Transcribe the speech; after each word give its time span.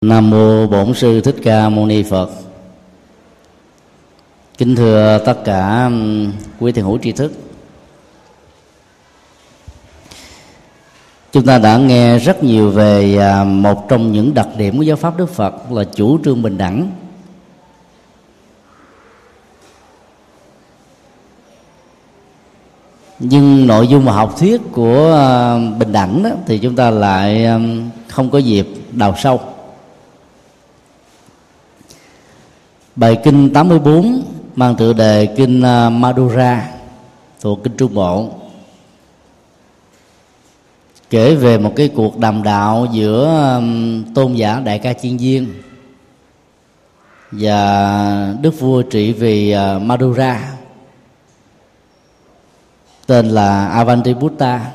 nam 0.00 0.30
mô 0.30 0.66
bổn 0.66 0.94
sư 0.94 1.20
thích 1.20 1.36
ca 1.42 1.68
mâu 1.68 1.86
ni 1.86 2.02
phật. 2.02 2.30
Kính 4.58 4.76
thưa 4.76 5.18
tất 5.26 5.44
cả 5.44 5.84
um, 5.84 6.32
quý 6.60 6.72
thiền 6.72 6.84
hữu 6.84 6.98
tri 6.98 7.12
thức. 7.12 7.32
Chúng 11.32 11.46
ta 11.46 11.58
đã 11.58 11.78
nghe 11.78 12.18
rất 12.18 12.42
nhiều 12.42 12.70
về 12.70 13.16
à, 13.16 13.44
một 13.44 13.88
trong 13.88 14.12
những 14.12 14.34
đặc 14.34 14.48
điểm 14.56 14.76
của 14.76 14.82
giáo 14.82 14.96
pháp 14.96 15.16
đức 15.16 15.30
phật 15.30 15.72
là 15.72 15.84
chủ 15.84 16.18
trương 16.24 16.42
bình 16.42 16.58
đẳng. 16.58 16.90
Nhưng 23.18 23.66
nội 23.66 23.88
dung 23.88 24.04
và 24.04 24.12
học 24.12 24.34
thuyết 24.38 24.60
của 24.72 25.06
ờ, 25.12 25.60
bình 25.78 25.92
đẳng 25.92 26.22
đó 26.22 26.30
thì 26.46 26.58
chúng 26.58 26.76
ta 26.76 26.90
lại 26.90 27.44
ờ, 27.44 27.60
không 28.08 28.30
có 28.30 28.38
dịp 28.38 28.68
đào 28.92 29.14
sâu. 29.18 29.40
Bài 32.96 33.18
kinh 33.24 33.52
84 33.52 34.22
mang 34.54 34.74
tựa 34.76 34.92
đề 34.92 35.26
kinh 35.26 35.62
ờ, 35.62 35.90
Madura 35.90 36.68
thuộc 37.40 37.64
kinh 37.64 37.76
Trung 37.76 37.94
Bộ. 37.94 38.28
Kể 41.10 41.34
về 41.34 41.58
một 41.58 41.72
cái 41.76 41.88
cuộc 41.88 42.18
đàm 42.18 42.42
đạo 42.42 42.86
giữa 42.92 43.60
tôn 44.14 44.34
giả 44.34 44.60
đại 44.60 44.78
ca 44.78 44.92
chiên 44.92 45.16
viên 45.16 45.54
và 47.32 48.34
đức 48.42 48.60
vua 48.60 48.82
trị 48.82 49.12
vì 49.12 49.54
Madura 49.82 50.58
tên 53.08 53.28
là 53.28 53.66
Avantibuddha 53.68 54.72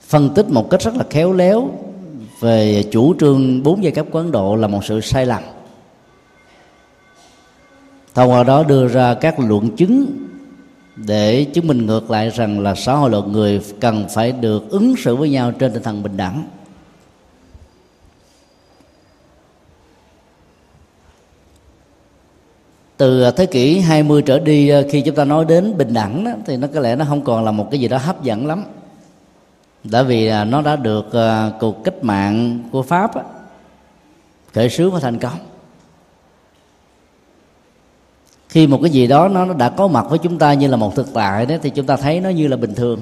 phân 0.00 0.34
tích 0.34 0.50
một 0.50 0.70
cách 0.70 0.80
rất 0.80 0.96
là 0.96 1.04
khéo 1.10 1.32
léo 1.32 1.70
về 2.40 2.84
chủ 2.92 3.14
trương 3.20 3.62
bốn 3.62 3.82
giai 3.82 3.92
cấp 3.92 4.06
của 4.10 4.18
Ấn 4.18 4.32
Độ 4.32 4.56
là 4.56 4.68
một 4.68 4.84
sự 4.84 5.00
sai 5.00 5.26
lầm. 5.26 5.42
Thông 8.14 8.30
qua 8.30 8.44
đó 8.44 8.62
đưa 8.62 8.88
ra 8.88 9.14
các 9.14 9.40
luận 9.40 9.76
chứng 9.76 10.06
để 10.96 11.44
chứng 11.44 11.66
minh 11.66 11.86
ngược 11.86 12.10
lại 12.10 12.30
rằng 12.30 12.60
là 12.60 12.74
xã 12.74 12.94
hội 12.94 13.10
loài 13.10 13.22
người 13.28 13.60
cần 13.80 14.06
phải 14.14 14.32
được 14.32 14.70
ứng 14.70 14.94
xử 14.96 15.16
với 15.16 15.30
nhau 15.30 15.52
trên 15.52 15.72
tinh 15.72 15.82
thần 15.82 16.02
bình 16.02 16.16
đẳng. 16.16 16.44
Từ 22.96 23.22
ờ, 23.22 23.30
thế 23.30 23.46
kỷ 23.46 23.78
20 23.78 24.22
trở 24.22 24.38
đi 24.38 24.68
ờ, 24.68 24.84
khi 24.90 25.00
chúng 25.00 25.14
ta 25.14 25.24
nói 25.24 25.44
đến 25.44 25.76
bình 25.76 25.94
đẳng 25.94 26.24
đó, 26.24 26.30
thì 26.46 26.56
nó 26.56 26.68
có 26.74 26.80
lẽ 26.80 26.96
nó 26.96 27.04
không 27.04 27.22
còn 27.22 27.44
là 27.44 27.50
một 27.50 27.68
cái 27.70 27.80
gì 27.80 27.88
đó 27.88 27.98
hấp 27.98 28.22
dẫn 28.22 28.46
lắm. 28.46 28.64
Bởi 29.84 30.04
vì 30.04 30.26
ờ, 30.26 30.44
nó 30.44 30.62
đã 30.62 30.76
được 30.76 31.06
cuộc 31.60 31.84
cách 31.84 32.04
mạng 32.04 32.58
của 32.72 32.82
pháp 32.82 33.10
khởi 34.52 34.70
xướng 34.70 34.90
và 34.90 35.00
thành 35.00 35.18
công. 35.18 35.38
Khi 38.48 38.66
một 38.66 38.78
cái 38.82 38.90
gì 38.90 39.06
đó 39.06 39.28
nó 39.28 39.54
đã 39.54 39.70
có 39.70 39.88
mặt 39.88 40.06
với 40.08 40.18
chúng 40.18 40.38
ta 40.38 40.54
như 40.54 40.66
là 40.68 40.76
một 40.76 40.96
thực 40.96 41.14
tại 41.14 41.46
đó 41.46 41.54
thì 41.62 41.70
chúng 41.70 41.86
ta 41.86 41.96
thấy 41.96 42.20
nó 42.20 42.30
như 42.30 42.48
là 42.48 42.56
bình 42.56 42.74
thường. 42.74 43.00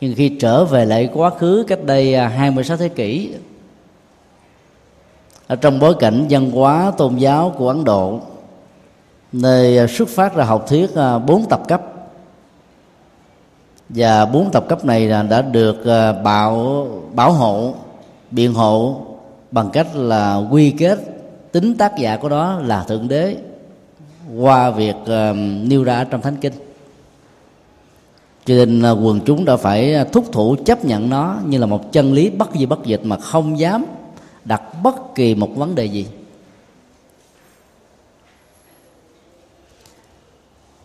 Nhưng 0.00 0.14
khi 0.14 0.36
trở 0.40 0.64
về 0.64 0.84
lại 0.84 1.08
quá 1.14 1.30
khứ 1.30 1.64
cách 1.68 1.84
đây 1.84 2.16
26 2.16 2.76
thế 2.76 2.88
kỷ 2.88 3.34
ở 5.46 5.56
trong 5.56 5.78
bối 5.78 5.94
cảnh 5.98 6.26
văn 6.30 6.50
hóa 6.50 6.92
tôn 6.98 7.16
giáo 7.16 7.54
của 7.58 7.68
Ấn 7.68 7.84
Độ 7.84 8.20
nơi 9.32 9.78
à, 9.78 9.86
xuất 9.86 10.08
phát 10.08 10.34
ra 10.34 10.44
học 10.44 10.64
thuyết 10.68 10.94
à, 10.94 11.18
bốn 11.18 11.48
tập 11.48 11.62
cấp. 11.68 11.82
Và 13.88 14.26
bốn 14.26 14.50
tập 14.50 14.64
cấp 14.68 14.84
này 14.84 15.08
đã 15.08 15.42
được 15.42 15.86
à, 15.86 16.12
bảo 16.12 16.86
bảo 17.14 17.32
hộ 17.32 17.74
biện 18.30 18.54
hộ 18.54 19.00
bằng 19.50 19.70
cách 19.70 19.86
là 19.94 20.36
quy 20.50 20.70
kết 20.70 20.98
tính 21.52 21.74
tác 21.74 21.98
giả 21.98 22.16
của 22.16 22.28
đó 22.28 22.60
là 22.64 22.84
thượng 22.84 23.08
đế 23.08 23.36
qua 24.38 24.70
việc 24.70 24.96
uh, 25.02 25.36
nêu 25.62 25.84
ra 25.84 26.04
trong 26.04 26.20
thánh 26.20 26.36
kinh. 26.36 26.52
Cho 28.44 28.54
nên 28.54 28.92
uh, 28.92 28.98
quần 29.06 29.20
chúng 29.20 29.44
đã 29.44 29.56
phải 29.56 30.04
thúc 30.12 30.32
thủ 30.32 30.56
chấp 30.64 30.84
nhận 30.84 31.10
nó 31.10 31.36
như 31.46 31.58
là 31.58 31.66
một 31.66 31.92
chân 31.92 32.12
lý 32.12 32.30
bất 32.30 32.50
di 32.54 32.66
bất 32.66 32.84
dịch 32.84 33.00
mà 33.04 33.16
không 33.16 33.58
dám 33.58 33.84
đặt 34.44 34.62
bất 34.82 35.14
kỳ 35.14 35.34
một 35.34 35.56
vấn 35.56 35.74
đề 35.74 35.84
gì. 35.84 36.06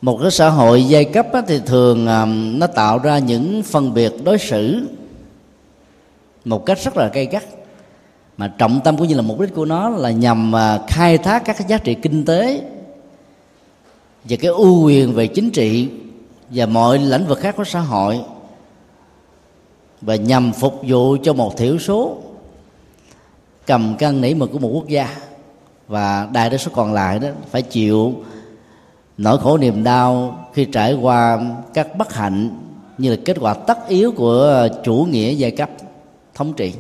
Một 0.02 0.20
cái 0.22 0.32
xã 0.32 0.50
hội 0.50 0.84
giai 0.84 1.06
cấp 1.06 1.28
thì 1.48 1.60
thường 1.66 2.08
à, 2.08 2.26
nó 2.30 2.68
tạo 2.68 3.00
ra 3.00 3.20
những 3.20 3.64
phân 3.64 3.94
biệt 3.94 4.14
đối 4.24 4.38
xử 4.38 4.88
một 6.46 6.66
cách 6.66 6.78
rất 6.84 6.98
là 6.98 7.08
gay 7.08 7.26
gắt. 7.26 7.44
Mà 8.38 8.54
trọng 8.58 8.82
tâm 8.84 8.98
cũng 8.98 9.08
như 9.08 9.16
là 9.16 9.22
mục 9.22 9.40
đích 9.40 9.54
của 9.56 9.66
nó 9.66 9.90
là 9.90 10.12
nhằm 10.12 10.56
à, 10.56 10.80
khai 10.88 11.18
thác 11.18 11.46
các 11.46 11.58
cái 11.58 11.68
giá 11.68 11.78
trị 11.78 11.96
kinh 11.96 12.26
tế 12.26 12.62
và 14.24 14.38
cái 14.40 14.52
ưu 14.52 14.86
quyền 14.86 15.14
về 15.14 15.28
chính 15.28 15.52
trị 15.52 15.90
và 16.50 16.66
mọi 16.66 17.00
lĩnh 17.00 17.28
vực 17.28 17.40
khác 17.40 17.56
của 17.58 17.64
xã 17.64 17.80
hội 17.80 18.20
và 20.02 20.16
nhằm 20.16 20.54
phục 20.54 20.82
vụ 20.88 21.18
cho 21.24 21.34
một 21.34 21.58
thiểu 21.58 21.80
số 21.80 22.18
cầm 23.66 23.96
cân 23.98 24.22
nảy 24.22 24.34
mực 24.34 24.52
của 24.52 24.60
một 24.60 24.70
quốc 24.74 24.88
gia 24.88 25.16
và 25.88 26.30
đại 26.34 26.50
đa 26.50 26.58
số 26.58 26.72
còn 26.76 26.94
lại 26.94 27.20
đó 27.20 27.28
phải 27.52 27.62
chịu 27.62 28.14
nỗi 29.18 29.38
khổ 29.38 29.58
niềm 29.58 29.84
đau 29.84 30.40
khi 30.54 30.66
trải 30.66 30.94
qua 30.94 31.40
các 31.74 31.98
bất 31.98 32.14
hạnh 32.14 32.50
như 32.98 33.10
là 33.10 33.18
kết 33.26 33.38
quả 33.40 33.54
tất 33.54 33.88
yếu 33.88 34.12
của 34.12 34.68
chủ 34.84 35.08
nghĩa 35.10 35.32
giai 35.32 35.52
cấp 35.52 35.70
thống 36.34 36.54
trị. 36.54 36.74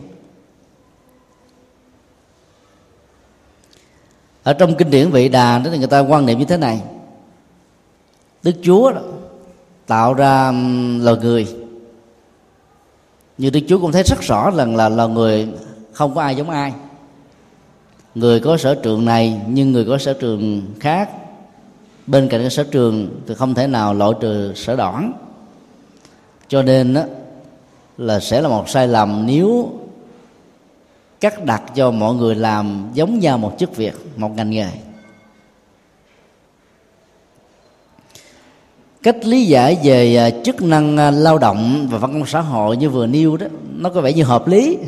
Ở 4.43 4.53
trong 4.53 4.75
kinh 4.75 4.89
điển 4.89 5.09
vị 5.09 5.29
đà 5.29 5.59
đó 5.59 5.69
thì 5.71 5.77
người 5.77 5.87
ta 5.87 5.99
quan 5.99 6.25
niệm 6.25 6.39
như 6.39 6.45
thế 6.45 6.57
này. 6.57 6.81
Đức 8.43 8.51
chúa 8.63 8.91
đó, 8.91 9.01
tạo 9.87 10.13
ra 10.13 10.51
loài 11.01 11.17
người. 11.21 11.47
Như 13.37 13.49
đức 13.49 13.59
chúa 13.67 13.79
cũng 13.79 13.91
thấy 13.91 14.03
rất 14.03 14.21
rõ 14.21 14.51
rằng 14.51 14.75
là 14.75 14.89
loài 14.89 15.09
người 15.09 15.47
không 15.93 16.15
có 16.15 16.21
ai 16.21 16.35
giống 16.35 16.49
ai. 16.49 16.73
Người 18.15 18.39
có 18.39 18.57
sở 18.57 18.75
trường 18.75 19.05
này 19.05 19.41
nhưng 19.47 19.71
người 19.71 19.85
có 19.85 19.97
sở 19.97 20.13
trường 20.13 20.63
khác 20.79 21.09
bên 22.07 22.27
cạnh 22.29 22.41
cái 22.41 22.49
sở 22.49 22.63
trường 22.63 23.21
thì 23.27 23.35
không 23.35 23.53
thể 23.53 23.67
nào 23.67 23.93
loại 23.93 24.11
trừ 24.21 24.53
sở 24.55 24.75
đoản. 24.75 25.13
Cho 26.47 26.61
nên 26.61 26.93
đó, 26.93 27.03
là 27.97 28.19
sẽ 28.19 28.41
là 28.41 28.49
một 28.49 28.69
sai 28.69 28.87
lầm 28.87 29.25
nếu 29.25 29.71
cắt 31.19 31.45
đặt 31.45 31.63
cho 31.75 31.91
mọi 31.91 32.15
người 32.15 32.35
làm 32.35 32.89
giống 32.93 33.19
nhau 33.19 33.37
một 33.37 33.55
chức 33.59 33.75
việc 33.75 33.93
một 34.15 34.31
ngành 34.35 34.49
nghề. 34.49 34.69
Cách 39.03 39.25
lý 39.25 39.45
giải 39.45 39.77
về 39.83 40.15
à, 40.15 40.29
chức 40.43 40.61
năng 40.61 40.97
à, 40.97 41.11
lao 41.11 41.37
động 41.37 41.87
và 41.91 41.97
văn 41.97 42.13
công 42.13 42.25
xã 42.25 42.41
hội 42.41 42.77
như 42.77 42.89
vừa 42.89 43.07
nêu 43.07 43.37
đó 43.37 43.47
nó 43.77 43.89
có 43.89 44.01
vẻ 44.01 44.13
như 44.13 44.23
hợp 44.23 44.47
lý. 44.47 44.77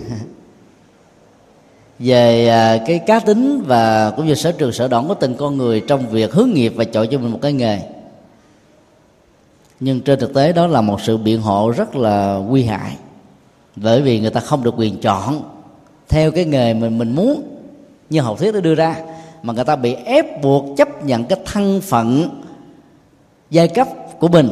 về 2.00 2.48
à, 2.48 2.78
cái 2.86 3.00
cá 3.00 3.20
tính 3.20 3.64
và 3.66 4.12
cũng 4.12 4.26
như 4.26 4.36
sở 4.36 4.52
trường, 4.52 4.72
sở 4.72 4.88
đoản 4.88 5.08
của 5.08 5.14
từng 5.14 5.36
con 5.36 5.58
người 5.58 5.84
trong 5.88 6.10
việc 6.10 6.34
hướng 6.34 6.50
nghiệp 6.54 6.74
và 6.76 6.84
chọn 6.84 7.08
cho 7.12 7.18
mình 7.18 7.32
một 7.32 7.40
cái 7.42 7.54
nghề. 7.54 7.80
Nhưng 9.80 10.02
trên 10.02 10.20
thực 10.20 10.34
tế 10.34 10.54
đó 10.54 10.68
là 10.68 10.82
một 10.82 11.02
sự 11.02 11.18
biện 11.18 11.42
hộ 11.42 11.74
rất 11.78 11.96
là 11.96 12.36
nguy 12.48 12.64
hại, 12.64 12.98
bởi 13.76 14.02
vì 14.02 14.20
người 14.20 14.30
ta 14.30 14.40
không 14.40 14.64
được 14.64 14.74
quyền 14.78 15.02
chọn 15.02 15.42
theo 16.10 16.32
cái 16.32 16.46
nghề 16.46 16.74
mình 16.74 16.98
mình 16.98 17.16
muốn 17.16 17.44
như 18.10 18.22
học 18.22 18.40
thuyết 18.40 18.54
đã 18.54 18.60
đưa 18.60 18.76
ra, 18.76 18.96
mà 19.44 19.54
người 19.54 19.66
ta 19.66 19.76
bị 19.76 19.94
ép 19.94 20.42
buộc 20.42 20.78
chấp 20.78 21.06
nhận 21.06 21.24
cái 21.24 21.40
thân 21.46 21.82
phận, 21.82 22.30
giai 23.50 23.68
cấp 23.68 23.88
của 24.20 24.28
mình 24.28 24.50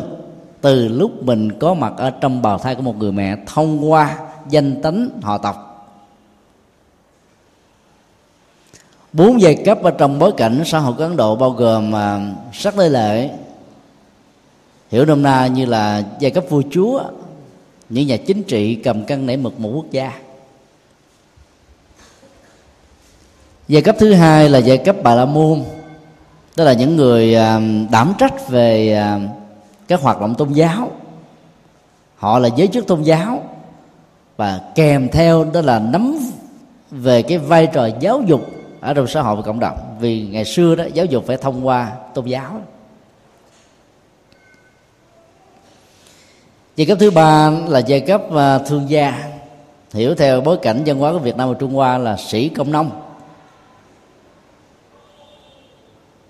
từ 0.62 0.88
lúc 0.88 1.24
mình 1.24 1.60
có 1.60 1.74
mặt 1.74 1.94
ở 1.98 2.10
trong 2.10 2.42
bào 2.42 2.58
thai 2.58 2.76
của 2.76 2.82
một 2.82 2.98
người 2.98 3.12
mẹ 3.12 3.36
thông 3.46 3.92
qua 3.92 4.18
danh 4.50 4.82
tánh 4.82 5.10
họ 5.22 5.38
tộc. 5.38 5.77
Bốn 9.18 9.42
giai 9.42 9.56
cấp 9.56 9.84
ở 9.84 9.92
trong 9.92 10.20
bối 10.20 10.32
cảnh 10.38 10.64
xã 10.66 10.80
hội 10.80 10.94
của 10.94 11.04
ấn 11.04 11.18
độ 11.18 11.36
bao 11.36 11.50
gồm 11.50 11.92
mà 11.92 12.20
sắc 12.54 12.78
lê 12.78 12.90
lệ, 12.90 13.30
hiểu 14.92 15.06
nôm 15.06 15.24
na 15.24 15.48
như 15.48 15.66
là 15.66 16.04
giai 16.20 16.32
cấp 16.32 16.44
vua 16.50 16.62
chúa, 16.72 17.04
những 17.90 18.08
nhà 18.08 18.18
chính 18.18 18.44
trị 18.44 18.76
cầm 18.76 19.04
cân 19.04 19.26
nảy 19.26 19.38
mực 19.38 19.60
một 19.60 19.70
quốc 19.76 19.86
gia. 19.92 20.14
Giai 23.68 23.82
cấp 23.82 23.96
thứ 24.00 24.14
hai 24.14 24.50
là 24.50 24.60
giai 24.60 24.78
cấp 24.78 24.96
bà 25.04 25.16
la 25.16 25.26
môn, 25.26 25.64
đó 26.56 26.64
là 26.64 26.74
những 26.74 26.96
người 26.96 27.36
à, 27.36 27.62
đảm 27.92 28.14
trách 28.18 28.50
về 28.50 28.94
à, 28.94 29.20
các 29.88 30.02
hoạt 30.02 30.22
động 30.22 30.36
tôn 30.36 30.54
giáo. 30.54 30.92
Họ 32.16 32.40
là 32.40 32.50
giới 32.56 32.68
chức 32.68 32.88
tôn 32.88 33.04
giáo 33.04 33.44
và 34.38 34.62
kèm 34.76 35.10
theo 35.10 35.44
đó 35.54 35.62
là 35.62 35.80
nắm 35.80 36.20
về 36.92 37.22
cái 37.22 37.38
vai 37.38 37.68
trò 37.68 37.90
giáo 38.00 38.22
dục 38.28 38.57
ở 38.82 38.94
trong 38.94 39.08
xã 39.08 39.22
hội 39.22 39.36
và 39.36 39.42
cộng 39.42 39.60
đồng. 39.60 39.98
Vì 40.00 40.28
ngày 40.32 40.46
xưa 40.46 40.76
đó, 40.76 40.84
giáo 40.94 41.06
dục 41.06 41.24
phải 41.28 41.38
thông 41.38 41.68
qua 41.68 41.92
tôn 42.14 42.26
giáo. 42.26 42.62
Giai 46.76 46.86
cấp 46.86 46.98
thứ 47.02 47.12
ba 47.12 47.50
là 47.50 47.80
giai 47.80 48.00
cấp 48.00 48.22
à, 48.36 48.58
thương 48.58 48.90
gia. 48.90 49.24
Hiểu 49.94 50.16
theo 50.16 50.42
bối 50.42 50.58
cảnh 50.62 50.84
văn 50.86 51.00
hóa 51.00 51.12
của 51.12 51.20
Việt 51.20 51.38
Nam 51.38 51.50
và 51.50 51.56
Trung 51.60 51.74
Hoa 51.74 51.98
là 51.98 52.18
sĩ 52.18 52.50
công 52.50 52.72
nông. 52.72 52.92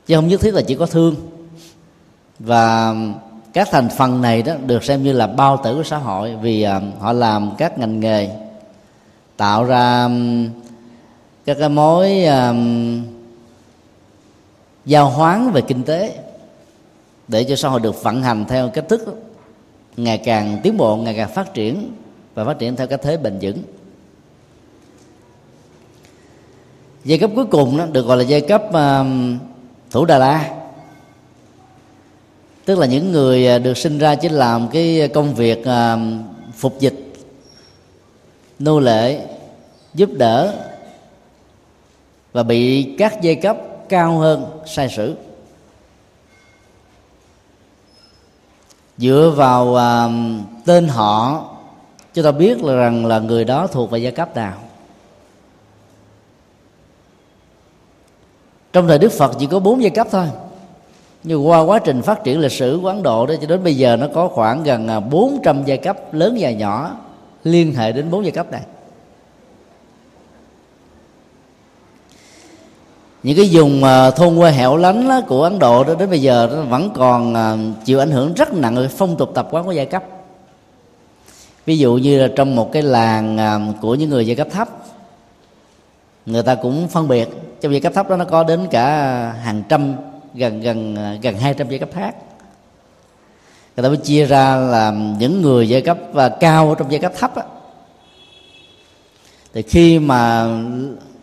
Chứ 0.06 0.16
không 0.16 0.28
nhất 0.28 0.42
thiết 0.42 0.54
là 0.54 0.62
chỉ 0.68 0.76
có 0.76 0.86
thương. 0.86 1.16
Và 2.40 2.96
các 3.54 3.68
thành 3.72 3.90
phần 3.90 4.22
này 4.22 4.42
đó 4.42 4.54
được 4.66 4.84
xem 4.84 5.04
như 5.04 5.14
là 5.14 5.28
bao 5.28 5.58
tử 5.64 5.76
của 5.76 5.84
xã 5.84 5.98
hội 5.98 6.36
vì 6.42 6.62
à, 6.62 6.82
họ 7.00 7.14
làm 7.14 7.52
các 7.58 7.78
ngành 7.78 8.00
nghề, 8.00 8.30
tạo 9.38 9.64
ra 9.64 10.10
các 11.48 11.58
cái 11.60 11.70
mối 11.70 12.26
um, 12.26 13.04
giao 14.86 15.10
hoán 15.10 15.52
về 15.52 15.62
kinh 15.62 15.84
tế 15.84 16.20
để 17.28 17.44
cho 17.44 17.56
xã 17.56 17.70
hội 17.70 17.80
được 17.80 18.04
vận 18.04 18.24
hành 18.24 18.46
theo 18.46 18.70
cách 18.70 18.86
thức 18.90 19.24
ngày 19.98 20.18
càng 20.18 20.60
tiến 20.64 20.78
bộ 20.78 20.96
ngày 20.96 21.14
càng 21.18 21.34
phát 21.34 21.54
triển 21.54 21.92
và 22.34 22.46
phát 22.46 22.60
triển 22.60 22.76
theo 22.76 22.88
cách 22.88 23.00
thế 23.04 23.18
bền 23.18 23.38
vững. 23.42 23.58
Giai 27.06 27.20
cấp 27.20 27.32
cuối 27.36 27.46
cùng 27.46 27.78
đó 27.78 27.86
được 27.92 28.06
gọi 28.06 28.18
là 28.18 28.24
giai 28.24 28.42
cấp 28.42 28.64
uh, 28.70 29.08
thủ 29.92 30.06
đà 30.06 30.18
la 30.18 30.54
tức 32.66 32.80
là 32.80 32.86
những 32.86 33.12
người 33.12 33.48
à, 33.48 33.58
được 33.58 33.78
sinh 33.78 33.98
ra 33.98 34.16
chỉ 34.16 34.30
làm 34.30 34.68
cái 34.68 35.10
công 35.14 35.34
việc 35.34 35.60
uh, 35.60 36.00
phục 36.56 36.80
dịch 36.80 37.14
nô 38.60 38.80
lệ 38.80 39.22
giúp 39.94 40.10
đỡ 40.14 40.54
và 42.38 42.44
bị 42.44 42.96
các 42.98 43.22
giai 43.22 43.36
cấp 43.36 43.58
cao 43.90 44.18
hơn 44.18 44.46
sai 44.66 44.90
sử. 44.90 45.16
Dựa 48.98 49.34
vào 49.36 49.66
uh, 49.68 50.12
tên 50.66 50.88
họ 50.88 51.46
chúng 52.14 52.26
ta 52.26 52.32
biết 52.32 52.64
là 52.64 52.76
rằng 52.76 53.06
là 53.06 53.20
người 53.20 53.46
đó 53.46 53.68
thuộc 53.68 53.92
về 53.92 54.00
giai 54.00 54.12
cấp 54.12 54.36
nào. 54.36 54.54
Trong 58.74 58.88
thời 58.88 59.00
đức 59.00 59.12
phật 59.12 59.32
chỉ 59.40 59.46
có 59.46 59.60
bốn 59.60 59.82
giai 59.82 59.90
cấp 59.90 60.08
thôi. 60.12 60.28
Nhưng 61.24 61.48
qua 61.48 61.62
quá 61.62 61.80
trình 61.80 62.02
phát 62.02 62.24
triển 62.24 62.40
lịch 62.40 62.52
sử 62.52 62.80
của 62.82 62.88
ấn 62.88 63.04
độ 63.04 63.26
đó 63.26 63.34
cho 63.42 63.48
đến 63.48 63.64
bây 63.64 63.76
giờ 63.76 63.96
nó 63.96 64.08
có 64.14 64.28
khoảng 64.28 64.64
gần 64.64 64.88
à, 64.88 65.00
400 65.00 65.64
giai 65.66 65.78
cấp 65.78 66.14
lớn 66.14 66.38
và 66.40 66.52
nhỏ 66.52 66.96
liên 67.44 67.74
hệ 67.74 67.92
đến 67.92 68.12
bốn 68.12 68.24
giai 68.24 68.32
cấp 68.32 68.52
này. 68.52 68.62
Những 73.24 73.38
cái 73.38 73.50
vùng 73.52 73.84
à, 73.84 74.12
thôn 74.12 74.38
quê 74.38 74.52
hẻo 74.52 74.78
lánh 74.78 75.10
của 75.28 75.44
ấn 75.44 75.60
độ 75.60 75.84
đó 75.84 75.96
đến 76.00 76.10
bây 76.10 76.22
giờ 76.22 76.50
nó 76.52 76.62
vẫn 76.62 76.90
còn 76.96 77.34
à, 77.34 77.58
chịu 77.86 78.00
ảnh 78.00 78.12
hưởng 78.12 78.34
rất 78.34 78.54
nặng 78.54 78.76
về 78.76 78.88
phong 78.88 79.18
tục 79.18 79.32
tập 79.36 79.48
quán 79.52 79.66
của 79.66 79.72
giai 79.72 79.86
cấp. 79.86 80.04
Ví 81.66 81.78
dụ 81.78 81.96
như 81.96 82.22
là 82.22 82.28
trong 82.36 82.56
một 82.56 82.72
cái 82.72 82.82
làng 82.82 83.38
à, 83.38 83.60
của 83.82 83.96
những 83.96 84.10
người 84.10 84.28
giai 84.28 84.36
cấp 84.36 84.48
thấp 84.52 84.70
người 86.26 86.44
ta 86.44 86.56
cũng 86.56 86.88
phân 86.88 87.08
biệt 87.08 87.30
trong 87.62 87.72
giai 87.72 87.82
cấp 87.82 87.94
thấp 87.96 88.10
đó 88.10 88.16
nó 88.16 88.26
có 88.26 88.44
đến 88.44 88.68
cả 88.72 88.86
hàng 89.44 89.64
trăm 89.70 89.94
gần 90.34 90.62
gần 90.62 90.96
gần 91.22 91.38
hai 91.38 91.54
trăm 91.54 91.70
giai 91.70 91.80
cấp 91.80 91.90
khác. 91.94 92.16
Người 93.76 93.84
ta 93.84 93.90
mới 93.90 93.98
chia 93.98 94.26
ra 94.26 94.56
là 94.56 94.92
những 95.20 95.42
người 95.42 95.70
giai 95.70 95.82
cấp 95.82 95.98
cao 96.40 96.76
trong 96.80 96.92
giai 96.92 97.00
cấp 97.00 97.12
thấp 97.20 97.36
á, 97.36 97.44
thì 99.54 99.62
khi 99.62 100.00
mà 100.00 100.48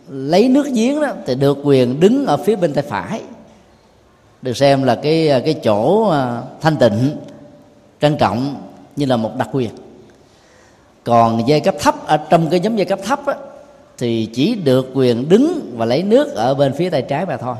lấy 0.09 0.49
nước 0.49 0.67
giếng 0.73 1.01
đó 1.01 1.13
thì 1.25 1.35
được 1.35 1.57
quyền 1.63 1.99
đứng 1.99 2.25
ở 2.25 2.37
phía 2.37 2.55
bên 2.55 2.73
tay 2.73 2.83
phải. 2.87 3.21
Được 4.41 4.57
xem 4.57 4.83
là 4.83 4.95
cái 4.95 5.41
cái 5.45 5.53
chỗ 5.53 6.09
à, 6.09 6.41
thanh 6.61 6.77
tịnh 6.77 7.17
trang 7.99 8.17
trọng 8.17 8.55
như 8.95 9.05
là 9.05 9.17
một 9.17 9.31
đặc 9.37 9.49
quyền. 9.51 9.69
Còn 11.03 11.47
giai 11.47 11.59
cấp 11.59 11.75
thấp 11.79 12.07
ở 12.07 12.17
trong 12.17 12.49
cái 12.49 12.59
nhóm 12.59 12.75
giai 12.75 12.85
cấp 12.85 12.99
thấp 13.03 13.25
á, 13.25 13.33
thì 13.97 14.29
chỉ 14.33 14.55
được 14.55 14.91
quyền 14.93 15.29
đứng 15.29 15.73
và 15.77 15.85
lấy 15.85 16.03
nước 16.03 16.35
ở 16.35 16.53
bên 16.53 16.73
phía 16.73 16.89
tay 16.89 17.01
trái 17.01 17.25
mà 17.25 17.37
thôi. 17.37 17.55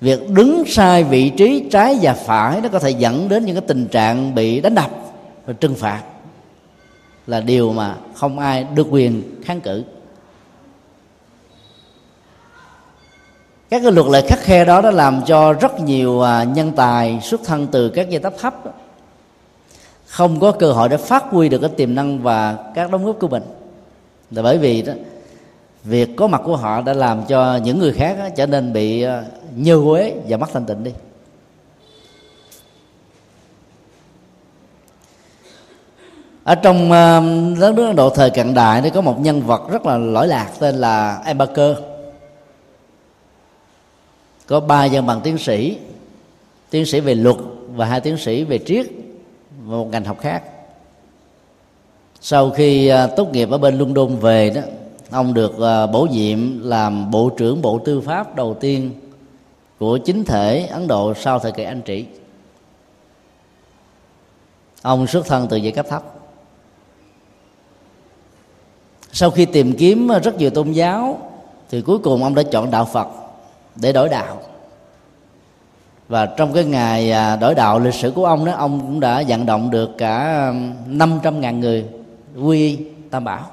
Việc 0.00 0.30
đứng 0.30 0.64
sai 0.66 1.04
vị 1.04 1.30
trí 1.30 1.64
trái 1.70 1.98
và 2.02 2.12
phải 2.12 2.60
nó 2.60 2.68
có 2.68 2.78
thể 2.78 2.90
dẫn 2.90 3.28
đến 3.28 3.44
những 3.44 3.56
cái 3.56 3.64
tình 3.68 3.86
trạng 3.86 4.34
bị 4.34 4.60
đánh 4.60 4.74
đập 4.74 4.90
và 5.46 5.52
trừng 5.52 5.74
phạt 5.74 6.02
là 7.26 7.40
điều 7.40 7.72
mà 7.72 7.96
không 8.14 8.38
ai 8.38 8.64
được 8.64 8.86
quyền 8.90 9.22
kháng 9.44 9.60
cự. 9.60 9.84
Các 13.70 13.82
cái 13.82 13.92
luật 13.92 14.06
lệ 14.06 14.22
khắc 14.28 14.38
khe 14.38 14.64
đó 14.64 14.80
đã 14.80 14.90
làm 14.90 15.22
cho 15.26 15.52
rất 15.52 15.80
nhiều 15.80 16.22
à, 16.22 16.44
nhân 16.44 16.72
tài 16.76 17.20
xuất 17.22 17.40
thân 17.44 17.66
từ 17.66 17.88
các 17.88 18.10
giai 18.10 18.20
cấp 18.20 18.34
thấp. 18.40 18.54
Không 20.06 20.40
có 20.40 20.52
cơ 20.52 20.72
hội 20.72 20.88
để 20.88 20.96
phát 20.96 21.24
huy 21.30 21.48
được 21.48 21.58
cái 21.58 21.70
tiềm 21.70 21.94
năng 21.94 22.22
và 22.22 22.58
các 22.74 22.90
đóng 22.90 23.04
góp 23.04 23.18
của 23.20 23.28
mình. 23.28 23.42
Là 24.30 24.42
bởi 24.42 24.58
vì 24.58 24.82
đó 24.82 24.92
việc 25.84 26.16
có 26.16 26.26
mặt 26.26 26.40
của 26.44 26.56
họ 26.56 26.80
đã 26.80 26.92
làm 26.92 27.22
cho 27.28 27.56
những 27.56 27.78
người 27.78 27.92
khác 27.92 28.16
đó, 28.18 28.28
trở 28.36 28.46
nên 28.46 28.72
bị 28.72 29.02
à, 29.02 29.24
nhơ 29.56 29.80
quế 29.84 30.14
và 30.28 30.36
mất 30.36 30.46
thanh 30.52 30.66
tịnh 30.66 30.84
đi. 30.84 30.92
Ở 36.44 36.54
trong 36.54 36.84
uh, 36.84 37.58
đất 37.60 37.74
nước 37.74 37.86
Ấn 37.86 37.96
Độ 37.96 38.10
thời 38.10 38.30
cận 38.30 38.54
đại 38.54 38.82
thì 38.82 38.90
có 38.90 39.00
một 39.00 39.20
nhân 39.20 39.42
vật 39.42 39.70
rất 39.70 39.86
là 39.86 39.98
lỗi 39.98 40.28
lạc 40.28 40.50
tên 40.58 40.74
là 40.74 41.22
Embarker 41.24 41.76
có 44.46 44.60
ba 44.60 44.84
dân 44.84 45.06
bằng 45.06 45.20
tiến 45.20 45.38
sĩ 45.38 45.78
tiến 46.70 46.86
sĩ 46.86 47.00
về 47.00 47.14
luật 47.14 47.36
và 47.74 47.86
hai 47.86 48.00
tiến 48.00 48.16
sĩ 48.16 48.44
về 48.44 48.58
triết 48.58 48.86
và 49.64 49.76
một 49.76 49.88
ngành 49.90 50.04
học 50.04 50.18
khác. 50.20 50.42
Sau 52.20 52.50
khi 52.50 52.92
uh, 52.92 53.10
tốt 53.16 53.32
nghiệp 53.32 53.50
ở 53.50 53.58
bên 53.58 53.78
London 53.78 54.16
về 54.16 54.50
đó 54.50 54.60
ông 55.10 55.34
được 55.34 55.52
uh, 55.52 55.90
bổ 55.92 56.06
nhiệm 56.10 56.62
làm 56.62 57.10
bộ 57.10 57.30
trưởng 57.36 57.62
bộ 57.62 57.78
tư 57.78 58.00
pháp 58.00 58.36
đầu 58.36 58.54
tiên 58.54 58.90
của 59.78 59.98
chính 59.98 60.24
thể 60.24 60.66
Ấn 60.66 60.86
Độ 60.86 61.14
sau 61.14 61.38
thời 61.38 61.52
kỳ 61.52 61.64
Anh 61.64 61.82
trị. 61.82 62.06
Ông 64.82 65.06
xuất 65.06 65.26
thân 65.26 65.46
từ 65.50 65.56
giai 65.56 65.72
cấp 65.72 65.86
thấp 65.88 66.23
sau 69.14 69.30
khi 69.30 69.44
tìm 69.44 69.72
kiếm 69.72 70.08
rất 70.22 70.38
nhiều 70.38 70.50
tôn 70.50 70.72
giáo 70.72 71.18
thì 71.70 71.80
cuối 71.80 71.98
cùng 71.98 72.22
ông 72.22 72.34
đã 72.34 72.42
chọn 72.42 72.70
đạo 72.70 72.84
phật 72.84 73.08
để 73.76 73.92
đổi 73.92 74.08
đạo. 74.08 74.42
Và 76.08 76.26
trong 76.26 76.52
cái 76.52 76.64
ngày 76.64 77.10
à, 77.10 77.36
đổi 77.36 77.54
đạo 77.54 77.78
lịch 77.78 77.94
sử 77.94 78.10
của 78.10 78.24
ông 78.24 78.44
đó 78.44 78.52
ông 78.52 78.80
cũng 78.80 79.00
đã 79.00 79.24
vận 79.28 79.46
động 79.46 79.70
được 79.70 79.90
cả 79.98 80.52
500 80.86 81.40
ngàn 81.40 81.60
người 81.60 81.84
quy 82.42 82.78
tam 83.10 83.24
bảo. 83.24 83.50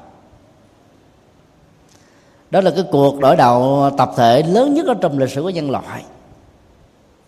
Đó 2.52 2.62
là 2.62 2.72
cái 2.72 2.84
cuộc 2.92 3.20
đổi 3.20 3.36
đạo 3.36 3.90
tập 3.98 4.12
thể 4.18 4.44
lớn 4.44 4.74
nhất 4.74 4.88
ở 4.88 4.94
trong 5.02 5.20
lịch 5.20 5.30
sử 5.30 5.42
của 5.42 5.50
nhân 5.50 5.72
loại 5.72 6.04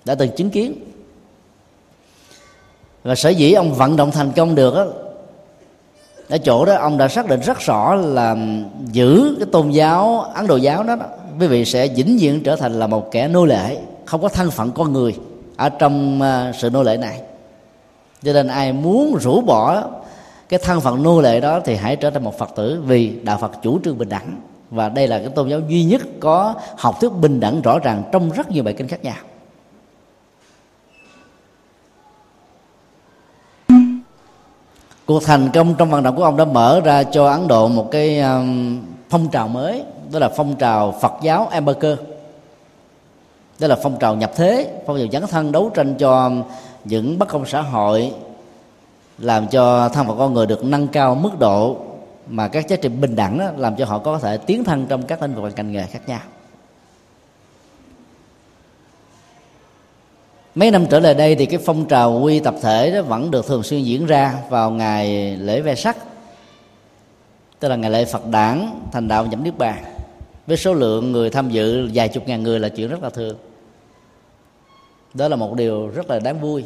đã 0.06 0.16
từng 0.16 0.36
chứng 0.36 0.50
kiến. 0.50 0.74
Và 3.04 3.16
sở 3.16 3.30
dĩ 3.30 3.54
ông 3.54 3.74
vận 3.74 3.96
động 3.96 4.12
thành 4.12 4.32
công 4.36 4.56
được 4.56 4.76
đó, 4.76 4.86
ở 6.30 6.38
chỗ 6.38 6.66
đó 6.66 6.76
ông 6.76 6.98
đã 6.98 7.08
xác 7.08 7.28
định 7.28 7.40
rất 7.40 7.60
rõ 7.60 7.96
là 7.96 8.36
giữ 8.92 9.36
cái 9.40 9.48
tôn 9.52 9.70
giáo 9.70 10.20
ấn 10.20 10.48
độ 10.48 10.56
giáo 10.56 10.84
đó, 10.84 10.96
đó 10.96 11.06
quý 11.40 11.48
vị 11.48 11.66
sẽ 11.66 11.88
vĩnh 11.88 12.18
viễn 12.20 12.44
trở 12.44 12.56
thành 12.56 12.80
là 12.80 12.88
một 12.88 13.12
kẻ 13.12 13.28
nô 13.28 13.46
lệ 13.46 13.78
không 14.06 14.22
có 14.22 14.30
thân 14.30 14.52
phận 14.52 14.72
con 14.72 14.94
người 14.94 15.16
ở 15.56 15.70
trong 15.70 16.22
ờ, 16.22 16.52
sự 16.58 16.70
nô 16.70 16.84
lệ 16.84 16.98
này. 16.98 17.22
Cho 18.24 18.34
nên 18.34 18.48
ai 18.48 18.74
muốn 18.74 19.16
rũ 19.22 19.42
bỏ 19.42 19.84
cái 20.50 20.60
thân 20.64 20.82
phận 20.82 21.04
nô 21.04 21.22
lệ 21.22 21.40
đó 21.40 21.60
thì 21.66 21.76
hãy 21.76 21.96
trở 21.96 22.10
thành 22.10 22.24
một 22.24 22.38
phật 22.38 22.50
tử 22.56 22.82
vì 22.86 23.20
đạo 23.24 23.38
phật 23.42 23.52
chủ 23.62 23.80
trương 23.84 23.98
bình 23.98 24.10
đẳng. 24.10 24.42
Và 24.72 24.90
đây 24.90 25.08
là 25.08 25.20
cái 25.20 25.30
tôn 25.30 25.50
giáo 25.50 25.60
duy 25.68 25.84
nhất 25.84 26.02
có 26.20 26.54
học 26.78 27.02
thuyết 27.02 27.12
bình 27.22 27.40
đẳng 27.40 27.62
rõ 27.62 27.80
ràng 27.80 28.04
trong 28.12 28.32
rất 28.32 28.52
nhiều 28.52 28.64
bài 28.64 28.74
kinh 28.74 28.88
khác 28.88 29.04
nhau. 29.04 29.16
Cuộc 35.06 35.24
thành 35.24 35.50
công 35.54 35.76
trong 35.78 35.90
vận 35.90 36.04
động 36.04 36.16
của 36.16 36.24
ông 36.24 36.38
đã 36.38 36.46
mở 36.46 36.82
ra 36.84 37.04
cho 37.04 37.28
ấn 37.28 37.48
độ 37.48 37.68
một 37.68 37.92
cái 37.92 38.20
um, 38.20 38.82
phong 39.10 39.28
trào 39.28 39.48
mới 39.48 39.84
đó 40.12 40.20
là 40.20 40.30
phong 40.30 40.56
trào 40.56 40.92
phật 41.02 41.14
giáo 41.22 41.48
Ambedkar 41.52 41.98
đó 43.60 43.68
là 43.68 43.76
phong 43.84 44.00
trào 44.00 44.16
nhập 44.16 44.32
thế 44.36 44.68
phong 44.88 44.98
trào 44.98 45.08
dấn 45.12 45.28
thân 45.28 45.52
đấu 45.52 45.72
tranh 45.74 45.96
cho 45.98 46.24
um, 46.24 46.44
những 46.86 47.20
bất 47.20 47.28
công 47.28 47.46
xã 47.46 47.62
hội 47.62 48.14
làm 49.18 49.48
cho 49.48 49.90
thân 49.90 50.08
phận 50.08 50.18
con 50.18 50.34
người 50.34 50.46
được 50.46 50.64
nâng 50.64 50.88
cao 50.88 51.16
mức 51.16 51.40
độ 51.40 51.78
mà 52.28 52.48
các 52.48 52.68
giá 52.68 52.76
trị 52.76 52.90
bình 52.90 53.16
đẳng 53.16 53.40
đó, 53.40 53.46
làm 53.58 53.76
cho 53.76 53.86
họ 53.86 54.00
có 54.00 54.20
thể 54.20 54.38
tiến 54.38 54.64
thân 54.64 54.86
trong 54.88 55.04
các 55.04 55.22
lĩnh 55.22 55.36
vực 55.36 55.54
ngành 55.56 55.72
nghề 55.72 55.86
khác 55.86 56.00
nhau. 56.08 56.20
Mấy 60.56 60.72
năm 60.72 60.86
trở 60.90 61.00
lại 61.00 61.14
đây 61.14 61.36
thì 61.36 61.46
cái 61.46 61.60
phong 61.66 61.86
trào 61.86 62.20
quy 62.20 62.40
tập 62.40 62.56
thể 62.62 62.92
đó 62.92 63.02
vẫn 63.02 63.32
được 63.32 63.48
thường 63.48 63.64
xuyên 63.64 63.84
diễn 63.84 64.06
ra 64.06 64.36
vào 64.50 64.72
ngày 64.72 65.38
lễ 65.38 65.62
ve 65.62 65.76
sắc, 65.76 65.98
tức 67.60 67.68
là 67.68 67.76
ngày 67.76 67.92
lễ 67.92 68.06
phật 68.06 68.26
đản, 68.28 68.70
thành 68.92 69.08
đạo 69.08 69.26
nhập 69.26 69.40
niết 69.40 69.58
bàn. 69.58 69.84
Với 70.48 70.58
số 70.58 70.74
lượng 70.74 71.12
người 71.12 71.30
tham 71.30 71.50
dự, 71.50 71.90
vài 71.94 72.10
chục 72.10 72.28
ngàn 72.28 72.44
người 72.44 72.60
là 72.60 72.70
chuyện 72.70 72.90
rất 72.90 73.04
là 73.04 73.10
thường. 73.10 73.38
Đó 75.14 75.28
là 75.28 75.36
một 75.36 75.54
điều 75.56 75.88
rất 75.88 76.10
là 76.10 76.20
đáng 76.20 76.42
vui 76.42 76.64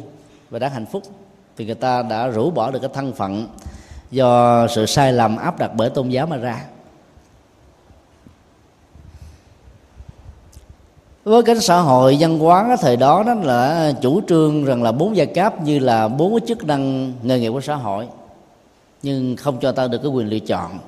và 0.50 0.58
đáng 0.58 0.70
hạnh 0.70 0.86
phúc, 0.86 1.02
vì 1.56 1.64
người 1.66 1.74
ta 1.74 2.02
đã 2.02 2.26
rũ 2.26 2.50
bỏ 2.50 2.70
được 2.70 2.78
cái 2.78 2.90
thân 2.94 3.12
phận 3.12 3.46
do 4.10 4.66
sự 4.70 4.86
sai 4.86 5.12
lầm 5.12 5.36
áp 5.36 5.58
đặt 5.58 5.70
bởi 5.74 5.90
tôn 5.90 6.08
giáo 6.08 6.26
mà 6.26 6.36
ra. 6.36 6.64
Với 11.28 11.42
cái 11.42 11.60
xã 11.60 11.80
hội 11.80 12.16
văn 12.20 12.38
hóa 12.38 12.76
thời 12.80 12.96
đó 12.96 13.22
đó 13.26 13.34
là 13.34 13.92
chủ 14.00 14.20
trương 14.28 14.64
rằng 14.64 14.82
là 14.82 14.92
bốn 14.92 15.16
giai 15.16 15.26
cấp 15.26 15.62
như 15.62 15.78
là 15.78 16.08
bốn 16.08 16.30
cái 16.30 16.46
chức 16.48 16.64
năng 16.64 17.12
nghề 17.22 17.40
nghiệp 17.40 17.50
của 17.52 17.60
xã 17.60 17.74
hội. 17.74 18.08
Nhưng 19.02 19.36
không 19.36 19.58
cho 19.60 19.72
ta 19.72 19.88
được 19.88 19.98
cái 20.02 20.10
quyền 20.10 20.28
lựa 20.28 20.38
chọn. 20.38 20.78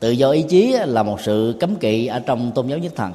Tự 0.00 0.10
do 0.10 0.30
ý 0.30 0.42
chí 0.42 0.76
là 0.84 1.02
một 1.02 1.20
sự 1.20 1.56
cấm 1.60 1.76
kỵ 1.76 2.06
ở 2.06 2.18
trong 2.18 2.52
tôn 2.52 2.66
giáo 2.66 2.78
nhất 2.78 2.92
thần. 2.96 3.12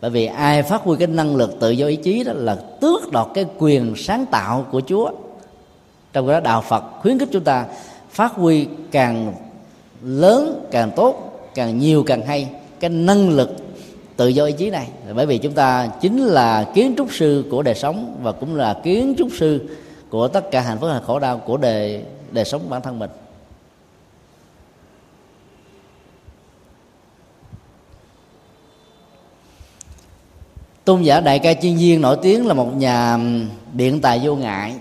Bởi 0.00 0.10
vì 0.10 0.26
ai 0.26 0.62
phát 0.62 0.82
huy 0.82 0.96
cái 0.98 1.06
năng 1.06 1.36
lực 1.36 1.60
tự 1.60 1.70
do 1.70 1.86
ý 1.86 1.96
chí 1.96 2.24
đó 2.24 2.32
là 2.34 2.54
tước 2.54 3.12
đoạt 3.12 3.26
cái 3.34 3.46
quyền 3.58 3.94
sáng 3.96 4.26
tạo 4.26 4.66
của 4.70 4.80
chúa. 4.86 5.10
Trong 6.12 6.28
đó 6.28 6.40
đạo 6.40 6.60
phật 6.60 6.84
khuyến 7.00 7.18
khích 7.18 7.28
chúng 7.32 7.44
ta 7.44 7.66
phát 8.10 8.32
huy 8.32 8.66
càng 8.90 9.34
lớn, 10.02 10.66
càng 10.70 10.90
tốt, 10.96 11.40
càng 11.54 11.78
nhiều 11.78 12.04
càng 12.06 12.22
hay 12.22 12.48
cái 12.80 12.90
năng 12.90 13.28
lực 13.28 13.63
tự 14.16 14.28
do 14.28 14.44
ý 14.44 14.52
chí 14.52 14.70
này, 14.70 14.88
bởi 15.14 15.26
vì 15.26 15.38
chúng 15.38 15.52
ta 15.52 15.88
chính 16.00 16.24
là 16.24 16.70
kiến 16.74 16.94
trúc 16.96 17.12
sư 17.12 17.44
của 17.50 17.62
đời 17.62 17.74
sống 17.74 18.16
và 18.22 18.32
cũng 18.32 18.56
là 18.56 18.80
kiến 18.82 19.14
trúc 19.18 19.28
sư 19.38 19.68
của 20.10 20.28
tất 20.28 20.50
cả 20.50 20.60
hạnh 20.60 20.78
phúc 20.78 20.90
và 20.92 21.00
khổ 21.00 21.18
đau 21.18 21.38
của 21.38 21.56
đời 21.56 22.02
đời 22.30 22.44
sống 22.44 22.62
bản 22.68 22.82
thân 22.82 22.98
mình. 22.98 23.10
Tôn 30.84 31.02
giả 31.02 31.20
đại 31.20 31.38
ca 31.38 31.54
chuyên 31.54 31.76
viên 31.76 32.00
nổi 32.00 32.18
tiếng 32.22 32.46
là 32.46 32.54
một 32.54 32.76
nhà 32.76 33.18
biện 33.72 34.00
tài 34.00 34.20
vô 34.22 34.36
ngại. 34.36 34.74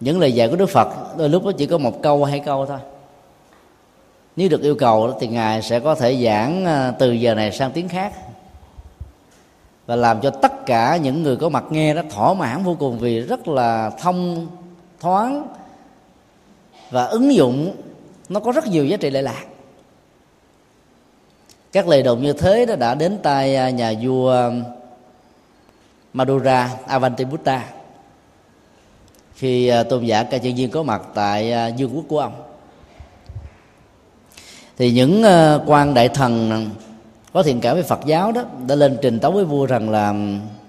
Những 0.00 0.20
lời 0.20 0.32
dạy 0.32 0.48
của 0.48 0.56
đức 0.56 0.68
phật 0.68 0.88
đôi 1.18 1.28
lúc 1.28 1.44
nó 1.44 1.52
chỉ 1.52 1.66
có 1.66 1.78
một 1.78 2.02
câu 2.02 2.24
hai 2.24 2.40
câu 2.40 2.66
thôi 2.66 2.78
nếu 4.38 4.48
được 4.48 4.62
yêu 4.62 4.74
cầu 4.74 5.12
thì 5.20 5.26
ngài 5.26 5.62
sẽ 5.62 5.80
có 5.80 5.94
thể 5.94 6.24
giảng 6.24 6.64
ờ, 6.64 6.92
từ 6.98 7.12
giờ 7.12 7.34
này 7.34 7.52
sang 7.52 7.70
tiếng 7.72 7.88
khác. 7.88 8.12
Và 9.86 9.96
làm 9.96 10.20
cho 10.20 10.30
tất 10.30 10.66
cả 10.66 10.96
những 10.96 11.22
người 11.22 11.36
có 11.36 11.48
mặt 11.48 11.64
nghe 11.70 11.94
đó 11.94 12.02
thỏa 12.10 12.34
mãn 12.34 12.62
vô 12.62 12.76
cùng 12.78 12.98
vì 12.98 13.20
rất 13.20 13.48
là 13.48 13.90
thông, 13.90 14.46
thoáng 15.00 15.48
và 16.90 17.04
ứng 17.04 17.34
dụng. 17.34 17.76
Nó 18.28 18.40
có 18.40 18.52
rất 18.52 18.66
nhiều 18.66 18.84
giá 18.84 18.96
trị 18.96 19.10
lệ 19.10 19.22
lạc. 19.22 19.44
Các 21.72 21.88
lời 21.88 22.02
đồn 22.02 22.22
như 22.22 22.32
thế 22.32 22.66
đó 22.66 22.76
đã 22.76 22.94
đến 22.94 23.18
tay 23.22 23.56
à, 23.56 23.70
nhà 23.70 23.94
vua 24.02 24.30
ờ, 24.30 24.52
Madura 26.12 26.70
Avantibutta 26.86 27.64
khi 29.34 29.68
ờ, 29.68 29.82
tôn 29.82 30.04
giả 30.04 30.22
ca 30.22 30.38
chân 30.38 30.54
viên 30.54 30.70
có 30.70 30.82
mặt 30.82 31.02
tại 31.14 31.54
dương 31.76 31.96
quốc 31.96 32.04
của 32.08 32.18
ông 32.18 32.47
thì 34.78 34.90
những 34.92 35.22
ờ, 35.22 35.62
quan 35.66 35.94
đại 35.94 36.08
thần 36.08 36.50
có 37.32 37.42
thiện 37.42 37.60
cảm 37.60 37.74
với 37.74 37.82
Phật 37.82 38.00
giáo 38.06 38.32
đó 38.32 38.42
đã 38.66 38.74
lên 38.74 38.96
trình 39.02 39.18
tấu 39.18 39.32
với 39.32 39.44
vua 39.44 39.66
rằng 39.66 39.90
là 39.90 40.14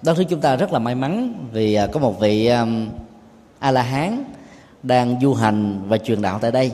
đất 0.02 0.18
nước 0.18 0.24
chúng 0.30 0.42
ta 0.42 0.56
rất 0.56 0.74
là 0.74 0.80
may 0.80 0.96
mắn 0.96 1.34
vì 1.52 1.74
ờ, 1.74 1.88
có 1.88 2.00
một 2.00 2.20
vị 2.20 2.52
a 3.60 3.72
la 3.72 3.82
hán 3.82 4.24
đang 4.84 5.22
du 5.22 5.34
hành 5.34 5.82
và 5.88 5.98
truyền 5.98 6.22
đạo 6.22 6.40
tại 6.42 6.52
đây. 6.52 6.72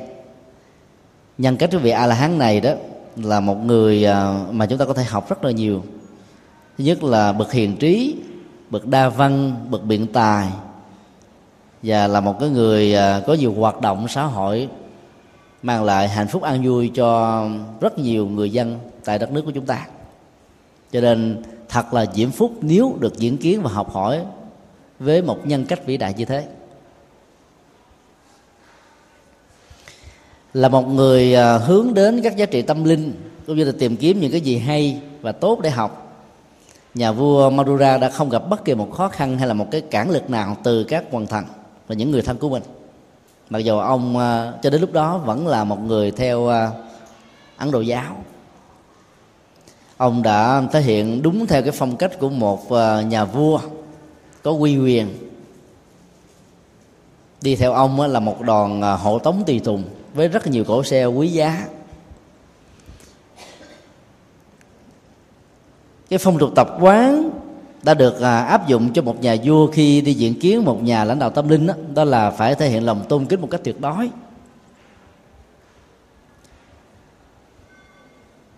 Nhân 1.37 1.57
cách 1.57 1.69
của 1.71 1.77
vị 1.77 1.89
a 1.89 2.05
la 2.05 2.15
hán 2.15 2.39
này 2.39 2.61
đó 2.61 2.71
là 3.15 3.39
một 3.39 3.65
người 3.65 4.03
ờ, 4.03 4.45
mà 4.51 4.65
chúng 4.65 4.77
ta 4.77 4.85
có 4.85 4.93
thể 4.93 5.03
học 5.03 5.29
rất 5.29 5.43
là 5.43 5.51
nhiều. 5.51 5.83
Thứ 6.77 6.83
nhất 6.83 7.03
là 7.03 7.31
bậc 7.31 7.51
hiền 7.51 7.77
trí, 7.77 8.15
bậc 8.69 8.85
đa 8.85 9.09
văn, 9.09 9.55
bậc 9.69 9.83
biện 9.83 10.07
tài 10.07 10.47
và 11.83 12.07
là 12.07 12.19
một 12.19 12.39
cái 12.39 12.49
người 12.49 12.95
có 13.27 13.33
nhiều 13.33 13.53
hoạt 13.53 13.81
động 13.81 14.07
xã 14.07 14.23
hội 14.23 14.69
mang 15.65 15.83
lại 15.83 16.09
hạnh 16.09 16.27
phúc 16.27 16.41
an 16.41 16.61
vui 16.63 16.91
cho 16.95 17.41
rất 17.81 17.99
nhiều 17.99 18.27
người 18.27 18.49
dân 18.49 18.79
tại 19.05 19.19
đất 19.19 19.31
nước 19.31 19.41
của 19.45 19.51
chúng 19.51 19.65
ta. 19.65 19.87
Cho 20.91 21.01
nên 21.01 21.43
thật 21.69 21.93
là 21.93 22.05
diễm 22.13 22.31
phúc 22.31 22.53
nếu 22.61 22.95
được 22.99 23.17
diễn 23.17 23.37
kiến 23.37 23.61
và 23.61 23.69
học 23.69 23.91
hỏi 23.91 24.21
với 24.99 25.21
một 25.21 25.47
nhân 25.47 25.65
cách 25.65 25.85
vĩ 25.85 25.97
đại 25.97 26.13
như 26.17 26.25
thế. 26.25 26.45
Là 30.53 30.69
một 30.69 30.87
người 30.87 31.35
à, 31.35 31.57
hướng 31.57 31.93
đến 31.93 32.21
các 32.23 32.37
giá 32.37 32.45
trị 32.45 32.61
tâm 32.61 32.83
linh, 32.83 33.13
cũng 33.47 33.57
như 33.57 33.63
là 33.63 33.73
tìm 33.79 33.97
kiếm 33.97 34.19
những 34.19 34.31
cái 34.31 34.41
gì 34.41 34.57
hay 34.57 35.01
và 35.21 35.31
tốt 35.31 35.59
để 35.61 35.69
học. 35.69 36.21
Nhà 36.93 37.11
vua 37.11 37.49
Madura 37.49 37.97
đã 37.97 38.09
không 38.09 38.29
gặp 38.29 38.49
bất 38.49 38.65
kỳ 38.65 38.75
một 38.75 38.91
khó 38.91 39.07
khăn 39.07 39.37
hay 39.37 39.47
là 39.47 39.53
một 39.53 39.67
cái 39.71 39.81
cản 39.81 40.09
lực 40.09 40.29
nào 40.29 40.57
từ 40.63 40.83
các 40.83 41.03
quần 41.11 41.27
thần 41.27 41.45
và 41.87 41.95
những 41.95 42.11
người 42.11 42.21
thân 42.21 42.37
của 42.37 42.49
mình 42.49 42.63
mặc 43.49 43.59
dù 43.59 43.77
ông 43.77 44.17
ờ, 44.17 44.57
cho 44.63 44.69
đến 44.69 44.81
lúc 44.81 44.93
đó 44.93 45.17
vẫn 45.17 45.47
là 45.47 45.63
một 45.63 45.79
người 45.79 46.11
theo 46.11 46.47
ờ, 46.47 46.71
ấn 47.57 47.71
độ 47.71 47.81
giáo. 47.81 48.23
Ông 49.97 50.23
đã 50.23 50.63
thể 50.71 50.81
hiện 50.81 51.21
đúng 51.21 51.47
theo 51.47 51.61
cái 51.61 51.71
phong 51.71 51.97
cách 51.97 52.19
của 52.19 52.29
một 52.29 52.69
ờ, 52.69 53.01
nhà 53.01 53.25
vua 53.25 53.59
có 54.43 54.51
quy 54.51 54.77
quyền. 54.77 55.07
Đi 57.41 57.55
theo 57.55 57.73
ông 57.73 58.01
là 58.01 58.19
một 58.19 58.41
đoàn 58.41 58.81
hộ 58.81 59.19
tống 59.19 59.43
tùy 59.47 59.59
tùng 59.59 59.83
với 60.13 60.27
rất 60.27 60.47
nhiều 60.47 60.63
cổ 60.63 60.83
xe 60.83 61.05
quý 61.05 61.27
giá. 61.27 61.67
Cái 66.09 66.19
phong 66.19 66.37
tục 66.37 66.51
tập 66.55 66.77
quán 66.79 67.29
đã 67.85 67.93
được 67.93 68.21
à, 68.21 68.41
áp 68.41 68.67
dụng 68.67 68.93
cho 68.93 69.01
một 69.01 69.21
nhà 69.21 69.35
vua 69.43 69.67
khi 69.67 70.01
đi 70.01 70.13
diện 70.13 70.39
kiến 70.39 70.65
một 70.65 70.83
nhà 70.83 71.03
lãnh 71.03 71.19
đạo 71.19 71.29
tâm 71.29 71.49
linh 71.49 71.67
đó, 71.67 71.73
đó 71.93 72.03
là 72.03 72.31
phải 72.31 72.55
thể 72.55 72.69
hiện 72.69 72.85
lòng 72.85 73.05
tôn 73.09 73.25
kính 73.25 73.41
một 73.41 73.47
cách 73.51 73.61
tuyệt 73.63 73.81
đối. 73.81 74.09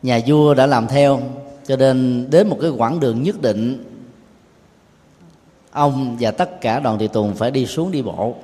Nhà 0.03 0.19
vua 0.27 0.53
đã 0.53 0.65
làm 0.65 0.87
theo 0.87 1.21
cho 1.65 1.75
nên 1.75 2.27
đến 2.31 2.47
một 2.47 2.57
cái 2.61 2.69
quãng 2.69 2.99
đường 2.99 3.23
nhất 3.23 3.41
định 3.41 3.83
ông 5.71 6.17
và 6.19 6.31
tất 6.31 6.61
cả 6.61 6.79
đoàn 6.79 6.97
tùy 6.97 7.07
tùng 7.07 7.35
phải 7.35 7.51
đi 7.51 7.65
xuống 7.65 7.91
đi 7.91 8.01
bộ. 8.01 8.35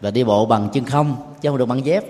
Và 0.00 0.10
đi 0.10 0.24
bộ 0.24 0.46
bằng 0.46 0.68
chân 0.72 0.84
không 0.84 1.16
chứ 1.40 1.48
không 1.48 1.58
được 1.58 1.66
bằng 1.66 1.86
dép 1.86 2.04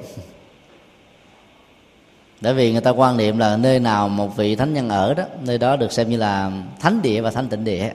bởi 2.40 2.54
vì 2.54 2.72
người 2.72 2.80
ta 2.80 2.90
quan 2.90 3.16
niệm 3.16 3.38
là 3.38 3.56
nơi 3.56 3.78
nào 3.78 4.08
một 4.08 4.36
vị 4.36 4.56
thánh 4.56 4.74
nhân 4.74 4.88
ở 4.88 5.14
đó 5.14 5.24
nơi 5.44 5.58
đó 5.58 5.76
được 5.76 5.92
xem 5.92 6.10
như 6.10 6.16
là 6.16 6.50
thánh 6.80 7.02
địa 7.02 7.20
và 7.20 7.30
thánh 7.30 7.48
tịnh 7.48 7.64
địa. 7.64 7.90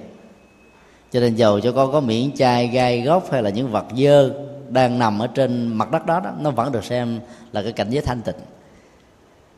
Cho 1.12 1.20
nên 1.20 1.36
dầu 1.36 1.60
cho 1.60 1.72
con 1.72 1.92
có 1.92 2.00
miệng 2.00 2.32
chai 2.36 2.68
gai 2.68 3.02
gốc 3.02 3.32
hay 3.32 3.44
là 3.44 3.50
những 3.50 3.72
vật 3.72 3.86
dơ 3.98 4.34
đang 4.70 5.00
nằm 5.00 5.20
ở 5.20 5.28
trên 5.28 5.68
mặt 5.68 5.92
đất 5.92 6.06
đó, 6.06 6.20
đó 6.20 6.32
nó 6.40 6.52
vẫn 6.52 6.72
được 6.72 6.84
xem 6.84 7.20
là 7.52 7.64
cái 7.64 7.72
cảnh 7.72 7.90
giới 7.90 8.02
thanh 8.02 8.22
tịnh. 8.22 8.36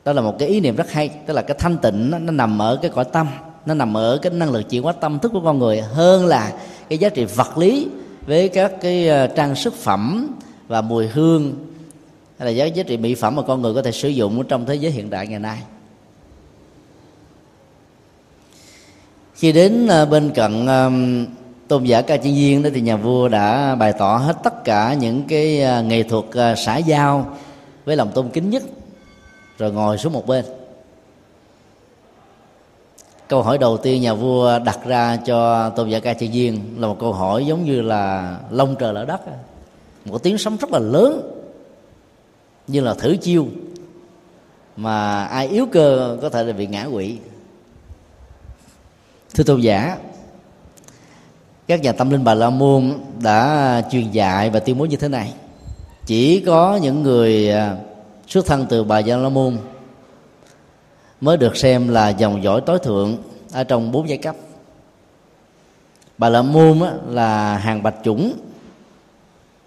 Đó 0.06 0.13
là 0.13 0.22
một 0.22 0.36
cái 0.39 0.48
ý 0.48 0.60
niệm 0.60 0.75
rất 0.75 0.92
hay 0.92 1.10
tức 1.25 1.34
là 1.34 1.42
cái 1.42 1.58
thanh 1.60 1.77
tịnh 1.77 2.12
nó, 2.12 2.20
nó 2.20 2.32
nằm 2.32 2.62
ở 2.62 2.80
cái 2.82 2.92
cõi 2.96 3.06
tâm 3.06 3.27
nó 3.65 3.74
nằm 3.74 3.98
ở 3.98 4.20
cái 4.22 4.34
năng 4.34 4.51
lực 4.51 4.70
chuyển 4.70 4.84
hóa 4.84 4.94
tâm 4.94 5.20
thức 5.20 5.32
của 5.34 5.42
con 5.42 5.60
người 5.60 5.82
hơn 5.82 6.25
là 6.25 6.54
cái 6.89 6.98
giá 6.98 7.10
trị 7.10 7.25
vật 7.25 7.58
lý 7.58 7.88
với 8.27 8.50
các 8.50 8.72
cái 8.82 9.08
ờ, 9.08 9.27
trang 9.27 9.56
sức 9.56 9.74
phẩm 9.74 10.36
và 10.68 10.82
mùi 10.82 11.08
hương 11.08 11.54
hay 12.38 12.46
là 12.46 12.51
giá 12.51 12.65
giá 12.65 12.84
trị 12.84 12.98
mỹ 12.98 13.15
phẩm 13.15 13.36
mà 13.36 13.42
con 13.42 13.62
người 13.62 13.74
có 13.74 13.82
thể 13.82 13.92
sử 13.92 14.10
dụng 14.10 14.48
trong 14.48 14.65
thế 14.65 14.75
giới 14.75 14.92
hiện 14.92 15.10
đại 15.10 15.27
ngày 15.27 15.39
nay? 15.39 15.58
Khi 19.34 19.51
đến 19.51 19.88
ờ, 19.88 20.06
bên 20.06 20.32
cận 20.36 20.68
tôn 21.68 21.84
giả 21.84 22.01
ca 22.01 22.18
chiên 22.18 22.34
viên 22.34 22.63
đó 22.63 22.70
thì 22.74 22.82
nhà 22.82 22.96
vua 22.96 23.27
đã 23.27 23.75
bày 23.75 23.94
tỏ 23.94 24.18
hết 24.18 24.38
tất 24.44 24.63
cả 24.63 24.94
những 24.94 25.24
cái 25.27 25.62
ờ, 25.62 25.84
nghệ 25.84 26.04
thuật 26.04 26.25
ờ, 26.32 26.56
xã 26.56 26.77
giao 26.77 27.38
với 27.86 27.96
lòng 27.96 28.12
tôn 28.13 28.30
kính 28.30 28.50
nhất, 28.50 28.63
rồi 29.58 29.72
ngồi 29.72 29.98
xuống 29.98 30.13
một 30.13 30.27
bên. 30.27 30.46
Câu 33.27 33.44
hỏi 33.44 33.58
đầu 33.58 33.77
tiên 33.77 34.01
nhà 34.01 34.13
vua 34.13 34.60
đặt 34.60 34.80
ra 34.86 35.18
cho 35.25 35.70
tôn 35.70 35.89
giả 35.89 36.00
ca 36.00 36.13
chiên 36.13 36.32
viên 36.32 36.62
là 36.77 36.88
một 36.88 36.98
câu 37.00 37.13
hỏi 37.13 37.46
giống 37.46 37.65
như 37.65 37.82
là 37.82 38.38
lông 38.50 38.75
trời 38.80 38.94
lở 38.94 39.06
đất 39.06 39.22
một 40.06 40.24
tiếng 40.24 40.38
sấm 40.38 40.58
rất 40.58 40.72
là 40.72 40.80
lớn 40.80 41.35
như 42.68 42.82
là 42.82 42.94
thử 42.94 43.16
chiêu 43.16 43.48
mà 44.78 45.26
ai 45.26 45.48
yếu 45.48 45.66
cơ 45.72 46.18
có 46.22 46.30
thể 46.30 46.44
là 46.44 46.54
bị 46.54 46.68
ngã 46.68 46.88
quỵ. 46.94 47.18
Thưa 49.34 49.44
tôn 49.44 49.62
giả, 49.62 49.98
các 51.68 51.82
nhà 51.82 51.92
tâm 51.92 52.10
linh 52.10 52.24
bà 52.24 52.34
la 52.34 52.50
môn 52.50 52.94
đã 53.22 53.82
truyền 53.92 54.12
dạy 54.12 54.50
và 54.50 54.60
tuyên 54.60 54.78
bố 54.78 54.86
như 54.86 54.98
thế 54.98 55.08
này. 55.08 55.34
Chỉ 56.06 56.40
có 56.40 56.80
những 56.82 57.04
người 57.04 57.52
à, 57.52 57.78
xuất 58.28 58.46
thân 58.46 58.66
từ 58.70 58.84
bà 58.84 59.00
gia 59.00 59.18
la 59.18 59.30
môn 59.30 59.58
mới 61.22 61.38
được 61.38 61.58
xem 61.58 61.88
là 61.88 62.10
dòng 62.10 62.44
dõi 62.44 62.62
tối 62.66 62.80
thượng 62.80 63.18
ở 63.52 63.64
trong 63.64 63.92
bốn 63.92 64.10
giai 64.10 64.18
cấp. 64.18 64.36
Bà 66.18 66.30
la 66.30 66.42
môn 66.42 66.80
là 67.10 67.58
hàng 67.58 67.84
bạch 67.84 67.96
chủng 68.04 68.34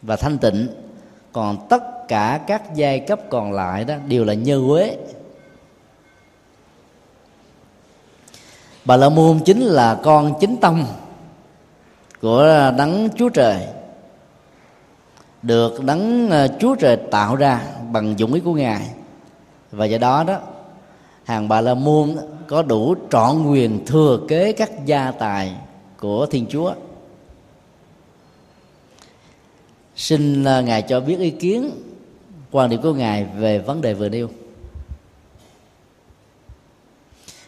và 0.02 0.17
thanh 0.17 0.38
tịnh, 0.38 0.69
còn 1.33 1.69
tất 1.69 1.98
cả 2.08 2.40
các 2.46 2.74
giai 2.74 3.00
cấp 3.00 3.20
còn 3.30 3.52
lại 3.52 3.84
đó 3.84 3.94
đều 4.08 4.24
là 4.24 4.34
nhơ 4.34 4.60
quế. 4.68 4.96
Bà 8.84 8.96
la 8.96 9.08
môn 9.08 9.40
chính 9.44 9.60
là 9.60 10.00
con 10.02 10.34
chính 10.40 10.56
tâm 10.56 10.84
của 12.20 12.72
đấng 12.78 13.08
chúa 13.16 13.28
trời, 13.28 13.66
được 15.42 15.84
đấng 15.84 16.30
ờ, 16.30 16.48
chúa 16.60 16.74
trời 16.74 16.96
tạo 17.10 17.36
ra 17.36 17.60
bằng 17.92 18.18
dụng 18.18 18.32
ý 18.32 18.40
của 18.40 18.54
ngài. 18.54 18.90
Và 19.70 19.84
do 19.86 19.98
đó 19.98 20.24
đó, 20.24 20.38
hàng 21.24 21.48
bà 21.48 21.60
la 21.60 21.74
môn 21.74 22.16
có 22.46 22.62
đủ 22.62 22.94
trọn 23.10 23.50
quyền 23.50 23.86
thừa 23.86 24.20
kế 24.28 24.52
các 24.52 24.70
gia 24.86 25.10
tài 25.10 25.54
của 26.00 26.26
thiên 26.26 26.46
chúa. 26.46 26.74
Xin 29.96 30.44
ờ, 30.44 30.62
ngài 30.62 30.82
cho 30.82 31.00
biết 31.00 31.18
ý 31.18 31.30
kiến 31.30 31.70
quan 32.50 32.71
điểm 32.71 32.83
của 32.83 32.93
ngài 32.93 33.25
về 33.25 33.59
vấn 33.59 33.81
đề 33.81 33.95
vừa 33.95 34.09
nêu. 34.09 34.28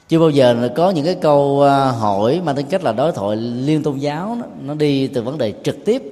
Chưa 0.08 0.18
bao 0.18 0.30
giờ 0.30 0.68
có 0.76 0.90
những 0.90 1.04
cái 1.04 1.14
câu 1.14 1.62
à, 1.62 1.90
hỏi 1.90 2.40
mang 2.44 2.56
tính 2.56 2.66
cách 2.70 2.84
là 2.84 2.92
đối 2.92 3.12
thoại 3.12 3.36
liên 3.36 3.82
tôn 3.82 3.98
giáo 3.98 4.36
đó, 4.40 4.46
nó 4.64 4.74
đi 4.74 5.06
từ 5.06 5.22
vấn 5.22 5.38
đề 5.38 5.54
trực 5.62 5.84
tiếp 5.84 6.02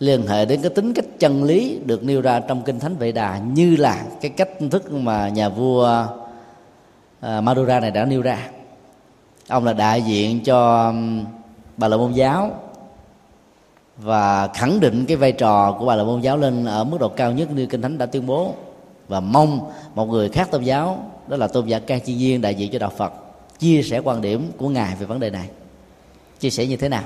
liên 0.00 0.26
hệ 0.26 0.44
đến 0.44 0.62
cái 0.62 0.70
tính 0.70 0.94
cách 0.94 1.04
chân 1.18 1.44
lý 1.44 1.78
được 1.84 2.04
nêu 2.04 2.20
ra 2.20 2.40
trong 2.40 2.62
kinh 2.62 2.78
thánh 2.78 2.96
vệ 2.96 3.12
đà 3.12 3.38
như 3.38 3.76
là 3.76 4.04
cái 4.20 4.30
cách 4.30 4.48
thức 4.70 4.92
mà 4.92 5.28
nhà 5.28 5.48
vua 5.48 6.06
à, 7.20 7.40
Madura 7.40 7.80
này 7.80 7.90
đã 7.90 8.04
nêu 8.04 8.22
ra. 8.22 8.48
Ông 9.48 9.64
là 9.64 9.72
đại 9.72 10.02
diện 10.02 10.40
cho 10.44 10.92
bà 11.76 11.88
la 11.88 11.96
môn 11.96 12.12
giáo 12.12 12.60
và 14.02 14.48
khẳng 14.54 14.80
định 14.80 15.04
cái 15.06 15.16
vai 15.16 15.32
trò 15.32 15.76
của 15.78 15.86
bà 15.86 15.96
là 15.96 16.04
môn 16.04 16.20
giáo 16.20 16.36
lên 16.36 16.64
ở 16.64 16.84
mức 16.84 17.00
độ 17.00 17.08
cao 17.08 17.32
nhất 17.32 17.50
như 17.50 17.66
kinh 17.66 17.82
thánh 17.82 17.98
đã 17.98 18.06
tuyên 18.06 18.26
bố. 18.26 18.54
Và 19.08 19.20
mong 19.20 19.70
một 19.94 20.06
người 20.06 20.28
khác 20.28 20.50
tôn 20.50 20.62
giáo, 20.62 21.10
đó 21.28 21.36
là 21.36 21.46
tôn 21.46 21.66
giả 21.66 21.78
ca 21.78 21.98
chi 21.98 22.16
viên 22.18 22.40
đại 22.40 22.54
diện 22.54 22.72
cho 22.72 22.78
đạo 22.78 22.92
phật, 22.96 23.12
chia 23.58 23.82
sẻ 23.82 23.98
quan 23.98 24.22
điểm 24.22 24.50
của 24.56 24.68
ngài 24.68 24.96
về 24.96 25.06
vấn 25.06 25.20
đề 25.20 25.30
này. 25.30 25.48
Chia 26.40 26.50
sẻ 26.50 26.66
như 26.66 26.76
thế 26.76 26.88
nào? 26.88 27.04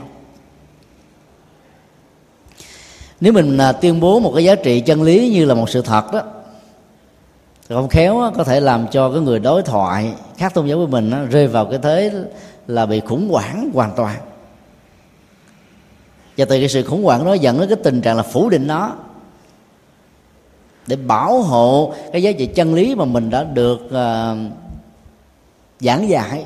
Nếu 3.21 3.33
mình 3.33 3.59
à, 3.59 3.73
tuyên 3.73 4.01
bố 4.01 4.21
một 4.21 4.33
cái 4.35 4.45
giá 4.45 4.55
trị 4.55 4.81
chân 4.81 5.03
lý 5.03 5.31
như 5.31 5.45
là 5.45 5.55
một 5.55 5.71
sự 5.71 5.83
thật 5.83 6.13
đó 6.13 6.23
không 7.69 7.89
khéo 7.89 8.33
có 8.37 8.45
thể 8.45 8.61
làm 8.61 8.87
cho 8.89 9.11
cái 9.13 9.21
người 9.21 9.39
đối 9.39 9.63
thoại 9.63 10.15
khác 10.37 10.55
tôn 10.55 10.67
giáo 10.67 10.79
với 10.79 10.87
mình 10.87 11.29
rơi 11.31 11.47
vào 11.47 11.65
cái 11.65 11.79
thế 11.83 12.13
là 12.67 12.87
bị 12.87 13.01
khủng 13.01 13.29
hoảng 13.31 13.71
hoàn 13.75 13.93
toàn 13.97 14.17
và 16.37 16.45
từ 16.45 16.59
cái 16.59 16.69
sự 16.69 16.83
khủng 16.83 17.05
hoảng 17.05 17.25
đó 17.25 17.35
dẫn 17.35 17.61
đến 17.61 17.69
cái 17.69 17.79
tình 17.85 18.01
trạng 18.01 18.17
là 18.17 18.23
phủ 18.23 18.49
định 18.49 18.67
nó. 18.67 18.93
Để 20.87 20.97
bảo 20.97 21.43
hộ 21.43 21.95
cái 22.13 22.23
giá 22.23 22.33
trị 22.33 22.47
chân 22.47 22.75
lý 22.75 22.95
mà 22.95 23.05
mình 23.05 23.31
đã 23.31 23.45
được 23.45 23.81
uh, 23.87 24.53
giảng 25.81 26.09
dạy 26.09 26.45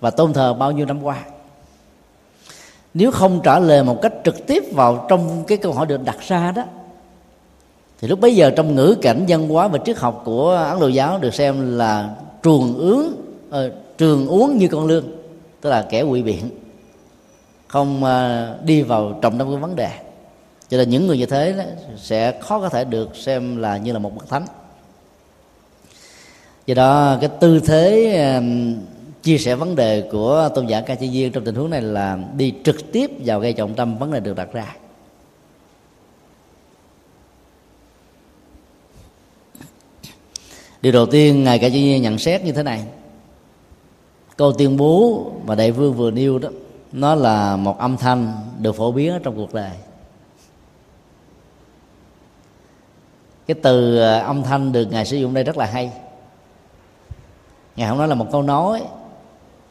và 0.00 0.10
tôn 0.10 0.32
thờ 0.32 0.54
bao 0.54 0.72
nhiêu 0.72 0.86
năm 0.86 1.02
qua. 1.02 1.18
Nếu 2.94 3.10
không 3.10 3.40
trả 3.44 3.58
lời 3.58 3.84
một 3.84 4.02
cách 4.02 4.12
trực 4.24 4.46
tiếp 4.46 4.64
vào 4.72 5.06
trong 5.08 5.44
cái 5.46 5.58
câu 5.58 5.72
hỏi 5.72 5.86
được 5.86 6.04
đặt 6.04 6.16
ra 6.20 6.52
đó 6.52 6.64
thì 8.00 8.08
lúc 8.08 8.20
bấy 8.20 8.34
giờ 8.34 8.50
trong 8.50 8.74
ngữ 8.74 8.96
cảnh 9.02 9.24
văn 9.28 9.48
hóa 9.48 9.68
và 9.68 9.78
triết 9.84 9.98
học 9.98 10.22
của 10.24 10.50
ấn 10.50 10.80
độ 10.80 10.88
giáo 10.88 11.18
được 11.18 11.34
xem 11.34 11.78
là 11.78 12.14
truồng 12.42 12.74
ướng 12.74 13.06
uh, 13.06 13.50
ờ, 13.50 13.72
trường 13.98 14.26
uống 14.26 14.58
như 14.58 14.68
con 14.68 14.86
lương 14.86 15.04
tức 15.60 15.70
là 15.70 15.86
kẻ 15.90 16.04
quỵ 16.04 16.22
biện 16.22 16.50
không 17.72 18.04
à, 18.04 18.54
đi 18.64 18.82
vào 18.82 19.18
trọng 19.22 19.38
tâm 19.38 19.48
của 19.48 19.56
vấn 19.56 19.76
đề. 19.76 19.90
Cho 20.68 20.76
nên 20.76 20.90
những 20.90 21.06
người 21.06 21.18
như 21.18 21.26
thế 21.26 21.52
đó, 21.52 21.64
sẽ 21.96 22.40
khó 22.40 22.60
có 22.60 22.68
thể 22.68 22.84
được 22.84 23.16
xem 23.16 23.56
là 23.56 23.76
như 23.76 23.92
là 23.92 23.98
một 23.98 24.14
bậc 24.16 24.28
thánh. 24.28 24.46
Do 26.66 26.74
đó 26.74 27.18
cái 27.20 27.30
tư 27.40 27.60
thế 27.60 28.14
à, 28.16 28.42
chia 29.22 29.38
sẻ 29.38 29.54
vấn 29.54 29.76
đề 29.76 30.08
của 30.12 30.48
tôn 30.54 30.66
giả 30.66 30.80
ca 30.80 30.94
chi 30.94 31.10
viên 31.12 31.32
trong 31.32 31.44
tình 31.44 31.54
huống 31.54 31.70
này 31.70 31.82
là 31.82 32.18
đi 32.36 32.54
trực 32.64 32.92
tiếp 32.92 33.10
vào 33.24 33.40
gây 33.40 33.52
trọng 33.52 33.74
tâm 33.74 33.98
vấn 33.98 34.12
đề 34.12 34.20
được 34.20 34.36
đặt 34.36 34.52
ra. 34.52 34.76
Điều 40.82 40.92
đầu 40.92 41.06
tiên 41.06 41.44
ngài 41.44 41.58
ca 41.58 41.68
chi 41.68 41.84
viên 41.84 42.02
nhận 42.02 42.18
xét 42.18 42.44
như 42.44 42.52
thế 42.52 42.62
này. 42.62 42.84
Câu 44.36 44.52
tuyên 44.52 44.76
bố 44.76 45.26
mà 45.46 45.54
đại 45.54 45.72
vương 45.72 45.94
vừa 45.94 46.10
nêu 46.10 46.38
đó 46.38 46.48
nó 46.92 47.14
là 47.14 47.56
một 47.56 47.78
âm 47.78 47.96
thanh 47.96 48.32
được 48.58 48.76
phổ 48.76 48.92
biến 48.92 49.18
trong 49.22 49.36
cuộc 49.36 49.54
đời. 49.54 49.70
Cái 53.46 53.54
từ 53.62 53.98
ờ, 53.98 54.18
âm 54.18 54.42
thanh 54.42 54.72
được 54.72 54.84
ngài 54.90 55.06
sử 55.06 55.16
dụng 55.16 55.34
đây 55.34 55.44
rất 55.44 55.56
là 55.56 55.66
hay. 55.66 55.92
Ngài 57.76 57.88
không 57.88 57.98
nói 57.98 58.08
là 58.08 58.14
một 58.14 58.26
câu 58.32 58.42
nói, 58.42 58.82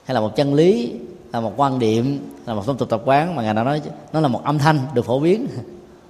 hay 0.05 0.15
là 0.15 0.19
một 0.21 0.35
chân 0.35 0.53
lý, 0.53 0.93
là 1.33 1.39
một 1.39 1.53
quan 1.57 1.79
điểm, 1.79 2.33
là 2.45 2.53
một 2.53 2.63
phong 2.65 2.77
tục 2.77 2.89
tập 2.89 3.01
quán, 3.05 3.35
mà 3.35 3.43
ngài 3.43 3.53
đã 3.53 3.63
nói 3.63 3.81
nó 4.13 4.19
là 4.19 4.27
một 4.27 4.43
âm 4.43 4.59
thanh 4.59 4.79
được 4.93 5.05
phổ 5.05 5.19
biến. 5.19 5.47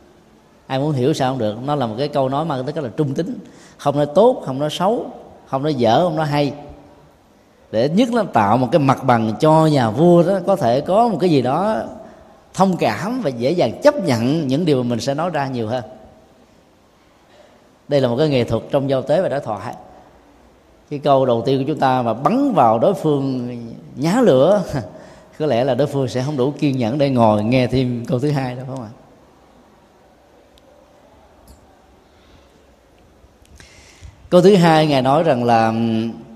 Ai 0.67 0.79
muốn 0.79 0.91
hiểu 0.91 1.13
sao 1.13 1.31
không 1.31 1.39
được. 1.39 1.57
Nó 1.65 1.75
là 1.75 1.87
một 1.87 1.95
cái 1.97 2.07
câu 2.07 2.29
nói 2.29 2.45
mà 2.45 2.61
tức 2.75 2.83
là 2.83 2.89
trung 2.97 3.13
tính. 3.13 3.39
Không 3.77 3.95
nói 3.95 4.05
tốt, 4.15 4.43
không 4.45 4.59
nói 4.59 4.69
xấu, 4.71 5.05
không 5.47 5.63
nói 5.63 5.75
dở, 5.75 6.03
không 6.03 6.15
nói 6.15 6.25
hay 6.25 6.53
để 7.71 7.89
nhất 7.89 8.13
là 8.13 8.23
tạo 8.33 8.57
một 8.57 8.67
cái 8.71 8.79
mặt 8.79 9.03
bằng 9.03 9.33
cho 9.39 9.65
nhà 9.65 9.89
vua 9.89 10.23
đó, 10.23 10.39
có 10.47 10.55
thể 10.55 10.81
có 10.81 11.07
một 11.07 11.17
cái 11.21 11.29
gì 11.29 11.41
đó 11.41 11.83
thông 12.53 12.77
cảm 12.77 13.21
và 13.21 13.29
dễ 13.29 13.51
dàng 13.51 13.81
chấp 13.81 13.95
nhận 13.95 14.47
những 14.47 14.65
điều 14.65 14.83
mà 14.83 14.89
mình 14.89 14.99
sẽ 14.99 15.13
nói 15.13 15.29
ra 15.29 15.47
nhiều 15.47 15.67
hơn. 15.67 15.83
Đây 17.87 18.01
là 18.01 18.07
một 18.07 18.15
cái 18.17 18.29
nghệ 18.29 18.43
thuật 18.43 18.63
trong 18.71 18.89
giao 18.89 19.01
tế 19.01 19.21
và 19.21 19.29
đối 19.29 19.39
thoại. 19.39 19.75
Cái 20.89 20.99
câu 20.99 21.25
đầu 21.25 21.43
tiên 21.45 21.59
của 21.59 21.65
chúng 21.67 21.79
ta 21.79 22.01
mà 22.01 22.13
bắn 22.13 22.53
vào 22.53 22.79
đối 22.79 22.93
phương 22.93 23.57
nhá 23.95 24.21
lửa, 24.21 24.63
có 25.39 25.45
lẽ 25.45 25.63
là 25.63 25.75
đối 25.75 25.87
phương 25.87 26.07
sẽ 26.07 26.23
không 26.23 26.37
đủ 26.37 26.53
kiên 26.59 26.77
nhẫn 26.77 26.97
để 26.97 27.09
ngồi 27.09 27.43
nghe 27.43 27.67
thêm 27.67 28.05
câu 28.07 28.19
thứ 28.19 28.31
hai 28.31 28.55
đâu, 28.55 28.65
phải 28.67 28.75
không 28.75 28.85
ạ? 28.85 28.91
Câu 34.29 34.41
thứ 34.41 34.55
hai 34.55 34.87
ngài 34.87 35.01
nói 35.01 35.23
rằng 35.23 35.43
là 35.43 35.73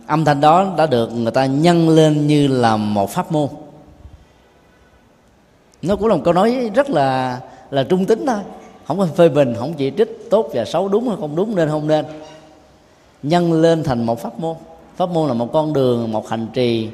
âm 0.08 0.26
thanh 0.26 0.42
đó 0.42 0.74
đã 0.78 0.86
được 0.86 1.08
người 1.14 1.32
ta 1.32 1.46
nhân 1.46 1.90
lên 1.90 2.28
như 2.28 2.48
là 2.48 2.78
một 2.78 3.10
pháp 3.10 3.32
môn. 3.32 3.48
Nó 5.82 5.96
cũng 5.96 6.08
là 6.08 6.16
một 6.16 6.22
câu 6.26 6.34
nói 6.34 6.72
rất 6.76 6.90
là 6.90 7.40
là 7.72 7.84
trung 7.84 8.06
tính 8.06 8.26
thôi. 8.28 8.40
Không 8.86 9.00
có 9.00 9.08
phê 9.16 9.30
bình, 9.30 9.56
không 9.60 9.74
chỉ 9.74 9.92
trích, 9.98 10.28
tốt 10.30 10.50
và 10.54 10.66
xấu, 10.66 10.88
đúng 10.88 11.08
hay 11.08 11.18
không 11.20 11.36
đúng, 11.36 11.56
nên 11.56 11.70
không 11.70 11.88
nên. 11.88 12.06
Nhân 13.24 13.54
lên 13.54 13.84
thành 13.84 14.06
một 14.06 14.20
pháp 14.20 14.40
môn. 14.40 14.56
Pháp 14.96 15.10
môn 15.10 15.28
là 15.28 15.34
một 15.34 15.50
con 15.54 15.74
đường, 15.74 16.12
một 16.12 16.30
hành 16.30 16.48
trì. 16.54 16.90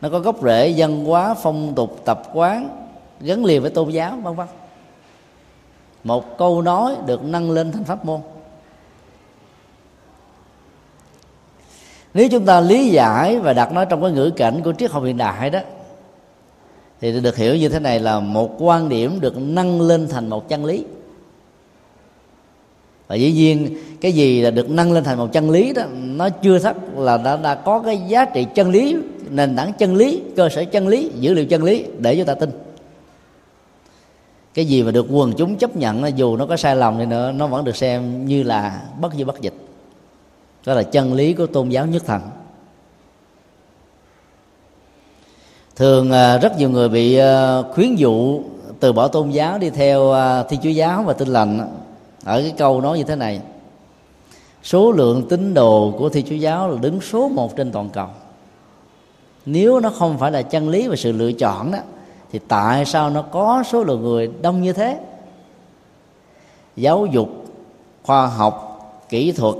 Nó 0.00 0.08
có 0.08 0.18
gốc 0.18 0.36
rễ, 0.42 0.74
văn 0.76 1.04
hóa, 1.04 1.34
phong 1.34 1.74
tục, 1.74 2.00
tập 2.04 2.22
quán, 2.34 2.86
gắn 3.20 3.44
liền 3.44 3.62
với 3.62 3.70
tôn 3.70 3.90
giáo, 3.90 4.18
vân 4.22 4.34
vân. 4.34 4.46
Một 6.04 6.38
câu 6.38 6.62
nói 6.62 6.96
được 7.06 7.24
nâng 7.24 7.50
lên 7.50 7.72
thành 7.72 7.84
pháp 7.84 8.04
môn. 8.04 8.20
Nếu 12.14 12.28
chúng 12.28 12.44
ta 12.44 12.60
lý 12.60 12.88
giải 12.88 13.38
và 13.38 13.52
đặt 13.52 13.72
nó 13.72 13.84
trong 13.84 14.02
cái 14.02 14.12
ngữ 14.12 14.30
cảnh 14.30 14.60
của 14.64 14.72
triết 14.72 14.90
học 14.90 15.04
hiện 15.04 15.16
đại 15.16 15.50
đó 15.50 15.58
thì 17.00 17.20
được 17.20 17.36
hiểu 17.36 17.56
như 17.56 17.68
thế 17.68 17.78
này 17.78 18.00
là 18.00 18.20
một 18.20 18.50
quan 18.58 18.88
điểm 18.88 19.20
được 19.20 19.36
nâng 19.36 19.80
lên 19.80 20.08
thành 20.08 20.30
một 20.30 20.48
chân 20.48 20.64
lý. 20.64 20.84
Và 23.06 23.14
dĩ 23.14 23.32
nhiên 23.32 23.76
cái 24.00 24.12
gì 24.12 24.40
là 24.40 24.50
được 24.50 24.70
nâng 24.70 24.92
lên 24.92 25.04
thành 25.04 25.18
một 25.18 25.32
chân 25.32 25.50
lý 25.50 25.72
đó 25.72 25.82
nó 25.94 26.28
chưa 26.28 26.58
chắc 26.58 26.76
là 26.96 27.16
đã, 27.16 27.36
đã 27.36 27.54
có 27.54 27.78
cái 27.80 28.00
giá 28.08 28.24
trị 28.24 28.46
chân 28.54 28.70
lý 28.70 28.96
nền 29.30 29.56
tảng 29.56 29.72
chân 29.72 29.96
lý 29.96 30.22
cơ 30.36 30.48
sở 30.48 30.64
chân 30.64 30.88
lý 30.88 31.10
dữ 31.14 31.34
liệu 31.34 31.46
chân 31.46 31.64
lý 31.64 31.84
để 31.98 32.16
chúng 32.16 32.26
ta 32.26 32.34
tin. 32.34 32.50
Cái 34.54 34.64
gì 34.64 34.82
mà 34.82 34.90
được 34.90 35.06
quần 35.10 35.32
chúng 35.32 35.56
chấp 35.56 35.76
nhận 35.76 36.18
dù 36.18 36.36
nó 36.36 36.46
có 36.46 36.56
sai 36.56 36.76
lầm 36.76 36.98
thì 36.98 37.06
nữa 37.06 37.32
nó 37.32 37.46
vẫn 37.46 37.64
được 37.64 37.76
xem 37.76 38.26
như 38.26 38.42
là 38.42 38.82
bất 39.00 39.14
di 39.14 39.24
bất 39.24 39.40
dịch 39.40 39.54
đó 40.66 40.74
là 40.74 40.82
chân 40.82 41.14
lý 41.14 41.34
của 41.34 41.46
tôn 41.46 41.68
giáo 41.68 41.86
nhất 41.86 42.02
thần. 42.06 42.22
Thường 45.76 46.12
à, 46.12 46.38
rất 46.38 46.58
nhiều 46.58 46.70
người 46.70 46.88
bị 46.88 47.16
à, 47.16 47.62
khuyến 47.74 47.94
dụ 47.94 48.42
từ 48.80 48.92
bỏ 48.92 49.08
tôn 49.08 49.30
giáo 49.30 49.58
đi 49.58 49.70
theo 49.70 50.12
à, 50.12 50.42
thiên 50.42 50.60
chúa 50.62 50.68
giáo 50.68 51.02
và 51.02 51.12
tin 51.12 51.28
lành. 51.28 51.78
Ở 52.24 52.40
cái 52.40 52.54
câu 52.56 52.80
nói 52.80 52.98
như 52.98 53.04
thế 53.04 53.16
này, 53.16 53.40
số 54.62 54.92
lượng 54.92 55.28
tín 55.28 55.54
đồ 55.54 55.94
của 55.98 56.08
thiên 56.08 56.26
chúa 56.26 56.34
giáo 56.34 56.68
là 56.68 56.78
đứng 56.80 57.00
số 57.00 57.28
một 57.28 57.56
trên 57.56 57.72
toàn 57.72 57.90
cầu. 57.90 58.08
Nếu 59.46 59.80
nó 59.80 59.90
không 59.90 60.18
phải 60.18 60.32
là 60.32 60.42
chân 60.42 60.68
lý 60.68 60.88
và 60.88 60.96
sự 60.96 61.12
lựa 61.12 61.32
chọn 61.32 61.70
đó, 61.72 61.78
thì 62.32 62.40
tại 62.48 62.84
sao 62.84 63.10
nó 63.10 63.22
có 63.22 63.62
số 63.72 63.84
lượng 63.84 64.02
người 64.02 64.30
đông 64.42 64.62
như 64.62 64.72
thế? 64.72 64.98
Giáo 66.76 67.06
dục, 67.06 67.28
khoa 68.02 68.26
học, 68.26 68.80
kỹ 69.08 69.32
thuật 69.32 69.54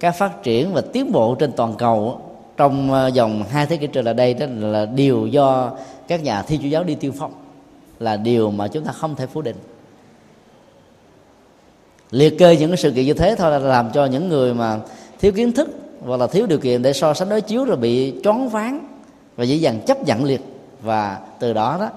các 0.00 0.10
phát 0.10 0.42
triển 0.42 0.72
và 0.74 0.80
tiến 0.80 1.12
bộ 1.12 1.34
trên 1.34 1.52
toàn 1.52 1.74
cầu 1.78 2.20
trong 2.56 2.92
ờ, 2.92 3.10
vòng 3.16 3.44
hai 3.50 3.66
thế 3.66 3.76
kỷ 3.76 3.86
trở 3.86 4.02
lại 4.02 4.14
đây 4.14 4.34
đó 4.34 4.46
là 4.50 4.86
điều 4.86 5.26
do 5.26 5.72
các 6.08 6.22
nhà 6.22 6.42
thi 6.42 6.58
chúa 6.62 6.68
giáo 6.68 6.84
đi 6.84 6.94
tiêu 6.94 7.12
phong, 7.18 7.32
là 7.98 8.16
điều 8.16 8.50
mà 8.50 8.68
chúng 8.68 8.84
ta 8.84 8.92
không 8.92 9.16
thể 9.16 9.26
phủ 9.26 9.42
định. 9.42 9.56
Liệt 12.10 12.38
kê 12.38 12.56
những 12.56 12.70
cái 12.70 12.76
sự 12.76 12.90
kiện 12.90 13.06
như 13.06 13.14
thế 13.14 13.34
thôi 13.38 13.50
là 13.50 13.58
làm 13.58 13.90
cho 13.90 14.06
những 14.06 14.28
người 14.28 14.54
mà 14.54 14.80
thiếu 15.20 15.32
kiến 15.32 15.52
thức 15.52 15.68
hoặc 16.04 16.16
là 16.16 16.26
thiếu 16.26 16.46
điều 16.46 16.58
kiện 16.58 16.82
để 16.82 16.92
so 16.92 17.14
sánh 17.14 17.28
đối 17.28 17.40
chiếu 17.40 17.64
rồi 17.64 17.76
bị 17.76 18.14
choáng 18.24 18.48
váng 18.48 18.86
và 19.36 19.44
dễ 19.44 19.56
dàng 19.56 19.80
chấp 19.86 20.04
nhận 20.06 20.24
liệt. 20.24 20.40
Và 20.82 21.20
từ 21.38 21.52
đó 21.52 21.76
đó, 21.80 21.90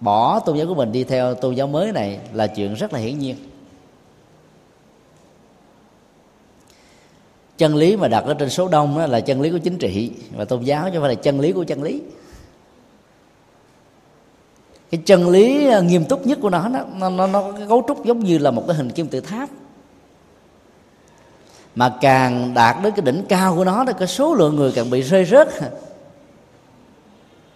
bỏ 0.00 0.40
tôn 0.40 0.56
giáo 0.56 0.66
của 0.66 0.74
mình 0.74 0.92
đi 0.92 1.04
theo 1.04 1.34
tôn 1.34 1.54
giáo 1.54 1.66
mới 1.66 1.92
này 1.92 2.18
là 2.32 2.46
chuyện 2.46 2.74
rất 2.74 2.92
là 2.92 2.98
hiển 2.98 3.18
nhiên. 3.18 3.36
Chân 7.58 7.76
lý 7.76 7.96
mà 7.96 8.08
đặt 8.08 8.24
ở 8.24 8.34
trên 8.34 8.50
số 8.50 8.68
đông 8.68 8.98
đó 8.98 9.06
là 9.06 9.20
chân 9.20 9.40
lý 9.40 9.50
của 9.50 9.58
chính 9.58 9.78
trị. 9.78 10.12
Và 10.36 10.44
tôn 10.44 10.62
giáo 10.62 10.84
chứ 10.84 10.90
không 10.92 11.02
phải 11.02 11.08
là 11.08 11.22
chân 11.22 11.40
lý 11.40 11.52
của 11.52 11.64
chân 11.64 11.82
lý. 11.82 12.02
Cái 14.90 15.00
chân 15.04 15.28
lý 15.28 15.66
à, 15.66 15.80
nghiêm 15.80 16.04
túc 16.04 16.26
nhất 16.26 16.38
của 16.42 16.50
nó 16.50 16.68
đó, 16.68 16.80
nó 16.96 17.10
nó 17.10 17.26
nó 17.26 17.52
cái 17.52 17.66
cấu 17.68 17.84
trúc 17.88 18.04
giống 18.04 18.20
như 18.20 18.38
là 18.38 18.50
một 18.50 18.64
cái 18.66 18.76
hình 18.76 18.90
kim 18.90 19.08
tự 19.08 19.20
tháp. 19.20 19.48
Mà 21.74 21.96
càng 22.00 22.54
đạt 22.54 22.76
đến 22.82 22.92
cái 22.96 23.04
đỉnh 23.04 23.24
cao 23.28 23.56
của 23.56 23.64
nó 23.64 23.84
thì 23.86 23.92
cái 23.98 24.08
số 24.08 24.34
lượng 24.34 24.56
người 24.56 24.72
càng 24.72 24.90
bị 24.90 25.02
rơi 25.02 25.24
rớt. 25.24 25.48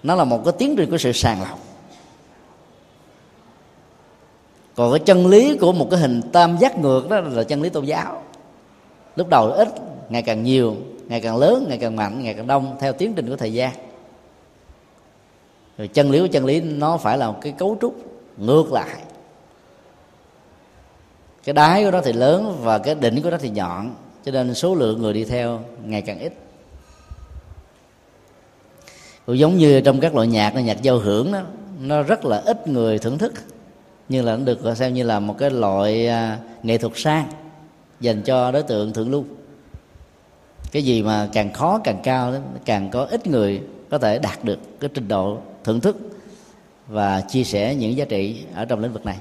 Nó 0.02 0.14
là 0.14 0.24
một 0.24 0.44
cái 0.44 0.54
tiến 0.58 0.76
trình 0.76 0.90
của 0.90 0.98
sự 0.98 1.12
sàng 1.12 1.42
lọc. 1.42 1.58
Còn 4.74 4.92
cái 4.92 5.00
chân 5.00 5.26
lý 5.26 5.56
của 5.56 5.72
một 5.72 5.88
cái 5.90 6.00
hình 6.00 6.22
tam 6.32 6.56
giác 6.56 6.78
ngược 6.78 7.10
đó 7.10 7.20
là 7.20 7.44
chân 7.44 7.62
lý 7.62 7.68
tôn 7.68 7.84
giáo 7.84 8.22
lúc 9.18 9.28
đầu 9.28 9.52
ít, 9.52 9.68
ngày 10.08 10.22
càng 10.22 10.42
nhiều, 10.42 10.76
ngày 11.08 11.20
càng 11.20 11.36
lớn, 11.36 11.66
ngày 11.68 11.78
càng 11.78 11.96
mạnh, 11.96 12.22
ngày 12.22 12.34
càng 12.34 12.46
đông, 12.46 12.76
theo 12.80 12.92
tiến 12.92 13.14
trình 13.14 13.28
của 13.28 13.36
thời 13.36 13.52
gian. 13.52 13.72
Rồi 15.78 15.88
chân 15.88 16.10
lý 16.10 16.20
của 16.20 16.26
chân 16.26 16.44
lý 16.44 16.60
nó 16.60 16.96
phải 16.96 17.18
là 17.18 17.30
một 17.30 17.38
cái 17.40 17.52
cấu 17.58 17.76
trúc 17.80 17.96
ngược 18.36 18.72
lại. 18.72 18.96
Cái 21.44 21.52
đáy 21.52 21.84
của 21.84 21.90
nó 21.90 22.00
thì 22.00 22.12
lớn 22.12 22.56
và 22.60 22.78
cái 22.78 22.94
đỉnh 22.94 23.22
của 23.22 23.30
nó 23.30 23.36
thì 23.40 23.50
nhọn, 23.50 23.94
cho 24.24 24.32
nên 24.32 24.54
số 24.54 24.74
lượng 24.74 25.02
người 25.02 25.12
đi 25.12 25.24
theo 25.24 25.60
ngày 25.84 26.02
càng 26.02 26.18
ít. 26.18 26.32
Cũng 29.26 29.38
giống 29.38 29.56
như 29.56 29.80
trong 29.80 30.00
các 30.00 30.14
loại 30.14 30.26
nhạc 30.26 30.50
nhạc 30.50 30.82
giao 30.82 30.98
hưởng 30.98 31.32
đó, 31.32 31.40
nó 31.80 32.02
rất 32.02 32.24
là 32.24 32.42
ít 32.46 32.68
người 32.68 32.98
thưởng 32.98 33.18
thức, 33.18 33.32
nhưng 34.08 34.24
là 34.24 34.36
nó 34.36 34.44
được 34.44 34.76
xem 34.76 34.94
như 34.94 35.02
là 35.02 35.20
một 35.20 35.38
cái 35.38 35.50
loại 35.50 36.08
à, 36.08 36.38
nghệ 36.62 36.78
thuật 36.78 36.92
sang 36.96 37.28
dành 38.00 38.22
cho 38.22 38.50
đối 38.50 38.62
tượng 38.62 38.92
thượng 38.92 39.10
lưu. 39.10 39.24
Cái 40.72 40.82
gì 40.82 41.02
mà 41.02 41.28
càng 41.32 41.52
khó 41.52 41.80
càng 41.84 42.00
cao 42.02 42.32
đó, 42.32 42.38
càng 42.64 42.90
có 42.90 43.04
ít 43.04 43.26
người 43.26 43.62
có 43.90 43.98
thể 43.98 44.18
đạt 44.18 44.44
được 44.44 44.58
cái 44.80 44.90
trình 44.94 45.08
độ 45.08 45.38
thưởng 45.64 45.80
thức 45.80 45.96
và 46.88 47.20
chia 47.20 47.44
sẻ 47.44 47.74
những 47.74 47.96
giá 47.96 48.04
trị 48.04 48.44
ở 48.54 48.64
trong 48.64 48.80
lĩnh 48.80 48.92
vực 48.92 49.06
này. 49.06 49.18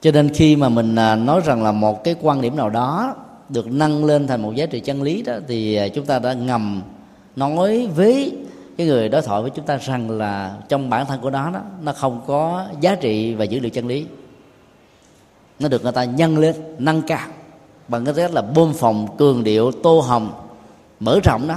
Cho 0.00 0.10
nên 0.12 0.34
khi 0.34 0.56
mà 0.56 0.68
mình 0.68 0.96
à, 0.96 1.16
nói 1.16 1.40
rằng 1.44 1.62
là 1.62 1.72
một 1.72 2.04
cái 2.04 2.16
quan 2.22 2.40
điểm 2.40 2.56
nào 2.56 2.70
đó 2.70 3.16
được 3.48 3.66
nâng 3.66 4.04
lên 4.04 4.26
thành 4.26 4.42
một 4.42 4.54
giá 4.54 4.66
trị 4.66 4.80
chân 4.80 5.02
lý 5.02 5.22
đó 5.22 5.34
thì 5.48 5.74
à, 5.74 5.88
chúng 5.88 6.06
ta 6.06 6.18
đã 6.18 6.32
ngầm 6.32 6.82
nói 7.36 7.88
với 7.94 8.36
cái 8.76 8.86
người 8.86 9.08
đối 9.08 9.22
thoại 9.22 9.42
với 9.42 9.50
chúng 9.50 9.66
ta 9.66 9.76
rằng 9.76 10.10
là 10.10 10.56
trong 10.68 10.90
bản 10.90 11.06
thân 11.06 11.20
của 11.20 11.30
nó 11.30 11.50
đó 11.50 11.60
nó 11.82 11.92
không 11.92 12.20
có 12.26 12.66
giá 12.80 12.94
trị 12.94 13.34
và 13.34 13.44
dữ 13.44 13.60
liệu 13.60 13.70
chân 13.70 13.86
lý 13.86 14.06
nó 15.58 15.68
được 15.68 15.82
người 15.82 15.92
ta 15.92 16.04
nhân 16.04 16.38
lên, 16.38 16.54
nâng 16.78 17.02
cao. 17.02 17.28
Bằng 17.88 18.04
cái 18.04 18.14
cách 18.14 18.32
là 18.32 18.42
bơm 18.42 18.74
phòng, 18.74 19.16
cường 19.18 19.44
điệu, 19.44 19.72
tô 19.72 20.00
hồng, 20.00 20.32
mở 21.00 21.20
rộng 21.24 21.48
đó. 21.48 21.56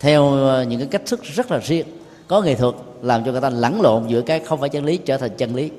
Theo 0.00 0.32
ờ, 0.32 0.62
những 0.62 0.80
cái 0.80 0.88
cách 0.88 1.02
thức 1.06 1.22
rất 1.22 1.50
là 1.50 1.58
riêng. 1.58 1.86
Có 2.28 2.42
nghệ 2.42 2.54
thuật 2.54 2.74
làm 3.02 3.24
cho 3.24 3.32
người 3.32 3.40
ta 3.40 3.50
lẫn 3.50 3.80
lộn 3.80 4.08
giữa 4.08 4.20
cái 4.20 4.40
không 4.40 4.60
phải 4.60 4.68
chân 4.68 4.84
lý 4.84 4.96
trở 4.96 5.16
thành 5.16 5.30
chân 5.36 5.54
lý. 5.54 5.70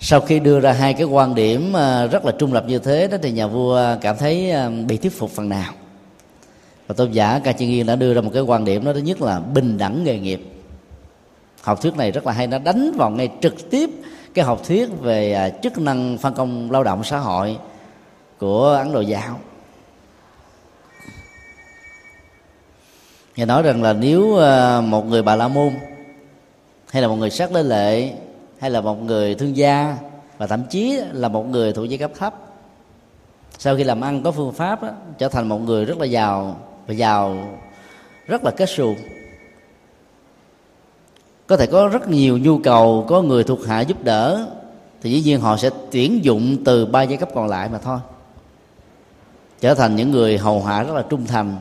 Sau 0.00 0.20
khi 0.20 0.40
đưa 0.40 0.60
ra 0.60 0.72
hai 0.72 0.94
cái 0.94 1.04
quan 1.04 1.34
điểm 1.34 1.72
ờ, 1.72 2.06
rất 2.06 2.24
là 2.24 2.32
trung 2.38 2.52
lập 2.52 2.64
như 2.68 2.78
thế 2.78 3.08
đó, 3.08 3.16
thì 3.22 3.30
nhà 3.32 3.46
vua 3.46 3.96
cảm 4.00 4.16
thấy 4.16 4.50
ờ, 4.50 4.70
bị 4.86 4.96
thuyết 4.96 5.18
phục 5.18 5.30
phần 5.30 5.48
nào. 5.48 5.72
Và 6.86 6.94
tôn 6.94 7.10
giả 7.10 7.40
ca 7.44 7.52
chiên 7.52 7.70
yên 7.70 7.86
đã 7.86 7.96
đưa 7.96 8.14
ra 8.14 8.20
một 8.20 8.30
cái 8.34 8.42
quan 8.42 8.64
điểm 8.64 8.84
đó, 8.84 8.92
thứ 8.92 9.00
nhất 9.00 9.22
là 9.22 9.40
bình 9.40 9.78
đẳng 9.78 10.04
nghề 10.04 10.18
nghiệp 10.18 10.53
học 11.64 11.82
thuyết 11.82 11.96
này 11.96 12.10
rất 12.12 12.26
là 12.26 12.32
hay 12.32 12.46
nó 12.46 12.58
đánh 12.58 12.92
vào 12.96 13.10
ngay 13.10 13.28
trực 13.40 13.70
tiếp 13.70 13.90
cái 14.34 14.44
học 14.44 14.60
thuyết 14.66 14.88
về 15.00 15.32
à, 15.32 15.48
chức 15.48 15.78
năng 15.78 16.18
phân 16.18 16.34
công 16.34 16.70
lao 16.70 16.84
động 16.84 17.04
xã 17.04 17.18
hội 17.18 17.58
của 18.38 18.68
ấn 18.68 18.92
độ 18.92 19.00
giáo 19.00 19.38
nghe 23.36 23.46
nói 23.46 23.62
rằng 23.62 23.82
là 23.82 23.92
nếu 23.92 24.38
à, 24.38 24.80
một 24.80 25.06
người 25.06 25.22
bà 25.22 25.36
la 25.36 25.48
môn 25.48 25.72
hay 26.90 27.02
là 27.02 27.08
một 27.08 27.16
người 27.16 27.30
sắc 27.30 27.52
lê 27.52 27.62
lệ 27.62 28.12
hay 28.58 28.70
là 28.70 28.80
một 28.80 29.02
người 29.02 29.34
thương 29.34 29.56
gia 29.56 29.96
và 30.38 30.46
thậm 30.46 30.62
chí 30.70 31.00
là 31.12 31.28
một 31.28 31.48
người 31.48 31.72
thuộc 31.72 31.88
giai 31.88 31.98
cấp 31.98 32.10
thấp 32.18 32.34
sau 33.58 33.76
khi 33.76 33.84
làm 33.84 34.00
ăn 34.00 34.22
có 34.22 34.30
phương 34.30 34.52
pháp 34.52 34.82
đó, 34.82 34.88
trở 35.18 35.28
thành 35.28 35.48
một 35.48 35.58
người 35.58 35.84
rất 35.84 35.98
là 35.98 36.06
giàu 36.06 36.56
và 36.86 36.94
giàu 36.94 37.58
rất 38.26 38.44
là 38.44 38.50
kết 38.50 38.68
xù 38.68 38.94
có 41.46 41.56
thể 41.56 41.66
có 41.66 41.88
rất 41.88 42.08
nhiều 42.08 42.38
nhu 42.38 42.58
cầu, 42.58 43.04
có 43.08 43.22
người 43.22 43.44
thuộc 43.44 43.66
hạ 43.66 43.80
giúp 43.80 44.04
đỡ, 44.04 44.46
thì 45.02 45.10
dĩ 45.10 45.22
nhiên 45.22 45.40
họ 45.40 45.56
sẽ 45.56 45.70
tuyển 45.90 46.24
dụng 46.24 46.56
từ 46.64 46.86
ba 46.86 47.02
giai 47.02 47.16
cấp 47.16 47.28
còn 47.34 47.48
lại 47.48 47.68
mà 47.72 47.78
thôi. 47.78 47.98
Trở 49.60 49.74
thành 49.74 49.96
những 49.96 50.10
người 50.10 50.38
hầu 50.38 50.62
hạ 50.62 50.82
rất 50.82 50.94
là 50.94 51.02
trung 51.02 51.26
thành, 51.26 51.56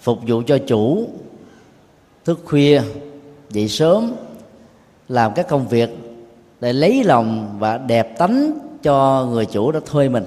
phục 0.00 0.18
vụ 0.26 0.42
cho 0.46 0.58
chủ, 0.66 1.08
thức 2.24 2.40
khuya, 2.44 2.82
dậy 3.50 3.68
sớm, 3.68 4.12
làm 5.08 5.32
các 5.34 5.48
công 5.48 5.68
việc 5.68 5.90
để 6.60 6.72
lấy 6.72 7.04
lòng 7.04 7.56
và 7.58 7.78
đẹp 7.78 8.18
tánh 8.18 8.58
cho 8.82 9.26
người 9.30 9.46
chủ 9.46 9.72
đã 9.72 9.80
thuê 9.86 10.08
mình 10.08 10.24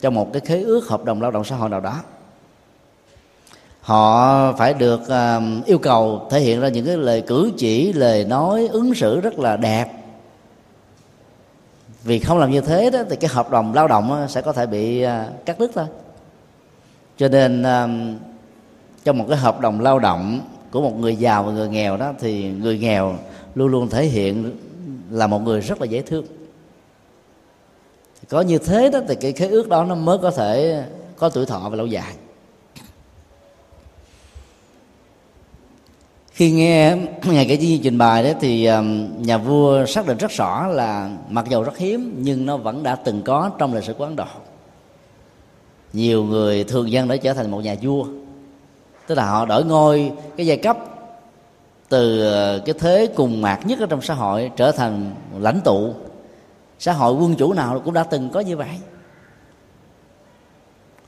trong 0.00 0.14
một 0.14 0.32
cái 0.32 0.40
khế 0.40 0.62
ước 0.62 0.88
hợp 0.88 1.04
đồng 1.04 1.22
lao 1.22 1.30
động 1.30 1.44
xã 1.44 1.56
hội 1.56 1.68
nào 1.68 1.80
đó 1.80 2.00
họ 3.86 4.52
phải 4.52 4.74
được 4.74 5.00
uh, 5.00 5.66
yêu 5.66 5.78
cầu 5.78 6.26
thể 6.30 6.40
hiện 6.40 6.60
ra 6.60 6.68
những 6.68 6.86
cái 6.86 6.96
lời 6.96 7.20
cử 7.26 7.52
chỉ 7.56 7.92
lời 7.92 8.24
nói 8.24 8.68
ứng 8.72 8.94
xử 8.94 9.20
rất 9.20 9.38
là 9.38 9.56
đẹp. 9.56 9.86
Vì 12.02 12.18
không 12.18 12.38
làm 12.38 12.50
như 12.50 12.60
thế 12.60 12.90
đó 12.90 12.98
thì 13.10 13.16
cái 13.16 13.30
hợp 13.34 13.50
đồng 13.50 13.74
lao 13.74 13.88
động 13.88 14.26
sẽ 14.28 14.42
có 14.42 14.52
thể 14.52 14.66
bị 14.66 15.04
uh, 15.04 15.10
cắt 15.46 15.58
đứt 15.58 15.70
thôi. 15.74 15.84
Cho 17.18 17.28
nên 17.28 17.62
uh, 17.62 17.90
trong 19.04 19.18
một 19.18 19.24
cái 19.28 19.38
hợp 19.38 19.60
đồng 19.60 19.80
lao 19.80 19.98
động 19.98 20.40
của 20.70 20.82
một 20.82 20.96
người 20.98 21.16
giàu 21.16 21.42
và 21.42 21.52
người 21.52 21.68
nghèo 21.68 21.96
đó 21.96 22.12
thì 22.20 22.50
người 22.50 22.78
nghèo 22.78 23.14
luôn 23.54 23.68
luôn 23.68 23.88
thể 23.88 24.04
hiện 24.04 24.56
là 25.10 25.26
một 25.26 25.42
người 25.42 25.60
rất 25.60 25.80
là 25.80 25.86
dễ 25.86 26.02
thương. 26.02 26.24
Có 28.28 28.40
như 28.40 28.58
thế 28.58 28.90
đó 28.90 29.00
thì 29.08 29.14
cái 29.14 29.32
khế 29.32 29.48
ước 29.48 29.68
đó 29.68 29.84
nó 29.84 29.94
mới 29.94 30.18
có 30.18 30.30
thể 30.30 30.84
có 31.16 31.28
tuổi 31.28 31.46
thọ 31.46 31.68
và 31.68 31.76
lâu 31.76 31.86
dài. 31.86 32.14
Khi 36.36 36.50
nghe 36.50 36.96
ngài 37.24 37.46
kể 37.46 37.56
chi 37.56 37.80
trình 37.82 37.98
bày 37.98 38.24
đó 38.24 38.30
thì 38.40 38.64
ờ, 38.64 38.82
nhà 39.18 39.38
vua 39.38 39.86
xác 39.86 40.06
định 40.06 40.16
rất 40.16 40.30
rõ 40.30 40.66
là 40.66 41.10
mặc 41.28 41.46
dầu 41.48 41.62
rất 41.62 41.78
hiếm, 41.78 42.14
nhưng 42.18 42.46
nó 42.46 42.56
vẫn 42.56 42.82
đã 42.82 42.96
từng 42.96 43.22
có 43.22 43.50
trong 43.58 43.74
lịch 43.74 43.84
sử 43.84 43.92
của 43.94 44.04
ấn 44.04 44.16
độ. 44.16 44.24
Nhiều 45.92 46.24
người 46.24 46.64
thường 46.64 46.90
dân 46.90 47.08
đã 47.08 47.16
trở 47.16 47.34
thành 47.34 47.50
một 47.50 47.60
nhà 47.64 47.76
vua. 47.82 48.06
Tức 49.06 49.14
là 49.14 49.26
họ 49.26 49.44
đổi 49.44 49.64
ngôi 49.64 50.12
cái 50.36 50.46
giai 50.46 50.56
cấp 50.56 50.78
từ 51.88 52.28
ờ, 52.32 52.62
cái 52.66 52.74
thế 52.78 53.06
cùng 53.14 53.42
mạc 53.42 53.60
nhất 53.66 53.78
ở 53.80 53.86
trong 53.86 54.02
xã 54.02 54.14
hội 54.14 54.50
trở 54.56 54.72
thành 54.72 55.12
lãnh 55.38 55.60
tụ. 55.64 55.94
Xã 56.78 56.92
hội 56.92 57.14
quân 57.14 57.34
chủ 57.34 57.52
nào 57.52 57.82
cũng 57.84 57.94
đã 57.94 58.02
từng 58.02 58.30
có 58.30 58.40
như 58.40 58.56
vậy. 58.56 58.76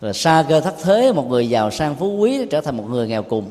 Rồi 0.00 0.14
xa 0.14 0.44
cơ 0.48 0.60
thất 0.60 0.74
thế, 0.82 1.12
một 1.12 1.28
người 1.28 1.48
giàu 1.48 1.70
sang 1.70 1.94
phú 1.94 2.16
quý 2.16 2.46
trở 2.50 2.60
thành 2.60 2.76
một 2.76 2.84
người 2.90 3.08
nghèo 3.08 3.22
cùng 3.22 3.50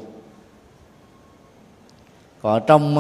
còn 2.42 2.62
trong 2.68 2.96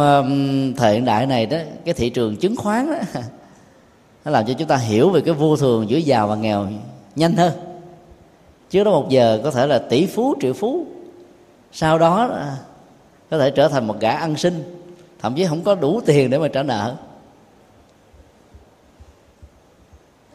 thời 0.78 0.93
hiện 0.93 1.06
đại 1.06 1.26
này 1.26 1.45
đó, 1.45 1.58
cái 1.86 1.93
thị 1.93 2.10
trường 2.10 2.36
chứng 2.36 2.56
khoán 2.56 2.88
đó 2.88 2.97
nó 4.26 4.32
làm 4.32 4.45
cho 4.45 4.54
chúng 4.54 4.67
ta 4.67 4.78
hiểu 4.78 5.10
về 5.10 5.21
cái 5.21 5.34
vô 5.34 5.56
thường 5.56 5.89
giữa 5.89 5.97
giàu 5.97 6.28
và 6.28 6.36
nghèo 6.36 6.67
nhanh 7.15 7.34
hơn. 7.34 7.54
Trước 8.69 8.84
đó 8.84 8.91
một 8.91 9.10
giờ 9.10 9.41
có 9.43 9.52
thể 9.52 9.67
là 9.67 9.80
tỷ 9.80 10.06
phú, 10.06 10.36
triệu 10.41 10.54
phú. 10.54 10.86
Sau 11.71 11.97
đó, 11.97 12.30
có 13.30 13.38
thể 13.38 13.52
trở 13.52 13.67
thành 13.67 13.88
một 13.88 14.00
gã 14.00 14.12
ăn 14.12 14.38
sinh. 14.38 14.63
Thậm 15.19 15.36
chí 15.36 15.45
không 15.45 15.62
có 15.62 15.76
đủ 15.76 16.02
tiền 16.06 16.30
để 16.30 16.38
mà 16.38 16.47
trả 16.47 16.63
nợ. 16.63 16.95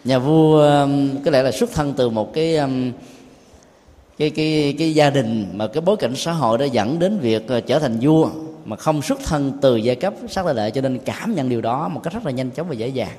Nhà 0.04 0.18
vua 0.18 0.86
có 1.24 1.30
lẽ 1.30 1.42
là 1.42 1.52
xuất 1.52 1.70
thân 1.72 1.94
từ 1.96 2.08
một 2.08 2.34
cái 2.34 2.58
cái 4.18 4.30
cái 4.30 4.74
cái 4.78 4.94
gia 4.94 5.10
đình 5.10 5.46
mà 5.52 5.66
cái 5.66 5.80
bối 5.80 5.96
cảnh 5.96 6.16
xã 6.16 6.32
hội 6.32 6.58
đã 6.58 6.64
dẫn 6.64 6.98
đến 6.98 7.18
việc 7.18 7.48
ờ, 7.48 7.60
trở 7.60 7.78
thành 7.78 7.98
vua 8.00 8.30
mà 8.64 8.76
không 8.76 9.02
xuất 9.02 9.18
thân 9.24 9.52
từ 9.60 9.76
giai 9.76 9.96
cấp 9.96 10.14
sắc 10.28 10.46
lệ 10.46 10.52
lệ 10.52 10.70
cho 10.70 10.80
nên 10.80 10.98
cảm 10.98 11.34
nhận 11.34 11.48
điều 11.48 11.60
đó 11.60 11.88
một 11.88 12.00
cách 12.02 12.12
rất 12.12 12.24
là 12.26 12.30
nhanh 12.30 12.50
chóng 12.50 12.68
và 12.68 12.74
dễ 12.74 12.88
dàng. 12.88 13.16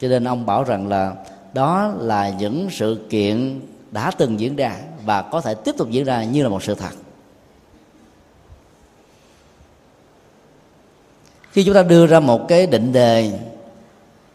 Cho 0.00 0.08
nên 0.08 0.24
ông 0.24 0.46
bảo 0.46 0.64
rằng 0.64 0.88
là 0.88 1.14
đó 1.54 1.94
là 1.98 2.30
những 2.30 2.68
sự 2.70 3.06
kiện 3.10 3.60
đã 3.90 4.10
từng 4.10 4.40
diễn 4.40 4.56
ra 4.56 4.76
và 5.04 5.22
có 5.22 5.40
thể 5.40 5.54
tiếp 5.54 5.74
tục 5.78 5.90
diễn 5.90 6.04
ra 6.04 6.24
như 6.24 6.42
là 6.42 6.48
một 6.48 6.62
sự 6.62 6.74
thật. 6.74 6.92
Khi 11.52 11.64
chúng 11.64 11.74
ta 11.74 11.82
đưa 11.82 12.06
ra 12.06 12.20
một 12.20 12.48
cái 12.48 12.66
định 12.66 12.92
đề 12.92 13.38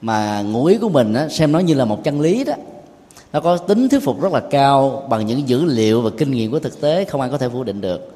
mà 0.01 0.41
ngụ 0.41 0.65
ý 0.65 0.77
của 0.77 0.89
mình 0.89 1.13
á, 1.13 1.29
xem 1.29 1.51
nó 1.51 1.59
như 1.59 1.73
là 1.73 1.85
một 1.85 2.03
chân 2.03 2.21
lý 2.21 2.43
đó 2.43 2.53
nó 3.33 3.41
có 3.41 3.57
tính 3.57 3.89
thuyết 3.89 4.03
phục 4.03 4.21
rất 4.21 4.33
là 4.33 4.41
cao 4.49 5.07
bằng 5.09 5.25
những 5.25 5.47
dữ 5.47 5.65
liệu 5.65 6.01
và 6.01 6.09
kinh 6.17 6.31
nghiệm 6.31 6.51
của 6.51 6.59
thực 6.59 6.81
tế 6.81 7.05
không 7.05 7.21
ai 7.21 7.29
có 7.29 7.37
thể 7.37 7.49
phủ 7.49 7.63
định 7.63 7.81
được 7.81 8.11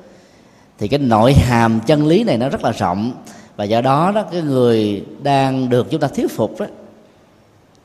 thì 0.79 0.87
cái 0.87 0.99
nội 0.99 1.33
hàm 1.33 1.79
chân 1.85 2.07
lý 2.07 2.23
này 2.23 2.37
nó 2.37 2.49
rất 2.49 2.63
là 2.63 2.71
rộng. 2.71 3.11
Và 3.55 3.63
do 3.63 3.81
đó 3.81 4.11
đó 4.15 4.23
cái 4.31 4.41
người 4.41 5.05
đang 5.23 5.69
được 5.69 5.87
chúng 5.89 6.01
ta 6.01 6.07
thuyết 6.07 6.31
phục 6.31 6.59
đó 6.59 6.65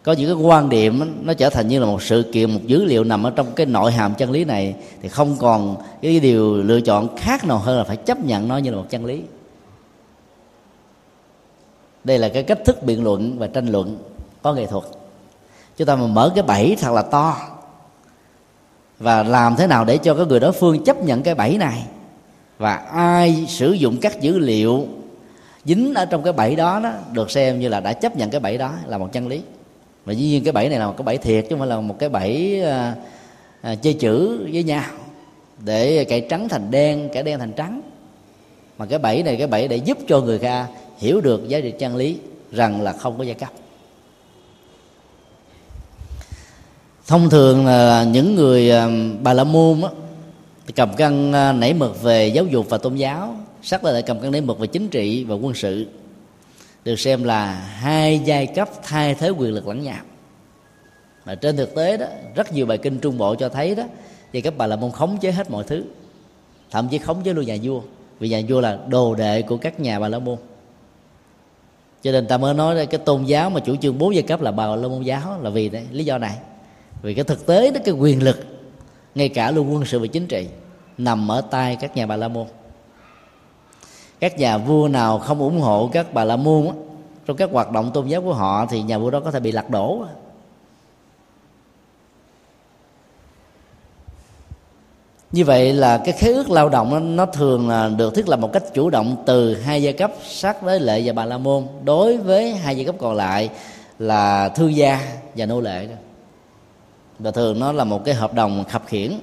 có 0.03 0.13
những 0.13 0.27
cái 0.27 0.47
quan 0.47 0.69
điểm 0.69 1.01
đó, 1.01 1.07
nó 1.23 1.35
trở 1.35 1.51
thành 1.51 1.69
như 1.69 1.81
là 1.81 1.87
một 1.87 2.03
sự 2.03 2.31
kiện 2.33 2.51
một 2.51 2.61
dữ 2.67 2.85
liệu 2.85 3.05
nằm 3.05 3.23
ở 3.23 3.31
trong 3.31 3.47
cái 3.57 3.67
nội 3.67 3.93
hàm 3.93 4.15
chân 4.15 4.31
lý 4.31 4.45
này. 4.45 4.75
Thì 5.03 5.09
không 5.09 5.37
còn 5.39 5.77
cái 6.03 6.21
điều 6.21 6.57
lựa 6.57 6.81
chọn 6.81 7.17
khác 7.17 7.45
nào 7.45 7.59
hơn 7.59 7.79
là 7.79 7.85
phải 7.85 7.97
chấp 7.97 8.25
nhận 8.25 8.49
nó 8.49 8.57
như 8.57 8.71
là 8.71 8.77
một 8.77 8.87
chân 8.91 9.05
lý. 9.05 9.23
Đây 12.05 12.19
là 12.19 12.29
cái 12.29 12.43
cách 12.43 12.59
thức 12.65 12.83
biện 12.83 13.05
luận 13.05 13.39
và 13.39 13.47
tranh 13.47 13.67
luận 13.67 13.99
có 14.43 14.55
nghệ 14.55 14.67
thuật. 14.67 14.85
Chúng 15.77 15.87
ta 15.87 15.97
mà 15.97 16.07
mở 16.07 16.33
cái 16.35 16.45
bẫy 16.45 16.77
thật 16.81 16.93
là 16.93 17.03
to. 17.03 17.37
Và 18.99 19.23
làm 19.23 19.57
thế 19.57 19.67
nào 19.67 19.85
để 19.85 19.99
cho 19.99 20.15
cái 20.15 20.27
người 20.27 20.41
đối 20.41 20.53
phương 20.53 20.85
chấp 20.85 21.03
nhận 21.03 21.23
cái 21.23 21.35
bẫy 21.35 21.59
này? 21.59 21.85
Và 22.59 22.75
ai 22.77 23.45
sử 23.49 23.73
dụng 23.73 23.97
các 24.01 24.21
dữ 24.21 24.39
liệu 24.39 24.87
dính 25.65 25.95
ở 25.95 26.05
trong 26.05 26.23
cái 26.23 26.33
bẫy 26.33 26.57
đó 26.57 26.81
đó 26.81 26.93
được 27.13 27.31
xem 27.31 27.61
như 27.61 27.69
là 27.69 27.81
đã 27.81 27.93
chấp 27.93 28.17
nhận 28.17 28.31
cái 28.31 28.41
bẫy 28.41 28.59
đó 28.59 28.75
là 28.87 28.99
một 28.99 29.13
chân 29.13 29.29
lý. 29.29 29.41
Và 30.05 30.13
dĩ 30.13 30.27
nhiên 30.27 30.45
cái 30.45 30.53
bẫy 30.53 30.69
này 30.69 30.79
là 30.79 30.87
một 30.87 30.95
cái 30.97 31.05
bẫy 31.05 31.19
thiệt 31.19 31.45
chứ 31.45 31.51
không 31.51 31.59
phải 31.59 31.69
là 31.69 31.81
một 31.81 31.99
cái 31.99 32.09
bẫy 32.09 32.63
à, 32.65 32.95
à, 33.61 33.75
chơi 33.75 33.95
chữ 33.95 34.39
với 34.53 34.63
nhau. 34.63 34.85
Để 35.65 36.05
cải 36.05 36.21
trắng 36.21 36.49
thành 36.49 36.71
đen 36.71 37.09
cải 37.13 37.23
đen 37.23 37.39
thành 37.39 37.53
trắng. 37.53 37.81
Mà 38.79 38.87
cái 38.87 38.99
bẫy 38.99 39.23
này 39.23 39.37
cái 39.37 39.47
bẫy 39.47 39.69
để 39.69 39.77
giúp 39.77 39.99
cho 40.09 40.21
người 40.21 40.39
ta 40.39 40.67
hiểu 40.99 41.21
được 41.21 41.49
giá 41.49 41.61
trị 41.61 41.73
chân 41.79 41.97
lý 41.97 42.17
rằng 42.53 42.83
là 42.83 42.93
không 42.93 43.19
có 43.19 43.25
giai 43.25 43.35
cấp. 43.35 43.51
Thông 47.07 47.31
thường 47.31 47.67
là 47.67 48.05
những 48.05 48.35
người 48.35 48.71
à, 48.71 48.89
bà 49.23 49.33
la 49.33 49.45
môn 49.45 49.83
á, 49.83 49.89
cầm 50.77 50.97
cân 50.97 51.33
à, 51.33 51.53
nảy 51.53 51.75
mực 51.75 52.03
về 52.03 52.29
giáo 52.29 52.47
dục 52.47 52.67
và 52.69 52.79
tôn 52.79 52.95
giáo. 52.95 53.37
Sắc 53.63 53.85
là 53.85 53.93
lại 53.93 54.03
cầm 54.03 54.21
cân 54.21 54.33
nảy 54.33 54.41
mực 54.41 54.59
về 54.59 54.67
chính 54.67 54.89
trị 54.89 55.25
và 55.25 55.35
quân 55.35 55.55
sự. 55.55 55.87
Được 56.85 57.01
xem 57.01 57.25
là 57.25 57.53
hai 57.55 58.21
giai 58.25 58.47
cấp 58.47 58.69
thay 58.83 59.15
thế 59.15 59.31
quyền 59.31 59.53
lực 59.53 59.69
lẫn 59.69 59.83
nhau 59.83 60.01
mà 61.25 61.35
trên 61.35 61.57
thực 61.57 61.75
tế 61.75 61.97
đó 61.97 62.07
rất 62.35 62.53
nhiều 62.53 62.67
bài 62.67 62.79
kinh 62.79 62.99
trung 62.99 63.19
bộ 63.19 63.35
cho 63.35 63.49
thấy 63.49 63.75
đó 63.75 63.83
giai 64.33 64.43
cấp 64.43 64.55
bà 64.57 64.67
là 64.67 64.77
môn 64.77 64.91
khống 64.91 65.19
chế 65.19 65.33
hết 65.33 65.51
mọi 65.51 65.65
thứ. 65.65 65.85
Thậm 66.71 66.89
chí 66.89 66.99
khống 66.99 67.23
chế 67.23 67.33
luôn 67.33 67.47
nhà 67.47 67.57
vua. 67.63 67.81
Vì 68.19 68.29
nhà 68.29 68.41
vua 68.49 68.61
là 68.61 68.79
đồ 68.89 69.15
đệ 69.15 69.43
của 69.43 69.57
các 69.57 69.81
nhà 69.81 70.01
bà 70.01 70.09
la 70.09 70.19
môn. 70.19 70.37
Cho 72.03 72.13
nên 72.13 72.27
ta 72.27 72.39
mới 72.39 72.55
nói 72.55 72.87
cái 72.87 73.01
tôn 73.05 73.25
giáo 73.25 73.51
mà 73.51 73.61
chủ 73.61 73.77
trương 73.77 73.99
bốn 73.99 74.15
giai 74.15 74.23
cấp 74.23 74.41
là 74.41 74.53
bà 74.53 74.67
la 74.77 74.89
môn 74.89 75.03
giáo 75.03 75.41
là 75.43 75.51
vì 75.51 75.69
đấy, 75.69 75.85
lý 75.91 76.05
do 76.05 76.19
này. 76.19 76.37
Vì 77.03 77.15
cái 77.15 77.25
thực 77.25 77.47
tế 77.47 77.71
đó 77.71 77.81
cái 77.85 77.95
quyền 77.95 78.23
lực 78.23 78.54
ngay 79.15 79.29
cả 79.29 79.51
luôn 79.51 79.75
quân 79.75 79.85
sự 79.85 79.99
và 79.99 80.07
chính 80.07 80.27
trị 80.27 80.49
nằm 80.99 81.31
ở 81.31 81.41
tay 81.41 81.77
các 81.77 81.97
nhà 81.97 82.07
bà 82.07 82.17
la 82.17 82.29
môn. 82.29 82.47
Các 84.21 84.39
nhà 84.39 84.59
vua 84.59 84.89
nào 84.89 85.19
không 85.19 85.39
ủng 85.39 85.61
hộ 85.61 85.91
các 85.93 86.15
bà 86.15 86.25
la 86.25 86.37
môn 86.37 86.69
trong 87.27 87.37
các 87.37 87.51
hoạt 87.53 87.71
động 87.71 87.91
tôn 87.95 88.07
giáo 88.07 88.23
của 88.23 88.35
họ 88.35 88.67
thì 88.71 88.83
nhà 88.83 88.99
vua 88.99 89.11
đó 89.11 89.21
có 89.21 89.31
thể 89.31 89.41
bị 89.41 89.53
lật 89.53 89.71
đổ 89.71 90.05
như 95.35 95.45
vậy 95.45 95.73
là 95.73 95.99
cái 95.99 96.13
khế 96.13 96.33
ước 96.33 96.51
lao 96.51 96.69
động 96.69 97.17
nó 97.17 97.27
thường 97.27 97.69
là 97.69 97.89
được 97.89 98.15
thiết 98.15 98.29
lập 98.29 98.37
một 98.37 98.53
cách 98.53 98.63
chủ 98.75 98.91
động 98.91 99.23
từ 99.27 99.55
hai 99.61 99.83
giai 99.83 99.93
cấp 99.93 100.13
sát 100.25 100.63
với 100.63 100.81
lệ 100.81 101.03
và 101.05 101.13
bà 101.13 101.25
la 101.25 101.39
môn. 101.39 101.67
Đối 101.85 102.17
với 102.17 102.55
hai 102.55 102.77
giai 102.77 102.85
cấp 102.85 102.95
còn 102.99 103.15
lại 103.15 103.51
là 103.99 104.49
thương 104.49 104.77
gia 104.77 105.01
và 105.37 105.47
nô 105.47 105.61
lệ 105.61 105.87
đó 105.87 105.95
và 107.19 107.31
thường 107.31 107.61
nó 107.61 107.73
là 107.73 107.85
một 107.85 108.05
cái 108.05 108.15
hợp 108.15 108.35
đồng 108.35 108.65
khập 108.69 108.87
khiển. 108.87 109.19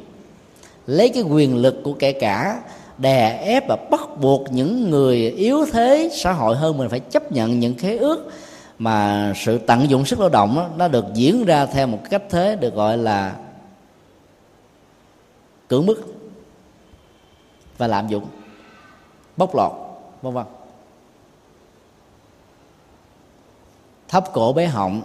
Lấy 0.87 1.09
cái 1.09 1.23
quyền 1.23 1.55
lực 1.55 1.81
của 1.83 1.93
kẻ 1.93 2.11
cả 2.11 2.61
đè 2.97 3.37
ép 3.37 3.67
và 3.67 3.77
bắt 3.91 4.01
buộc 4.21 4.51
những 4.51 4.89
người 4.89 5.29
yếu 5.31 5.65
thế 5.73 6.09
xã 6.13 6.33
hội 6.33 6.55
hơn 6.55 6.77
mình 6.77 6.89
phải 6.89 6.99
chấp 6.99 7.31
nhận 7.31 7.59
những 7.59 7.75
khế 7.75 7.97
ước 7.97 8.31
mà 8.79 9.33
sự 9.35 9.57
tận 9.57 9.89
dụng 9.89 10.05
sức 10.05 10.19
lao 10.19 10.29
động 10.29 10.55
đó, 10.55 10.69
nó 10.77 10.87
được 10.87 11.05
diễn 11.13 11.45
ra 11.45 11.65
theo 11.65 11.87
một 11.87 11.99
cách 12.09 12.23
thế 12.29 12.55
được 12.55 12.75
gọi 12.75 12.97
là 12.97 13.35
cưỡng 15.67 15.85
bức 15.85 16.15
và 17.77 17.87
lạm 17.87 18.07
dụng 18.07 18.25
bóc 19.37 19.55
lột 19.55 19.71
vân 20.21 20.33
vân. 20.33 20.45
Thấp 24.07 24.33
cổ 24.33 24.53
bé 24.53 24.67
họng 24.67 25.01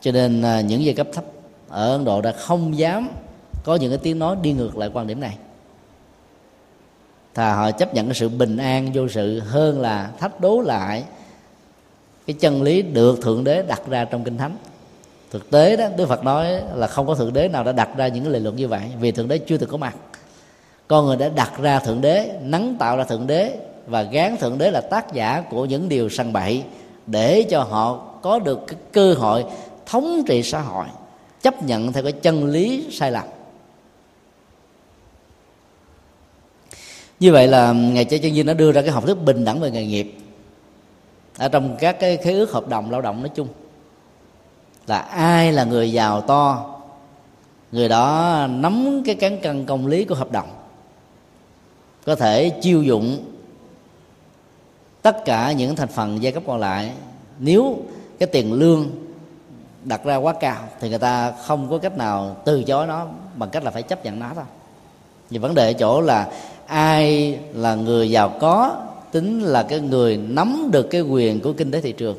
cho 0.00 0.12
nên 0.12 0.42
à, 0.42 0.60
những 0.60 0.84
giai 0.84 0.94
cấp 0.94 1.06
thấp 1.12 1.24
ở 1.70 1.92
ấn 1.92 2.04
độ 2.04 2.20
đã 2.20 2.32
không 2.32 2.78
dám 2.78 3.08
có 3.64 3.74
những 3.74 3.90
cái 3.90 3.98
tiếng 3.98 4.18
nói 4.18 4.36
đi 4.42 4.52
ngược 4.52 4.78
lại 4.78 4.90
quan 4.92 5.06
điểm 5.06 5.20
này. 5.20 5.36
Thà 7.34 7.54
họ 7.54 7.70
chấp 7.70 7.94
nhận 7.94 8.06
cái 8.06 8.14
sự 8.14 8.28
bình 8.28 8.56
an 8.56 8.90
vô 8.94 9.08
sự 9.08 9.40
hơn 9.40 9.80
là 9.80 10.10
thách 10.18 10.40
đố 10.40 10.60
lại 10.60 11.04
cái 12.26 12.36
chân 12.40 12.62
lý 12.62 12.82
được 12.82 13.22
thượng 13.22 13.44
đế 13.44 13.62
đặt 13.62 13.82
ra 13.88 14.04
trong 14.04 14.24
kinh 14.24 14.38
thánh. 14.38 14.56
Thực 15.30 15.50
tế 15.50 15.76
đó, 15.76 15.86
đức 15.96 16.08
phật 16.08 16.24
nói 16.24 16.62
là 16.74 16.86
không 16.86 17.06
có 17.06 17.14
thượng 17.14 17.32
đế 17.32 17.48
nào 17.48 17.64
đã 17.64 17.72
đặt 17.72 17.88
ra 17.96 18.08
những 18.08 18.24
cái 18.24 18.32
lời 18.32 18.40
luận 18.40 18.56
như 18.56 18.68
vậy, 18.68 18.82
vì 19.00 19.12
thượng 19.12 19.28
đế 19.28 19.38
chưa 19.38 19.56
từng 19.56 19.70
có 19.70 19.76
mặt. 19.76 19.96
Con 20.88 21.06
người 21.06 21.16
đã 21.16 21.28
đặt 21.28 21.52
ra 21.58 21.78
thượng 21.78 22.00
đế, 22.00 22.38
nắng 22.42 22.76
tạo 22.78 22.96
ra 22.96 23.04
thượng 23.04 23.26
đế, 23.26 23.56
và 23.86 24.02
gán 24.02 24.36
thượng 24.36 24.58
đế 24.58 24.70
là 24.70 24.80
tác 24.80 25.12
giả 25.12 25.44
của 25.50 25.64
những 25.64 25.88
điều 25.88 26.08
săn 26.08 26.32
bậy 26.32 26.62
để 27.06 27.46
cho 27.50 27.62
họ 27.62 27.96
có 28.22 28.38
được 28.38 28.64
cái 28.66 28.76
cơ 28.92 29.14
hội 29.14 29.44
thống 29.86 30.22
trị 30.26 30.42
xã 30.42 30.60
hội 30.60 30.86
chấp 31.42 31.62
nhận 31.62 31.92
theo 31.92 32.02
cái 32.02 32.12
chân 32.12 32.44
lý 32.44 32.86
sai 32.90 33.10
lầm. 33.10 33.24
Như 37.20 37.32
vậy 37.32 37.48
là 37.48 37.72
ngài 37.72 38.04
chế 38.04 38.18
chân 38.18 38.34
dinh 38.34 38.46
đã 38.46 38.54
đưa 38.54 38.72
ra 38.72 38.82
cái 38.82 38.90
học 38.90 39.06
thuyết 39.06 39.14
bình 39.14 39.44
đẳng 39.44 39.60
về 39.60 39.70
nghề 39.70 39.86
nghiệp 39.86 40.14
ở 41.38 41.48
trong 41.48 41.76
các 41.80 42.00
cái 42.00 42.16
khế 42.16 42.32
ước 42.32 42.52
hợp 42.52 42.68
đồng 42.68 42.90
lao 42.90 43.00
động 43.00 43.22
nói 43.22 43.30
chung. 43.34 43.48
Là 44.86 44.98
ai 44.98 45.52
là 45.52 45.64
người 45.64 45.92
giàu 45.92 46.20
to, 46.20 46.76
người 47.72 47.88
đó 47.88 48.46
nắm 48.50 49.02
cái 49.06 49.14
cán 49.14 49.40
cân 49.40 49.66
công 49.66 49.86
lý 49.86 50.04
của 50.04 50.14
hợp 50.14 50.32
đồng, 50.32 50.48
có 52.04 52.14
thể 52.14 52.50
chiêu 52.62 52.82
dụng 52.82 53.24
tất 55.02 55.24
cả 55.24 55.52
những 55.52 55.76
thành 55.76 55.88
phần 55.88 56.22
giai 56.22 56.32
cấp 56.32 56.42
còn 56.46 56.60
lại. 56.60 56.92
Nếu 57.38 57.78
cái 58.18 58.26
tiền 58.26 58.52
lương 58.52 58.90
đặt 59.84 60.04
ra 60.04 60.16
quá 60.16 60.32
cao 60.40 60.62
thì 60.80 60.88
người 60.88 60.98
ta 60.98 61.32
không 61.46 61.70
có 61.70 61.78
cách 61.78 61.96
nào 61.96 62.36
từ 62.44 62.62
chối 62.62 62.86
nó 62.86 63.06
bằng 63.34 63.50
cách 63.50 63.64
là 63.64 63.70
phải 63.70 63.82
chấp 63.82 64.04
nhận 64.04 64.18
nó 64.18 64.30
thôi. 64.34 64.44
Vì 65.30 65.38
vấn 65.38 65.54
đề 65.54 65.66
ở 65.66 65.72
chỗ 65.72 66.00
là 66.00 66.32
ai 66.66 67.38
là 67.54 67.74
người 67.74 68.10
giàu 68.10 68.32
có 68.40 68.82
tính 69.12 69.42
là 69.42 69.62
cái 69.62 69.80
người 69.80 70.16
nắm 70.16 70.68
được 70.72 70.82
cái 70.90 71.00
quyền 71.00 71.40
của 71.40 71.52
kinh 71.52 71.70
tế 71.70 71.80
thị 71.80 71.92
trường. 71.92 72.18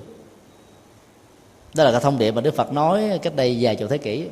Đó 1.74 1.84
là 1.84 1.92
cái 1.92 2.02
thông 2.02 2.18
điệp 2.18 2.32
mà 2.32 2.42
đức 2.42 2.56
phật 2.56 2.74
nói 2.74 3.20
cách 3.22 3.36
đây 3.36 3.58
vài 3.62 3.76
chục 3.76 3.90
thế 3.90 3.98
kỷ. 3.98 4.28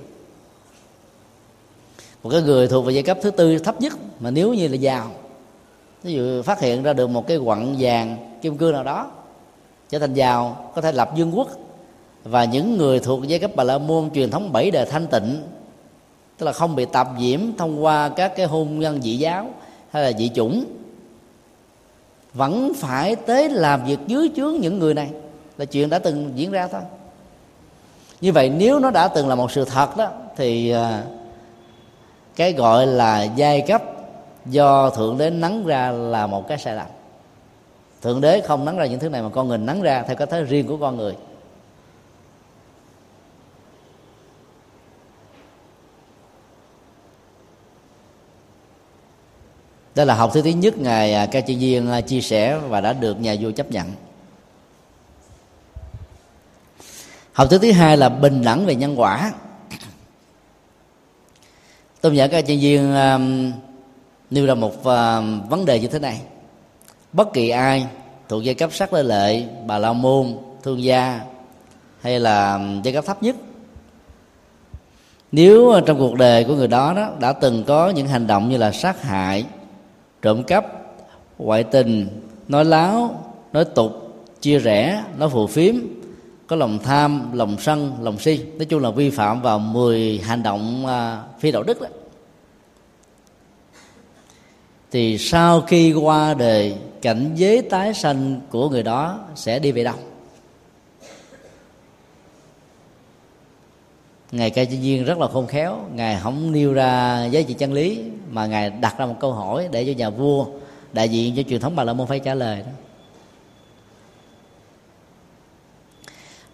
Một 2.24 2.30
cái 2.30 2.42
người 2.42 2.68
thuộc 2.68 2.86
về 2.86 2.94
giai 2.94 3.04
cấp 3.04 3.18
thứ 3.22 3.32
tư, 3.32 3.58
thấp 3.60 3.82
nhất, 3.82 3.94
mà 4.20 4.32
nếu 4.32 4.54
như 4.54 4.68
là 4.68 4.76
giàu, 4.76 5.12
ví 6.04 6.14
dụ 6.14 6.42
phát 6.42 6.60
hiện 6.60 6.84
ra 6.84 6.94
được 6.94 7.08
một 7.08 7.28
cái 7.28 7.40
quặng 7.46 7.76
vàng 7.80 8.38
kim 8.42 8.58
cương 8.58 8.74
nào 8.74 8.84
đó, 8.84 9.12
trở 9.90 10.00
thành 10.00 10.14
giàu, 10.14 10.72
có 10.76 10.82
thể 10.82 10.92
lập 10.92 11.10
vương 11.18 11.38
quốc 11.38 11.50
và 12.30 12.46
những 12.46 12.78
người 12.78 13.00
thuộc 13.00 13.28
giai 13.28 13.40
cấp 13.40 13.52
bà 13.56 13.64
la 13.64 13.78
môn 13.78 14.10
truyền 14.14 14.32
thống 14.32 14.52
bảy 14.52 14.72
đời 14.72 14.86
thanh 14.86 15.08
tịnh, 15.08 15.44
tức 16.38 16.46
là 16.46 16.52
không 16.52 16.76
bị 16.76 16.86
tạp 16.86 17.08
nhiễm 17.18 17.40
thông 17.58 17.84
qua 17.84 18.10
các 18.10 18.36
cái 18.36 18.46
hôn 18.46 18.80
nhân 18.80 19.02
dị 19.02 19.18
giáo 19.18 19.50
hay 19.90 20.04
là 20.04 20.18
dị 20.18 20.30
chủng, 20.36 20.66
vẫn 22.34 22.72
phải 22.78 23.16
tới 23.16 23.50
làm 23.50 23.86
việc 23.86 24.00
dưới 24.08 24.30
chướng 24.36 24.56
những 24.56 24.80
người 24.80 24.94
này. 24.94 25.10
Là 25.58 25.66
chuyện 25.66 25.90
đã 25.90 26.00
từng 26.00 26.32
diễn 26.36 26.52
ra 26.52 26.68
thôi. 26.68 26.82
Như 28.22 28.32
vậy 28.32 28.50
nếu 28.50 28.80
nó 28.80 28.92
đã 28.92 29.08
từng 29.08 29.28
là 29.28 29.36
một 29.36 29.52
sự 29.52 29.66
thật 29.66 29.98
đó, 29.98 30.12
thì 30.36 30.70
à, 30.70 31.04
cái 32.36 32.54
gọi 32.54 32.88
là 32.88 33.24
giai 33.24 33.62
cấp 33.62 33.84
do 34.46 34.90
thượng 34.90 35.18
đế 35.18 35.30
nắng 35.30 35.66
ra 35.66 35.92
là 35.92 36.28
một 36.28 36.48
cái 36.48 36.58
sai 36.58 36.76
lầm. 36.76 36.88
Thượng 38.02 38.22
đế 38.22 38.42
không 38.42 38.66
nắng 38.66 38.78
ra 38.78 38.86
những 38.86 39.00
thứ 39.00 39.10
này 39.10 39.22
mà 39.22 39.30
con 39.30 39.48
người 39.48 39.58
nắng 39.58 39.82
ra 39.82 40.04
theo 40.08 40.16
cái 40.16 40.28
thế 40.32 40.44
riêng 40.44 40.68
của 40.68 40.78
con 40.78 40.98
người. 40.98 41.16
Đó 50.00 50.06
là 50.06 50.16
học 50.16 50.32
thứ 50.34 50.42
thứ 50.42 50.50
nhất 50.50 50.78
ngài 50.78 51.14
à, 51.14 51.26
ca 51.26 51.42
chi 51.42 51.56
viên 51.56 51.92
à, 51.92 52.02
chia 52.02 52.22
sẻ 52.22 52.58
và 52.58 52.82
đã 52.82 52.94
được 52.94 53.22
nhà 53.22 53.36
vua 53.40 53.52
chấp 53.52 53.72
nhận. 53.72 53.88
Học 57.34 57.48
thứ 57.52 57.58
thứ 57.58 57.72
hai 57.72 57.98
là 57.98 58.10
bình 58.10 58.42
đẳng 58.42 58.66
về 58.66 58.76
nhân 58.76 59.00
quả. 59.00 59.34
Tôn 62.02 62.14
giả 62.14 62.28
ca 62.28 62.42
chi 62.42 62.58
viên 62.58 62.96
um, 62.96 63.52
nêu 64.30 64.46
ra 64.46 64.54
một 64.54 64.74
uh, 64.80 64.86
vấn 65.50 65.66
đề 65.66 65.80
như 65.80 65.88
thế 65.88 66.00
này. 66.00 66.22
Bất 67.14 67.34
kỳ 67.34 67.50
ai 67.50 67.88
thuộc 68.30 68.44
giai 68.44 68.56
cấp 68.56 68.70
sắc 68.74 68.94
lê 68.94 69.04
lệ 69.04 69.44
bà 69.66 69.78
la 69.78 69.94
môn 69.94 70.38
thương 70.64 70.84
gia 70.84 71.22
hay 72.02 72.20
là 72.20 72.60
giai 72.84 72.94
cấp 72.94 73.06
thấp 73.08 73.24
nhất 73.24 73.36
nếu 75.32 75.82
trong 75.86 76.00
cuộc 76.00 76.16
đời 76.16 76.44
của 76.44 76.56
người 76.56 76.68
đó 76.68 76.94
đó 76.94 77.10
đã 77.20 77.34
từng 77.34 77.64
có 77.64 77.90
những 77.90 78.08
hành 78.08 78.28
động 78.28 78.50
như 78.50 78.58
là 78.58 78.72
sát 78.72 79.02
hại 79.02 79.46
trộm 80.22 80.44
cắp, 80.44 80.66
ngoại 81.38 81.64
tình, 81.64 82.08
nói 82.48 82.66
láo, 82.66 83.26
nói 83.54 83.66
tục, 83.66 83.92
chia 84.42 84.60
rẽ, 84.60 85.04
nói 85.18 85.30
phù 85.30 85.48
phiếm, 85.48 85.76
có 86.48 86.56
lòng 86.56 86.80
tham, 86.84 87.34
lòng 87.34 87.56
sân, 87.60 87.94
lòng 88.02 88.20
si. 88.20 88.40
Nói 88.58 88.66
chung 88.66 88.82
là 88.82 88.90
vi 88.90 89.10
phạm 89.10 89.42
vào 89.42 89.60
10 89.60 90.22
hành 90.24 90.44
động 90.44 90.86
à, 90.86 91.24
phi 91.40 91.52
đạo 91.52 91.64
đức 91.64 91.82
đó. 91.82 91.88
Thì 94.92 95.18
sau 95.18 95.62
khi 95.62 95.94
qua 95.94 96.34
đời, 96.34 96.76
cảnh 97.02 97.32
giới 97.36 97.62
tái 97.62 97.94
sanh 97.94 98.42
của 98.50 98.70
người 98.70 98.84
đó 98.84 99.20
sẽ 99.36 99.60
đi 99.60 99.72
về 99.72 99.84
đâu? 99.84 99.96
Ngài 104.32 104.50
ca 104.50 104.64
chi 104.64 104.78
duyên 104.78 105.06
rất 105.06 105.18
là 105.18 105.28
khôn 105.28 105.48
khéo. 105.48 105.78
Ngài 105.94 106.20
không 106.22 106.52
nêu 106.52 106.74
ra 106.74 107.26
giá 107.26 107.42
trị 107.42 107.54
chân 107.54 107.74
lý, 107.74 108.02
mà 108.30 108.46
ngài 108.46 108.70
đặt 108.70 108.96
ra 108.98 109.06
một 109.06 109.16
câu 109.20 109.34
hỏi 109.34 109.68
để 109.72 109.86
cho 109.86 109.92
nhà 109.92 110.10
vua, 110.10 110.46
đại 110.94 111.10
diện 111.10 111.36
cho 111.36 111.44
truyền 111.50 111.62
thống 111.62 111.76
bà 111.76 111.84
la 111.84 111.94
môn 111.94 112.08
phải 112.08 112.20
trả 112.20 112.34
lời 112.34 112.62
đó. 112.62 112.72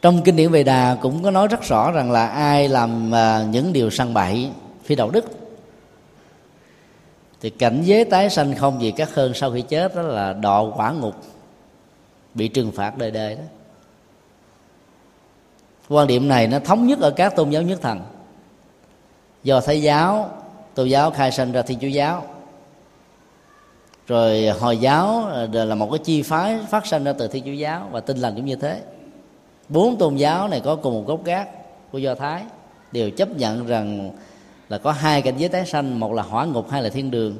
Trong 0.01 0.23
kinh 0.23 0.35
điển 0.35 0.51
về 0.51 0.63
đà 0.63 0.97
cũng 1.01 1.23
có 1.23 1.31
nói 1.31 1.47
rất 1.47 1.63
rõ 1.63 1.91
rằng 1.91 2.11
là 2.11 2.27
ai 2.27 2.69
làm 2.69 3.15
à, 3.15 3.45
những 3.51 3.73
điều 3.73 3.89
săn 3.89 4.13
bậy 4.13 4.49
phi 4.83 4.95
đạo 4.95 5.09
đức, 5.09 5.25
thì 7.41 7.49
cảnh 7.49 7.81
giới 7.83 8.05
tái 8.05 8.29
sanh 8.29 8.55
không 8.55 8.81
gì 8.81 8.93
khác 8.97 9.09
hơn 9.13 9.33
sau 9.33 9.51
khi 9.51 9.61
chết 9.61 9.95
đó 9.95 10.01
là 10.01 10.33
đọa 10.33 10.61
quả 10.75 10.91
ngục, 10.91 11.15
bị 12.33 12.47
trừng 12.47 12.71
phạt 12.71 12.97
đời 12.97 13.11
đời 13.11 13.35
đó 13.35 13.41
quan 15.89 16.07
điểm 16.07 16.27
này 16.27 16.47
nó 16.47 16.59
thống 16.59 16.87
nhất 16.87 16.99
ở 16.99 17.11
các 17.11 17.35
tôn 17.35 17.49
giáo 17.49 17.61
nhất 17.61 17.79
thần. 17.81 18.01
Do 19.43 19.61
thái 19.61 19.81
giáo, 19.81 20.29
tôn 20.75 20.87
giáo 20.87 21.11
khai 21.11 21.31
sinh 21.31 21.51
ra 21.51 21.61
thiên 21.61 21.79
chúa 21.79 21.87
giáo. 21.87 22.23
Rồi 24.07 24.49
hồi 24.49 24.77
giáo 24.77 25.25
ờ, 25.31 25.65
là 25.65 25.75
một 25.75 25.89
cái 25.91 25.99
chi 25.99 26.21
phái 26.21 26.59
phát 26.69 26.85
sinh 26.85 27.03
ra 27.03 27.13
từ 27.13 27.27
thiên 27.27 27.43
chúa 27.45 27.51
giáo 27.51 27.89
và 27.91 27.99
tin 27.99 28.17
lành 28.17 28.35
cũng 28.35 28.45
như 28.45 28.55
thế. 28.55 28.81
Bốn 29.69 29.97
tôn 29.97 30.15
giáo 30.15 30.47
này 30.47 30.61
có 30.65 30.75
cùng 30.75 30.93
một 30.93 31.03
gốc 31.07 31.23
gác 31.23 31.49
của 31.91 31.97
do 31.97 32.15
thái, 32.15 32.43
đều 32.91 33.09
chấp 33.09 33.37
nhận 33.37 33.67
rằng 33.67 34.11
là 34.69 34.77
có 34.77 34.91
hai 34.91 35.21
cảnh 35.21 35.37
giới 35.37 35.49
tái 35.49 35.65
sanh, 35.65 35.99
một 35.99 36.13
là 36.13 36.23
hỏa 36.23 36.45
ngục, 36.45 36.69
hai 36.69 36.83
là 36.83 36.89
thiên 36.89 37.11
đường. 37.11 37.37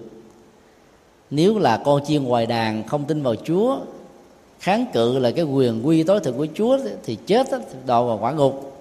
Nếu 1.30 1.60
là 1.60 1.82
con 1.86 2.06
chiên 2.06 2.24
ngoài 2.24 2.46
đàn 2.46 2.88
không 2.88 3.06
tin 3.06 3.24
vào 3.24 3.36
chúa 3.36 3.78
kháng 4.66 4.86
cự 4.94 5.20
là 5.20 5.32
cái 5.32 5.46
quyền 5.46 5.88
quy 5.88 6.04
tối 6.04 6.20
thượng 6.20 6.38
của 6.38 6.48
chúa 6.56 6.80
thì 7.04 7.16
chết 7.16 7.48
đọa 7.86 8.02
vào 8.02 8.18
quả 8.22 8.32
ngục. 8.32 8.78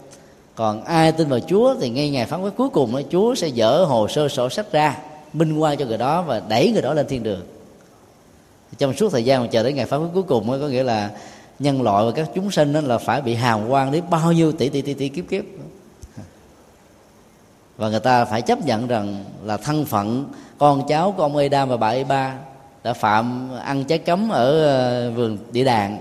Còn 0.55 0.85
ai 0.85 1.12
tin 1.12 1.29
vào 1.29 1.40
chúa 1.40 1.75
thì 1.81 1.88
ngay 1.88 2.11
ngày 2.11 2.27
phán 2.27 2.42
quyết 2.42 2.51
cuối 2.57 2.68
cùng 2.68 3.03
chúa 3.11 3.35
sẽ 3.35 3.51
dỡ 3.51 3.85
hồ 3.85 4.09
sơ 4.09 4.29
sổ 4.29 4.49
sách 4.49 4.73
ra, 4.73 4.99
minh 5.33 5.59
quan 5.59 5.77
cho 5.77 5.85
người 5.85 5.99
đó 5.99 6.23
và 6.23 6.42
đẩy 6.49 6.73
người 6.73 6.83
đó 6.83 6.94
lên 6.94 7.07
thiên 7.07 7.23
đường. 7.23 7.42
Trong 8.79 8.94
suốt 8.94 9.12
thời 9.12 9.25
gian 9.25 9.40
mà 9.40 9.47
chờ 9.47 9.62
đến 9.62 9.75
ngày 9.75 9.87
phán 9.87 10.01
quyết 10.01 10.09
cuối 10.14 10.23
cùng 10.23 10.49
có 10.49 10.68
nghĩa 10.68 10.83
là 10.83 11.11
nhân 11.59 11.83
loại 11.83 12.05
và 12.05 12.12
các 12.12 12.31
chúng 12.35 12.51
sinh 12.51 12.73
đó 12.73 12.81
là 12.81 12.99
phải 12.99 13.23
bị 13.23 13.35
hàm 13.35 13.68
quan 13.68 13.92
đến 13.92 14.05
bao 14.11 14.33
nhiêu 14.33 14.53
tỷ 14.53 14.68
tỷ 14.68 14.83
tỷ 14.83 14.94
tỷ 14.94 15.09
kiếp 15.09 15.25
kiếp. 15.29 15.44
Và 17.77 17.88
người 17.88 18.01
ta 18.01 18.25
phải 18.25 18.42
chấp 18.42 18.66
nhận 18.66 18.87
rằng 18.87 19.25
là 19.44 19.57
thân 19.57 19.85
phận 19.85 20.27
con 20.59 20.87
cháu 20.88 21.14
của 21.16 21.23
ông 21.23 21.37
Adam 21.37 21.68
và 21.68 21.77
bà 21.77 21.88
Eva 21.88 22.38
đã 22.85 22.92
phạm 22.92 23.51
ăn 23.64 23.85
trái 23.85 23.99
cấm 23.99 24.29
ở 24.29 24.64
ờ, 24.64 25.11
vườn 25.11 25.38
địa 25.53 25.64
đàng 25.64 25.99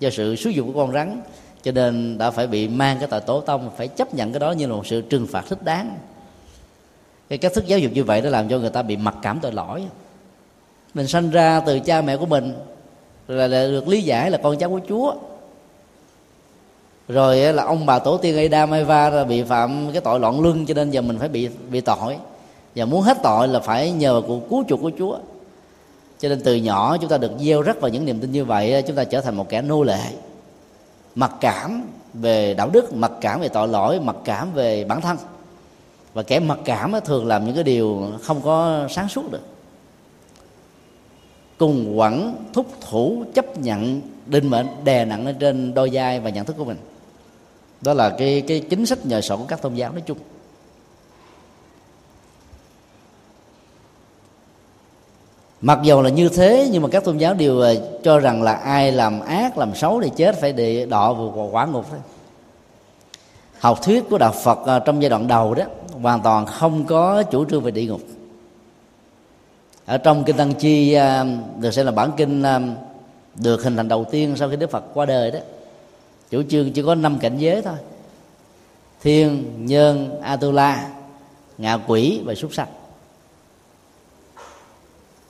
do 0.00 0.10
sự 0.10 0.36
xúi 0.36 0.54
dục 0.54 0.66
của 0.66 0.80
con 0.80 0.92
rắn 0.92 1.20
cho 1.62 1.72
nên 1.72 2.18
đã 2.18 2.30
phải 2.30 2.46
bị 2.46 2.68
mang 2.68 2.98
cái 2.98 3.08
tội 3.08 3.20
tổ 3.20 3.40
tông 3.40 3.70
phải 3.76 3.88
chấp 3.88 4.14
nhận 4.14 4.32
cái 4.32 4.40
đó 4.40 4.52
như 4.52 4.66
là 4.66 4.74
một 4.74 4.86
sự 4.86 5.00
trừng 5.00 5.26
phạt 5.26 5.44
thích 5.48 5.62
đáng. 5.64 5.98
Cái 7.28 7.38
cách 7.38 7.52
thức 7.54 7.66
giáo 7.66 7.78
dục 7.78 7.92
như 7.94 8.04
vậy 8.04 8.20
đã 8.20 8.30
làm 8.30 8.48
cho 8.48 8.58
người 8.58 8.70
ta 8.70 8.82
bị 8.82 8.96
mặc 8.96 9.14
cảm 9.22 9.38
tội 9.42 9.52
lỗi. 9.52 9.84
Mình 10.94 11.06
sanh 11.06 11.30
ra 11.30 11.60
từ 11.60 11.80
cha 11.80 12.02
mẹ 12.02 12.16
của 12.16 12.26
mình 12.26 12.54
là, 13.28 13.46
là 13.46 13.66
được 13.66 13.88
lý 13.88 14.02
giải 14.02 14.30
là 14.30 14.38
con 14.42 14.58
cháu 14.58 14.70
của 14.70 14.80
chúa. 14.88 15.14
Rồi 17.08 17.42
ờ, 17.42 17.52
là 17.52 17.64
ông 17.64 17.86
bà 17.86 17.98
tổ 17.98 18.16
tiên 18.16 18.36
Adam 18.36 18.70
Eva 18.70 19.24
bị 19.24 19.42
phạm 19.42 19.92
cái 19.92 20.00
tội 20.00 20.20
loạn 20.20 20.40
luân 20.40 20.66
cho 20.66 20.74
nên 20.74 20.90
giờ 20.90 21.00
mình 21.00 21.18
phải 21.18 21.28
bị 21.28 21.48
bị 21.70 21.80
tội. 21.80 22.16
Và 22.74 22.84
muốn 22.84 23.02
hết 23.02 23.16
tội 23.22 23.48
là 23.48 23.60
phải 23.60 23.92
nhờ 23.92 24.22
cuộc 24.26 24.50
cứu 24.50 24.64
chuộc 24.68 24.80
của 24.80 24.90
Chúa 24.98 25.18
cho 26.24 26.28
nên 26.28 26.40
từ 26.40 26.54
nhỏ 26.54 26.96
chúng 27.00 27.10
ta 27.10 27.18
được 27.18 27.32
gieo 27.40 27.62
rất 27.62 27.80
vào 27.80 27.88
những 27.88 28.04
niềm 28.04 28.20
tin 28.20 28.32
như 28.32 28.44
vậy 28.44 28.82
chúng 28.86 28.96
ta 28.96 29.04
trở 29.04 29.20
thành 29.20 29.36
một 29.36 29.48
kẻ 29.48 29.62
nô 29.62 29.82
lệ. 29.82 30.00
Mặc 31.14 31.32
cảm 31.40 31.82
về 32.14 32.54
đạo 32.54 32.70
đức, 32.72 32.94
mặc 32.94 33.12
cảm 33.20 33.40
về 33.40 33.48
tội 33.48 33.68
lỗi, 33.68 34.00
mặc 34.00 34.16
cảm 34.24 34.52
về 34.52 34.84
bản 34.84 35.00
thân. 35.00 35.16
Và 36.14 36.22
kẻ 36.22 36.40
mặc 36.40 36.58
cảm 36.64 36.92
thường 37.04 37.26
làm 37.26 37.46
những 37.46 37.54
cái 37.54 37.64
điều 37.64 38.12
không 38.22 38.40
có 38.42 38.86
sáng 38.90 39.08
suốt 39.08 39.32
được. 39.32 39.40
Cùng 41.58 41.98
quẩn, 41.98 42.34
thúc 42.52 42.66
thủ, 42.90 43.24
chấp 43.34 43.58
nhận, 43.58 44.00
định 44.26 44.50
mệnh, 44.50 44.66
đè 44.84 45.04
nặng 45.04 45.26
lên 45.26 45.36
trên 45.38 45.74
đôi 45.74 45.90
vai 45.92 46.20
và 46.20 46.30
nhận 46.30 46.44
thức 46.44 46.56
của 46.58 46.64
mình. 46.64 46.78
Đó 47.80 47.94
là 47.94 48.10
cái 48.10 48.40
cái 48.40 48.60
chính 48.60 48.86
sách 48.86 49.06
nhờ 49.06 49.20
sổ 49.20 49.36
của 49.36 49.44
các 49.48 49.62
tôn 49.62 49.74
giáo 49.74 49.92
nói 49.92 50.02
chung. 50.06 50.18
Mặc 55.64 55.78
dù 55.82 56.02
là 56.02 56.10
như 56.10 56.28
thế, 56.28 56.68
nhưng 56.72 56.82
mà 56.82 56.88
các 56.88 57.04
tôn 57.04 57.18
giáo 57.18 57.34
đều 57.34 57.58
ờ, 57.58 57.76
cho 58.02 58.18
rằng 58.18 58.42
là 58.42 58.52
ai 58.52 58.92
làm 58.92 59.20
ác, 59.20 59.58
làm 59.58 59.74
xấu 59.74 60.00
thì 60.00 60.10
chết, 60.16 60.40
phải 60.40 60.52
để 60.52 60.86
đọ 60.86 61.12
vào 61.12 61.48
quả 61.52 61.66
ngục 61.66 61.86
thôi. 61.90 61.98
Học 63.58 63.82
thuyết 63.82 64.04
của 64.10 64.18
đạo 64.18 64.32
phật 64.32 64.58
ờ, 64.64 64.78
trong 64.78 65.02
giai 65.02 65.10
đoạn 65.10 65.28
đầu 65.28 65.54
đó, 65.54 65.64
hoàn 66.02 66.20
toàn 66.20 66.46
không 66.46 66.84
có 66.84 67.22
chủ 67.22 67.44
trương 67.44 67.62
về 67.62 67.70
địa 67.70 67.84
ngục. 67.84 68.00
Ở 69.86 69.98
trong 69.98 70.24
kinh 70.24 70.36
tăng 70.36 70.54
chi 70.54 70.92
ờ, 70.92 71.26
được 71.60 71.70
xem 71.70 71.86
là 71.86 71.92
bản 71.92 72.10
kinh 72.16 72.42
được 73.34 73.62
hình 73.64 73.76
thành 73.76 73.88
đầu 73.88 74.04
tiên 74.04 74.34
sau 74.36 74.48
khi 74.50 74.56
đức 74.56 74.70
phật 74.70 74.84
qua 74.94 75.06
đời 75.06 75.30
đó. 75.30 75.38
Chủ 76.30 76.42
trương 76.48 76.72
chỉ 76.72 76.82
có 76.82 76.94
năm 76.94 77.18
cảnh 77.18 77.38
giới 77.38 77.62
thôi. 77.62 77.76
Thiên, 79.02 79.44
nhân, 79.66 80.20
atula, 80.22 80.88
ngạ 81.58 81.78
quỷ 81.86 82.20
và 82.24 82.34
súc 82.34 82.54
sanh 82.54 82.68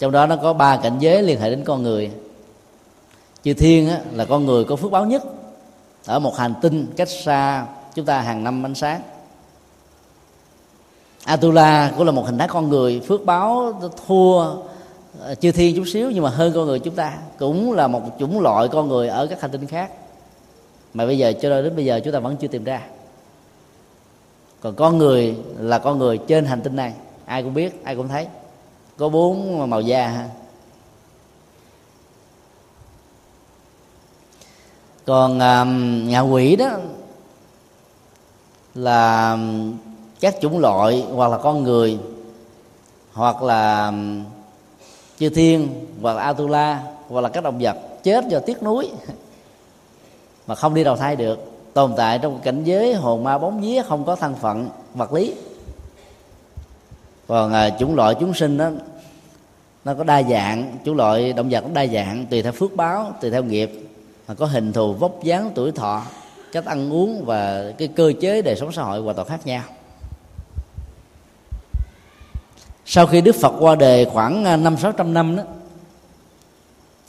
trong 0.05 0.13
đó 0.13 0.27
nó 0.27 0.37
có 0.37 0.53
ba 0.53 0.77
cảnh 0.77 0.99
giới 0.99 1.23
liên 1.23 1.41
hệ 1.41 1.51
đến 1.51 1.65
con 1.65 1.83
người. 1.83 2.11
Chư 3.45 3.55
thiên 3.55 3.89
á, 3.89 4.01
là 4.13 4.25
con 4.25 4.47
người 4.47 4.65
có 4.65 4.77
phước 4.77 4.91
báo 4.91 5.05
nhất. 5.05 5.23
Ở 6.07 6.19
một 6.19 6.37
hành 6.37 6.55
tinh 6.63 6.87
cách 6.97 7.09
xa 7.09 7.67
chúng 7.95 8.05
ta 8.05 8.21
hàng 8.21 8.45
năm 8.45 8.67
ánh 8.67 8.75
sáng. 8.75 9.01
Atula 11.25 11.93
cũng 11.97 12.07
là 12.07 12.13
một 12.13 12.27
hình 12.27 12.39
thái 12.39 12.49
con 12.49 12.69
người 12.69 13.01
phước 13.01 13.25
báo 13.25 13.81
thua 14.07 14.39
ờ, 15.21 15.35
chư 15.35 15.53
thiên 15.53 15.77
chút 15.77 15.85
xíu 15.87 16.11
nhưng 16.11 16.23
mà 16.23 16.31
hơn 16.31 16.53
con 16.55 16.67
người 16.67 16.79
chúng 16.79 16.95
ta. 16.95 17.19
Cũng 17.39 17.73
là 17.73 17.87
một 17.87 18.03
chủng 18.19 18.41
loại 18.41 18.69
con 18.69 18.89
người 18.89 19.09
ở 19.09 19.27
các 19.27 19.41
hành 19.41 19.51
tinh 19.51 19.67
khác. 19.67 19.91
Mà 20.95 21.07
bây 21.07 21.19
giờ 21.19 21.33
cho 21.43 21.63
đến 21.63 21.77
bây 21.77 21.85
giờ 21.85 22.01
chúng 22.05 22.13
ta 22.13 22.19
vẫn 22.19 22.37
chưa 22.37 22.49
tìm 22.49 22.65
ra. 22.65 22.81
Còn 24.61 24.75
con 24.75 24.99
người 24.99 25.37
là 25.59 25.79
con 25.79 25.99
người 25.99 26.19
trên 26.19 26.45
hành 26.45 26.61
tinh 26.61 26.77
này. 26.77 26.93
Ai 27.25 27.43
cũng 27.43 27.55
biết 27.55 27.85
ai 27.85 27.97
cũng 27.97 28.09
thấy 28.09 28.27
có 28.97 29.09
bốn 29.09 29.71
màu 29.71 29.81
da 29.81 30.09
ha. 30.09 30.29
Còn 35.07 35.41
um, 35.41 36.09
ngạ 36.09 36.21
quỷ 36.21 36.57
đó 36.57 36.71
là 38.75 39.33
um, 39.33 39.77
các 40.21 40.37
chủng 40.41 40.59
loại 40.59 41.07
hoặc 41.13 41.31
là 41.31 41.39
con 41.39 41.63
người 41.63 41.99
hoặc 43.13 43.43
là 43.43 43.87
um, 43.87 44.25
chư 45.19 45.29
thiên 45.29 45.87
hoặc 46.03 46.17
là 46.17 46.23
atula 46.23 46.83
hoặc 47.09 47.21
là 47.21 47.29
các 47.29 47.45
động 47.45 47.59
vật 47.61 47.77
chết 48.03 48.25
do 48.29 48.39
tiếc 48.41 48.63
núi 48.63 48.91
mà 50.47 50.55
không 50.55 50.75
đi 50.75 50.85
đầu 50.85 50.97
thai 50.97 51.17
được 51.17 51.39
tồn 51.75 51.93
tại 51.97 52.19
trong 52.19 52.41
cảnh 52.41 52.65
giới 52.65 52.95
hồn 52.95 53.25
ma 53.25 53.39
bóng 53.39 53.61
vía 53.61 53.83
không 53.89 54.05
có 54.05 54.17
thân 54.17 54.35
phận 54.35 54.69
vật 54.95 55.13
lý. 55.13 55.35
Còn 57.27 57.53
à, 57.53 57.71
chủng 57.71 57.95
loại 57.95 58.15
chúng 58.21 58.35
sinh 58.35 58.59
đó 58.59 58.71
nó 59.85 59.95
có 59.95 60.05
đa 60.05 60.23
dạng, 60.23 60.79
chủ 60.85 60.95
loại 60.95 61.33
động 61.33 61.49
vật 61.51 61.61
cũng 61.61 61.75
đa 61.75 61.87
dạng, 61.87 62.27
tùy 62.31 62.43
theo 62.43 62.53
phước 62.53 62.77
báo, 62.77 63.13
tùy 63.21 63.31
theo 63.31 63.45
nghiệp. 63.45 63.71
Mà 64.29 64.35
có 64.35 64.47
hình 64.47 64.73
thù, 64.73 64.93
vóc 64.93 65.23
dáng, 65.23 65.51
tuổi 65.55 65.73
thọ, 65.73 66.03
cách 66.53 66.65
ăn 66.65 66.93
uống 66.93 67.25
và 67.25 67.73
cái 67.79 67.89
cơ 67.89 68.13
chế 68.21 68.43
đời 68.43 68.57
sống 68.57 68.73
xã 68.73 68.83
hội 68.83 69.01
hoàn 69.01 69.17
toàn 69.17 69.29
khác 69.29 69.47
nhau. 69.47 69.63
Sau 72.87 73.07
khi 73.07 73.21
đức 73.21 73.37
phật 73.41 73.55
qua 73.61 73.75
đời 73.75 74.05
khoảng 74.05 74.45
à, 74.45 74.57
năm 74.57 74.77
sáu 74.77 74.93
trăm 74.93 75.15
năm 75.15 75.37
đó, 75.37 75.43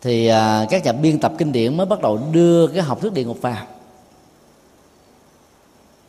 thì 0.01 0.28
à, 0.28 0.65
các 0.69 0.84
nhà 0.86 0.91
biên 0.91 1.19
tập 1.19 1.34
kinh 1.38 1.51
điển 1.51 1.78
mới 1.78 1.86
bắt 1.86 2.01
đầu 2.01 2.19
đưa 2.32 2.67
cái 2.67 2.82
học 2.82 3.01
thuyết 3.01 3.13
địa 3.13 3.23
ngục 3.23 3.41
vào. 3.41 3.65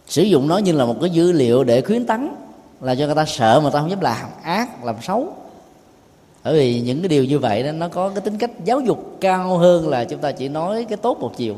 Sử 0.06 0.22
dụng 0.22 0.48
nó 0.48 0.58
như 0.58 0.72
là 0.72 0.84
một 0.84 0.96
cái 1.00 1.10
dữ 1.10 1.32
liệu 1.32 1.64
để 1.64 1.82
khuyến 1.82 2.06
tấn, 2.06 2.34
là 2.80 2.94
cho 2.94 3.06
người 3.06 3.14
ta 3.14 3.24
sợ 3.24 3.60
mà 3.60 3.70
ta 3.70 3.80
không 3.80 3.90
dám 3.90 4.00
làm, 4.00 4.26
ác, 4.42 4.84
làm 4.84 4.96
xấu 5.02 5.36
bởi 6.46 6.54
vì 6.54 6.80
những 6.80 7.02
cái 7.02 7.08
điều 7.08 7.24
như 7.24 7.38
vậy 7.38 7.62
đó, 7.62 7.72
nó 7.72 7.88
có 7.88 8.08
cái 8.08 8.20
tính 8.20 8.38
cách 8.38 8.50
giáo 8.64 8.80
dục 8.80 9.16
cao 9.20 9.58
hơn 9.58 9.88
là 9.88 10.04
chúng 10.04 10.20
ta 10.20 10.32
chỉ 10.32 10.48
nói 10.48 10.86
cái 10.88 10.96
tốt 10.96 11.18
một 11.20 11.32
chiều. 11.36 11.56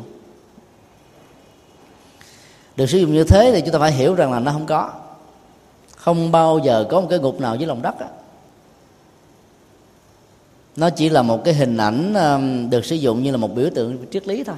Được 2.77 2.87
sử 2.87 2.99
dụng 2.99 3.13
như 3.13 3.25
thế 3.25 3.51
thì 3.55 3.61
chúng 3.61 3.73
ta 3.73 3.79
phải 3.79 3.93
hiểu 3.93 4.15
rằng 4.15 4.33
là 4.33 4.41
nó 4.41 4.53
không 4.53 4.67
có. 4.67 4.91
Không 5.97 6.33
bao 6.33 6.59
giờ 6.59 6.87
có 6.91 7.01
một 7.01 7.07
cái 7.11 7.19
ngục 7.19 7.41
nào 7.41 7.57
dưới 7.57 7.67
lòng 7.67 7.83
đất 7.83 8.01
đó. 8.01 8.07
nó 10.77 10.91
chỉ 10.91 11.09
là 11.09 11.23
một 11.23 11.45
cái 11.45 11.55
hình 11.55 11.77
ảnh 11.77 12.15
um, 12.15 12.71
được 12.71 12.85
sử 12.85 12.97
dụng 12.97 13.23
như 13.23 13.31
là 13.31 13.37
một 13.37 13.55
biểu 13.55 13.71
tượng 13.75 14.07
triết 14.11 14.29
lý 14.29 14.45
thôi. 14.45 14.57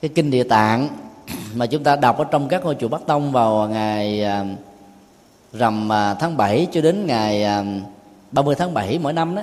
Cái 0.00 0.08
kinh 0.14 0.30
địa 0.30 0.44
tạng 0.44 0.88
mà 1.54 1.66
chúng 1.66 1.84
ta 1.84 1.96
đọc 1.96 2.18
ở 2.18 2.24
trong 2.24 2.48
các 2.48 2.64
ngôi 2.64 2.74
chùa 2.74 2.88
Bắc 2.88 3.06
Tông 3.06 3.32
vào 3.32 3.68
ngày 3.68 4.24
um, 4.24 4.56
rằm 5.52 5.92
à, 5.92 6.14
tháng 6.14 6.36
7 6.36 6.66
cho 6.72 6.80
đến 6.80 7.06
ngày 7.06 7.44
um, 7.44 7.82
30 8.32 8.54
tháng 8.54 8.74
7 8.74 8.98
mỗi 9.02 9.12
năm 9.12 9.34
đó 9.34 9.42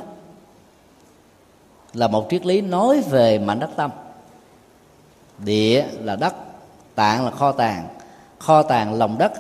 là 1.93 2.07
một 2.07 2.27
triết 2.29 2.45
lý 2.45 2.61
nói 2.61 3.01
về 3.09 3.39
mảnh 3.39 3.59
đất 3.59 3.69
tâm. 3.75 3.91
Địa 5.38 5.86
là 5.99 6.15
đất 6.15 6.36
tạng 6.95 7.25
là 7.25 7.31
kho 7.31 7.51
tàng. 7.51 7.88
Kho 8.39 8.63
tàng 8.63 8.93
lòng 8.93 9.17
đất 9.17 9.31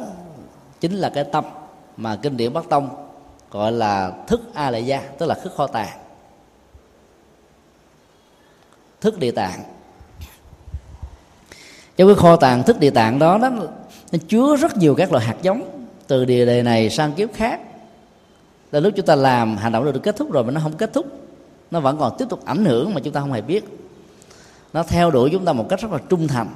chính 0.79 0.93
là 0.93 1.09
cái 1.09 1.23
tâm 1.23 1.45
mà 1.97 2.15
kinh 2.15 2.37
điển 2.37 2.53
bắc 2.53 2.69
tông 2.69 2.89
gọi 3.51 3.71
là 3.71 4.11
thức 4.27 4.41
a 4.53 4.69
lại 4.69 4.85
gia 4.85 4.99
tức 4.99 5.25
là 5.25 5.35
thức 5.35 5.53
kho 5.55 5.67
tàng. 5.67 5.97
Thức 9.01 9.19
địa 9.19 9.31
tạng. 9.31 9.63
Trong 11.97 12.07
cái 12.07 12.15
kho 12.15 12.35
tàng 12.35 12.63
thức 12.63 12.79
địa 12.79 12.89
tạng 12.89 13.19
đó 13.19 13.37
nó, 13.37 13.49
nó 13.49 14.19
chứa 14.27 14.55
rất 14.55 14.77
nhiều 14.77 14.95
các 14.95 15.11
loại 15.11 15.25
hạt 15.25 15.37
giống 15.41 15.85
từ 16.07 16.25
địa 16.25 16.45
đề 16.45 16.63
này 16.63 16.89
sang 16.89 17.13
kiếp 17.13 17.33
khác 17.33 17.59
là 18.71 18.79
lúc 18.79 18.93
chúng 18.95 19.05
ta 19.05 19.15
làm, 19.15 19.57
hành 19.57 19.71
động 19.71 19.85
được 19.85 19.99
kết 20.03 20.15
thúc 20.15 20.31
rồi 20.31 20.43
mà 20.43 20.51
nó 20.51 20.61
không 20.63 20.77
kết 20.77 20.93
thúc, 20.93 21.05
nó 21.71 21.79
vẫn 21.79 21.97
còn 21.97 22.15
tiếp 22.17 22.25
tục 22.29 22.45
ảnh 22.45 22.65
hưởng 22.65 22.93
mà 22.93 23.01
chúng 23.03 23.13
ta 23.13 23.21
không 23.21 23.31
hề 23.31 23.41
biết. 23.41 23.65
Nó 24.73 24.83
theo 24.83 25.11
đuổi 25.11 25.29
chúng 25.31 25.45
ta 25.45 25.53
một 25.53 25.65
cách 25.69 25.81
rất 25.81 25.91
là 25.91 25.99
trung 26.09 26.27
thành, 26.27 26.47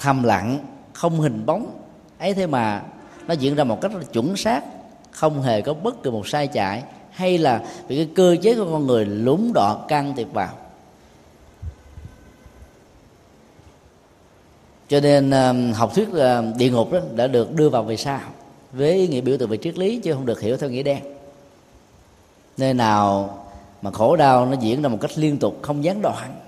thầm 0.00 0.22
lặng, 0.22 0.58
không 0.92 1.20
hình 1.20 1.46
bóng. 1.46 1.70
Ấy 2.18 2.34
thế 2.34 2.46
mà 2.46 2.82
nó 3.26 3.34
diễn 3.34 3.54
ra 3.54 3.64
một 3.64 3.80
cách 3.80 3.92
rất 3.92 3.98
là 3.98 4.04
chuẩn 4.12 4.36
xác, 4.36 4.64
không 5.10 5.42
hề 5.42 5.60
có 5.60 5.74
bất 5.74 6.02
kỳ 6.02 6.10
một 6.10 6.28
sai 6.28 6.46
chạy 6.46 6.82
hay 7.10 7.38
là 7.38 7.62
vì 7.88 7.96
cái 7.96 8.08
cơ 8.14 8.36
chế 8.42 8.54
của 8.54 8.64
con 8.72 8.86
người 8.86 9.04
lúng 9.04 9.52
đọ 9.54 9.84
can 9.88 10.14
thiệp 10.16 10.28
vào. 10.32 10.48
Cho 14.88 15.00
nên 15.00 15.32
học 15.74 15.94
thuyết 15.94 16.08
địa 16.56 16.70
ngục 16.70 16.92
đó 16.92 16.98
đã 17.16 17.26
được 17.26 17.54
đưa 17.54 17.68
vào 17.68 17.82
về 17.82 17.96
sau 17.96 18.20
với 18.72 18.92
ý 18.92 19.08
nghĩa 19.08 19.20
biểu 19.20 19.38
tượng 19.38 19.48
về 19.48 19.56
triết 19.56 19.78
lý 19.78 20.00
chứ 20.00 20.12
không 20.12 20.26
được 20.26 20.40
hiểu 20.40 20.56
theo 20.56 20.70
nghĩa 20.70 20.82
đen 20.82 20.98
nơi 22.56 22.74
nào 22.74 23.38
mà 23.82 23.90
khổ 23.90 24.16
đau 24.16 24.46
nó 24.46 24.56
diễn 24.60 24.82
ra 24.82 24.88
một 24.88 24.98
cách 25.00 25.18
liên 25.18 25.38
tục 25.38 25.58
không 25.62 25.84
gián 25.84 26.02
đoạn 26.02 26.40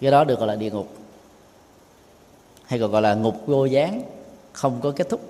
cái 0.00 0.10
đó 0.10 0.24
được 0.24 0.38
gọi 0.38 0.48
là 0.48 0.54
địa 0.54 0.70
ngục 0.70 0.88
hay 2.66 2.78
còn 2.78 2.90
gọi 2.90 3.02
là 3.02 3.14
ngục 3.14 3.46
vô 3.46 3.64
gián 3.64 4.02
không 4.52 4.80
có 4.82 4.90
kết 4.96 5.08
thúc. 5.08 5.20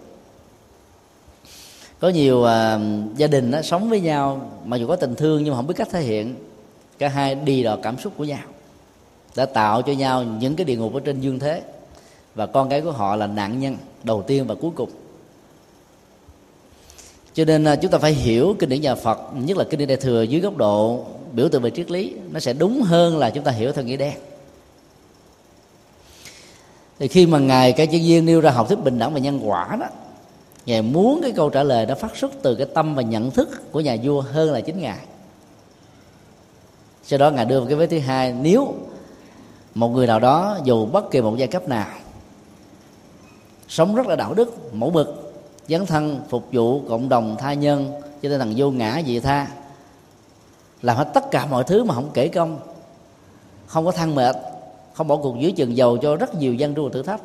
Có 2.01 2.09
nhiều 2.09 2.39
uh, 2.39 3.17
gia 3.17 3.27
đình 3.27 3.51
đó, 3.51 3.63
sống 3.63 3.91
với 3.91 4.01
nhau 4.01 4.51
mà 4.65 4.77
dù 4.77 4.87
có 4.87 4.97
tình 4.97 5.15
thương 5.15 5.45
nhưng 5.45 5.53
mà 5.53 5.57
không 5.57 5.67
biết 5.67 5.75
cách 5.77 5.89
thể 5.91 6.01
hiện 6.03 6.35
cả 6.99 7.09
hai 7.09 7.35
đi 7.35 7.63
đò 7.63 7.79
cảm 7.83 7.99
xúc 7.99 8.13
của 8.17 8.25
nhau 8.25 8.43
đã 9.37 9.47
tạo 9.47 9.83
cho 9.83 9.93
nhau 9.93 10.23
những 10.23 10.57
cái 10.57 10.65
địa 10.65 10.77
ngục 10.77 10.95
ở 10.95 11.01
trên 11.01 11.21
dương 11.21 11.39
thế. 11.39 11.63
Và 12.35 12.47
con 12.47 12.69
cái 12.69 12.81
của 12.81 12.93
họ 12.93 13.17
là 13.17 13.27
nạn 13.27 13.61
nhân 13.61 13.77
đầu 14.03 14.23
tiên 14.23 14.47
và 14.47 14.55
cuối 14.55 14.71
cùng 14.75 14.91
cho 17.35 17.45
nên 17.45 17.65
là 17.65 17.77
chúng 17.77 17.91
ta 17.91 17.99
phải 17.99 18.13
hiểu 18.13 18.57
kinh 18.59 18.69
điển 18.69 18.81
nhà 18.81 18.95
Phật, 18.95 19.19
nhất 19.35 19.57
là 19.57 19.65
kinh 19.65 19.79
điển 19.79 19.89
đại 19.89 19.97
thừa 19.97 20.23
dưới 20.23 20.41
góc 20.41 20.57
độ 20.57 21.05
biểu 21.33 21.49
tượng 21.49 21.63
về 21.63 21.71
triết 21.71 21.91
lý, 21.91 22.15
nó 22.31 22.41
sẽ 22.41 22.53
đúng 22.53 22.83
hơn 22.83 23.19
là 23.19 23.31
chúng 23.31 23.45
ta 23.45 23.53
hiểu 23.53 23.73
theo 23.73 23.85
nghĩa 23.85 23.97
đen. 23.97 24.15
Thì 26.99 27.09
khi 27.09 27.27
mà 27.27 27.39
ngài 27.39 27.73
cái 27.73 27.87
chân 27.87 28.01
viên 28.01 28.27
nêu 28.27 28.41
ra 28.41 28.51
học 28.51 28.69
thuyết 28.69 28.79
bình 28.85 28.99
đẳng 28.99 29.15
và 29.15 29.21
nhân 29.21 29.41
quả 29.49 29.77
đó, 29.81 29.87
ngài 30.67 30.83
muốn 30.83 31.21
cái 31.23 31.33
câu 31.33 31.51
trả 31.51 31.63
lời 31.63 31.87
nó 31.87 31.95
phát 31.95 32.17
xuất 32.17 32.33
từ 32.43 32.55
cái 32.55 32.67
tâm 32.75 32.95
và 32.95 33.03
nhận 33.03 33.31
thức 33.31 33.73
của 33.73 33.81
nhà 33.81 33.97
vua 34.03 34.21
hơn 34.21 34.53
là 34.53 34.61
chính 34.61 34.81
ngài. 34.81 34.99
Sau 37.05 37.19
đó 37.19 37.31
ngài 37.31 37.45
đưa 37.45 37.61
vào 37.61 37.69
cái 37.69 37.77
vế 37.77 37.87
thứ 37.87 37.99
hai, 37.99 38.33
nếu 38.33 38.75
một 39.75 39.89
người 39.89 40.07
nào 40.07 40.21
đó 40.21 40.59
dù 40.65 40.87
bất 40.87 41.11
kỳ 41.11 41.21
một 41.21 41.35
giai 41.37 41.49
cấp 41.49 41.69
nào, 41.69 41.89
sống 43.69 43.95
rất 43.95 44.07
là 44.07 44.17
đạo 44.17 44.35
đức, 44.35 44.75
mẫu 44.75 44.91
mực 44.91 45.28
dấn 45.69 45.87
thân 45.87 46.21
phục 46.29 46.49
vụ 46.53 46.81
cộng 46.89 47.09
đồng 47.09 47.37
tha 47.39 47.53
nhân 47.53 47.93
cho 48.23 48.29
nên 48.29 48.39
thằng 48.39 48.55
vô 48.57 48.71
ngã 48.71 49.03
vị 49.07 49.21
tha. 49.21 49.47
Làm 50.83 50.97
hết 50.97 51.11
tất 51.15 51.31
cả 51.31 51.47
mọi 51.47 51.65
thứ 51.65 51.85
mà 51.85 51.95
không 51.95 52.11
kể 52.15 52.29
công 52.29 52.61
không 53.67 53.85
có 53.85 53.93
than 53.93 54.15
mệt 54.15 54.37
không 54.93 55.09
bỏ 55.09 55.17
cuộc 55.17 55.37
dưới 55.41 55.53
chừng 55.53 55.77
dầu 55.77 55.99
cho 55.99 56.17
rất 56.17 56.35
nhiều 56.35 56.55
dân 56.55 56.75
tru 56.75 56.89
thử 56.89 57.03
thách. 57.03 57.21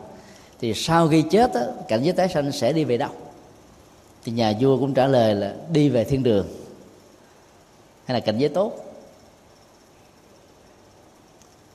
Thì 0.60 0.74
sau 0.74 1.08
khi 1.08 1.24
chết 1.32 1.54
á, 1.54 1.62
cảnh 1.88 2.04
giới 2.04 2.14
tái 2.14 2.30
sanh 2.30 2.52
sẽ 2.52 2.74
đi 2.74 2.84
về 2.84 2.98
đâu? 2.98 3.10
Thì 4.24 4.32
nhà 4.32 4.54
vua 4.60 4.78
cũng 4.78 4.94
trả 4.94 5.08
lời 5.08 5.36
là 5.36 5.56
đi 5.72 5.90
về 5.90 6.04
thiên 6.04 6.24
đường. 6.24 6.48
Hay 8.06 8.14
là 8.14 8.20
cảnh 8.20 8.38
giới 8.38 8.50
tốt? 8.50 8.74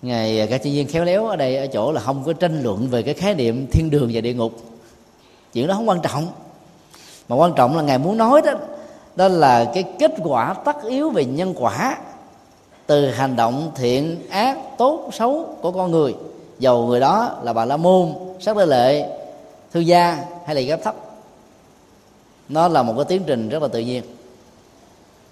Ngài 0.03 0.47
các 0.51 0.63
chuyên 0.65 0.75
viên 0.75 0.89
khéo 0.89 1.05
léo 1.05 1.27
ở 1.27 1.37
đây 1.37 1.57
ở 1.57 1.67
chỗ 1.67 1.93
là 1.93 2.01
không 2.01 2.25
có 2.25 2.33
tranh 2.33 2.63
luận 2.63 2.89
về 2.89 3.03
cái 3.03 3.15
khái 3.15 3.35
niệm 3.35 3.67
thiên 3.67 3.91
đường 3.91 4.11
và 4.13 4.21
địa 4.21 4.35
ngục. 4.35 4.53
Chuyện 5.53 5.67
đó 5.67 5.75
không 5.75 5.89
quan 5.89 6.01
trọng 6.03 6.29
mà 7.29 7.37
quan 7.37 7.53
trọng 7.57 7.77
là 7.77 7.83
ngài 7.83 7.99
muốn 7.99 8.17
nói 8.17 8.43
đó 8.43 8.53
đó 9.17 9.29
là 9.29 9.65
cái 9.75 9.85
kết 9.99 10.13
quả 10.25 10.55
tất 10.65 10.77
yếu 10.85 11.11
về 11.11 11.25
nhân 11.25 11.55
quả 11.59 11.99
từ 12.87 13.11
hành 13.11 13.37
động 13.37 13.71
thiện 13.77 14.29
ác 14.31 14.59
tốt 14.79 15.11
xấu 15.13 15.57
của 15.61 15.71
con 15.71 15.91
người. 15.91 16.15
Dầu 16.59 16.87
người 16.87 17.01
đó 17.01 17.39
là 17.43 17.53
bà 17.53 17.65
la 17.65 17.77
môn 17.77 18.15
sắc 18.41 18.57
đế 18.57 18.67
lệ 18.67 19.19
thư 19.73 19.81
gia 19.81 20.25
hay 20.47 20.55
là 20.55 20.61
gấp 20.61 20.77
thấp. 20.85 20.95
Nó 22.49 22.69
là 22.69 22.83
một 22.83 22.93
cái 22.97 23.05
tiến 23.05 23.23
trình 23.27 23.49
rất 23.49 23.63
là 23.63 23.69
tự 23.69 23.81
nhiên. 23.81 24.03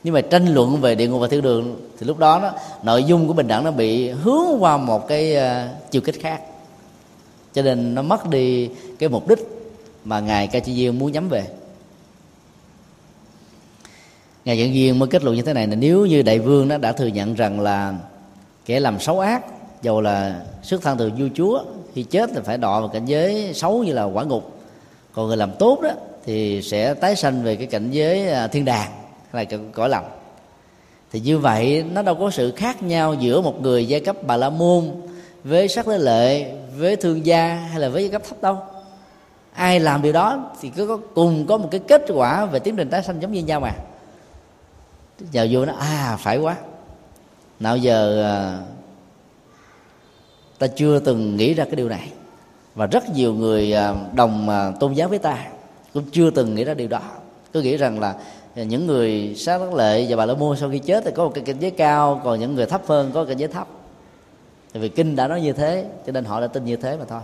Nhưng 0.05 0.15
mà 0.15 0.21
tranh 0.21 0.55
luận 0.55 0.81
về 0.81 0.95
địa 0.95 1.09
ngục 1.09 1.21
và 1.21 1.29
thiên 1.29 1.43
đường 1.43 1.77
thì 1.99 2.07
lúc 2.07 2.19
đó, 2.19 2.41
đó 2.43 2.53
nội 2.83 3.05
dung 3.05 3.27
của 3.27 3.33
bình 3.33 3.49
đẳng 3.49 3.65
nó 3.65 3.71
bị 3.71 4.11
hướng 4.11 4.47
qua 4.59 4.77
một 4.77 5.09
cái 5.09 5.37
uh, 5.37 5.91
chiều 5.91 6.03
kích 6.03 6.21
khác. 6.21 6.41
Cho 7.55 7.63
nên 7.63 7.95
nó 7.95 8.03
mất 8.03 8.31
đi 8.31 8.71
cái 8.99 9.09
mục 9.09 9.29
đích 9.29 9.39
mà 10.05 10.21
ngài 10.21 10.47
ca 10.47 10.59
chi 10.59 10.75
diên 10.77 10.99
muốn 10.99 11.13
nhắm 11.13 11.29
về 11.29 11.47
ngài 14.47 14.59
dẫn 14.59 14.73
viên 14.73 14.99
mới 14.99 15.09
kết 15.09 15.25
luận 15.25 15.37
như 15.37 15.43
thế 15.43 15.53
này 15.53 15.67
là 15.67 15.75
nếu 15.75 16.07
như 16.07 16.23
đại 16.23 16.39
vương 16.39 16.69
nó 16.69 16.79
đã 16.79 16.93
thừa 16.93 17.07
nhận 17.07 17.35
rằng 17.35 17.61
là 17.61 17.95
kẻ 18.67 18.81
làm 18.81 19.01
xấu 19.01 19.21
ác, 19.21 19.45
dầu 19.83 20.01
là 20.01 20.41
xuất 20.63 20.83
thân 20.83 20.99
từ 20.99 21.11
vua 21.19 21.29
chúa, 21.35 21.65
khi 21.95 22.03
chết 22.03 22.31
thì 22.35 22.41
phải 22.45 22.59
đọa 22.59 22.81
vào 22.81 22.89
cảnh 22.89 23.05
giới 23.07 23.53
xấu 23.55 23.85
như 23.85 23.93
là 23.93 24.05
quả 24.05 24.25
ngục. 24.25 24.61
Còn 25.13 25.27
người 25.27 25.37
làm 25.37 25.51
tốt 25.59 25.81
đó 25.83 25.91
thì 26.25 26.63
sẽ 26.63 26.95
tái 26.95 27.17
sanh 27.17 27.43
về 27.43 27.57
cái 27.57 27.67
cảnh 27.67 27.91
giới 27.91 28.29
à, 28.29 28.47
thiên 28.47 28.65
đàng, 28.65 28.91
hay 29.33 29.47
là 29.51 29.59
cõi 29.73 29.89
lành 29.89 30.05
thì 31.13 31.21
như 31.21 31.39
vậy, 31.39 31.85
nó 31.93 32.03
đâu 32.03 32.15
có 32.15 32.31
sự 32.31 32.53
khác 32.57 32.83
nhau 32.83 33.15
giữa 33.15 33.41
một 33.41 33.63
người 33.63 33.87
giai 33.87 34.01
cấp 34.01 34.17
bà 34.27 34.37
la 34.37 34.51
môn 34.51 34.91
với 35.45 35.69
sắc 35.69 35.89
lễ 35.89 35.99
lệ, 35.99 36.53
với 36.77 36.97
thương 36.97 37.27
gia 37.27 37.55
hay 37.55 37.81
là 37.81 37.89
với 37.89 38.03
giai 38.03 38.11
cấp 38.11 38.23
thấp 38.29 38.43
đâu. 38.43 38.59
Ai 39.53 39.81
làm 39.81 40.03
điều 40.03 40.13
đó 40.13 40.51
thì 40.61 40.71
cứ 40.77 40.87
có, 40.87 40.99
cùng 41.15 41.47
có 41.47 41.59
một 41.59 41.69
cái 41.71 41.81
kết 41.89 42.03
quả 42.15 42.47
về 42.47 42.59
tiến 42.59 42.77
trình 42.77 42.91
tái 42.91 43.03
sanh 43.03 43.23
giống 43.23 43.33
như 43.33 43.43
nhau 43.43 43.61
mà 43.61 43.73
giờ 45.31 45.49
vô 45.51 45.65
nó 45.65 45.73
à 45.73 46.17
phải 46.21 46.39
quá. 46.39 46.57
Nào 47.61 47.77
giờ 47.77 48.23
à, 48.23 48.59
ta 50.59 50.67
chưa 50.67 50.99
từng 50.99 51.37
nghĩ 51.37 51.55
ra 51.55 51.65
cái 51.65 51.77
điều 51.77 51.89
này. 51.89 52.13
Và 52.75 52.87
rất 52.87 53.09
nhiều 53.09 53.35
người 53.35 53.73
à, 53.73 53.95
đồng 54.15 54.49
à, 54.49 54.73
tôn 54.81 54.93
giáo 54.93 55.09
với 55.09 55.19
ta 55.19 55.47
cũng 55.95 56.05
chưa 56.13 56.31
từng 56.31 56.55
nghĩ 56.55 56.65
ra 56.65 56.75
điều 56.75 56.89
đó. 56.89 57.01
Cứ 57.53 57.63
nghĩ 57.63 57.77
rằng 57.77 58.01
là 58.01 58.15
những 58.55 58.87
người 58.87 59.35
sát 59.37 59.59
đất 59.59 59.75
lệ 59.75 60.07
và 60.09 60.17
bà 60.17 60.27
la 60.27 60.35
môn 60.35 60.57
sau 60.57 60.71
khi 60.71 60.79
chết 60.79 61.05
thì 61.05 61.11
có 61.15 61.25
một 61.25 61.33
cái 61.35 61.45
cảnh 61.45 61.57
giới 61.61 61.71
cao, 61.71 62.21
còn 62.25 62.41
những 62.41 62.55
người 62.55 62.67
thấp 62.67 62.83
hơn 62.87 63.11
có 63.15 63.25
cảnh 63.25 63.37
giới 63.37 63.49
thấp. 63.49 63.69
Tại 64.73 64.83
vì 64.83 64.89
kinh 64.89 65.17
đã 65.17 65.29
nói 65.29 65.41
như 65.41 65.53
thế, 65.53 65.85
cho 66.07 66.13
nên 66.13 66.25
họ 66.25 66.41
đã 66.41 66.47
tin 66.47 66.65
như 66.65 66.77
thế 66.77 66.97
mà 66.97 67.05
thôi. 67.09 67.21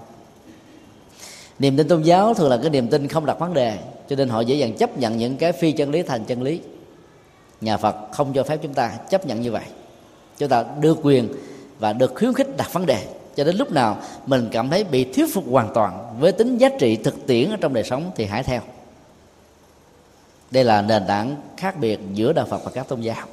Niềm 1.59 1.76
tin 1.76 1.88
tôn 1.88 2.03
giáo 2.03 2.34
thường 2.34 2.51
là 2.51 2.57
cái 2.57 2.70
niềm 2.70 2.88
tin 2.88 3.09
không 3.09 3.26
đặt 3.26 3.38
vấn 3.38 3.55
đề, 3.55 3.78
cho 4.09 4.16
nên 4.16 4.28
họ 4.28 4.40
dễ 4.40 4.55
dàng 4.55 4.76
chấp 4.76 4.99
nhận 4.99 5.18
những 5.18 5.36
cái 5.36 5.53
phi 5.53 5.72
chân 5.72 5.90
lý 5.90 6.03
thành 6.03 6.24
chân 6.24 6.43
lý 6.43 6.61
nhà 7.62 7.76
phật 7.76 7.96
không 8.12 8.32
cho 8.32 8.42
phép 8.42 8.58
chúng 8.62 8.74
ta 8.74 8.92
chấp 9.10 9.26
nhận 9.26 9.40
như 9.40 9.52
vậy. 9.52 9.64
Chúng 10.38 10.48
ta 10.48 10.64
đưa 10.80 10.94
quyền 10.94 11.28
và 11.78 11.92
được 11.92 12.12
khuyến 12.14 12.34
khích 12.34 12.56
đặt 12.56 12.72
vấn 12.72 12.86
đề. 12.86 13.06
Cho 13.36 13.44
đến 13.44 13.56
lúc 13.56 13.72
nào 13.72 13.96
mình 14.26 14.48
cảm 14.52 14.70
thấy 14.70 14.84
bị 14.84 15.12
thuyết 15.12 15.34
phục 15.34 15.44
hoàn 15.50 15.74
toàn 15.74 16.16
với 16.18 16.32
tính 16.32 16.58
giá 16.58 16.68
trị 16.78 16.96
thực 16.96 17.26
tiễn 17.26 17.50
ở 17.50 17.56
trong 17.60 17.74
đời 17.74 17.84
sống 17.84 18.10
thì 18.16 18.24
hãy 18.24 18.42
theo. 18.42 18.60
Đây 20.50 20.64
là 20.64 20.82
nền 20.82 21.02
tảng 21.08 21.36
khác 21.56 21.78
biệt 21.80 22.00
giữa 22.14 22.32
đạo 22.32 22.46
phật 22.50 22.64
và 22.64 22.70
các 22.74 22.88
tôn 22.88 23.00
giáo. 23.00 23.26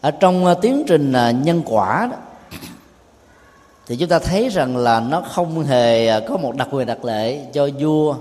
Ở 0.00 0.10
trong 0.10 0.44
ờ, 0.44 0.54
tiến 0.54 0.84
trình 0.86 1.12
ờ, 1.12 1.30
nhân 1.30 1.62
quả 1.66 2.08
đó, 2.10 2.16
thì 3.86 3.96
chúng 3.96 4.08
ta 4.08 4.18
thấy 4.18 4.48
rằng 4.48 4.76
là 4.76 5.00
nó 5.00 5.20
không 5.20 5.64
hề 5.64 6.06
ờ, 6.06 6.20
có 6.28 6.36
một 6.36 6.56
đặc 6.56 6.68
quyền 6.70 6.86
đặc 6.86 7.04
lệ 7.04 7.46
cho 7.52 7.68
vua 7.80 8.16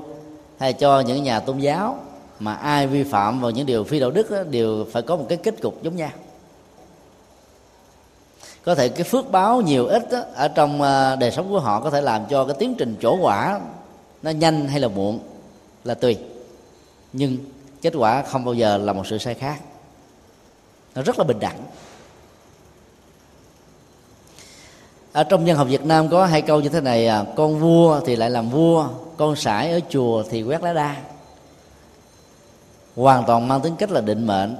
hay 0.57 0.73
cho 0.73 0.99
những 0.99 1.23
nhà 1.23 1.39
tôn 1.39 1.57
giáo 1.57 1.99
mà 2.39 2.53
ai 2.53 2.87
vi 2.87 3.03
phạm 3.03 3.41
vào 3.41 3.51
những 3.51 3.65
điều 3.65 3.83
phi 3.83 3.99
đạo 3.99 4.11
đức 4.11 4.31
đó, 4.31 4.43
đều 4.43 4.85
phải 4.91 5.01
có 5.01 5.15
một 5.15 5.25
cái 5.29 5.37
kết 5.37 5.61
cục 5.61 5.83
giống 5.83 5.95
nhau. 5.95 6.09
Có 8.63 8.75
thể 8.75 8.89
cái 8.89 9.03
phước 9.03 9.31
báo 9.31 9.61
nhiều 9.61 9.85
ít 9.85 10.11
đó, 10.11 10.21
ở 10.35 10.47
trong 10.47 10.81
à, 10.81 11.15
đời 11.15 11.31
sống 11.31 11.49
của 11.49 11.59
họ 11.59 11.79
có 11.79 11.89
thể 11.89 12.01
làm 12.01 12.25
cho 12.29 12.45
cái 12.45 12.55
tiến 12.59 12.75
trình 12.77 12.95
chỗ 13.01 13.17
quả 13.21 13.59
nó 14.21 14.31
nhanh 14.31 14.67
hay 14.67 14.79
là 14.79 14.87
muộn 14.87 15.19
là 15.83 15.93
tùy. 15.93 16.17
Nhưng 17.13 17.37
kết 17.81 17.93
quả 17.97 18.23
không 18.23 18.45
bao 18.45 18.53
giờ 18.53 18.77
là 18.77 18.93
một 18.93 19.07
sự 19.07 19.17
sai 19.17 19.33
khác. 19.33 19.61
Nó 20.95 21.01
rất 21.01 21.17
là 21.17 21.23
bình 21.23 21.39
đẳng. 21.39 21.59
Ở 25.17 25.23
trong 25.23 25.47
dân 25.47 25.57
học 25.57 25.67
Việt 25.69 25.85
Nam 25.85 26.09
có 26.09 26.25
hai 26.25 26.41
câu 26.41 26.61
như 26.61 26.69
thế 26.69 26.81
này 26.81 27.07
à, 27.07 27.25
con 27.35 27.59
vua 27.59 27.99
thì 28.05 28.15
lại 28.15 28.29
làm 28.29 28.49
vua, 28.49 28.87
con 29.17 29.35
sải 29.35 29.71
ở 29.71 29.79
chùa 29.89 30.23
thì 30.29 30.43
quét 30.43 30.63
lá 30.63 30.73
đa. 30.73 30.95
Hoàn 32.95 33.23
toàn 33.25 33.47
mang 33.47 33.61
tính 33.61 33.75
cách 33.75 33.91
là 33.91 34.01
định 34.01 34.27
mệnh 34.27 34.55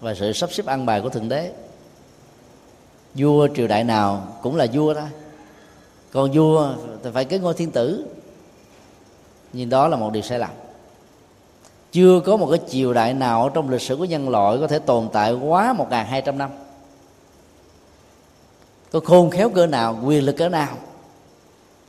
và 0.00 0.14
sự 0.14 0.32
sắp 0.32 0.52
xếp 0.52 0.66
ăn 0.66 0.86
bài 0.86 1.00
của 1.00 1.08
thượng 1.08 1.28
đế. 1.28 1.52
Vua 3.14 3.48
triều 3.56 3.66
đại 3.66 3.84
nào 3.84 4.38
cũng 4.42 4.56
là 4.56 4.66
vua 4.72 4.94
thôi 4.94 5.08
còn 6.12 6.30
vua 6.32 6.72
thì 7.02 7.10
phải 7.14 7.24
kế 7.24 7.38
ngôi 7.38 7.54
thiên 7.54 7.70
tử. 7.70 8.06
Nhưng 9.52 9.70
đó 9.70 9.88
là 9.88 9.96
một 9.96 10.12
điều 10.12 10.22
sai 10.22 10.38
lầm. 10.38 10.50
Chưa 11.92 12.20
có 12.20 12.36
một 12.36 12.48
cái 12.50 12.60
triều 12.68 12.92
đại 12.92 13.14
nào 13.14 13.48
trong 13.48 13.70
lịch 13.70 13.82
sử 13.82 13.96
của 13.96 14.04
nhân 14.04 14.28
loại 14.28 14.58
có 14.60 14.66
thể 14.66 14.78
tồn 14.78 15.08
tại 15.12 15.32
quá 15.32 15.74
1.200 15.90 16.36
năm 16.36 16.50
có 18.92 19.00
khôn 19.00 19.30
khéo 19.30 19.50
cỡ 19.50 19.66
nào, 19.66 19.98
quyền 20.04 20.24
lực 20.24 20.36
cỡ 20.36 20.48
nào, 20.48 20.76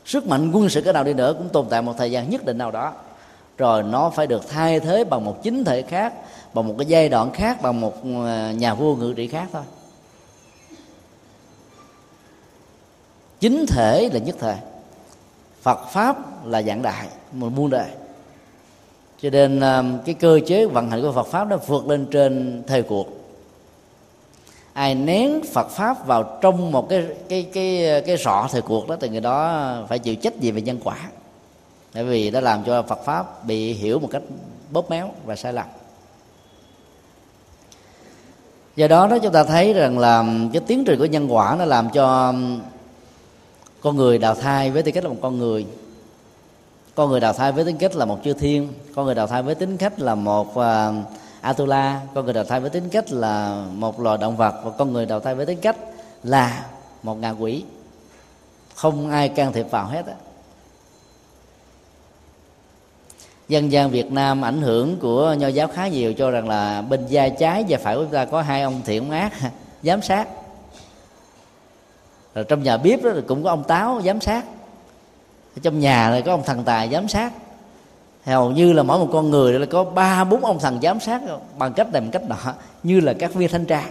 sức 0.06 0.28
mạnh 0.28 0.52
quân 0.52 0.70
sự 0.70 0.82
cỡ 0.82 0.92
nào 0.92 1.04
đi 1.04 1.14
nữa 1.14 1.34
cũng 1.38 1.50
tồn 1.50 1.66
tại 1.70 1.82
một 1.82 1.94
thời 1.98 2.12
gian 2.12 2.30
nhất 2.30 2.46
định 2.46 2.58
nào 2.58 2.72
đó. 2.72 2.94
Rồi 3.58 3.84
nó 3.84 4.10
phải 4.10 4.28
được 4.28 4.50
thay 4.50 4.80
thế 4.80 5.04
bằng 5.04 5.26
một 5.26 5.44
chính 5.44 5.64
thể 5.64 5.82
khác, 5.82 6.14
bằng 6.54 6.68
một 6.68 6.76
cái 6.78 6.86
giai 6.86 7.10
đoạn 7.10 7.32
khác, 7.32 7.62
bằng 7.62 7.82
một 7.82 7.94
ờ, 8.04 8.52
nhà 8.52 8.74
vua 8.74 8.96
ngự 8.96 9.14
trị 9.14 9.28
khác 9.28 9.48
thôi. 9.54 9.64
Chính 13.40 13.66
thể 13.68 14.10
là 14.14 14.20
nhất 14.20 14.36
thể 14.40 14.56
phật 15.62 15.80
pháp 15.92 16.46
là 16.46 16.62
dạng 16.62 16.82
đại 16.82 17.08
một 17.32 17.50
muôn 17.56 17.70
đời. 17.70 17.90
Cho 19.22 19.30
nên 19.30 19.60
ờ, 19.60 19.84
cái 20.06 20.16
cơ 20.16 20.40
chế 20.48 20.66
vận 20.66 20.90
hành 20.90 21.02
của 21.02 21.12
phật 21.12 21.28
pháp 21.28 21.48
nó 21.48 21.58
vượt 21.58 21.88
lên 21.88 22.06
trên 22.12 22.64
thời 22.68 22.84
cuộc 22.84 23.21
ai 24.74 24.96
nén 24.96 25.42
Phật 25.54 25.70
pháp 25.70 26.08
vào 26.08 26.38
trong 26.42 26.72
một 26.72 26.90
cái 26.90 27.06
cái 27.30 27.48
cái 27.54 28.02
cái 28.06 28.18
sọ 28.18 28.48
thời 28.52 28.62
cuộc 28.62 28.88
đó 28.88 28.96
thì 29.02 29.10
người 29.10 29.22
đó 29.22 29.74
phải 29.90 30.00
chịu 30.00 30.16
trách 30.16 30.38
nhiệm 30.38 30.56
về 30.56 30.62
nhân 30.62 30.80
quả. 30.84 30.98
Bởi 31.94 32.04
vì 32.04 32.32
đã 32.32 32.42
làm 32.42 32.64
cho 32.64 32.84
Phật 32.84 33.06
pháp 33.06 33.46
bị 33.46 33.74
hiểu 33.74 34.00
một 34.00 34.08
cách 34.12 34.22
bóp 34.72 34.90
méo 34.90 35.10
và 35.26 35.36
sai 35.36 35.54
lầm. 35.54 35.66
Do 38.76 38.88
đó 38.88 39.08
đó 39.08 39.18
chúng 39.20 39.34
ta 39.34 39.44
thấy 39.44 39.74
rằng 39.74 40.00
là 40.00 40.26
cái 40.54 40.62
tiến 40.68 40.86
trình 40.86 41.00
của 41.00 41.06
nhân 41.06 41.34
quả 41.34 41.56
nó 41.60 41.66
làm 41.66 41.90
cho 41.90 42.34
con 43.82 43.96
người 43.96 44.18
đào 44.18 44.36
thai 44.36 44.72
với 44.72 44.84
tư 44.84 44.92
cách 44.92 45.04
là 45.04 45.10
một 45.10 45.20
con 45.22 45.38
người. 45.38 45.66
Con 46.96 47.10
người 47.10 47.20
đào 47.20 47.34
thai 47.34 47.52
với 47.52 47.66
tính 47.66 47.78
cách 47.78 47.96
là 47.96 48.06
một 48.06 48.20
chư 48.24 48.34
thiên. 48.34 48.74
Con 48.96 49.06
người 49.06 49.16
đào 49.16 49.28
thai 49.28 49.44
với 49.44 49.56
tính 49.56 49.78
cách 49.78 50.00
là 50.00 50.16
một 50.16 50.48
uh, 50.50 50.64
atula, 51.42 52.02
con 52.14 52.26
người 52.26 52.34
đầu 52.34 52.44
thai 52.44 52.60
với 52.60 52.70
tính 52.70 52.90
cách 52.90 53.12
là 53.12 53.66
một 53.74 54.00
loài 54.00 54.18
động 54.18 54.38
vật 54.38 54.62
và 54.64 54.72
con 54.72 54.94
người 54.94 55.06
đầu 55.06 55.20
thai 55.20 55.36
với 55.36 55.46
tính 55.46 55.60
cách 55.62 55.76
là 56.24 56.66
một 57.04 57.16
ngạ 57.16 57.30
quỷ. 57.30 57.64
Không 58.76 59.10
ai 59.10 59.30
can 59.30 59.54
thiệp 59.54 59.72
vào 59.72 59.86
hết 59.86 60.06
á. 60.06 60.14
Dân 63.48 63.72
gian 63.72 63.90
Việt 63.90 64.12
Nam 64.12 64.46
ảnh 64.46 64.62
hưởng 64.62 65.00
của 65.00 65.34
nho 65.34 65.48
giáo 65.48 65.68
khá 65.68 65.88
nhiều 65.88 66.14
cho 66.14 66.32
rằng 66.32 66.48
là 66.48 66.82
bên 66.82 67.08
da 67.08 67.30
trái 67.30 67.66
và 67.70 67.78
phải 67.78 67.96
của 67.96 68.04
chúng 68.04 68.14
ta 68.14 68.26
có 68.26 68.42
hai 68.42 68.62
ông 68.62 68.82
thiện 68.86 69.04
ông 69.04 69.12
ác 69.12 69.34
giám 69.84 70.02
sát. 70.02 70.28
Rồi 72.36 72.46
trong 72.46 72.64
nhà 72.64 72.78
bếp 72.78 73.04
đó 73.04 73.12
cũng 73.28 73.44
có 73.44 73.50
ông 73.50 73.64
táo 73.64 74.02
giám 74.06 74.22
sát. 74.22 74.46
Trong 75.62 75.80
nhà 75.80 76.10
này 76.10 76.22
có 76.22 76.32
ông 76.32 76.44
thần 76.46 76.64
tài 76.64 76.90
giám 76.90 77.08
sát 77.08 77.34
hầu 78.26 78.52
như 78.52 78.74
là 78.74 78.84
mỗi 78.84 79.00
một 79.00 79.10
con 79.12 79.32
người 79.32 79.60
là 79.60 79.66
có 79.66 79.84
ba, 79.84 80.24
bốn 80.24 80.46
ông 80.46 80.60
thần 80.60 80.80
giám 80.82 81.00
sát 81.00 81.22
bằng 81.58 81.74
cách 81.74 81.92
này, 81.92 82.02
bằng 82.02 82.12
cách 82.12 82.24
nọ, 82.28 82.54
như 82.84 83.00
là 83.00 83.14
các 83.14 83.34
viên 83.34 83.50
thanh 83.50 83.66
tra. 83.66 83.84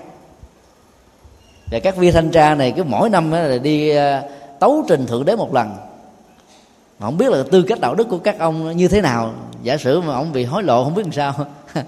Và 1.70 1.78
các 1.78 1.96
viên 1.96 2.12
thanh 2.12 2.30
tra 2.30 2.54
này 2.54 2.72
cứ 2.76 2.84
mỗi 2.84 3.10
năm 3.10 3.30
là 3.30 3.58
đi 3.58 3.90
ờ, 3.90 4.22
tấu 4.58 4.84
trình 4.88 5.06
thượng 5.06 5.24
đế 5.24 5.36
một 5.36 5.54
lần. 5.54 5.68
Mà 6.98 7.06
không 7.06 7.18
biết 7.18 7.32
là 7.32 7.42
tư 7.50 7.62
cách 7.62 7.80
đạo 7.80 7.94
đức 7.94 8.08
của 8.08 8.18
các 8.18 8.38
ông 8.38 8.76
như 8.76 8.88
thế 8.88 9.00
nào. 9.00 9.34
Giả 9.62 9.76
sử 9.76 10.00
mà 10.00 10.14
ông 10.14 10.32
bị 10.32 10.44
hối 10.44 10.62
lộ, 10.62 10.84
không 10.84 10.94
biết 10.94 11.02
làm 11.02 11.12
sao. 11.12 11.34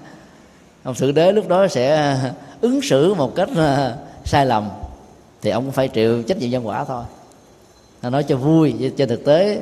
Ông 0.83 0.95
thượng 0.95 1.13
đế 1.13 1.31
lúc 1.31 1.47
đó 1.47 1.67
sẽ 1.67 1.95
ờ, 1.95 2.31
ứng 2.61 2.81
xử 2.81 3.13
một 3.13 3.35
cách 3.35 3.49
ờ, 3.55 3.97
sai 4.25 4.45
lầm. 4.45 4.69
Thì 5.41 5.49
ông 5.49 5.63
cũng 5.63 5.71
phải 5.71 5.87
chịu 5.87 6.23
trách 6.23 6.37
nhiệm 6.37 6.49
nhân 6.49 6.67
quả 6.67 6.83
thôi. 6.83 7.03
Nói 8.01 8.23
cho 8.23 8.37
vui 8.37 8.91
trên 8.97 9.09
thực 9.09 9.25
tế 9.25 9.61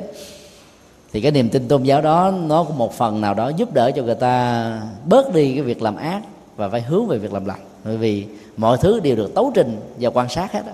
thì 1.12 1.20
cái 1.20 1.32
niềm 1.32 1.48
tin 1.48 1.68
tôn 1.68 1.82
giáo 1.82 2.02
đó 2.02 2.32
nó 2.46 2.64
có 2.64 2.74
một 2.74 2.92
phần 2.92 3.20
nào 3.20 3.34
đó 3.34 3.48
giúp 3.48 3.72
đỡ 3.72 3.90
cho 3.96 4.02
người 4.02 4.14
ta 4.14 4.82
bớt 5.04 5.34
đi 5.34 5.54
cái 5.54 5.62
việc 5.62 5.82
làm 5.82 5.96
ác 5.96 6.22
và 6.56 6.68
phải 6.68 6.80
hướng 6.80 7.06
về 7.06 7.18
việc 7.18 7.32
làm 7.32 7.44
lành. 7.44 7.60
Bởi 7.84 7.96
vì 7.96 8.26
mọi 8.56 8.78
thứ 8.78 9.00
đều 9.00 9.16
được 9.16 9.34
tấu 9.34 9.52
trình 9.54 9.80
và 10.00 10.10
quan 10.10 10.28
sát 10.28 10.52
hết 10.52 10.66
đó 10.66 10.72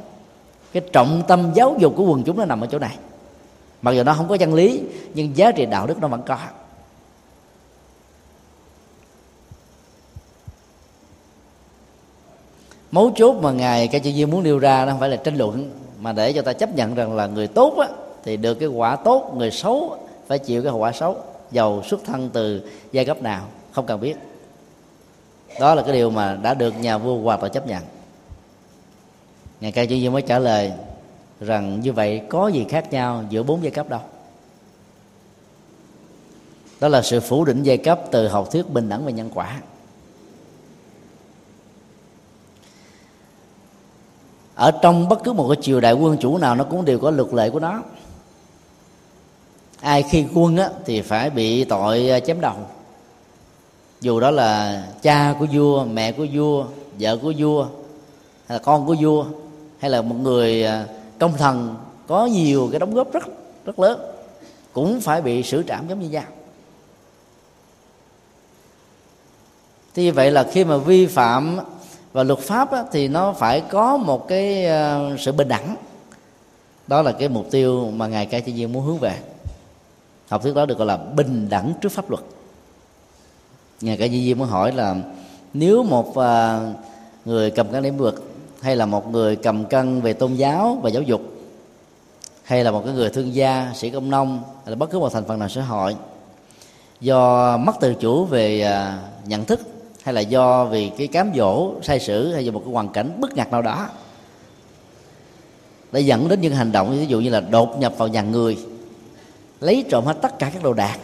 cái 0.72 0.82
trọng 0.93 1.22
tâm 1.28 1.51
giáo 1.55 1.76
dục 1.78 1.95
của 1.97 2.05
quần 2.05 2.22
chúng 2.22 2.39
nó 2.39 2.45
nằm 2.45 2.61
ở 2.61 2.66
chỗ 2.66 2.78
này. 2.78 2.97
Mặc 3.82 3.93
dù 3.93 4.03
nó 4.03 4.14
không 4.14 4.28
có 4.28 4.36
chân 4.36 4.55
lý 4.55 4.82
nhưng 5.14 5.36
giá 5.36 5.53
trị 5.53 5.66
đạo 5.66 5.86
đức 5.86 6.01
nó 6.01 6.09
vẫn 6.09 6.22
có. 6.26 6.39
Mấu 12.91 13.11
chốt 13.16 13.36
mà 13.43 13.53
ngài 13.53 13.89
ca 13.89 13.99
chi 13.99 14.26
muốn 14.26 14.43
nêu 14.43 14.59
ra 14.59 14.84
nó 14.84 14.93
không 14.93 15.01
phải 15.01 15.09
là 15.09 15.16
tranh 15.16 15.36
luận 15.36 15.70
mà 16.01 16.12
để 16.12 16.32
cho 16.32 16.43
ta 16.43 16.53
chấp 16.53 16.74
nhận 16.74 16.95
rằng 16.95 17.16
là 17.16 17.26
người 17.26 17.47
tốt 17.47 17.74
á, 17.78 17.89
thì 18.24 18.36
được 18.36 18.55
cái 18.55 18.68
quả 18.68 18.97
tốt 18.97 19.32
người 19.36 19.51
xấu 19.51 19.97
phải 20.29 20.39
chịu 20.39 20.62
cái 20.62 20.70
hậu 20.70 20.81
quả 20.81 20.93
xấu, 20.93 21.16
giàu 21.51 21.83
xuất 21.83 22.01
thân 22.05 22.31
từ 22.33 22.70
giai 22.93 23.05
cấp 23.05 23.22
nào, 23.22 23.47
không 23.72 23.87
cần 23.87 24.01
biết. 24.01 24.16
Đó 25.61 25.74
là 25.74 25.83
cái 25.83 25.93
điều 25.93 26.11
mà 26.11 26.39
đã 26.43 26.55
được 26.55 26.74
nhà 26.81 26.99
vua 26.99 27.18
hoàn 27.18 27.41
toàn 27.41 27.53
chấp 27.53 27.66
nhận. 27.66 27.83
Ngài 29.61 29.72
ca 29.72 29.87
chuyên 29.87 30.01
viên 30.01 30.12
mới 30.12 30.22
trả 30.22 30.39
lời 30.39 30.72
rằng 31.41 31.81
như 31.81 31.93
vậy 31.93 32.22
có 32.29 32.49
gì 32.49 32.66
khác 32.68 32.93
nhau 32.93 33.24
giữa 33.31 33.43
bốn 33.43 33.62
giai 33.62 33.70
cấp 33.70 33.89
đâu. 33.89 34.01
Đó 36.81 36.89
là 36.89 37.03
sự 37.03 37.20
phủ 37.20 37.45
định 37.45 37.62
giai 37.62 37.79
cấp 37.79 38.01
từ 38.11 38.29
học 38.29 38.49
thuyết 38.53 38.70
bình 38.70 38.89
đẳng 38.89 39.05
và 39.05 39.11
nhân 39.11 39.31
quả. 39.35 39.61
Ở 44.55 44.70
trong 44.83 45.09
bất 45.09 45.24
cứ 45.24 45.33
một 45.33 45.49
cái 45.49 45.62
triều 45.62 45.81
đại 45.81 45.93
quân 45.93 46.16
chủ 46.20 46.39
nào 46.39 46.55
nó 46.55 46.64
cũng 46.64 46.85
đều 46.85 46.99
có 46.99 47.11
luật 47.11 47.35
lệ 47.35 47.51
của 47.51 47.61
nó 47.61 47.83
ai 49.81 50.03
khi 50.03 50.26
quân 50.35 50.57
á, 50.57 50.70
thì 50.85 51.01
phải 51.01 51.31
bị 51.31 51.64
tội 51.64 52.11
à, 52.11 52.20
chém 52.20 52.41
đầu. 52.41 52.57
Dù 54.01 54.20
đó 54.20 54.31
là 54.31 54.83
cha 55.03 55.35
của 55.39 55.47
vua 55.53 55.85
mẹ 55.85 56.12
của 56.12 56.26
vua 56.33 56.64
vợ 56.99 57.16
của 57.16 57.33
vua 57.39 57.64
hay 58.47 58.59
là 58.59 58.59
con 58.59 58.87
của 58.87 58.97
vua 59.01 59.24
hay 59.79 59.91
là 59.91 60.03
một 60.03 60.16
người 60.22 60.64
à, 60.64 60.87
công 61.18 61.37
thần 61.37 61.76
có 62.07 62.26
nhiều 62.26 62.68
cái 62.70 62.81
đóng 62.81 62.95
góp 62.95 63.12
rất 63.12 63.24
rất 63.64 63.79
lớn 63.79 64.01
cũng 64.72 65.01
phải 65.01 65.22
bị 65.22 65.43
xử 65.43 65.62
trảm 65.62 65.89
giống 65.89 66.01
như 66.01 66.09
nhau. 66.09 66.24
Thì 69.95 70.11
vậy 70.11 70.31
là 70.31 70.45
khi 70.53 70.64
mà 70.64 70.76
vi 70.76 71.07
phạm 71.07 71.59
và 72.12 72.22
luật 72.22 72.39
pháp 72.39 72.72
á, 72.72 72.85
thì 72.93 73.09
nó 73.09 73.33
phải 73.33 73.61
có 73.61 73.97
một 73.97 74.29
cái 74.29 74.66
à, 74.66 75.11
sự 75.18 75.33
bình 75.33 75.49
đẳng. 75.49 75.76
Đó 76.87 77.03
là 77.03 77.12
cái 77.12 77.29
mục 77.29 77.51
tiêu 77.51 77.91
mà 77.97 78.07
ngài 78.07 78.26
ca 78.26 78.41
chi 78.41 78.53
viên 78.53 78.72
muốn 78.72 78.85
hướng 78.85 78.99
về 78.99 79.18
học 80.29 80.43
thuyết 80.43 80.55
đó 80.55 80.66
được 80.66 80.79
gọi 80.79 80.87
là 80.87 80.97
bình 80.97 81.49
đẳng 81.51 81.72
trước 81.81 81.93
pháp 81.93 82.11
luật. 82.11 82.22
Ngài 83.81 83.97
cả 83.97 84.09
di 84.09 84.26
viên 84.26 84.39
muốn 84.39 84.49
hỏi 84.49 84.72
là 84.72 84.97
nếu 85.55 85.83
một 85.83 86.16
à, 86.16 86.61
người 87.24 87.51
cầm 87.51 87.68
cân 87.68 87.83
lĩnh 87.83 87.97
vực 87.97 88.33
hay 88.61 88.76
là 88.76 88.87
một 88.87 89.11
người 89.11 89.37
cầm 89.37 89.64
cân 89.64 90.01
về 90.01 90.12
tôn 90.12 90.35
giáo 90.35 90.79
và 90.83 90.91
giáo 90.91 91.03
dục 91.03 91.20
hay 92.43 92.64
là 92.64 92.70
một 92.70 92.83
cái 92.85 92.95
người 92.95 93.11
thương 93.11 93.35
gia, 93.35 93.72
sĩ 93.74 93.91
công 93.91 94.11
nông 94.11 94.43
hay 94.64 94.70
là 94.70 94.76
bất 94.76 94.91
cứ 94.91 94.99
một 94.99 95.12
thành 95.12 95.24
phần 95.24 95.39
nào 95.39 95.49
xã 95.49 95.62
hội 95.62 95.97
do 97.01 97.57
mất 97.57 97.81
tự 97.81 97.95
chủ 97.95 98.24
về 98.24 98.61
à, 98.61 98.99
nhận 99.26 99.45
thức 99.45 99.61
hay 100.03 100.14
là 100.14 100.20
do 100.20 100.64
vì 100.64 100.91
cái 100.99 101.07
cám 101.07 101.31
dỗ, 101.37 101.72
sai 101.83 102.01
sử 102.01 102.33
hay 102.33 102.45
do 102.45 102.53
một 102.53 102.62
cái 102.64 102.72
hoàn 102.72 102.89
cảnh 102.89 103.20
bất 103.20 103.35
ngặt 103.35 103.51
nào 103.51 103.62
đó 103.62 103.89
đã 105.93 105.99
dẫn 105.99 106.29
đến 106.29 106.41
những 106.41 106.55
hành 106.55 106.72
động 106.72 106.91
ví 106.91 107.07
dụ 107.07 107.20
như 107.20 107.31
là 107.31 107.41
đột 107.41 107.81
nhập 107.81 107.95
vào 107.97 108.09
nhà 108.09 108.22
người 108.22 108.59
lấy 109.61 109.85
trộm 109.91 110.05
hết 110.05 110.15
tất 110.23 110.39
cả 110.39 110.51
các 110.55 110.63
đồ 110.63 110.73
đạc. 110.73 110.99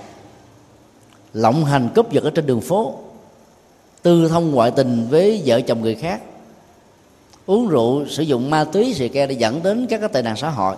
Lộng 1.33 1.65
hành 1.65 1.89
cướp 1.95 2.13
giật 2.13 2.25
ở 2.25 2.31
trên 2.31 2.47
đường 2.47 2.61
phố. 2.61 2.95
Tư 4.03 4.29
thông 4.29 4.51
ngoại 4.51 4.71
tình 4.71 5.07
với 5.11 5.43
vợ 5.47 5.61
chồng 5.61 5.81
người 5.81 5.95
khác. 5.95 6.23
Uống 7.47 7.69
rượu, 7.69 8.07
sử 8.07 8.23
dụng 8.23 8.51
ma 8.51 8.65
túy, 8.65 8.95
xì 8.95 9.09
ke 9.09 9.27
để 9.27 9.35
dẫn 9.35 9.63
đến 9.63 9.87
các 9.91 9.99
cái 10.01 10.09
tệ 10.09 10.23
nạn 10.23 10.37
xã 10.37 10.51
hội. 10.51 10.77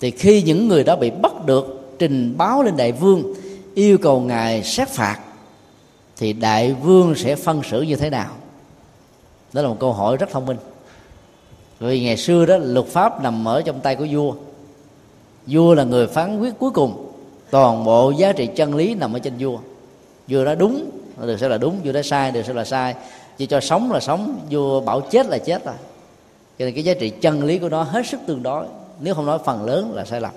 Thì 0.00 0.10
khi 0.10 0.42
những 0.42 0.68
người 0.68 0.84
đó 0.84 0.96
bị 0.96 1.10
bắt 1.10 1.46
được, 1.46 1.96
trình 1.98 2.34
báo 2.38 2.62
lên 2.62 2.76
đại 2.76 2.92
vương, 2.92 3.34
yêu 3.74 3.98
cầu 3.98 4.20
ngài 4.20 4.62
xét 4.64 4.88
phạt, 4.88 5.18
thì 6.16 6.32
đại 6.32 6.72
vương 6.72 7.14
sẽ 7.14 7.36
phân 7.36 7.62
xử 7.70 7.82
như 7.82 7.96
thế 7.96 8.10
nào? 8.10 8.30
Đó 9.52 9.62
là 9.62 9.68
một 9.68 9.76
câu 9.80 9.92
hỏi 9.92 10.16
rất 10.16 10.30
thông 10.30 10.46
minh. 10.46 10.56
Vì 11.80 12.02
ngày 12.02 12.16
xưa 12.16 12.46
đó, 12.46 12.56
luật 12.56 12.86
pháp 12.86 13.22
nằm 13.22 13.48
ở 13.48 13.62
trong 13.62 13.80
tay 13.80 13.96
của 13.96 14.06
vua 14.10 14.34
vua 15.46 15.74
là 15.74 15.84
người 15.84 16.06
phán 16.06 16.40
quyết 16.40 16.58
cuối 16.58 16.70
cùng. 16.70 17.06
Toàn 17.50 17.84
bộ 17.84 18.10
giá 18.10 18.32
trị 18.32 18.46
chân 18.46 18.74
lý 18.74 18.94
nằm 18.94 19.12
ở 19.12 19.18
trên 19.18 19.32
vua. 19.38 19.58
Vua 20.28 20.44
đó 20.44 20.54
đúng, 20.54 20.90
được 21.20 21.36
sẽ 21.40 21.48
là 21.48 21.58
đúng. 21.58 21.80
Vua 21.84 21.92
đó 21.92 22.02
sai, 22.02 22.32
được 22.32 22.42
sẽ 22.46 22.52
là 22.52 22.64
sai. 22.64 22.94
Chỉ 23.38 23.46
cho 23.46 23.60
sống 23.60 23.92
là 23.92 24.00
sống, 24.00 24.40
vua 24.50 24.80
bảo 24.80 25.00
chết 25.00 25.26
là 25.26 25.38
chết 25.38 25.64
rồi 25.64 25.74
cho 26.60 26.66
nên 26.66 26.74
cái 26.74 26.84
giá 26.84 26.94
trị 26.94 27.10
chân 27.10 27.44
lý 27.44 27.58
của 27.58 27.68
nó 27.68 27.82
hết 27.82 28.06
sức 28.06 28.20
tương 28.26 28.42
đối. 28.42 28.66
Nếu 29.00 29.14
không 29.14 29.26
nói 29.26 29.38
phần 29.44 29.64
lớn 29.64 29.92
là 29.94 30.04
sai 30.04 30.20
lầm. 30.20 30.30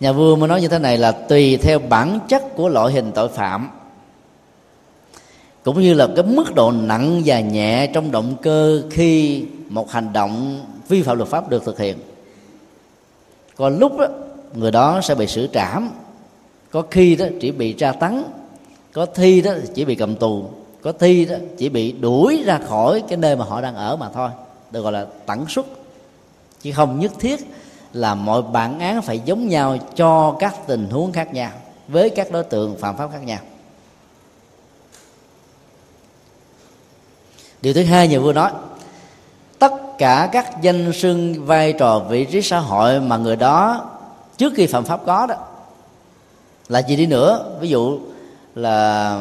Nhà 0.00 0.12
vua 0.12 0.36
mới 0.36 0.48
nói 0.48 0.60
như 0.60 0.68
thế 0.68 0.78
này 0.78 0.98
là 0.98 1.12
tùy 1.12 1.56
theo 1.56 1.78
bản 1.78 2.18
chất 2.28 2.42
của 2.56 2.68
loại 2.68 2.92
hình 2.92 3.12
tội 3.14 3.28
phạm 3.28 3.70
cũng 5.64 5.80
như 5.80 5.94
là 5.94 6.08
cái 6.16 6.24
mức 6.24 6.54
độ 6.54 6.72
nặng 6.72 7.22
và 7.24 7.40
nhẹ 7.40 7.86
trong 7.86 8.10
động 8.10 8.34
cơ 8.42 8.82
khi 8.90 9.44
một 9.68 9.90
hành 9.90 10.12
động 10.12 10.60
vi 10.88 11.02
phạm 11.02 11.16
luật 11.16 11.28
pháp 11.28 11.48
được 11.48 11.64
thực 11.64 11.78
hiện. 11.78 11.96
Còn 13.56 13.78
lúc 13.78 13.98
đó, 13.98 14.06
người 14.54 14.70
đó 14.70 15.00
sẽ 15.00 15.14
bị 15.14 15.26
xử 15.26 15.48
trảm 15.52 15.90
có 16.70 16.82
khi 16.90 17.16
đó 17.16 17.26
chỉ 17.40 17.50
bị 17.50 17.72
tra 17.72 17.92
tấn 17.92 18.24
có 18.92 19.06
thi 19.06 19.40
đó 19.40 19.52
chỉ 19.74 19.84
bị 19.84 19.94
cầm 19.94 20.16
tù 20.16 20.44
có 20.82 20.92
thi 20.92 21.24
đó 21.24 21.36
chỉ 21.58 21.68
bị 21.68 21.92
đuổi 21.92 22.42
ra 22.46 22.58
khỏi 22.58 23.02
cái 23.08 23.16
nơi 23.16 23.36
mà 23.36 23.44
họ 23.44 23.60
đang 23.60 23.74
ở 23.74 23.96
mà 23.96 24.08
thôi. 24.14 24.30
Được 24.70 24.82
gọi 24.82 24.92
là 24.92 25.06
tẩn 25.26 25.44
xuất. 25.48 25.66
Chứ 26.62 26.72
không 26.72 27.00
nhất 27.00 27.12
thiết 27.18 27.40
là 27.92 28.14
mọi 28.14 28.42
bản 28.42 28.78
án 28.78 29.02
phải 29.02 29.20
giống 29.24 29.48
nhau 29.48 29.76
cho 29.96 30.36
các 30.38 30.66
tình 30.66 30.88
huống 30.90 31.12
khác 31.12 31.34
nhau 31.34 31.50
với 31.88 32.10
các 32.10 32.30
đối 32.32 32.44
tượng 32.44 32.76
phạm 32.78 32.96
pháp 32.96 33.10
khác 33.12 33.24
nhau. 33.24 33.38
Điều 37.64 37.74
thứ 37.74 37.84
hai 37.84 38.08
nhà 38.08 38.18
vua 38.18 38.32
nói, 38.32 38.50
tất 39.58 39.72
cả 39.98 40.28
các 40.32 40.62
danh 40.62 40.92
sưng 40.92 41.46
vai 41.46 41.72
trò 41.72 41.98
vị 41.98 42.24
trí 42.24 42.42
xã 42.42 42.58
hội 42.58 43.00
mà 43.00 43.16
người 43.16 43.36
đó 43.36 43.84
trước 44.36 44.52
khi 44.56 44.66
phạm 44.66 44.84
pháp 44.84 45.00
có 45.06 45.26
đó, 45.26 45.34
là 46.68 46.78
gì 46.78 46.96
đi 46.96 47.06
nữa? 47.06 47.56
Ví 47.60 47.68
dụ 47.68 47.98
là 48.54 49.18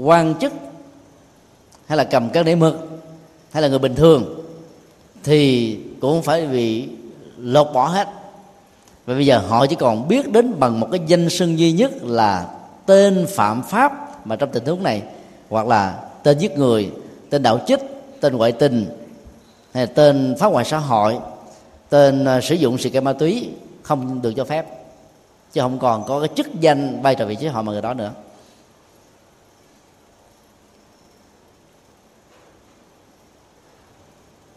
quan 0.00 0.34
chức, 0.34 0.52
hay 1.86 1.98
là 1.98 2.04
cầm 2.04 2.30
cân 2.30 2.44
để 2.44 2.54
mực, 2.54 2.88
hay 3.50 3.62
là 3.62 3.68
người 3.68 3.78
bình 3.78 3.94
thường, 3.94 4.44
thì 5.24 5.74
cũng 6.00 6.22
phải 6.22 6.46
bị 6.46 6.88
lột 7.38 7.66
bỏ 7.74 7.88
hết. 7.88 8.08
Và 9.06 9.14
bây 9.14 9.26
giờ 9.26 9.38
họ 9.48 9.66
chỉ 9.66 9.76
còn 9.76 10.08
biết 10.08 10.32
đến 10.32 10.60
bằng 10.60 10.80
một 10.80 10.88
cái 10.90 11.00
danh 11.06 11.28
xưng 11.30 11.58
duy 11.58 11.72
nhất 11.72 11.92
là 12.02 12.46
tên 12.86 13.26
phạm 13.28 13.62
pháp 13.62 13.92
mà 14.26 14.36
trong 14.36 14.50
tình 14.52 14.64
huống 14.64 14.82
này, 14.82 15.02
hoặc 15.50 15.66
là 15.66 15.94
tên 16.22 16.38
giết 16.38 16.58
người 16.58 16.90
tên 17.30 17.42
đạo 17.42 17.60
chích 17.66 17.80
tên 18.20 18.36
ngoại 18.36 18.52
tình, 18.52 18.86
hay 19.72 19.86
là 19.86 19.92
tên 19.94 20.34
phá 20.38 20.46
hoại 20.46 20.64
xã 20.64 20.78
hội, 20.78 21.18
tên 21.88 22.24
à, 22.24 22.40
sử 22.40 22.54
dụng 22.54 22.78
sự 22.78 22.90
cây 22.90 23.02
ma 23.02 23.12
túy 23.12 23.50
không 23.82 24.22
được 24.22 24.32
cho 24.36 24.44
phép, 24.44 24.66
chứ 25.52 25.60
không 25.60 25.78
còn 25.78 26.04
có 26.04 26.20
cái 26.20 26.28
chức 26.36 26.60
danh 26.60 27.02
vai 27.02 27.14
trò 27.14 27.26
vị 27.26 27.36
trí 27.36 27.46
họ 27.46 27.62
mà 27.62 27.72
người 27.72 27.82
đó 27.82 27.94
nữa. 27.94 28.12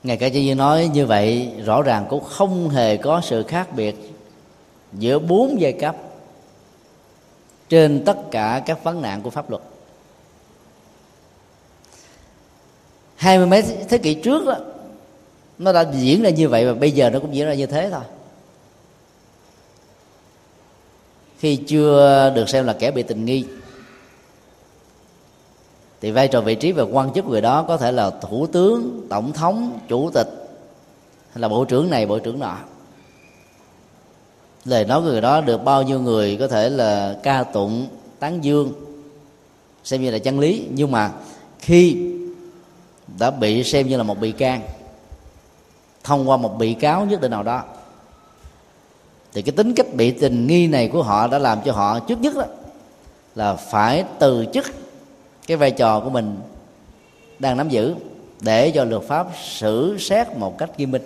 Ngài 0.04 0.18
cả 0.18 0.30
chi 0.30 0.54
nói 0.54 0.90
như 0.94 1.06
vậy 1.06 1.52
rõ 1.66 1.82
ràng 1.82 2.06
cũng 2.10 2.24
không 2.24 2.70
hề 2.70 2.98
có 2.98 3.22
sự 3.24 3.44
khác 3.44 3.76
biệt 3.76 3.96
giữa 4.94 5.20
bốn 5.20 5.62
giai 5.62 5.74
cấp 5.74 5.96
trên 7.70 8.06
tất 8.06 8.18
cả 8.32 8.62
các 8.66 8.84
vấn 8.84 9.02
nạn 9.02 9.22
của 9.22 9.30
pháp 9.30 9.50
luật. 9.50 9.62
Hai 13.20 13.38
mươi 13.38 13.48
mấy 13.48 13.64
thế 13.90 13.98
kỷ 13.98 14.14
trước 14.14 14.46
đó, 14.46 14.58
nó 15.58 15.74
đã 15.74 15.92
diễn 15.94 16.22
ra 16.22 16.30
như 16.30 16.50
vậy 16.50 16.66
và 16.66 16.74
bây 16.74 16.92
giờ 16.92 17.10
nó 17.10 17.20
cũng 17.20 17.36
diễn 17.36 17.46
ra 17.46 17.54
như 17.54 17.66
thế 17.66 17.90
thôi. 17.92 18.02
Khi 21.40 21.56
chưa 21.56 22.32
được 22.36 22.50
xem 22.50 22.66
là 22.66 22.74
kẻ 22.74 22.92
bị 22.92 23.04
tình 23.04 23.26
nghi, 23.26 23.46
thì 26.02 26.12
vai 26.12 26.28
trò 26.28 26.42
vị 26.42 26.56
trí 26.56 26.72
và 26.72 26.84
quan 26.84 27.14
chức 27.14 27.26
người 27.26 27.42
đó 27.42 27.66
có 27.68 27.78
thể 27.78 27.92
là 27.92 28.10
thủ 28.10 28.48
tướng, 28.48 29.08
tổng 29.10 29.34
thống, 29.34 29.80
chủ 29.88 30.10
tịch, 30.14 30.28
hay 31.32 31.42
là 31.42 31.48
bộ 31.48 31.66
trưởng 31.66 31.90
này, 31.90 32.06
bộ 32.06 32.20
trưởng 32.20 32.40
nọ. 32.40 32.58
Lời 34.66 34.86
nói 34.86 35.02
của 35.02 35.08
người 35.08 35.22
đó 35.22 35.42
được 35.42 35.64
bao 35.64 35.84
nhiêu 35.84 36.00
người 36.00 36.38
có 36.40 36.48
thể 36.48 36.70
là 36.70 37.20
ca 37.24 37.44
tụng, 37.44 37.88
tán 38.20 38.44
dương, 38.44 38.74
xem 39.84 40.02
như 40.02 40.12
là 40.12 40.18
chân 40.18 40.40
lý. 40.40 40.68
Nhưng 40.72 40.92
mà 40.92 41.12
khi 41.60 41.98
đã 43.20 43.32
bị 43.32 43.64
xem 43.64 43.88
như 43.88 43.98
là 43.98 44.04
một 44.04 44.20
bị 44.20 44.32
can 44.32 44.62
thông 46.04 46.30
qua 46.30 46.38
một 46.38 46.58
bị 46.58 46.74
cáo 46.74 47.06
nhất 47.06 47.22
định 47.22 47.32
nào 47.32 47.44
đó. 47.44 47.64
Thì 49.34 49.42
cái 49.42 49.52
tính 49.52 49.74
cách 49.76 49.94
bị 49.94 50.12
tình 50.12 50.48
nghi 50.48 50.68
này 50.68 50.88
của 50.88 51.04
họ 51.04 51.28
đã 51.28 51.40
làm 51.40 51.60
cho 51.66 51.72
họ 51.72 52.00
trước 52.00 52.22
nhất 52.22 52.36
đó 52.36 52.44
là 53.36 53.56
phải 53.56 54.04
từ 54.20 54.46
chức 54.54 54.66
cái 55.48 55.58
vai 55.58 55.72
trò 55.72 56.00
của 56.00 56.10
mình 56.10 56.38
đang 57.40 57.58
nắm 57.58 57.70
giữ 57.70 57.96
để 58.42 58.72
cho 58.72 58.84
luật 58.84 59.04
pháp 59.04 59.28
xử 59.44 59.98
xét 60.00 60.28
một 60.38 60.58
cách 60.58 60.70
nghiêm 60.78 60.92
minh. 60.92 61.02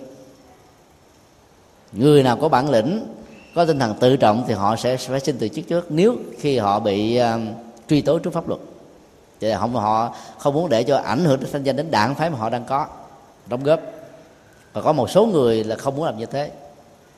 Người 1.92 2.22
nào 2.22 2.36
có 2.36 2.48
bản 2.48 2.70
lĩnh 2.70 3.06
có 3.54 3.64
tinh 3.64 3.78
thần 3.78 3.94
tự 4.00 4.16
trọng 4.16 4.44
thì 4.48 4.54
họ 4.54 4.76
sẽ 4.76 4.96
phải 4.96 5.20
xin 5.20 5.36
từ 5.38 5.48
chức 5.48 5.68
trước. 5.68 5.92
Nếu 5.92 6.16
khi 6.38 6.58
họ 6.58 6.80
bị 6.80 7.20
uh, 7.20 7.40
truy 7.88 8.00
tố 8.00 8.18
trước 8.18 8.32
pháp 8.32 8.48
luật 8.48 8.60
chứ 9.40 9.52
không 9.60 9.74
họ 9.74 10.14
không 10.38 10.54
muốn 10.54 10.68
để 10.68 10.82
cho 10.82 10.96
ảnh 10.96 11.24
hưởng 11.24 11.40
đến 11.40 11.48
thanh 11.52 11.62
danh 11.62 11.76
đến 11.76 11.90
đảng 11.90 12.14
phái 12.14 12.30
mà 12.30 12.38
họ 12.38 12.50
đang 12.50 12.64
có, 12.64 12.86
đóng 13.46 13.64
góp. 13.64 13.80
Và 14.72 14.82
có 14.82 14.92
một 14.92 15.10
số 15.10 15.26
người 15.26 15.64
là 15.64 15.76
không 15.76 15.96
muốn 15.96 16.04
làm 16.04 16.18
như 16.18 16.26
thế. 16.26 16.50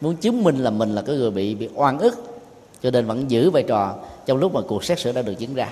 Muốn 0.01 0.17
chứng 0.17 0.45
minh 0.45 0.59
là 0.59 0.71
mình 0.71 0.95
là 0.95 1.03
cái 1.03 1.17
người 1.17 1.31
bị 1.31 1.55
bị 1.55 1.69
oan 1.75 1.99
ức, 1.99 2.39
cho 2.83 2.91
nên 2.91 3.07
vẫn 3.07 3.31
giữ 3.31 3.51
vai 3.51 3.63
trò 3.63 3.95
trong 4.27 4.39
lúc 4.39 4.55
mà 4.55 4.61
cuộc 4.69 4.85
xét 4.85 4.99
xử 4.99 5.13
đã 5.13 5.23
được 5.23 5.39
diễn 5.39 5.55
ra. 5.55 5.69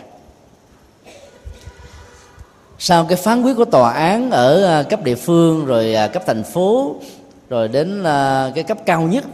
Sau 2.79 3.07
cái 3.09 3.17
phán 3.17 3.43
quyết 3.43 3.55
của 3.57 3.65
tòa 3.65 3.93
án 3.93 4.31
ở 4.31 4.65
à, 4.65 4.83
cấp 4.83 5.03
địa 5.03 5.15
phương, 5.15 5.67
rồi 5.67 5.95
à, 5.95 6.09
cấp 6.09 6.23
thành 6.27 6.43
phố, 6.43 6.97
rồi 7.49 7.69
đến 7.69 8.05
à, 8.05 8.51
cái 8.55 8.65
cấp 8.65 8.79
cao 8.87 9.03
nhất, 9.03 9.25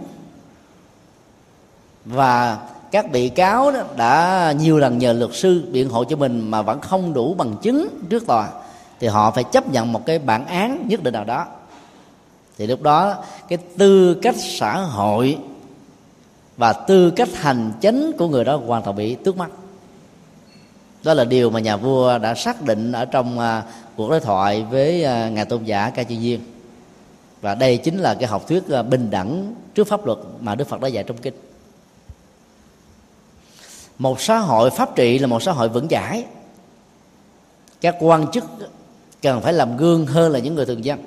và 2.05 2.59
các 2.91 3.11
bị 3.11 3.29
cáo 3.29 3.73
đó 3.73 3.81
đã 3.97 4.55
nhiều 4.59 4.79
lần 4.79 4.99
nhờ 4.99 5.13
luật 5.13 5.31
sư 5.35 5.69
biện 5.73 5.89
hộ 5.89 6.05
cho 6.05 6.17
mình 6.17 6.51
mà 6.51 6.63
vẫn 6.63 6.81
không 6.81 7.15
đủ 7.15 7.35
bằng 7.35 7.57
chứng 7.63 7.89
trước 8.09 8.27
tòa, 8.27 8.49
thì 9.01 9.07
họ 9.07 9.31
phải 9.31 9.45
chấp 9.45 9.69
nhận 9.69 9.93
một 9.93 10.07
cái 10.07 10.19
bản 10.19 10.47
án 10.47 10.89
nhất 10.89 11.03
định 11.03 11.15
nào 11.15 11.25
đó. 11.25 11.47
Thì 12.59 12.67
lúc 12.67 12.83
đó, 12.83 13.15
cái 13.49 13.59
tư 13.79 14.15
cách 14.15 14.35
xã 14.39 14.77
hội 14.77 15.39
và 16.57 16.73
tư 16.73 17.11
cách 17.11 17.29
hành 17.35 17.73
chính 17.81 18.13
của 18.19 18.29
người 18.29 18.45
đó 18.45 18.57
hoàn 18.67 18.83
toàn 18.83 18.97
bị 18.97 19.15
tước 19.15 19.37
mất 19.37 19.49
đó 21.05 21.15
là 21.15 21.25
điều 21.25 21.51
mà 21.51 21.61
nhà 21.61 21.77
vua 21.77 22.19
đã 22.19 22.35
xác 22.35 22.63
định 22.63 22.93
ở 22.93 23.05
trong 23.05 23.39
à, 23.39 23.63
cuộc 23.97 24.11
đối 24.11 24.21
thoại 24.21 24.67
với 24.71 25.05
à, 25.05 25.29
ngài 25.29 25.45
tôn 25.45 25.65
giả 25.65 25.91
ca 25.91 26.03
chi 26.03 26.19
viên 26.19 26.41
và 27.41 27.55
đây 27.55 27.77
chính 27.77 27.99
là 27.99 28.15
cái 28.15 28.29
học 28.29 28.49
thuyết 28.49 28.69
à, 28.69 28.83
bình 28.83 29.11
đẳng 29.11 29.55
trước 29.75 29.89
pháp 29.89 30.07
luật 30.07 30.19
mà 30.41 30.55
đức 30.55 30.69
phật 30.69 30.81
đã 30.81 30.89
dạy 30.89 31.05
trong 31.05 31.17
kinh 31.17 31.35
một 34.01 34.21
xã 34.21 34.39
hội 34.39 34.71
pháp 34.71 34.97
trị 34.97 35.19
là 35.19 35.27
một 35.27 35.43
xã 35.43 35.53
hội 35.53 35.69
vững 35.69 35.89
chãi 35.89 36.25
các 37.81 37.97
quan 38.01 38.27
chức 38.31 38.45
cần 39.23 39.41
phải 39.41 39.53
làm 39.53 39.77
gương 39.77 40.07
hơn 40.07 40.33
là 40.33 40.39
những 40.39 40.55
người 40.55 40.67
thường 40.67 40.85
dân. 40.85 40.99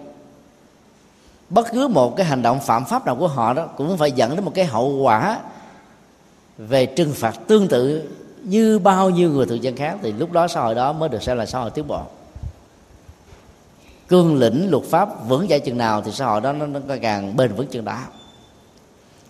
Bất 1.50 1.68
cứ 1.72 1.88
một 1.88 2.16
cái 2.16 2.26
hành 2.26 2.42
động 2.42 2.60
phạm 2.60 2.86
pháp 2.86 3.06
nào 3.06 3.16
của 3.16 3.28
họ 3.28 3.54
đó 3.54 3.66
cũng 3.66 3.98
phải 3.98 4.12
dẫn 4.12 4.36
đến 4.36 4.46
một 4.46 4.52
cái 4.56 4.66
hậu 4.66 4.90
quả 4.90 5.40
về 6.58 6.86
trừng 6.86 7.14
phạt 7.14 7.40
tương 7.48 7.68
tự 7.68 8.10
như 8.44 8.80
bao 8.80 9.10
nhiêu 9.10 9.32
người 9.32 9.46
thường 9.46 9.64
dân 9.64 9.76
khác 9.76 9.98
thì 10.02 10.12
lúc 10.12 10.32
đó 10.32 10.48
xã 10.48 10.62
hội 10.62 10.76
đó 10.76 10.94
mới 10.94 11.10
được 11.10 11.24
xem 11.24 11.38
là 11.38 11.46
xã 11.46 11.60
hội 11.60 11.70
tiến 11.70 11.88
bộ. 11.88 12.02
Cương 14.08 14.36
lĩnh 14.36 14.72
luật 14.72 14.84
pháp 14.84 15.28
vững 15.28 15.48
chãi 15.48 15.60
chừng 15.60 15.78
nào 15.78 16.02
thì 16.02 16.12
xã 16.12 16.26
hội 16.26 16.42
đó 16.42 16.52
nó, 16.52 16.66
nó 16.66 16.96
càng 17.02 17.38
bền 17.38 17.54
vững 17.54 17.68
chừng 17.68 17.86
đó. 17.86 18.00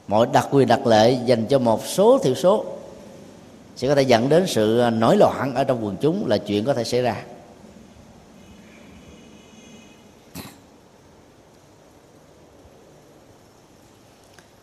Mọi 0.07 0.27
đặc 0.33 0.47
quyền 0.51 0.67
đặc 0.67 0.87
lệ 0.87 1.17
dành 1.25 1.45
cho 1.47 1.59
một 1.59 1.85
số 1.85 2.19
thiểu 2.23 2.35
số 2.35 2.65
sẽ 3.75 3.87
có 3.87 3.95
thể 3.95 4.01
dẫn 4.01 4.29
đến 4.29 4.47
sự 4.47 4.89
nổi 4.93 5.17
loạn 5.17 5.55
ở 5.55 5.63
trong 5.63 5.85
quần 5.85 5.97
chúng 6.01 6.27
là 6.27 6.37
chuyện 6.37 6.65
có 6.65 6.73
thể 6.73 6.83
xảy 6.83 7.01
ra. 7.01 7.23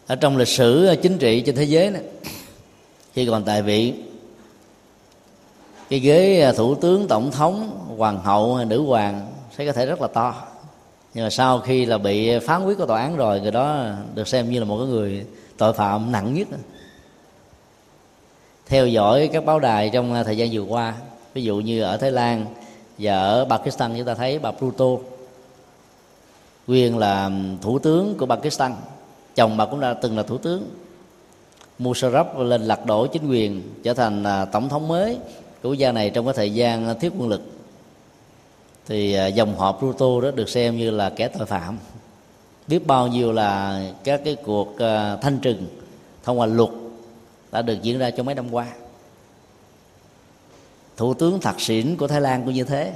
Ở 0.07 0.17
trong 0.17 0.37
lịch 0.37 0.49
sử 0.49 0.95
chính 1.03 1.19
trị 1.19 1.41
trên 1.41 1.57
thế 1.57 1.65
giới 1.65 1.91
này, 1.91 2.03
khi 3.13 3.27
còn 3.27 3.45
tại 3.45 3.63
vị 3.63 3.95
cái 5.91 6.01
ghế 6.01 6.53
thủ 6.57 6.75
tướng 6.75 7.09
tổng 7.09 7.31
thống 7.31 7.87
hoàng 7.97 8.21
hậu 8.21 8.55
hay 8.55 8.67
nữ 8.67 8.83
hoàng 8.83 9.33
sẽ 9.59 9.67
có 9.67 9.73
thể 9.73 9.87
rất 9.87 10.01
là 10.01 10.09
to. 10.09 10.35
Nhưng 11.15 11.25
mà 11.25 11.31
sau 11.31 11.61
khi 11.61 11.87
là 11.87 11.99
bị 11.99 12.39
phán 12.39 12.65
quyết 12.65 12.79
của 12.79 12.87
tòa 12.87 13.01
án 13.01 13.17
rồi 13.17 13.41
người 13.41 13.51
đó 13.51 13.87
được 14.15 14.29
xem 14.29 14.51
như 14.51 14.59
là 14.59 14.65
một 14.65 14.79
cái 14.79 14.87
người 14.87 15.27
tội 15.57 15.73
phạm 15.73 16.13
nặng 16.13 16.35
nhất 16.35 16.49
theo 18.71 18.87
dõi 18.87 19.31
các 19.33 19.45
báo 19.45 19.61
đài 19.61 19.91
trong 19.91 20.15
à, 20.15 20.23
thời 20.23 20.37
gian 20.37 20.49
vừa 20.53 20.63
qua. 20.63 20.95
Ví 21.35 21.43
dụ 21.43 21.57
như 21.57 21.83
ở 21.83 21.97
thái 21.97 22.11
lan 22.11 22.47
và 22.99 23.15
ở 23.15 23.47
pakistan, 23.51 23.95
chúng 23.97 24.07
ta 24.07 24.15
thấy 24.15 24.39
bà 24.39 24.51
pluto 24.51 24.87
quyền 26.67 26.99
là 26.99 27.31
thủ 27.63 27.79
tướng 27.79 28.15
của 28.19 28.27
Pakistan. 28.27 28.75
Chồng 29.35 29.57
bà 29.57 29.67
cũng 29.67 29.81
đã 29.81 29.95
từng 29.95 30.17
là 30.17 30.23
thủ 30.23 30.39
tướng. 30.39 30.71
Musharraf 31.79 32.43
lên 32.43 32.63
lật 32.63 32.87
đổ 32.87 33.07
chính 33.07 33.29
quyền, 33.29 33.63
trở 33.83 33.95
thành 33.95 34.25
à, 34.25 34.45
tổng 34.45 34.69
thống 34.69 34.89
mới 34.89 35.19
của 35.63 35.69
quốc 35.69 35.75
gia 35.75 35.93
này 35.93 36.11
trong 36.11 36.25
cái 36.25 36.35
thời 36.35 36.55
gian 36.55 36.87
à, 36.89 36.95
thiếu 36.95 37.11
quân 37.19 37.29
lực. 37.29 37.43
Thì 38.87 39.19
dòng 39.35 39.57
họ 39.59 39.73
Pluto 39.73 40.21
đó 40.23 40.31
được 40.31 40.49
xem 40.49 40.77
như 40.77 40.91
là 40.91 41.11
kẻ 41.11 41.29
tội 41.29 41.47
phạm. 41.47 41.79
Biết 42.69 42.87
bao 42.87 43.07
nhiêu 43.07 43.33
là 43.33 43.83
các 44.05 44.21
cái 44.25 44.37
cuộc 44.45 44.75
thanh 45.23 45.39
trừng, 45.43 45.67
thông 46.25 46.41
qua 46.41 46.47
luật 46.47 46.71
đã 47.53 47.63
được 47.63 47.83
diễn 47.83 47.99
ra 47.99 48.11
trong 48.11 48.27
mấy 48.27 48.35
năm 48.35 48.55
qua. 48.55 48.67
Thủ 50.97 51.15
tướng 51.15 51.41
thạc 51.41 51.61
xỉn 51.61 51.97
của 51.97 52.09
thái 52.09 52.21
lan 52.21 52.45
cũng 52.45 52.55
như 52.55 52.65
thế. 52.65 52.93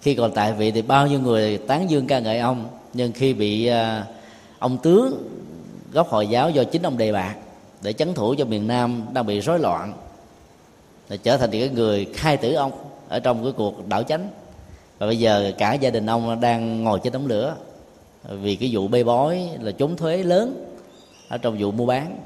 Khi 0.00 0.14
còn 0.14 0.32
tại 0.32 0.52
vị 0.52 0.70
thì 0.70 0.82
bao 0.82 1.06
nhiêu 1.06 1.20
người 1.20 1.58
tán 1.58 1.90
dương 1.90 2.06
ca 2.06 2.18
ngợi 2.18 2.38
ông, 2.38 2.68
nhưng 2.92 3.12
khi 3.12 3.34
bị 3.34 3.66
à, 3.66 4.06
ông 4.58 4.78
tướng 4.78 5.28
gốc 5.92 6.08
hồi 6.08 6.26
giáo 6.26 6.50
do 6.50 6.64
chính 6.64 6.82
ông 6.82 6.98
đề 6.98 7.12
bạc 7.12 7.34
để 7.82 7.92
chấn 7.92 8.14
thủ 8.14 8.34
cho 8.38 8.44
miền 8.44 8.66
nam 8.66 9.06
đang 9.12 9.26
bị 9.26 9.40
rối 9.40 9.58
loạn 9.58 9.92
để 11.08 11.16
trở 11.16 11.36
thành 11.36 11.50
cái 11.50 11.68
người 11.68 12.04
khai 12.14 12.36
tử 12.36 12.54
ông 12.54 12.72
ở 13.08 13.20
trong 13.20 13.44
cái 13.44 13.52
cuộc 13.56 13.88
đảo 13.88 14.02
chánh. 14.02 14.28
Và 14.98 15.06
bây 15.06 15.18
giờ 15.18 15.52
cả 15.58 15.74
gia 15.74 15.90
đình 15.90 16.06
ông 16.06 16.40
đang 16.40 16.84
ngồi 16.84 17.00
trên 17.04 17.12
đống 17.12 17.26
lửa 17.26 17.56
vì 18.28 18.56
cái 18.56 18.70
vụ 18.72 18.88
bê 18.88 19.04
bối 19.04 19.48
là 19.60 19.72
trốn 19.72 19.96
thuế 19.96 20.22
lớn 20.22 20.74
ở 21.28 21.38
trong 21.38 21.56
vụ 21.58 21.70
mua 21.70 21.86
bán 21.86 22.18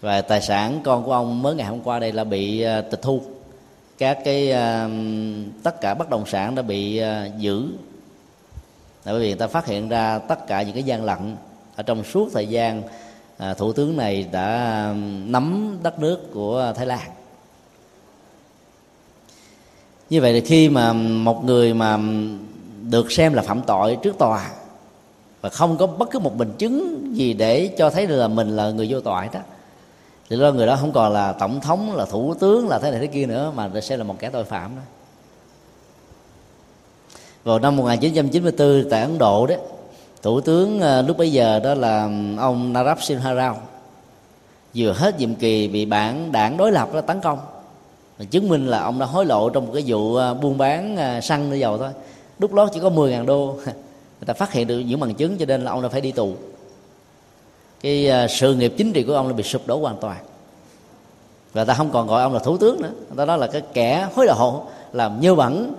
và 0.00 0.20
tài 0.20 0.42
sản 0.42 0.80
con 0.84 1.04
của 1.04 1.12
ông 1.12 1.42
mới 1.42 1.54
ngày 1.54 1.66
hôm 1.66 1.80
qua 1.80 1.98
đây 1.98 2.12
là 2.12 2.24
bị 2.24 2.60
ờ, 2.60 2.80
tịch 2.80 3.02
thu. 3.02 3.22
Các 3.98 4.18
cái 4.24 4.50
ờ, 4.50 4.90
tất 5.62 5.80
cả 5.80 5.94
bất 5.94 6.10
động 6.10 6.26
sản 6.26 6.54
đã 6.54 6.62
bị 6.62 6.98
ờ, 6.98 7.28
giữ. 7.38 7.66
Bởi 9.04 9.20
vì 9.20 9.26
người 9.26 9.38
ta 9.38 9.46
phát 9.46 9.66
hiện 9.66 9.88
ra 9.88 10.18
tất 10.18 10.46
cả 10.46 10.62
những 10.62 10.74
cái 10.74 10.82
gian 10.82 11.04
lận 11.04 11.36
ở 11.76 11.82
trong 11.82 12.04
suốt 12.04 12.28
thời 12.32 12.46
gian 12.46 12.82
à, 13.38 13.54
thủ 13.54 13.72
tướng 13.72 13.96
này 13.96 14.28
đã 14.32 14.94
nắm 15.26 15.78
đất 15.82 15.98
nước 15.98 16.32
của 16.34 16.72
thái 16.76 16.86
lan. 16.86 17.10
Như 20.10 20.20
vậy 20.20 20.32
thì 20.32 20.40
khi 20.40 20.68
mà 20.68 20.92
một 20.92 21.44
người 21.44 21.74
mà 21.74 21.98
được 22.90 23.12
xem 23.12 23.34
là 23.34 23.42
phạm 23.42 23.62
tội 23.62 23.98
trước 24.02 24.18
tòa 24.18 24.50
và 25.40 25.48
không 25.48 25.76
có 25.76 25.86
bất 25.86 26.10
cứ 26.10 26.18
một 26.18 26.38
bằng 26.38 26.50
chứng 26.58 27.04
gì 27.16 27.32
để 27.32 27.74
cho 27.78 27.90
thấy 27.90 28.06
được 28.06 28.16
là 28.16 28.28
mình 28.28 28.56
là 28.56 28.70
người 28.70 28.86
vô 28.90 29.00
tội 29.00 29.28
đó 29.32 29.40
thì 30.30 30.40
đó 30.40 30.52
người 30.52 30.66
đó 30.66 30.76
không 30.80 30.92
còn 30.92 31.12
là 31.12 31.32
tổng 31.32 31.60
thống, 31.60 31.96
là 31.96 32.04
thủ 32.04 32.34
tướng, 32.34 32.68
là 32.68 32.78
thế 32.78 32.90
này 32.90 33.00
thế 33.00 33.06
kia 33.06 33.26
nữa, 33.26 33.52
mà 33.56 33.70
sẽ 33.82 33.96
là 33.96 34.04
một 34.04 34.16
kẻ 34.18 34.30
tội 34.30 34.44
phạm 34.44 34.76
đó. 34.76 34.82
Vào 37.44 37.58
năm 37.58 37.76
1994 37.76 38.90
tại 38.90 39.02
Ấn 39.02 39.18
Độ 39.18 39.46
đấy 39.46 39.58
thủ 40.22 40.40
tướng 40.40 40.80
ờ, 40.80 41.02
lúc 41.02 41.18
bấy 41.18 41.32
giờ 41.32 41.60
đó 41.60 41.74
là 41.74 42.10
ông 42.38 42.72
Narab 42.72 42.98
Sinha 43.00 43.34
Rao 43.34 43.58
vừa 44.74 44.92
hết 44.92 45.18
nhiệm 45.18 45.34
kỳ 45.34 45.68
bị 45.68 45.84
bản 45.84 46.32
đảng 46.32 46.56
đối 46.56 46.72
lập 46.72 46.94
đó 46.94 47.00
tấn 47.00 47.20
công. 47.20 47.38
Chứng 48.30 48.48
minh 48.48 48.66
là 48.66 48.80
ông 48.80 48.98
đã 48.98 49.06
hối 49.06 49.26
lộ 49.26 49.50
trong 49.50 49.66
một 49.66 49.72
cái 49.74 49.84
vụ 49.86 50.14
ờ, 50.14 50.34
buôn 50.34 50.58
bán 50.58 50.96
ờ, 50.96 51.20
xăng 51.20 51.50
xăng 51.50 51.60
dầu 51.60 51.78
thôi. 51.78 51.90
Lúc 52.38 52.52
đó 52.52 52.68
chỉ 52.72 52.80
có 52.80 52.90
10.000 52.90 53.26
đô, 53.26 53.46
người 53.64 54.26
ta 54.26 54.34
phát 54.34 54.52
hiện 54.52 54.66
được 54.66 54.78
những 54.78 55.00
bằng 55.00 55.14
chứng 55.14 55.38
cho 55.38 55.46
nên 55.46 55.64
là 55.64 55.70
ông 55.70 55.82
đã 55.82 55.88
phải 55.88 56.00
đi 56.00 56.12
tù 56.12 56.34
cái 57.80 58.08
à, 58.08 58.28
sự 58.28 58.54
nghiệp 58.54 58.74
chính 58.76 58.92
trị 58.92 59.02
của 59.02 59.14
ông 59.14 59.28
đã 59.28 59.34
bị 59.34 59.42
sụp 59.42 59.66
đổ 59.66 59.78
hoàn 59.78 59.96
toàn. 60.00 60.16
Và 61.52 61.64
ta 61.64 61.74
không 61.74 61.90
còn 61.90 62.06
gọi 62.06 62.22
ông 62.22 62.32
là 62.32 62.38
thủ 62.38 62.56
tướng 62.58 62.82
nữa. 62.82 62.90
Ta 63.16 63.24
nói 63.24 63.38
là 63.38 63.46
cái 63.46 63.62
kẻ 63.72 64.08
hối 64.14 64.26
lộ 64.26 64.66
làm 64.92 65.20
nhơ 65.20 65.34
bẩn 65.34 65.74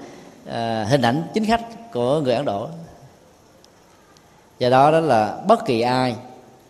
uh, 0.48 0.90
hình 0.90 1.02
ảnh 1.02 1.24
chính 1.34 1.46
khách 1.46 1.92
của 1.94 2.22
người 2.22 2.34
ấn 2.34 2.46
độ. 2.46 2.68
Do 4.60 4.70
đó 4.70 4.92
đó 4.92 5.00
là 5.00 5.42
bất 5.48 5.66
kỳ 5.66 5.82
ai 5.82 6.16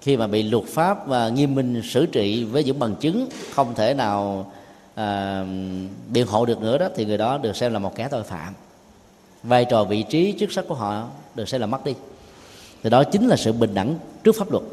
khi 0.01 0.17
mà 0.17 0.27
bị 0.27 0.43
luật 0.43 0.65
pháp 0.65 1.07
và 1.07 1.29
nghiêm 1.29 1.55
minh 1.55 1.81
xử 1.85 2.05
trị 2.05 2.43
với 2.43 2.63
những 2.63 2.79
bằng 2.79 2.95
chứng 2.95 3.27
không 3.53 3.75
thể 3.75 3.93
nào 3.93 4.51
à, 4.95 5.45
biện 6.09 6.27
hộ 6.27 6.45
được 6.45 6.61
nữa 6.61 6.77
đó 6.77 6.87
thì 6.95 7.05
người 7.05 7.17
đó 7.17 7.37
được 7.37 7.55
xem 7.55 7.73
là 7.73 7.79
một 7.79 7.95
kẻ 7.95 8.07
tội 8.07 8.23
phạm. 8.23 8.53
Vai 9.43 9.65
trò 9.65 9.83
vị 9.83 10.03
trí 10.03 10.35
chức 10.39 10.51
sắc 10.51 10.65
của 10.67 10.75
họ 10.75 11.07
được 11.35 11.49
xem 11.49 11.61
là 11.61 11.67
mất 11.67 11.85
đi. 11.85 11.93
Thì 12.83 12.89
đó 12.89 13.03
chính 13.03 13.27
là 13.27 13.35
sự 13.35 13.53
bình 13.53 13.73
đẳng 13.73 13.95
trước 14.23 14.35
pháp 14.37 14.51
luật 14.51 14.63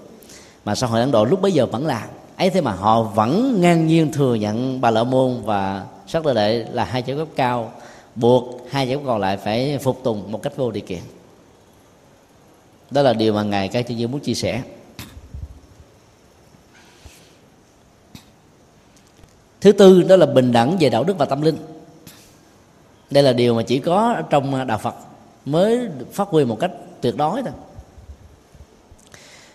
mà 0.66 0.74
xã 0.74 0.86
hội 0.86 1.00
ấn 1.00 1.10
độ 1.10 1.24
lúc 1.24 1.40
bấy 1.40 1.52
giờ 1.52 1.66
vẫn 1.66 1.86
làm 1.86 2.08
ấy 2.36 2.50
thế 2.50 2.60
mà 2.60 2.72
họ 2.72 3.02
vẫn 3.02 3.60
ngang 3.60 3.86
nhiên 3.86 4.12
thừa 4.12 4.34
nhận 4.34 4.80
bà 4.80 4.90
la 4.90 5.04
môn 5.04 5.42
và 5.44 5.86
sắc 6.06 6.24
đơ 6.24 6.34
đệ 6.34 6.66
là 6.72 6.84
hai 6.84 7.02
chữ 7.02 7.16
cấp 7.16 7.28
cao. 7.36 7.72
Buộc 8.14 8.66
hai 8.70 8.88
chữ 8.88 8.98
còn 9.06 9.20
lại 9.20 9.36
phải 9.36 9.78
phục 9.78 10.00
tùng 10.04 10.32
một 10.32 10.42
cách 10.42 10.56
vô 10.56 10.70
điều 10.70 10.82
kiện. 10.86 11.00
Đó 12.90 13.02
là 13.02 13.12
điều 13.12 13.32
mà 13.32 13.42
ngài 13.42 13.68
ca 13.68 13.82
chân 13.82 13.98
dương 13.98 14.10
muốn 14.10 14.20
chia 14.20 14.34
sẻ. 14.34 14.62
Thứ 19.60 19.72
tư, 19.72 20.02
đó 20.02 20.16
là 20.16 20.26
bình 20.26 20.52
đẳng 20.52 20.76
về 20.80 20.88
đạo 20.88 21.04
đức 21.04 21.18
và 21.18 21.24
tâm 21.24 21.42
linh. 21.42 21.56
Đây 23.10 23.22
là 23.22 23.32
điều 23.32 23.54
mà 23.54 23.62
chỉ 23.62 23.78
có 23.78 24.22
trong 24.30 24.66
đạo 24.66 24.78
phật 24.78 24.94
mới 25.44 25.88
phát 26.12 26.28
huy 26.28 26.44
một 26.44 26.60
cách 26.60 26.70
tuyệt 27.00 27.16
đối 27.16 27.42
thôi. 27.42 27.52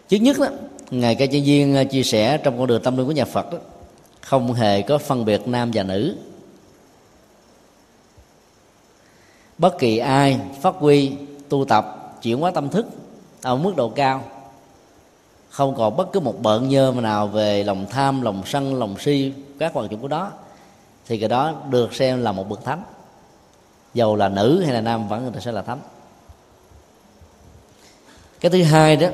Trước 0.10 0.18
nhất 0.18 0.40
đó 0.40 0.48
ngài 0.92 1.16
ca 1.16 1.26
chân 1.26 1.44
viên 1.44 1.76
ờ, 1.76 1.84
chia 1.84 2.04
sẻ 2.04 2.38
trong 2.38 2.58
con 2.58 2.68
đường 2.68 2.82
tâm 2.84 2.98
linh 2.98 3.06
của 3.06 3.12
nhà 3.12 3.26
phật 3.26 3.52
đó, 3.52 3.58
không 4.22 4.54
hề 4.54 4.82
có 4.82 4.98
phân 4.98 5.26
biệt 5.26 5.48
nam 5.48 5.72
và 5.74 5.84
nữ. 5.84 6.16
Bất 9.58 9.80
kỳ 9.80 9.98
ai 9.98 10.40
phát 10.62 10.76
huy, 10.76 11.12
tu 11.50 11.66
tập, 11.66 12.14
chuyển 12.22 12.40
hóa 12.40 12.52
tâm 12.52 12.70
thức 12.70 12.86
ở 13.42 13.56
mức 13.56 13.76
độ 13.76 13.90
cao, 13.90 14.24
không 15.50 15.76
còn 15.76 15.98
bất 15.98 16.12
cứ 16.14 16.20
một 16.20 16.42
bợn 16.42 16.70
nhơ 16.70 16.94
nào 16.98 17.28
về 17.28 17.64
lòng 17.64 17.86
tham, 17.90 18.22
lòng 18.22 18.44
sân, 18.46 18.80
lòng 18.80 18.96
si, 19.00 19.34
các 19.60 19.74
hoạt 19.74 19.92
dụng 19.92 20.02
của 20.02 20.08
đó, 20.08 20.32
thì 21.08 21.20
cái 21.20 21.30
đó 21.30 21.54
được 21.70 21.94
xem 21.94 22.22
là 22.22 22.32
một 22.32 22.50
bậc 22.50 22.64
thánh. 22.64 22.84
Dầu 23.94 24.16
là 24.16 24.30
nữ 24.30 24.64
hay 24.64 24.74
là 24.74 24.82
nam, 24.82 25.08
vẫn 25.08 25.24
người 25.24 25.32
ta 25.32 25.40
sẽ 25.40 25.52
là 25.52 25.62
thánh. 25.62 25.80
Cái 28.40 28.52
thứ 28.52 28.64
hai 28.64 28.96
đó 28.96 29.08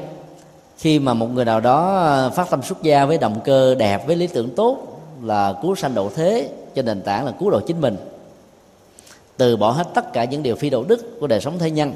khi 0.77 0.99
mà 0.99 1.13
một 1.13 1.27
người 1.33 1.45
nào 1.45 1.59
đó 1.59 1.95
ờ, 1.95 2.29
phát 2.29 2.49
tâm 2.49 2.61
xuất 2.61 2.83
gia 2.83 3.05
với 3.05 3.17
động 3.17 3.39
cơ 3.43 3.75
đẹp, 3.75 4.07
với 4.07 4.15
lý 4.15 4.27
tưởng 4.27 4.55
tốt 4.55 5.01
là 5.23 5.53
cứu 5.61 5.75
sanh 5.75 5.95
độ 5.95 6.09
thế 6.15 6.49
trên 6.75 6.85
nền 6.85 7.01
tảng 7.01 7.25
là 7.25 7.31
cứu 7.31 7.49
độ 7.49 7.59
chính 7.59 7.81
mình. 7.81 7.97
Từ 9.37 9.57
bỏ 9.57 9.71
hết 9.71 9.87
tất 9.93 10.13
cả 10.13 10.23
những 10.23 10.43
điều 10.43 10.55
phi 10.55 10.69
đạo 10.69 10.83
đức 10.87 11.19
của 11.19 11.27
đời 11.27 11.41
sống 11.41 11.59
thế 11.59 11.71
nhân. 11.71 11.93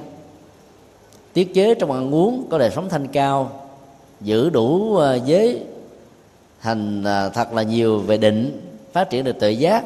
Tiết 1.34 1.54
chế 1.54 1.76
trong 1.76 1.92
ăn 1.92 2.14
uống 2.14 2.48
có 2.50 2.58
đời 2.58 2.72
sống 2.72 2.90
thanh 2.90 3.08
cao, 3.08 3.52
giữ 4.22 4.50
đủ 4.50 4.96
ờ, 4.96 5.20
giới. 5.26 5.64
Hành 6.60 7.04
ờ, 7.04 7.30
thật 7.30 7.54
là 7.54 7.64
nhiều 7.64 8.00
về 8.00 8.18
định, 8.18 8.62
phát 8.94 9.10
triển 9.10 9.24
được 9.24 9.40
tự 9.40 9.50
giác, 9.50 9.84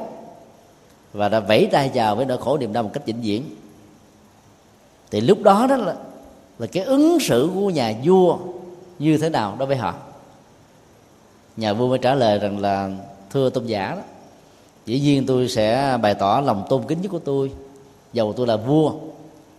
và 1.14 1.30
đã 1.30 1.39
vẫy 1.39 1.70
tay 1.72 1.91
chào 1.93 2.16
với 2.16 2.26
nỗi 2.26 2.38
khổ 2.38 2.58
niềm 2.58 2.74
đau 2.74 2.84
một 2.84 2.89
cách 2.93 3.06
vĩnh 3.06 3.22
viễn. 3.22 3.43
Thì 5.12 5.22
lúc 5.22 5.41
đó 5.41 5.68
đó 5.70 5.76
là 5.76 5.96
là 6.60 6.68
cái 6.68 6.84
ứng 6.84 7.20
xử 7.20 7.50
của 7.54 7.70
nhà 7.70 7.93
vua 8.04 8.38
như 9.00 9.18
thế 9.18 9.30
nào 9.30 9.56
đối 9.60 9.68
với 9.68 9.78
họ? 9.78 9.93
Nhà 11.58 11.74
vua 11.74 11.88
mới 11.88 12.00
trả 12.00 12.16
lời 12.16 12.39
rằng 12.39 12.60
là 12.60 12.89
thưa 13.30 13.50
tôn 13.50 13.66
giả 13.66 13.96
đó 13.96 14.02
dĩ 14.86 15.00
nhiên 15.00 15.26
tôi 15.26 15.48
sẽ 15.48 15.98
bày 16.02 16.14
tỏ 16.14 16.41
lòng 16.46 16.66
tôn 16.70 16.84
kính 16.88 17.02
nhất 17.02 17.10
của 17.10 17.20
tôi. 17.20 17.52
Dầu 18.14 18.34
tôi 18.34 18.48
là 18.48 18.58
vua 18.58 18.93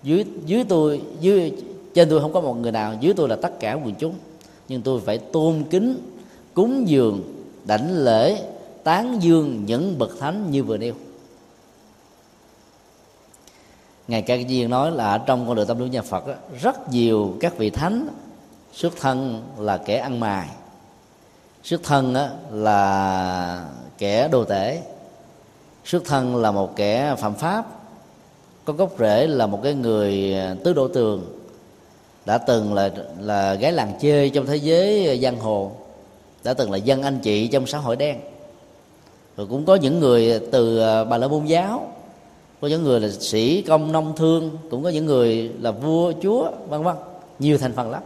dưới 0.03 0.25
dưới 0.47 0.65
tôi 0.65 1.03
dưới 1.21 1.53
trên 1.95 2.11
tôi 2.11 2.21
không 2.21 2.33
có 2.33 2.41
một 2.41 2.55
người 2.55 2.73
nào 2.73 2.95
dưới 3.01 3.15
tôi 3.15 3.29
là 3.29 3.37
tất 3.37 3.61
cả 3.61 3.75
quần 3.75 3.95
chúng. 3.95 4.15
Nhưng 4.69 4.83
tôi 4.83 5.01
phải 5.01 5.19
tôn 5.19 5.65
kính 5.71 5.99
cúng 6.55 6.89
dường 6.89 7.23
đảnh 7.65 8.05
lễ 8.05 8.43
tán 8.85 9.23
dương 9.23 9.63
những 9.67 9.99
bậc 9.99 10.19
thánh 10.19 10.51
như 10.51 10.65
vừa 10.65 10.77
nêu. 10.77 10.95
Ngài 14.09 14.23
ca 14.23 14.37
diên 14.49 14.71
nói 14.71 14.93
là 14.93 15.19
trong 15.19 15.47
con 15.47 15.57
đường 15.57 15.67
tâm 15.67 15.79
linh 15.79 15.91
nhà 15.91 16.03
phật 16.03 16.27
đó, 16.27 16.35
rất 16.61 16.93
nhiều 16.93 17.37
các 17.41 17.59
vị 17.59 17.71
thánh 17.71 18.09
xuất 18.77 18.97
thân 19.01 19.43
là 19.59 19.77
kẻ 19.77 19.97
ăn 19.97 20.21
mài. 20.21 20.49
Xuất 21.65 21.83
thân 21.83 22.15
á, 22.15 22.31
là 22.53 23.69
kẻ 23.99 24.29
đồ 24.29 24.45
tể. 24.45 24.83
Xuất 25.85 26.05
thân 26.05 26.37
là 26.37 26.51
một 26.51 26.77
kẻ 26.77 27.15
phạm 27.19 27.35
pháp. 27.35 27.67
Có 28.65 28.73
gốc 28.73 28.93
rễ 28.99 29.27
là 29.27 29.47
một 29.47 29.61
cái 29.63 29.75
người 29.75 30.35
à, 30.35 30.55
tứ 30.65 30.73
độ 30.73 30.89
tường. 30.89 31.25
Đã 32.27 32.39
từng 32.39 32.75
là 32.75 32.91
là 33.21 33.55
gái 33.55 33.73
làng 33.73 33.93
chơi 34.01 34.31
trong 34.31 34.47
thế 34.47 34.57
giới 34.57 35.09
à, 35.09 35.15
giang 35.23 35.39
hồ. 35.39 35.73
Đã 36.45 36.55
từng 36.55 36.71
là 36.71 36.77
dân 36.77 37.03
anh 37.03 37.19
chị 37.23 37.47
trong 37.47 37.67
xã 37.67 37.79
hội 37.79 37.97
đen. 37.97 38.21
Rồi 39.37 39.47
cũng 39.47 39.65
có 39.65 39.75
những 39.75 40.01
người 40.01 40.41
từ 40.53 40.79
à, 40.79 41.05
bà 41.05 41.19
la 41.19 41.29
môn 41.29 41.45
giáo. 41.45 41.93
Có 42.61 42.69
những 42.69 42.83
người 42.83 43.01
là 43.01 43.09
sĩ 43.09 43.63
công 43.63 43.93
nông 43.93 44.17
thương. 44.17 44.59
Cũng 44.71 44.83
có 44.83 44.89
những 44.89 45.07
người 45.07 45.51
là 45.61 45.71
vua, 45.71 46.13
chúa, 46.23 46.51
vân 46.69 46.83
vân. 46.83 46.97
Nhiều 47.39 47.59
thành 47.59 47.73
phần 47.73 47.91
lắm 47.91 48.03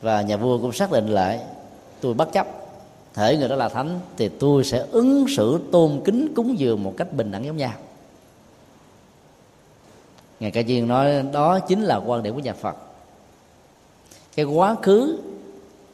và 0.00 0.22
nhà 0.22 0.36
vua 0.36 0.58
cũng 0.58 0.72
xác 0.72 0.92
định 0.92 1.06
lại, 1.06 1.40
tôi 2.00 2.14
bất 2.14 2.32
chấp. 2.32 2.46
Thể 3.14 3.36
người 3.36 3.48
đó 3.48 3.56
là 3.56 3.68
thánh, 3.68 4.00
thì 4.16 4.28
tôi 4.28 4.64
sẽ 4.64 4.84
ứng 4.90 5.26
xử 5.28 5.60
tôn 5.72 6.00
kính 6.04 6.32
cúng 6.36 6.58
dường 6.58 6.82
một 6.82 6.94
cách 6.96 7.12
bình 7.12 7.30
đẳng 7.30 7.44
giống 7.44 7.56
nhau. 7.56 7.72
Ngài 10.40 10.50
ca 10.50 10.62
diên 10.62 10.88
nói 10.88 11.22
đó 11.32 11.58
chính 11.58 11.82
là 11.82 11.96
quan 11.96 12.22
điểm 12.22 12.34
của 12.34 12.40
nhà 12.40 12.52
phật. 12.52 12.76
Cái 14.36 14.44
quá 14.44 14.76
khứ 14.82 15.18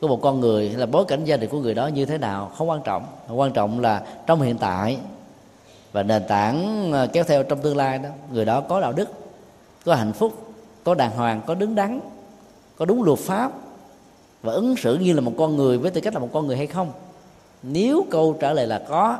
của 0.01 0.09
một 0.09 0.21
con 0.23 0.41
người 0.41 0.69
hay 0.69 0.79
là 0.79 0.87
bối 0.87 1.05
cảnh 1.09 1.25
gia 1.25 1.37
đình 1.37 1.51
của 1.51 1.61
người 1.61 1.75
đó 1.75 1.87
như 1.87 2.05
thế 2.05 2.19
nào 2.19 2.53
không 2.57 2.71
quan 2.71 2.81
trọng. 2.85 3.07
Quan 3.29 3.53
trọng 3.53 3.81
là 3.81 4.03
trong 4.27 4.41
hiện 4.41 4.59
tại 4.59 4.99
và 5.93 6.03
nền 6.03 6.23
tảng 6.29 6.89
ờ, 6.93 7.07
kéo 7.13 7.25
theo 7.25 7.43
trong 7.43 7.63
tương 7.63 7.77
lai 7.77 7.99
đó, 7.99 8.09
người 8.33 8.45
đó 8.45 8.61
có 8.61 8.81
đạo 8.81 8.93
đức, 8.93 9.09
có 9.85 9.95
hạnh 9.95 10.13
phúc, 10.13 10.55
có 10.85 10.95
đàng 10.95 11.11
hoàng, 11.11 11.41
có 11.47 11.55
đứng 11.55 11.75
đắn, 11.75 12.01
có 12.77 12.85
đúng 12.85 13.03
luật 13.03 13.19
pháp 13.19 13.53
và 14.47 14.53
ứng 14.53 14.77
xử 14.77 14.99
như 14.99 15.13
là 15.13 15.21
một 15.21 15.33
con 15.39 15.57
người 15.57 15.79
với 15.79 15.91
tư 15.91 16.01
cách 16.01 16.15
là 16.15 16.21
một 16.21 16.29
con 16.33 16.47
người 16.47 16.57
hay 16.57 16.67
không? 16.67 16.93
Nếu 17.63 18.07
câu 18.11 18.37
trả 18.41 18.53
lời 18.53 18.67
là 18.67 18.83
có, 18.89 19.19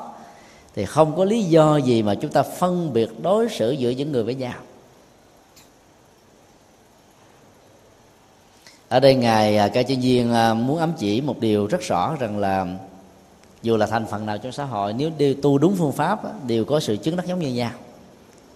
thì 0.75 0.85
không 0.85 1.17
có 1.17 1.25
lý 1.25 1.43
do 1.43 1.77
gì 1.77 2.03
mà 2.03 2.15
chúng 2.15 2.31
ta 2.31 2.43
phân 2.43 2.93
biệt 2.93 3.11
đối 3.23 3.49
xử 3.49 3.71
giữa 3.71 3.91
những 3.91 4.13
người 4.13 4.23
với 4.23 4.35
nhau. 4.35 4.55
Ở 8.89 9.01
đây 9.01 9.15
ngài 9.15 9.57
à, 9.57 9.69
ca 9.69 9.83
chuyên 9.83 10.01
viên 10.01 10.33
à, 10.33 10.55
muốn 10.55 10.79
ám 10.79 10.93
chỉ 10.99 11.21
một 11.21 11.41
điều 11.41 11.67
rất 11.67 11.81
rõ 11.81 12.17
rằng 12.21 12.39
là 12.39 12.67
dù 13.63 13.77
là 13.77 13.87
thành 13.87 14.07
phần 14.07 14.27
nào 14.27 14.39
trong 14.39 14.53
xã 14.53 14.65
hội, 14.65 14.93
nếu 14.93 15.11
đều 15.19 15.35
tu 15.43 15.59
đúng 15.59 15.77
phương 15.77 15.93
pháp 15.93 16.47
đều 16.47 16.65
có 16.65 16.81
sự 16.81 16.97
chứng 16.97 17.17
đắc 17.17 17.27
giống 17.27 17.39
như 17.39 17.49
nhau, 17.49 17.71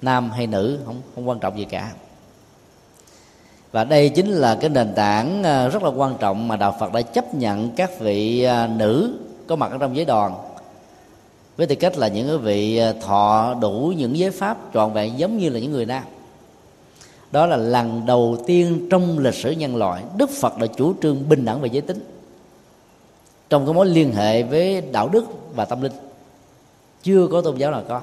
nam 0.02 0.30
hay 0.30 0.46
nữ, 0.46 0.78
không 0.86 1.02
không 1.14 1.28
quan 1.28 1.38
trọng 1.38 1.58
gì 1.58 1.64
cả 1.64 1.92
và 3.72 3.84
đây 3.84 4.08
chính 4.08 4.30
là 4.30 4.54
cái 4.60 4.70
nền 4.70 4.94
tảng 4.94 5.42
ờ, 5.42 5.68
rất 5.68 5.82
là 5.82 5.90
quan 5.90 6.16
trọng 6.20 6.48
mà 6.48 6.56
đạo 6.56 6.76
Phật 6.80 6.92
đã 6.92 7.02
chấp 7.02 7.34
nhận 7.34 7.70
các 7.70 8.00
vị 8.00 8.42
ờ, 8.42 8.68
nữ 8.76 9.18
có 9.46 9.56
mặt 9.56 9.70
ở 9.70 9.78
trong 9.78 9.96
giới 9.96 10.04
đoàn. 10.04 10.34
Với 11.56 11.66
tư 11.66 11.74
cách 11.74 11.98
là 11.98 12.08
những 12.08 12.28
cái 12.28 12.36
vị 12.36 12.76
ờ, 12.76 12.92
thọ 12.92 13.54
đủ 13.60 13.92
những 13.96 14.18
giới 14.18 14.30
pháp 14.30 14.58
trọn 14.74 14.92
vẹn 14.92 15.18
giống 15.18 15.38
như 15.38 15.48
là 15.48 15.60
những 15.60 15.72
người 15.72 15.86
nam. 15.86 16.02
Đó 17.32 17.46
là 17.46 17.56
lần 17.56 18.06
đầu 18.06 18.36
tiên 18.46 18.88
trong 18.90 19.18
lịch 19.18 19.34
sử 19.34 19.50
nhân 19.50 19.76
loại 19.76 20.02
đức 20.16 20.30
phật 20.30 20.58
đã 20.58 20.66
chủ 20.66 20.94
trương 21.02 21.28
bình 21.28 21.44
đẳng 21.44 21.60
về 21.60 21.68
giới 21.72 21.82
tính 21.82 22.04
trong 23.50 23.66
cái 23.66 23.74
mối 23.74 23.86
liên 23.86 24.12
hệ 24.12 24.42
với 24.42 24.80
đạo 24.80 25.08
đức 25.08 25.24
và 25.54 25.64
tâm 25.64 25.82
linh. 25.82 25.92
Chưa 27.02 27.28
có 27.32 27.40
tôn 27.40 27.56
giáo 27.56 27.70
nào 27.70 27.82
có. 27.88 28.00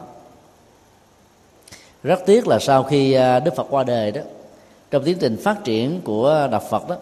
Rất 2.03 2.19
tiếc 2.25 2.47
là 2.47 2.59
sau 2.59 2.83
khi 2.83 3.13
đức 3.13 3.55
phật 3.55 3.67
qua 3.69 3.83
đời 3.83 4.11
đó 4.11 4.21
trong 4.91 5.03
tiến 5.03 5.17
trình 5.19 5.37
phát 5.37 5.63
triển 5.63 6.01
của 6.01 6.47
đạo 6.51 6.61
phật 6.69 6.89
đó, 6.89 6.95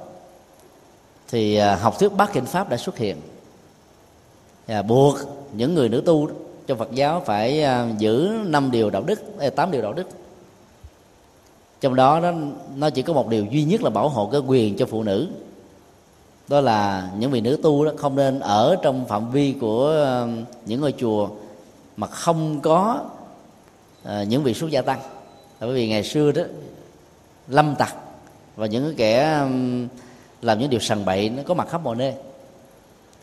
thì 1.28 1.56
à, 1.56 1.76
học 1.76 2.00
thuyết 2.00 2.14
bát 2.14 2.34
kinh 2.34 2.46
pháp 2.46 2.70
đã 2.70 2.78
xuất 2.78 2.98
hiện. 2.98 3.18
Và 4.68 4.82
buộc 4.82 5.16
những 5.54 5.76
người 5.76 5.90
nữ 5.90 6.02
tu 6.06 6.30
trong 6.68 6.78
phật 6.78 6.92
giáo 6.92 7.24
phải 7.26 7.64
à, 7.64 7.88
giữ 7.98 8.32
năm 8.46 8.72
điều 8.72 8.90
đạo 8.90 9.04
đức 9.06 9.20
tám 9.56 9.72
điều 9.72 9.82
đạo 9.82 9.94
đức. 9.94 10.08
Trong 11.82 11.96
đó 11.96 12.20
nó 12.20 12.32
nó 12.76 12.90
chỉ 12.90 13.02
có 13.02 13.14
một 13.14 13.28
điều 13.28 13.46
duy 13.46 13.64
nhất 13.64 13.84
là 13.84 13.90
bảo 13.90 14.10
hộ 14.10 14.30
cái 14.32 14.42
quyền 14.48 14.78
cho 14.78 14.86
phụ 14.86 15.04
nữ. 15.04 15.28
Đó 16.48 16.62
là 16.62 17.10
những 17.18 17.32
vị 17.32 17.42
nữ 17.42 17.60
tu 17.64 17.86
đó 17.86 17.92
không 17.98 18.16
nên 18.16 18.40
ở 18.40 18.76
trong 18.82 19.06
phạm 19.06 19.32
vi 19.32 19.56
của 19.62 20.04
à, 20.06 20.28
những 20.66 20.82
ngôi 20.82 20.94
chùa 20.98 21.30
mà 21.98 22.08
không 22.08 22.60
có 22.62 23.00
những 24.28 24.44
vị 24.44 24.54
xuất 24.54 24.72
gia 24.72 24.82
tăng. 24.82 25.00
Bởi 25.60 25.74
vì 25.74 25.88
ngày 25.88 26.04
xưa 26.04 26.32
đó 26.32 26.42
lâm 27.48 27.76
tặc. 27.76 27.96
Và 28.56 28.68
những 28.68 28.94
kẻ 28.98 29.40
um, 29.40 29.88
làm 30.42 30.60
những 30.60 30.70
điều 30.70 30.80
sằng 30.80 31.06
bậy 31.06 31.30
nó 31.30 31.44
có 31.46 31.54
mặt 31.54 31.68
khắp 31.70 31.82
mọi 31.84 31.96
nơi. 31.96 32.14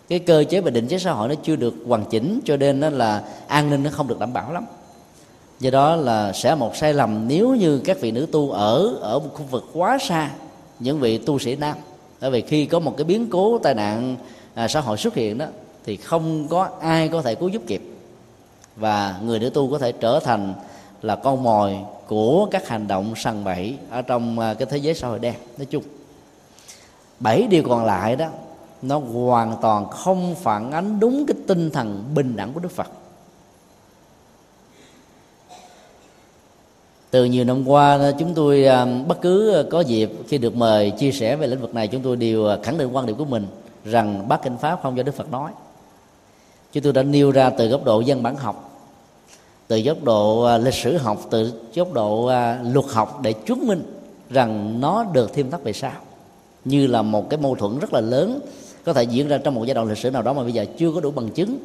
Cái 0.09 0.19
cơ 0.19 0.45
chế 0.45 0.61
và 0.61 0.71
định 0.71 0.89
chế 0.89 0.99
xã 0.99 1.13
hội 1.13 1.29
nó 1.29 1.35
chưa 1.43 1.57
được 1.57 1.75
hoàn 1.87 2.05
chỉnh 2.05 2.41
cho 2.45 2.57
nên 2.57 2.81
nó 2.81 2.91
là 2.91 3.23
an 3.47 3.71
ninh 3.71 3.83
nó 3.83 3.91
không 3.91 4.09
được 4.09 4.19
đảm 4.19 4.33
bảo 4.33 4.53
lắm. 4.53 4.65
Do 5.61 5.71
đó 5.71 5.97
là 5.97 6.33
sẽ 6.33 6.55
một 6.55 6.77
sai 6.77 6.95
lầm 6.95 7.29
nếu 7.29 7.55
như 7.55 7.79
các 7.85 8.01
vị 8.01 8.11
nữ 8.11 8.27
tu 8.33 8.51
ở 8.51 8.95
ở 9.01 9.19
một 9.19 9.31
khu 9.35 9.45
vực 9.51 9.65
quá 9.73 9.99
xa 9.99 10.31
những 10.79 11.01
vị 11.01 11.19
tu 11.19 11.39
sĩ 11.39 11.57
nam. 11.57 11.77
Bởi 12.21 12.31
vì 12.31 12.41
khi 12.41 12.67
có 12.67 12.79
một 12.79 12.95
cái 12.97 13.05
biến 13.05 13.31
cố 13.31 13.59
tai 13.59 13.75
nạn 13.75 14.17
à, 14.55 14.69
xã 14.69 14.81
hội 14.81 14.97
xuất 14.97 15.15
hiện 15.15 15.39
đó 15.39 15.47
thì 15.85 15.97
không 15.97 16.49
có 16.49 16.69
ai 16.81 17.09
có 17.09 17.23
thể 17.23 17.35
cứu 17.35 17.49
giúp 17.49 17.63
kịp. 17.67 17.83
Và 18.77 19.19
người 19.25 19.39
nữ 19.39 19.51
tu 19.51 19.71
có 19.71 19.79
thể 19.79 19.93
trở 19.93 20.21
thành 20.21 20.55
là 21.03 21.17
con 21.17 21.43
mồi 21.43 21.79
của 22.07 22.47
các 22.51 22.69
hành 22.69 22.89
động 22.89 23.15
săn 23.17 23.45
bẫy 23.45 23.77
ở 23.91 24.03
trong 24.03 24.39
à, 24.39 24.55
cái 24.55 24.67
thế 24.71 24.77
giới 24.77 24.95
xã 24.95 25.09
hội 25.09 25.19
đen. 25.19 25.35
Nói 25.59 25.67
chung, 25.67 25.83
bảy 27.21 27.47
điều 27.47 27.63
còn 27.69 27.85
lại 27.85 28.17
đó, 28.17 28.27
nó 28.83 28.99
hoàn 28.99 29.57
toàn 29.63 29.89
không 29.91 30.35
phản 30.35 30.73
ánh 30.73 31.01
đúng 31.01 31.27
cái 31.27 31.37
tinh 31.47 31.71
thần 31.71 32.05
bình 32.15 32.37
đẳng 32.37 32.53
của 32.53 32.61
đức 32.61 32.73
phật. 32.73 32.87
Từ 37.11 37.25
nhiều 37.25 37.45
năm 37.45 37.69
qua 37.69 37.99
à, 37.99 38.13
chúng 38.19 38.35
tôi 38.35 38.65
à, 38.65 38.87
bất 39.07 39.21
cứ 39.21 39.67
có 39.71 39.81
dịp 39.81 40.11
khi 40.29 40.39
được 40.39 40.57
mời 40.57 40.91
chia 40.91 41.13
sẻ 41.13 41.37
về 41.37 41.47
lĩnh 41.47 41.61
vực 41.61 41.75
này, 41.75 41.89
chúng 41.89 42.03
tôi 42.03 42.17
đều 42.17 42.49
khẳng 42.63 42.79
định 42.79 42.97
quan 42.97 43.07
điểm 43.07 43.17
của 43.17 43.25
mình 43.25 43.47
rằng 43.85 44.29
bác 44.29 44.43
kinh 44.43 44.57
pháp 44.57 44.81
không 44.83 44.97
do 44.97 45.03
đức 45.03 45.15
phật 45.15 45.31
nói. 45.31 45.51
Chúng 46.73 46.83
tôi 46.83 46.93
đã 46.93 47.03
nêu 47.03 47.31
ra 47.31 47.51
từ 47.51 47.69
góc 47.69 47.85
độ 47.85 48.01
dân 48.01 48.23
bản 48.23 48.37
học 48.37 48.72
từ 49.73 49.81
góc 49.81 50.05
độ 50.05 50.43
à, 50.43 50.59
lịch 50.59 50.75
sử 50.75 50.97
học, 50.97 51.27
từ 51.31 51.53
góc 51.75 51.93
độ 51.93 52.27
à, 52.27 52.61
luật 52.73 52.87
học 52.89 53.21
để 53.23 53.33
chứng 53.33 53.67
minh 53.67 53.83
rằng 54.31 54.81
nó 54.81 55.05
được 55.05 55.35
thêm 55.35 55.51
thắt 55.51 55.63
về 55.63 55.73
sau. 55.73 55.93
Như 56.65 56.87
là 56.87 57.03
một 57.03 57.31
cái 57.31 57.41
mâu 57.41 57.55
thuẫn 57.55 57.79
rất 57.79 57.93
là 57.93 58.01
lớn 58.01 58.41
có 58.85 58.93
thể 58.93 59.03
diễn 59.03 59.29
ra 59.29 59.39
trong 59.39 59.55
một 59.55 59.65
giai 59.65 59.75
đoạn 59.75 59.89
lịch 59.89 59.99
sử 59.99 60.11
nào 60.11 60.23
đó 60.23 60.33
mà 60.33 60.43
bây 60.43 60.53
giờ 60.53 60.65
chưa 60.79 60.93
có 60.93 61.01
đủ 61.01 61.11
bằng 61.11 61.31
chứng 61.31 61.59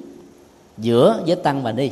giữa 0.78 1.22
giới 1.26 1.36
tăng 1.36 1.64
và 1.64 1.72
ni. 1.72 1.90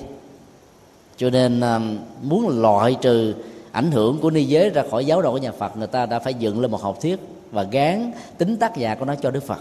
Cho 1.18 1.30
nên 1.30 1.62
à, 1.62 1.80
muốn 2.22 2.62
loại 2.62 2.96
trừ 3.02 3.34
ảnh 3.72 3.92
hưởng 3.92 4.18
của 4.22 4.30
ni 4.30 4.44
giới 4.44 4.70
ra 4.70 4.84
khỏi 4.92 5.06
giáo 5.06 5.22
đồ 5.22 5.32
của 5.32 5.38
nhà 5.38 5.52
Phật, 5.52 5.78
người 5.78 5.88
ta 5.88 6.06
đã 6.06 6.20
phải 6.20 6.34
dựng 6.34 6.60
lên 6.60 6.72
một 6.72 6.82
học 6.82 7.02
thuyết 7.02 7.20
và 7.52 7.64
gán 7.64 8.12
tính 8.38 8.58
tác 8.58 8.78
giả 8.78 8.96
của 8.96 9.06
nó 9.06 9.16
cho 9.16 9.32
Đức 9.32 9.44
Phật. 9.44 9.60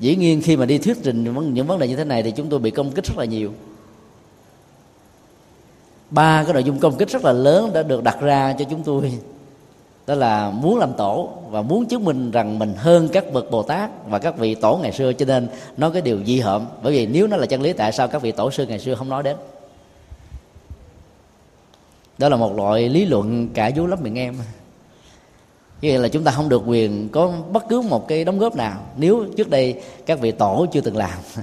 Dĩ 0.00 0.16
nhiên 0.16 0.42
khi 0.42 0.56
mà 0.56 0.66
đi 0.66 0.78
thuyết 0.78 0.96
trình 1.02 1.24
những 1.54 1.66
vấn 1.66 1.78
đề 1.78 1.88
như 1.88 1.96
thế 1.96 2.04
này 2.04 2.22
thì 2.22 2.30
chúng 2.30 2.48
tôi 2.48 2.58
bị 2.58 2.70
công 2.70 2.90
kích 2.90 3.04
rất 3.04 3.18
là 3.18 3.24
nhiều 3.24 3.52
ba 6.12 6.44
cái 6.44 6.52
nội 6.52 6.64
dung 6.64 6.78
công 6.78 6.96
kích 6.96 7.10
rất 7.10 7.24
là 7.24 7.32
lớn 7.32 7.70
đã 7.72 7.82
được 7.82 8.02
đặt 8.02 8.20
ra 8.20 8.54
cho 8.58 8.64
chúng 8.70 8.82
tôi. 8.82 9.12
Đó 10.06 10.14
là 10.14 10.50
muốn 10.50 10.78
làm 10.78 10.92
tổ 10.92 11.30
và 11.50 11.62
muốn 11.62 11.86
chứng 11.86 12.04
minh 12.04 12.30
rằng 12.30 12.58
mình 12.58 12.74
hơn 12.76 13.08
các 13.12 13.32
bậc 13.32 13.50
bồ 13.50 13.62
tát 13.62 13.90
và 14.06 14.18
các 14.18 14.38
vị 14.38 14.54
tổ 14.54 14.78
ngày 14.82 14.92
xưa. 14.92 15.12
Cho 15.12 15.26
nên 15.26 15.48
nói 15.76 15.90
cái 15.92 16.02
điều 16.02 16.24
di 16.24 16.40
hợm. 16.40 16.66
Bởi 16.82 16.92
vì 16.92 17.06
nếu 17.06 17.26
nó 17.26 17.36
là 17.36 17.46
chân 17.46 17.62
lý, 17.62 17.72
tại 17.72 17.92
sao 17.92 18.08
các 18.08 18.22
vị 18.22 18.32
tổ 18.32 18.50
sư 18.50 18.66
ngày 18.66 18.78
xưa 18.78 18.94
không 18.94 19.08
nói 19.08 19.22
đến? 19.22 19.36
Đó 22.18 22.28
là 22.28 22.36
một 22.36 22.56
loại 22.56 22.88
lý 22.88 23.04
luận 23.04 23.48
cả 23.54 23.70
vú 23.76 23.86
lắm 23.86 23.98
miệng 24.02 24.18
em. 24.18 24.34
Nghĩa 25.80 25.98
là 25.98 26.08
chúng 26.08 26.24
ta 26.24 26.32
không 26.32 26.48
được 26.48 26.62
quyền 26.66 27.08
có 27.08 27.32
bất 27.52 27.64
cứ 27.68 27.80
một 27.80 28.08
cái 28.08 28.24
đóng 28.24 28.38
góp 28.38 28.56
nào 28.56 28.80
nếu 28.96 29.26
trước 29.36 29.50
đây 29.50 29.82
các 30.06 30.20
vị 30.20 30.30
tổ 30.32 30.66
chưa 30.72 30.80
từng 30.80 30.96
làm. 30.96 31.18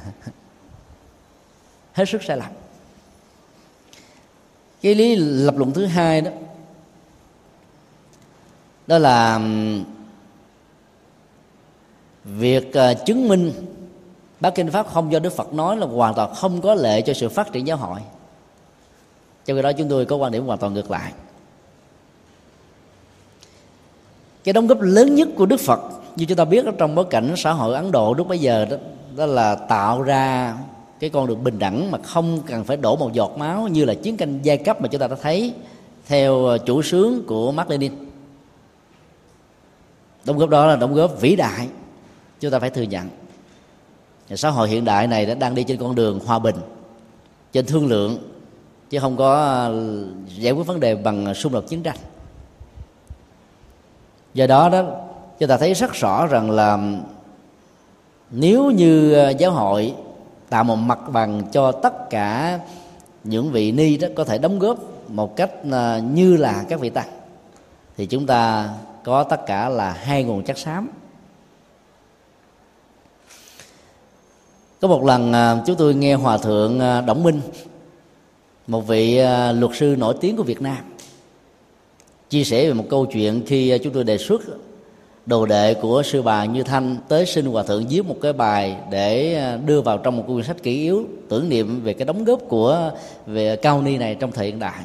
Hết 1.93 2.05
sức 2.09 2.23
sai 2.23 2.37
lầm 2.37 2.49
cái 4.81 4.95
lý 4.95 5.15
lập 5.15 5.57
luận 5.57 5.71
thứ 5.71 5.85
hai 5.85 6.21
đó 6.21 6.31
đó 8.87 8.97
là 8.97 9.39
việc 12.23 12.73
ờ, 12.73 12.93
chứng 12.93 13.27
minh 13.27 13.51
bác 14.39 14.55
kinh 14.55 14.71
pháp 14.71 14.87
không 14.87 15.11
do 15.11 15.19
đức 15.19 15.33
phật 15.33 15.53
nói 15.53 15.77
là 15.77 15.85
hoàn 15.87 16.13
toàn 16.15 16.35
không 16.35 16.61
có 16.61 16.75
lệ 16.75 17.01
cho 17.01 17.13
sự 17.13 17.29
phát 17.29 17.51
triển 17.51 17.67
giáo 17.67 17.77
hội. 17.77 17.99
Cho 19.45 19.55
khi 19.55 19.61
đó 19.61 19.71
chúng 19.71 19.89
tôi 19.89 20.05
có 20.05 20.15
quan 20.15 20.31
điểm 20.31 20.45
hoàn 20.45 20.59
toàn 20.59 20.73
ngược 20.73 20.91
lại. 20.91 21.13
Cái 24.43 24.53
đóng 24.53 24.67
góp 24.67 24.81
lớn 24.81 25.15
nhất 25.15 25.27
của 25.35 25.45
đức 25.45 25.59
phật, 25.59 25.79
như 26.15 26.25
chúng 26.25 26.37
ta 26.37 26.45
biết 26.45 26.65
ở 26.65 26.71
trong 26.77 26.95
bối 26.95 27.05
cảnh 27.09 27.33
xã 27.37 27.51
hội 27.51 27.75
ấn 27.75 27.91
độ 27.91 28.13
lúc 28.13 28.27
bấy 28.27 28.39
giờ 28.39 28.65
đó 28.65 28.77
đó 29.15 29.25
là 29.25 29.55
tạo 29.55 30.01
ra 30.01 30.57
cái 30.99 31.09
con 31.09 31.27
đường 31.27 31.43
bình 31.43 31.59
đẳng 31.59 31.91
mà 31.91 31.97
không 32.03 32.39
cần 32.47 32.63
phải 32.63 32.77
đổ 32.77 32.95
một 32.95 33.13
giọt 33.13 33.31
máu 33.37 33.67
như 33.67 33.85
là 33.85 33.93
chiến 33.93 34.17
tranh 34.17 34.39
giai 34.43 34.57
cấp 34.57 34.81
mà 34.81 34.87
chúng 34.87 35.01
ta 35.01 35.07
đã 35.07 35.15
thấy 35.21 35.53
theo 36.07 36.45
ờ, 36.45 36.57
chủ 36.57 36.81
sướng 36.81 37.23
của 37.27 37.51
Mark 37.51 37.69
Lenin. 37.69 37.93
Đóng 40.25 40.37
góp 40.37 40.49
đó 40.49 40.65
là 40.65 40.75
đóng 40.75 40.93
góp 40.93 41.21
vĩ 41.21 41.35
đại, 41.35 41.67
chúng 42.39 42.51
ta 42.51 42.59
phải 42.59 42.69
thừa 42.69 42.81
nhận. 42.81 43.09
Xã 44.35 44.49
hội 44.49 44.69
hiện 44.69 44.85
đại 44.85 45.07
này 45.07 45.25
đã 45.25 45.33
đang 45.33 45.55
đi 45.55 45.63
trên 45.63 45.77
con 45.77 45.95
đường 45.95 46.19
hòa 46.25 46.39
bình, 46.39 46.55
trên 47.51 47.65
thương 47.65 47.87
lượng, 47.87 48.17
chứ 48.89 48.99
không 48.99 49.17
có 49.17 49.33
ờ, 49.33 50.05
giải 50.27 50.53
quyết 50.53 50.67
vấn 50.67 50.79
đề 50.79 50.95
bằng 50.95 51.33
xung 51.33 51.53
đột 51.53 51.67
chiến 51.67 51.83
tranh. 51.83 51.97
Do 54.33 54.47
đó 54.47 54.69
đó, 54.69 54.83
chúng 55.39 55.49
ta 55.49 55.57
thấy 55.57 55.73
rất 55.73 55.93
rõ 55.93 56.27
rằng 56.27 56.51
là 56.51 56.79
nếu 58.31 58.71
như 58.71 59.13
ờ, 59.13 59.29
giáo 59.29 59.51
hội 59.51 59.93
tạo 60.49 60.63
một 60.63 60.75
mặt 60.75 60.99
bằng 61.11 61.41
cho 61.51 61.71
tất 61.71 62.09
cả 62.09 62.59
những 63.23 63.51
vị 63.51 63.71
ni 63.71 63.97
đó 63.97 64.07
có 64.15 64.23
thể 64.23 64.37
đóng 64.37 64.59
góp 64.59 64.79
một 65.09 65.35
cách 65.35 65.51
à, 65.71 65.99
như 65.99 66.37
là 66.37 66.65
các 66.69 66.79
vị 66.79 66.89
tăng. 66.89 67.09
Thì 67.97 68.05
chúng 68.05 68.25
ta 68.25 68.69
có 69.03 69.23
tất 69.23 69.45
cả 69.45 69.69
là 69.69 69.93
hai 69.93 70.23
nguồn 70.23 70.43
chất 70.43 70.57
xám. 70.57 70.89
Có 74.81 74.87
một 74.87 75.03
lần 75.03 75.33
à, 75.33 75.63
chúng 75.65 75.75
tôi 75.75 75.93
nghe 75.93 76.13
hòa 76.13 76.37
thượng 76.37 76.79
à, 76.79 77.01
Đổng 77.01 77.23
Minh, 77.23 77.41
một 78.67 78.87
vị 78.87 79.21
luật 79.53 79.71
sư 79.75 79.95
nổi 79.99 80.15
tiếng 80.21 80.37
của 80.37 80.43
Việt 80.43 80.61
Nam, 80.61 80.77
chia 82.29 82.43
sẻ 82.43 82.67
về 82.67 82.73
một 82.73 82.85
câu 82.89 83.05
chuyện 83.05 83.43
khi 83.47 83.79
chúng 83.83 83.93
tôi 83.93 84.03
đề 84.03 84.17
xuất 84.17 84.41
đồ 85.29 85.45
đệ 85.45 85.73
của 85.73 86.03
sư 86.03 86.21
bà 86.21 86.45
như 86.45 86.63
thanh 86.63 86.97
tới 87.07 87.25
xin 87.25 87.45
hòa 87.45 87.63
thượng 87.63 87.87
viết 87.87 88.05
một 88.05 88.15
cái 88.21 88.33
bài 88.33 88.77
để 88.91 89.35
à, 89.35 89.57
đưa 89.65 89.81
vào 89.81 89.97
trong 89.97 90.17
một 90.17 90.23
quyển 90.27 90.45
sách 90.45 90.63
kỷ 90.63 90.81
yếu, 90.81 91.05
tưởng 91.29 91.49
niệm 91.49 91.81
về 91.83 91.93
cái 91.93 92.05
đóng 92.05 92.23
góp 92.23 92.39
của, 92.47 92.91
về 93.25 93.55
cao 93.55 93.81
ni 93.81 93.97
này 93.97 94.15
trong 94.15 94.31
thời 94.31 94.45
hiện 94.45 94.59
đại. 94.59 94.81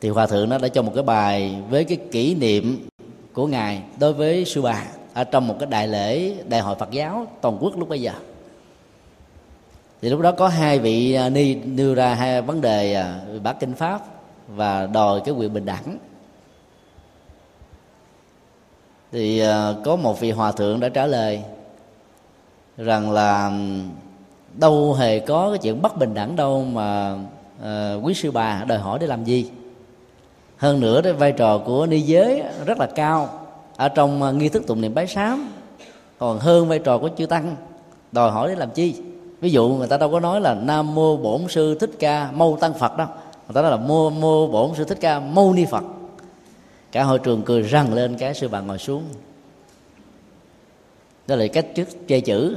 Thì 0.00 0.08
hòa 0.08 0.26
thượng 0.26 0.48
nó 0.48 0.58
đã 0.58 0.68
cho 0.68 0.82
một 0.82 0.92
cái 0.94 1.04
bài 1.04 1.56
với 1.70 1.84
cái 1.84 1.98
kỷ 2.12 2.34
niệm 2.34 2.86
của 3.32 3.46
ngài 3.46 3.82
đối 4.00 4.12
với 4.12 4.44
sư 4.44 4.62
bà 4.62 4.84
ở 5.14 5.24
trong 5.24 5.48
một 5.48 5.56
cái 5.60 5.66
đại 5.70 5.88
lễ 5.88 6.34
đại 6.48 6.60
hội 6.60 6.74
Phật 6.74 6.90
giáo 6.90 7.26
toàn 7.40 7.58
quốc 7.60 7.78
lúc 7.78 7.88
bây 7.88 8.00
giờ. 8.00 8.12
Thì 10.02 10.08
lúc 10.08 10.20
đó 10.20 10.32
có 10.32 10.48
hai 10.48 10.78
vị 10.78 11.14
à, 11.14 11.28
ni 11.28 11.54
đưa 11.54 11.94
ra 11.94 12.14
hai 12.14 12.42
vấn 12.42 12.60
đề 12.60 12.94
à, 12.94 13.20
bác 13.26 13.40
bát 13.42 13.60
kinh 13.60 13.74
pháp 13.74 14.00
và 14.48 14.86
đòi 14.86 15.20
cái 15.24 15.34
quyền 15.34 15.52
bình 15.52 15.64
đẳng 15.64 15.98
thì 19.14 19.38
ờ, 19.38 19.76
có 19.84 19.96
một 19.96 20.20
vị 20.20 20.30
hòa 20.30 20.52
thượng 20.52 20.80
đã 20.80 20.88
trả 20.88 21.06
lời 21.06 21.42
rằng 22.76 23.10
là 23.10 23.52
đâu 24.54 24.94
hề 24.94 25.18
có 25.18 25.50
cái 25.50 25.58
chuyện 25.58 25.82
bất 25.82 25.96
bình 25.96 26.14
đẳng 26.14 26.36
đâu 26.36 26.64
mà 26.64 27.16
uh, 27.62 28.04
quý 28.04 28.14
sư 28.14 28.30
bà 28.30 28.64
đòi 28.68 28.78
hỏi 28.78 28.98
để 28.98 29.06
làm 29.06 29.24
gì. 29.24 29.50
Hơn 30.56 30.80
nữa 30.80 31.00
cái 31.04 31.12
vai 31.12 31.32
trò 31.32 31.58
của 31.58 31.86
ni 31.86 32.00
giới 32.00 32.42
rất 32.66 32.78
là 32.78 32.86
cao. 32.86 33.28
Ở 33.76 33.88
trong 33.88 34.22
ờ, 34.22 34.32
nghi 34.32 34.48
thức 34.48 34.66
tụng 34.66 34.80
niệm 34.80 34.94
bái 34.94 35.06
sám 35.06 35.48
còn 36.18 36.38
hơn 36.38 36.68
vai 36.68 36.78
trò 36.78 36.98
của 36.98 37.10
chư 37.18 37.26
tăng 37.26 37.56
đòi 38.12 38.30
hỏi 38.30 38.48
để 38.48 38.54
làm 38.54 38.70
chi? 38.70 38.94
Ví 39.40 39.50
dụ 39.50 39.68
người 39.68 39.88
ta 39.88 39.96
đâu 39.96 40.10
có 40.10 40.20
nói 40.20 40.40
là 40.40 40.54
nam 40.54 40.94
mô 40.94 41.16
bổn 41.16 41.40
sư 41.48 41.78
thích 41.80 41.90
ca 41.98 42.30
mâu 42.32 42.58
tăng 42.60 42.74
phật 42.74 42.96
đâu 42.96 43.06
người 43.48 43.54
ta 43.54 43.62
nói 43.62 43.70
là 43.70 43.76
mô 43.76 44.10
mô 44.10 44.46
bổn 44.46 44.74
sư 44.74 44.84
thích 44.84 44.98
ca 45.00 45.20
mâu 45.20 45.52
ni 45.52 45.64
phật 45.64 45.84
cả 46.94 47.04
hội 47.04 47.18
trường 47.18 47.42
cười 47.42 47.62
răng 47.62 47.94
lên, 47.94 48.16
cái 48.16 48.34
sư 48.34 48.48
bà 48.48 48.60
ngồi 48.60 48.78
xuống. 48.78 49.04
Đó 51.26 51.36
là 51.36 51.46
cách 51.46 51.66
trước 51.74 51.88
che 52.08 52.20
chữ. 52.20 52.56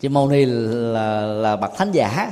Chứ 0.00 0.08
mâu 0.08 0.28
ni 0.28 0.44
là 0.44 1.20
là 1.20 1.56
bậc 1.56 1.76
thánh 1.76 1.92
giả. 1.92 2.30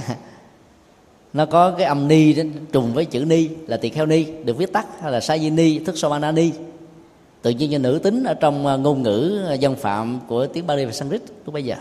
Nó 1.32 1.46
có 1.46 1.70
cái 1.70 1.86
âm 1.86 2.08
ni 2.08 2.34
trùng 2.72 2.94
với 2.94 3.04
chữ 3.04 3.24
ni, 3.24 3.48
là 3.66 3.76
tỳ 3.76 3.88
kheo 3.88 4.06
ni, 4.06 4.24
được 4.44 4.56
viết 4.56 4.72
tắt 4.72 4.86
hay 5.00 5.12
là 5.12 5.20
sa 5.20 5.38
di 5.38 5.50
ni, 5.50 5.78
thức 5.78 5.98
so 5.98 6.18
ni. 6.18 6.52
Tự 7.42 7.50
nhiên 7.50 7.70
như 7.70 7.78
nữ 7.78 8.00
tính 8.02 8.24
ở 8.24 8.34
trong 8.34 8.66
à, 8.66 8.76
ngôn 8.76 9.02
ngữ 9.02 9.44
à, 9.48 9.54
dân 9.54 9.76
phạm 9.76 10.20
của 10.28 10.46
tiếng 10.46 10.66
Bali 10.66 10.84
và 10.84 10.92
Sanskrit 10.92 11.22
lúc 11.44 11.54
bây 11.54 11.64
giờ. 11.64 11.76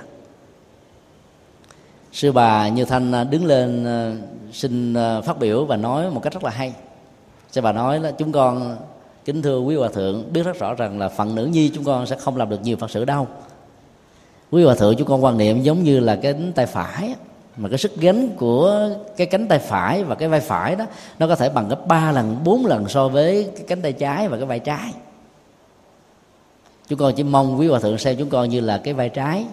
Sư 2.12 2.32
bà 2.32 2.68
như 2.68 2.86
thanh 2.86 3.12
à, 3.12 3.24
đứng 3.24 3.46
lên 3.46 3.86
xin 4.54 4.94
phát 5.26 5.40
biểu 5.40 5.66
và 5.66 5.78
nói 5.78 6.12
một 6.12 6.24
cách 6.24 6.34
rất 6.34 6.44
là 6.44 6.50
hay. 6.50 6.74
Sư 7.52 7.62
bà 7.62 7.72
nói 7.72 8.00
là, 8.00 8.12
chúng 8.12 8.32
con 8.32 8.78
kính 9.26 9.42
thưa 9.42 9.60
quý 9.60 9.76
hòa 9.76 9.90
thượng, 9.90 10.34
biết 10.34 10.44
rất 10.44 10.60
rõ 10.60 10.74
rằng 10.74 11.00
là 11.00 11.10
phận 11.10 11.36
nữ 11.36 11.46
nhi 11.46 11.72
chúng 11.76 11.84
con 11.84 12.06
sẽ 12.06 12.16
không 12.16 12.38
làm 12.38 12.50
được 12.50 12.62
nhiều 12.64 12.78
phật 12.78 12.92
sự 12.92 13.06
đâu. 13.06 13.28
Quý 14.52 14.64
hòa 14.64 14.76
thượng, 14.76 14.96
chúng 14.96 15.08
con 15.08 15.24
quan 15.24 15.38
niệm 15.38 15.62
giống 15.62 15.84
như 15.84 16.00
là 16.00 16.16
cái 16.16 16.34
cánh 16.34 16.54
tay 16.54 16.66
phải 16.66 17.16
mà 17.58 17.70
cái 17.70 17.78
sức 17.78 17.96
gánh 17.98 18.30
của 18.38 18.90
cái 19.18 19.28
cánh 19.28 19.48
tay 19.48 19.60
phải 19.60 20.04
và 20.04 20.16
cái 20.16 20.30
vai 20.30 20.40
phải 20.40 20.76
đó, 20.76 20.86
nó 21.20 21.28
có 21.28 21.36
thể 21.36 21.50
bằng 21.50 21.70
gấp 21.70 21.88
ba 21.88 22.12
lần, 22.12 22.38
bốn 22.44 22.66
lần 22.66 22.88
so 22.88 23.08
với 23.08 23.50
cái 23.56 23.66
cánh 23.68 23.82
tay 23.82 23.94
trái 23.94 24.28
và 24.28 24.38
cái 24.38 24.46
vai 24.46 24.60
trái. 24.60 24.94
Chúng 26.88 27.00
con 27.00 27.14
chỉ 27.16 27.24
mong 27.24 27.60
quý 27.60 27.68
hòa 27.68 27.80
thượng 27.80 27.98
xem 27.98 28.16
chúng 28.20 28.30
con 28.30 28.50
như 28.50 28.60
là 28.60 28.78
cái 28.78 28.94
vai 28.94 29.10
trái 29.10 29.46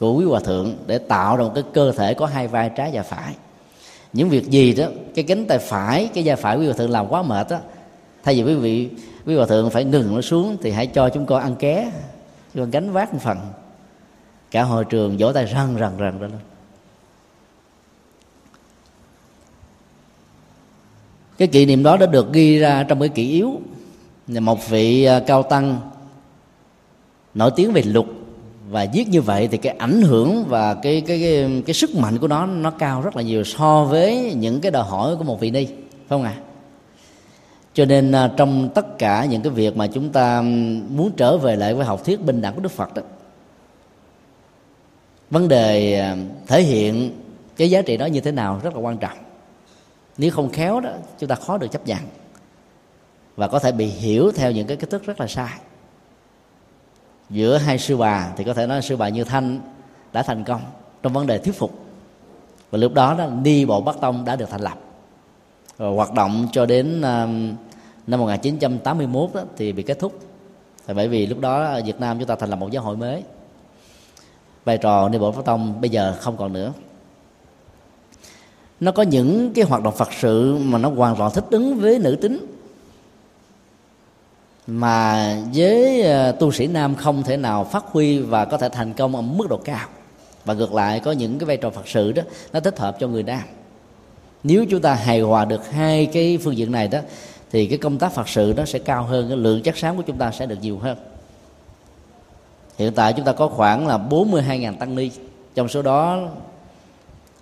của 0.00 0.14
quý 0.14 0.24
hòa 0.24 0.40
thượng 0.40 0.74
để 0.86 0.98
tạo 0.98 1.36
ra 1.36 1.44
một 1.44 1.50
cái 1.54 1.64
cơ 1.72 1.92
thể 1.92 2.14
có 2.14 2.26
hai 2.26 2.48
vai, 2.48 2.70
trái 2.76 2.90
và 2.92 3.02
phải. 3.02 3.34
Những 4.12 4.28
việc 4.28 4.50
gì 4.50 4.74
đó, 4.74 4.84
cái 5.14 5.24
cánh 5.24 5.46
tay 5.46 5.58
phải, 5.58 6.08
cái 6.14 6.24
vai 6.24 6.36
phải 6.36 6.56
quý 6.56 6.66
hòa 6.66 6.74
thượng 6.74 6.90
làm 6.90 7.08
quá 7.08 7.22
mệt 7.22 7.46
đó 7.50 7.58
thay 8.28 8.34
vì 8.34 8.42
quý 8.42 8.54
vị 8.54 8.88
quý 9.26 9.36
hòa 9.36 9.46
thượng 9.46 9.70
phải 9.70 9.84
ngừng 9.84 10.14
nó 10.14 10.20
xuống 10.20 10.56
thì 10.62 10.70
hãy 10.70 10.86
cho 10.86 11.08
chúng 11.08 11.26
con 11.26 11.42
ăn 11.42 11.56
ké. 11.56 11.92
Chúng 12.54 12.62
con 12.62 12.70
gánh 12.70 12.92
vác 12.92 13.14
một 13.14 13.20
phần. 13.22 13.38
Cả 14.50 14.62
hội 14.62 14.84
trường 14.84 15.16
vỗ 15.18 15.32
tay 15.32 15.46
rần 15.46 15.78
rần 15.80 15.98
rần 15.98 16.20
lên. 16.20 16.30
Cái 21.38 21.48
kỷ 21.48 21.66
niệm 21.66 21.82
đó 21.82 21.96
đã 21.96 22.06
được 22.06 22.32
ghi 22.32 22.58
ra 22.58 22.82
trong 22.82 23.00
cái 23.00 23.08
kỷ 23.08 23.30
yếu. 23.30 23.60
Một 24.26 24.68
vị 24.68 25.04
à, 25.04 25.20
cao 25.26 25.42
tăng 25.42 25.80
nổi 27.34 27.50
tiếng 27.56 27.72
về 27.72 27.82
luật. 27.82 28.06
Và 28.70 28.86
viết 28.92 29.08
như 29.08 29.22
vậy 29.22 29.48
thì 29.48 29.58
cái 29.58 29.76
ảnh 29.78 30.02
hưởng 30.02 30.44
và 30.44 30.74
cái 30.74 31.00
cái 31.00 31.20
cái, 31.20 31.62
cái 31.66 31.74
sức 31.74 31.94
mạnh 31.94 32.18
của 32.18 32.28
nó 32.28 32.46
nó 32.46 32.70
cao 32.70 33.02
rất 33.02 33.16
là 33.16 33.22
nhiều 33.22 33.44
so 33.44 33.84
với 33.84 34.34
những 34.34 34.60
cái 34.60 34.70
đòi 34.72 34.84
hỏi 34.84 35.16
của 35.16 35.24
một 35.24 35.40
vị 35.40 35.50
ni 35.50 35.64
phải 35.64 35.76
không 36.08 36.22
ạ? 36.22 36.34
à? 36.36 36.47
Cho 37.78 37.84
nên 37.84 38.12
à, 38.12 38.30
trong 38.36 38.68
tất 38.74 38.98
cả 38.98 39.24
những 39.24 39.42
cái 39.42 39.52
việc 39.52 39.76
mà 39.76 39.86
chúng 39.86 40.12
ta 40.12 40.42
muốn 40.88 41.10
trở 41.16 41.38
về 41.38 41.56
lại 41.56 41.74
với 41.74 41.86
học 41.86 42.04
thuyết 42.04 42.24
bình 42.24 42.40
đẳng 42.40 42.54
của 42.54 42.60
đức 42.60 42.72
phật 42.72 42.94
đó 42.94 43.02
vấn 45.30 45.48
đề 45.48 46.00
à, 46.00 46.16
thể 46.46 46.62
hiện 46.62 47.12
cái 47.56 47.70
giá 47.70 47.82
trị 47.82 47.96
đó 47.96 48.06
như 48.06 48.20
thế 48.20 48.32
nào 48.32 48.60
rất 48.62 48.74
là 48.74 48.80
quan 48.80 48.98
trọng. 48.98 49.18
Nếu 50.16 50.30
không 50.30 50.50
khéo 50.50 50.80
đó 50.80 50.90
chúng 51.18 51.28
ta 51.28 51.34
khó 51.34 51.58
được 51.58 51.72
chấp 51.72 51.86
nhận 51.86 51.98
và 53.36 53.48
có 53.48 53.58
thể 53.58 53.72
bị 53.72 53.86
hiểu 53.86 54.32
theo 54.32 54.50
những 54.50 54.66
cái 54.66 54.76
cách 54.76 54.90
thức 54.90 55.06
rất 55.06 55.20
là 55.20 55.26
sai. 55.26 55.58
Giữa 57.30 57.58
hai 57.58 57.78
sư 57.78 57.96
bà 57.96 58.32
thì 58.36 58.44
có 58.44 58.54
thể 58.54 58.66
nói 58.66 58.82
sư 58.82 58.96
bà 58.96 59.08
như 59.08 59.24
thanh 59.24 59.60
đã 60.12 60.22
thành 60.22 60.44
công 60.44 60.60
trong 61.02 61.12
vấn 61.12 61.26
đề 61.26 61.38
thuyết 61.38 61.54
phục. 61.58 61.78
Và 62.70 62.78
lúc 62.78 62.94
đó 62.94 63.14
đó 63.18 63.26
ni 63.26 63.64
bộ 63.64 63.80
bắc 63.80 64.00
tông 64.00 64.24
đã 64.24 64.36
được 64.36 64.50
thành 64.50 64.60
lập. 64.60 64.78
Và 65.76 65.88
hoạt 65.88 66.12
động 66.12 66.48
cho 66.52 66.66
đến 66.66 67.00
uh, 67.00 67.67
năm 68.08 68.20
1981 68.20 69.30
đó, 69.34 69.42
thì 69.56 69.72
bị 69.72 69.82
kết 69.82 69.98
thúc. 69.98 70.18
Tại 70.86 70.94
bởi 70.94 71.08
vì 71.08 71.26
lúc 71.26 71.40
đó 71.40 71.64
ở 71.64 71.82
Việt 71.84 72.00
Nam 72.00 72.18
chúng 72.18 72.28
ta 72.28 72.36
thành 72.36 72.50
lập 72.50 72.56
một 72.56 72.70
giáo 72.70 72.82
hội 72.82 72.96
mới. 72.96 73.22
Vai 74.64 74.78
trò 74.78 75.08
ni 75.08 75.18
bộ 75.18 75.32
pháp 75.32 75.44
tông 75.44 75.80
bây 75.80 75.90
giờ 75.90 76.16
không 76.20 76.36
còn 76.36 76.52
nữa. 76.52 76.72
Nó 78.80 78.92
có 78.92 79.02
những 79.02 79.52
cái 79.54 79.64
hoạt 79.64 79.82
động 79.82 79.94
phật 79.96 80.08
sự 80.20 80.58
mà 80.58 80.78
nó 80.78 80.90
hoàn 80.90 81.16
toàn 81.16 81.32
thích 81.34 81.44
ứng 81.50 81.78
với 81.78 81.98
nữ 81.98 82.16
tính. 82.16 82.46
Mà 84.66 85.36
với 85.54 86.02
ờ, 86.02 86.32
tu 86.32 86.52
sĩ 86.52 86.66
nam 86.66 86.94
không 86.94 87.22
thể 87.22 87.36
nào 87.36 87.64
phát 87.64 87.84
huy 87.84 88.18
và 88.18 88.44
có 88.44 88.58
thể 88.58 88.68
thành 88.68 88.92
công 88.92 89.16
ở 89.16 89.22
mức 89.22 89.46
độ 89.50 89.56
cao. 89.56 89.88
Và 90.44 90.54
ngược 90.54 90.74
lại 90.74 91.00
có 91.00 91.12
những 91.12 91.38
cái 91.38 91.46
vai 91.46 91.56
trò 91.56 91.70
phật 91.70 91.88
sự 91.88 92.12
đó 92.12 92.22
nó 92.52 92.60
thích 92.60 92.78
hợp 92.78 92.96
cho 93.00 93.08
người 93.08 93.22
nam. 93.22 93.42
Nếu 94.42 94.64
chúng 94.70 94.80
ta 94.80 94.94
hài 94.94 95.20
hòa 95.20 95.44
được 95.44 95.70
hai 95.70 96.06
cái 96.06 96.38
phương 96.44 96.56
diện 96.56 96.72
này 96.72 96.88
đó 96.88 96.98
thì 97.50 97.66
cái 97.66 97.78
công 97.78 97.98
tác 97.98 98.12
phật 98.12 98.28
sự 98.28 98.54
nó 98.56 98.64
sẽ 98.64 98.78
cao 98.78 99.02
hơn, 99.02 99.28
cái 99.28 99.36
lượng 99.36 99.62
chất 99.62 99.76
xám 99.76 99.96
của 99.96 100.02
chúng 100.02 100.18
ta 100.18 100.30
sẽ 100.30 100.46
được 100.46 100.58
nhiều 100.62 100.78
hơn. 100.78 100.96
Hiện 102.78 102.92
tại 102.92 103.12
chúng 103.12 103.24
ta 103.24 103.32
có 103.32 103.48
khoảng 103.48 103.86
là 103.86 103.98
42.000 104.10 104.76
tăng 104.76 104.94
ni, 104.94 105.10
trong 105.54 105.68
số 105.68 105.82
đó 105.82 106.28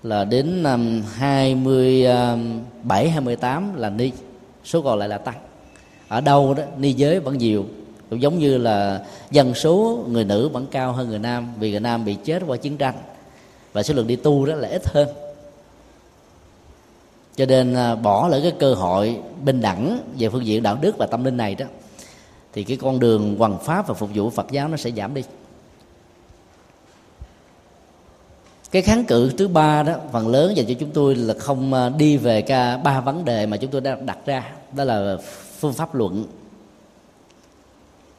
là 0.03 0.25
đến 0.25 0.63
năm 0.63 1.03
27 1.15 3.11
28 3.11 3.75
là 3.77 3.91
ni, 3.91 4.11
số 4.65 4.83
còn 4.83 4.99
lại 4.99 5.09
là 5.09 5.19
tăng. 5.19 5.39
Ở 6.09 6.21
đâu 6.21 6.55
đó, 6.55 6.63
ni 6.79 6.93
giới 6.93 7.21
vẫn 7.21 7.39
nhiều, 7.39 7.67
cũng 8.11 8.23
giống 8.23 8.39
như 8.39 8.59
là 8.59 9.05
dân 9.31 9.55
số 9.55 10.05
người 10.09 10.25
nữ 10.25 10.49
vẫn 10.49 10.67
cao 10.71 10.93
hơn 10.93 11.09
người 11.09 11.19
nam, 11.19 11.53
vì 11.59 11.71
người 11.71 11.81
nam 11.81 12.05
bị 12.05 12.15
chết 12.15 12.43
qua 12.47 12.57
chiến 12.57 12.77
tranh 12.77 12.95
và 13.73 13.83
số 13.83 13.95
lượng 13.95 14.07
đi 14.07 14.17
tu 14.17 14.47
đó 14.47 14.55
là 14.55 14.69
ít 14.69 14.83
hơn 14.89 15.09
cho 17.37 17.47
nên 17.47 17.75
à, 17.75 17.95
bỏ 17.95 18.29
lỡ 18.29 18.41
cái 18.43 18.53
cơ 18.59 18.75
hội 18.75 19.21
bình 19.45 19.61
đẳng 19.61 20.01
về 20.19 20.29
phương 20.29 20.47
diện 20.47 20.63
đạo 20.63 20.79
đức 20.81 20.99
và 20.99 21.07
tâm 21.07 21.25
linh 21.25 21.37
này 21.37 21.55
đó, 21.55 21.67
thì 22.53 22.65
cái 22.65 22.77
con 22.77 23.01
đường 23.01 23.37
hoằng 23.39 23.59
pháp 23.59 23.89
và 23.89 23.95
phục 23.95 24.11
vụ 24.15 24.31
phật 24.31 24.51
giáo 24.51 24.69
nó 24.69 24.77
sẽ 24.77 24.91
giảm 24.91 25.15
đi. 25.15 25.23
Cái 28.71 28.83
kháng 28.83 29.05
cự 29.05 29.31
thứ 29.39 29.49
ba 29.49 29.83
đó, 29.83 29.95
phần 30.13 30.29
lớn 30.29 30.57
dành 30.57 30.67
cho 30.67 30.75
chúng 30.81 30.91
tôi 30.91 31.15
là 31.15 31.35
không 31.39 31.75
à, 31.75 31.89
đi 31.89 32.17
về 32.17 32.43
cả 32.43 32.77
ba 32.77 33.01
vấn 33.01 33.25
đề 33.25 33.47
mà 33.47 33.57
chúng 33.57 33.71
tôi 33.71 33.81
đã 33.81 33.95
đặt 33.95 34.19
ra. 34.27 34.53
Đó 34.73 34.85
là 34.85 35.17
phương 35.59 35.73
pháp 35.73 35.95
luận, 35.95 36.25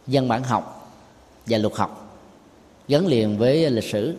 dân 0.08 0.28
bản 0.28 0.44
học 0.44 0.94
và 1.46 1.58
luật 1.58 1.74
học 1.76 2.20
gắn 2.88 3.08
liền 3.08 3.38
với 3.38 3.70
lịch 3.70 3.84
sử 3.84 4.16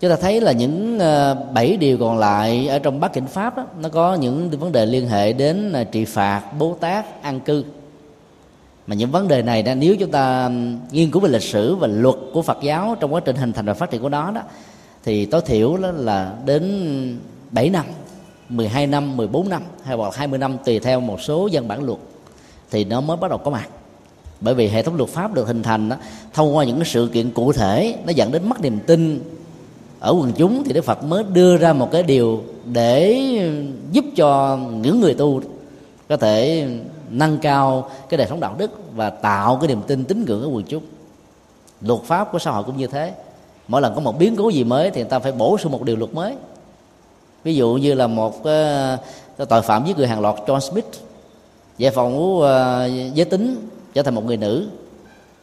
chúng 0.00 0.10
ta 0.10 0.16
thấy 0.16 0.40
là 0.40 0.52
những 0.52 0.98
ờ, 0.98 1.34
bảy 1.54 1.76
điều 1.76 1.98
còn 1.98 2.18
lại 2.18 2.68
ở 2.68 2.78
trong 2.78 3.00
bát 3.00 3.12
kinh 3.12 3.26
pháp 3.26 3.56
đó, 3.56 3.66
nó 3.80 3.88
có 3.88 4.14
những 4.14 4.50
vấn 4.50 4.72
đề 4.72 4.86
liên 4.86 5.08
hệ 5.08 5.32
đến 5.32 5.72
ờ, 5.72 5.84
trị 5.84 6.04
phạt 6.04 6.42
bố 6.58 6.76
tát 6.80 7.22
an 7.22 7.40
cư. 7.40 7.64
Mà 8.86 8.94
những 8.94 9.10
vấn 9.10 9.28
đề 9.28 9.42
này 9.42 9.62
đó, 9.62 9.74
nếu 9.74 9.96
chúng 9.96 10.10
ta 10.10 10.50
nghiên 10.90 11.10
cứu 11.10 11.22
về 11.22 11.28
lịch 11.28 11.42
sử 11.42 11.74
và 11.74 11.86
luật 11.86 12.16
của 12.32 12.42
Phật 12.42 12.58
giáo 12.62 12.96
trong 13.00 13.14
quá 13.14 13.20
trình 13.24 13.36
hình 13.36 13.52
thành 13.52 13.66
và 13.66 13.74
phát 13.74 13.90
triển 13.90 14.02
của 14.02 14.08
nó 14.08 14.30
đó 14.30 14.40
thì 15.04 15.26
tối 15.26 15.40
thiểu 15.46 15.76
đó 15.76 15.90
là 15.90 16.34
đến 16.44 17.18
7 17.50 17.70
năm 17.70 17.86
12 18.48 18.86
năm 18.86 19.16
14 19.16 19.48
năm 19.48 19.62
hay 19.84 19.96
hoặc 19.96 20.14
20 20.14 20.38
năm 20.38 20.56
tùy 20.64 20.78
theo 20.78 21.00
một 21.00 21.20
số 21.20 21.48
văn 21.52 21.68
bản 21.68 21.84
luật 21.84 21.98
thì 22.70 22.84
nó 22.84 23.00
mới 23.00 23.16
bắt 23.16 23.30
đầu 23.30 23.38
có 23.38 23.50
mặt. 23.50 23.68
Bởi 24.40 24.54
vì 24.54 24.68
hệ 24.68 24.82
thống 24.82 24.96
luật 24.96 25.10
pháp 25.10 25.34
được 25.34 25.46
hình 25.46 25.62
thành 25.62 25.88
đó, 25.88 25.96
thông 26.34 26.56
qua 26.56 26.64
những 26.64 26.84
sự 26.84 27.10
kiện 27.12 27.30
cụ 27.30 27.52
thể 27.52 27.96
nó 28.06 28.10
dẫn 28.10 28.32
đến 28.32 28.48
mất 28.48 28.60
niềm 28.60 28.78
tin 28.86 29.20
ở 30.00 30.14
quần 30.18 30.32
chúng 30.32 30.64
thì 30.64 30.72
Đức 30.72 30.84
Phật 30.84 31.04
mới 31.04 31.24
đưa 31.24 31.56
ra 31.56 31.72
một 31.72 31.90
cái 31.92 32.02
điều 32.02 32.42
để 32.64 33.22
giúp 33.92 34.04
cho 34.16 34.58
những 34.72 35.00
người 35.00 35.14
tu 35.14 35.40
có 36.08 36.16
thể 36.16 36.66
nâng 37.10 37.38
cao 37.38 37.90
cái 38.08 38.18
đời 38.18 38.26
sống 38.30 38.40
đạo 38.40 38.54
đức 38.58 38.70
và 38.94 39.10
tạo 39.10 39.58
cái 39.60 39.68
niềm 39.68 39.82
tin 39.86 40.04
tín 40.04 40.24
ngưỡng 40.24 40.42
ở 40.42 40.48
quần 40.48 40.64
chúng. 40.64 40.82
Luật 41.80 42.00
pháp 42.02 42.32
của 42.32 42.38
xã 42.38 42.50
hội 42.50 42.64
cũng 42.64 42.76
như 42.76 42.86
thế. 42.86 43.12
Mỗi 43.68 43.82
lần 43.82 43.94
có 43.94 44.00
một 44.00 44.18
biến 44.18 44.36
cố 44.36 44.48
gì 44.48 44.64
mới 44.64 44.90
thì 44.90 45.00
người 45.00 45.10
ta 45.10 45.18
phải 45.18 45.32
bổ 45.32 45.58
sung 45.58 45.72
một 45.72 45.82
điều 45.82 45.96
luật 45.96 46.14
mới. 46.14 46.34
Ví 47.44 47.54
dụ 47.54 47.74
như 47.74 47.94
là 47.94 48.06
một 48.06 48.44
cái, 48.44 48.96
tội 49.48 49.62
phạm 49.62 49.84
giết 49.86 49.98
người 49.98 50.06
hàng 50.06 50.20
loạt 50.20 50.34
John 50.46 50.60
Smith 50.60 50.86
giải 51.78 51.90
phòng 51.90 52.18
của 52.18 52.42
ờ, 52.42 52.86
giới 53.14 53.24
tính 53.24 53.68
trở 53.94 54.02
thành 54.02 54.14
một 54.14 54.24
người 54.24 54.36
nữ. 54.36 54.68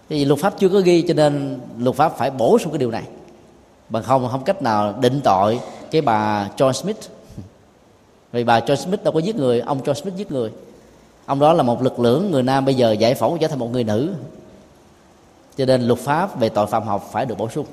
Thì 0.09 0.25
luật 0.25 0.39
pháp 0.39 0.53
chưa 0.59 0.69
có 0.69 0.79
ghi 0.79 1.01
cho 1.01 1.13
nên 1.13 1.59
luật 1.79 1.95
pháp 1.95 2.17
phải 2.17 2.31
bổ 2.31 2.59
sung 2.59 2.71
cái 2.71 2.79
điều 2.79 2.91
này 2.91 3.03
bằng 3.89 4.03
không 4.03 4.27
không 4.31 4.43
cách 4.43 4.61
nào 4.61 4.93
định 5.01 5.21
tội 5.23 5.59
cái 5.91 6.01
bà 6.01 6.49
John 6.57 6.71
Smith. 6.71 6.97
Vì 8.31 8.43
bà 8.43 8.59
John 8.59 8.75
Smith 8.75 9.03
đâu 9.03 9.13
có 9.13 9.19
giết 9.19 9.35
người 9.35 9.59
ông 9.59 9.81
John 9.83 9.93
Smith 9.93 10.15
giết 10.15 10.31
người. 10.31 10.51
Ông 11.25 11.39
đó 11.39 11.53
là 11.53 11.63
một 11.63 11.83
lực 11.83 11.99
lượng 11.99 12.31
người 12.31 12.43
nam 12.43 12.65
bây 12.65 12.75
giờ 12.75 12.91
giải 12.91 13.15
phẫu 13.15 13.37
trở 13.37 13.47
thành 13.47 13.59
một 13.59 13.71
người 13.71 13.83
nữ. 13.83 14.13
Cho 15.57 15.65
nên 15.65 15.81
luật 15.81 15.99
pháp 15.99 16.39
về 16.39 16.49
tội 16.49 16.67
phạm 16.67 16.83
học 16.83 17.09
phải 17.11 17.25
được 17.25 17.37
bổ 17.37 17.49
sung. 17.49 17.65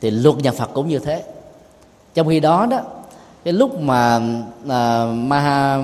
Thì 0.00 0.10
luật 0.10 0.36
nhà 0.36 0.52
Phật 0.52 0.70
cũng 0.74 0.88
như 0.88 0.98
thế. 0.98 1.24
Trong 2.14 2.28
khi 2.28 2.40
đó 2.40 2.66
đó 2.66 2.80
cái 3.44 3.52
lúc 3.52 3.80
mà 3.80 4.20
à, 4.68 5.06
Maha 5.14 5.78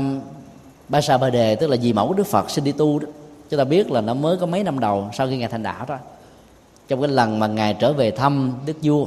Basa 0.88 1.18
Ba 1.18 1.30
Đề 1.30 1.56
tức 1.56 1.66
là 1.66 1.76
dì 1.76 1.92
mẫu 1.92 2.12
Đức 2.12 2.26
Phật 2.26 2.50
sinh 2.50 2.64
đi 2.64 2.72
tu 2.72 2.98
đó 2.98 3.06
chúng 3.50 3.58
ta 3.58 3.64
biết 3.64 3.90
là 3.90 4.00
nó 4.00 4.14
mới 4.14 4.36
có 4.36 4.46
mấy 4.46 4.64
năm 4.64 4.80
đầu 4.80 5.10
sau 5.12 5.28
khi 5.28 5.36
ngài 5.36 5.48
thành 5.48 5.62
đạo 5.62 5.84
đó 5.88 5.96
trong 6.88 7.00
cái 7.00 7.08
lần 7.08 7.38
mà 7.38 7.46
ngài 7.46 7.74
trở 7.74 7.92
về 7.92 8.10
thăm 8.10 8.52
đức 8.66 8.76
vua 8.82 9.06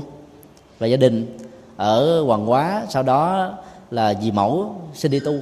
và 0.79 0.87
gia 0.87 0.97
đình 0.97 1.37
ở 1.77 2.21
hoàng 2.21 2.45
hóa 2.45 2.85
sau 2.89 3.03
đó 3.03 3.51
là 3.91 4.13
dì 4.21 4.31
mẫu 4.31 4.75
xin 4.93 5.11
đi 5.11 5.19
tu. 5.19 5.33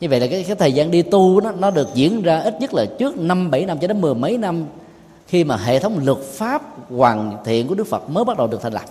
Như 0.00 0.08
vậy 0.08 0.20
là 0.20 0.26
cái, 0.26 0.44
cái 0.44 0.56
thời 0.56 0.72
gian 0.72 0.90
đi 0.90 1.02
tu 1.02 1.40
nó 1.40 1.52
nó 1.52 1.70
được 1.70 1.88
diễn 1.94 2.22
ra 2.22 2.40
ít 2.40 2.60
nhất 2.60 2.74
là 2.74 2.86
trước 2.98 3.16
năm 3.16 3.50
bảy 3.50 3.66
năm 3.66 3.78
cho 3.78 3.86
đến 3.86 4.00
mười 4.00 4.14
mấy 4.14 4.38
năm 4.38 4.64
khi 5.26 5.44
mà 5.44 5.56
hệ 5.56 5.78
thống 5.78 6.00
luật 6.04 6.18
pháp 6.18 6.62
hoàn 6.90 7.36
thiện 7.44 7.68
của 7.68 7.74
đức 7.74 7.86
phật 7.86 8.10
mới 8.10 8.24
bắt 8.24 8.38
đầu 8.38 8.46
được 8.46 8.62
thành 8.62 8.72
lập. 8.72 8.84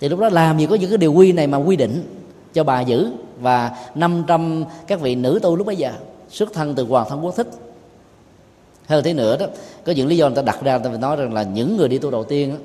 Thì 0.00 0.08
lúc 0.08 0.18
đó 0.18 0.28
làm 0.28 0.58
gì 0.58 0.66
có 0.66 0.74
những 0.74 0.90
cái 0.90 0.98
điều 0.98 1.12
quy 1.12 1.32
này 1.32 1.46
mà 1.46 1.58
quy 1.58 1.76
định 1.76 2.04
cho 2.54 2.64
bà 2.64 2.80
giữ? 2.80 3.10
Và 3.40 3.76
500 3.94 4.64
các 4.86 5.00
vị 5.00 5.14
nữ 5.14 5.38
tu 5.42 5.56
lúc 5.56 5.66
bấy 5.66 5.76
giờ 5.76 5.92
xuất 6.30 6.52
thân 6.52 6.74
từ 6.74 6.84
hoàng 6.84 7.06
thân 7.08 7.24
quốc 7.24 7.36
thích 7.36 7.48
hơn 8.90 9.04
thế 9.04 9.14
nữa 9.14 9.36
đó 9.36 9.46
có 9.84 9.92
những 9.92 10.08
lý 10.08 10.16
do 10.16 10.26
người 10.26 10.36
ta 10.36 10.42
đặt 10.42 10.58
ra 10.62 10.78
người 10.78 10.92
ta 10.92 10.98
nói 10.98 11.16
rằng 11.16 11.34
là 11.34 11.42
những 11.42 11.76
người 11.76 11.88
đi 11.88 11.98
tu 11.98 12.10
đầu 12.10 12.24
tiên 12.24 12.50
đó, 12.50 12.56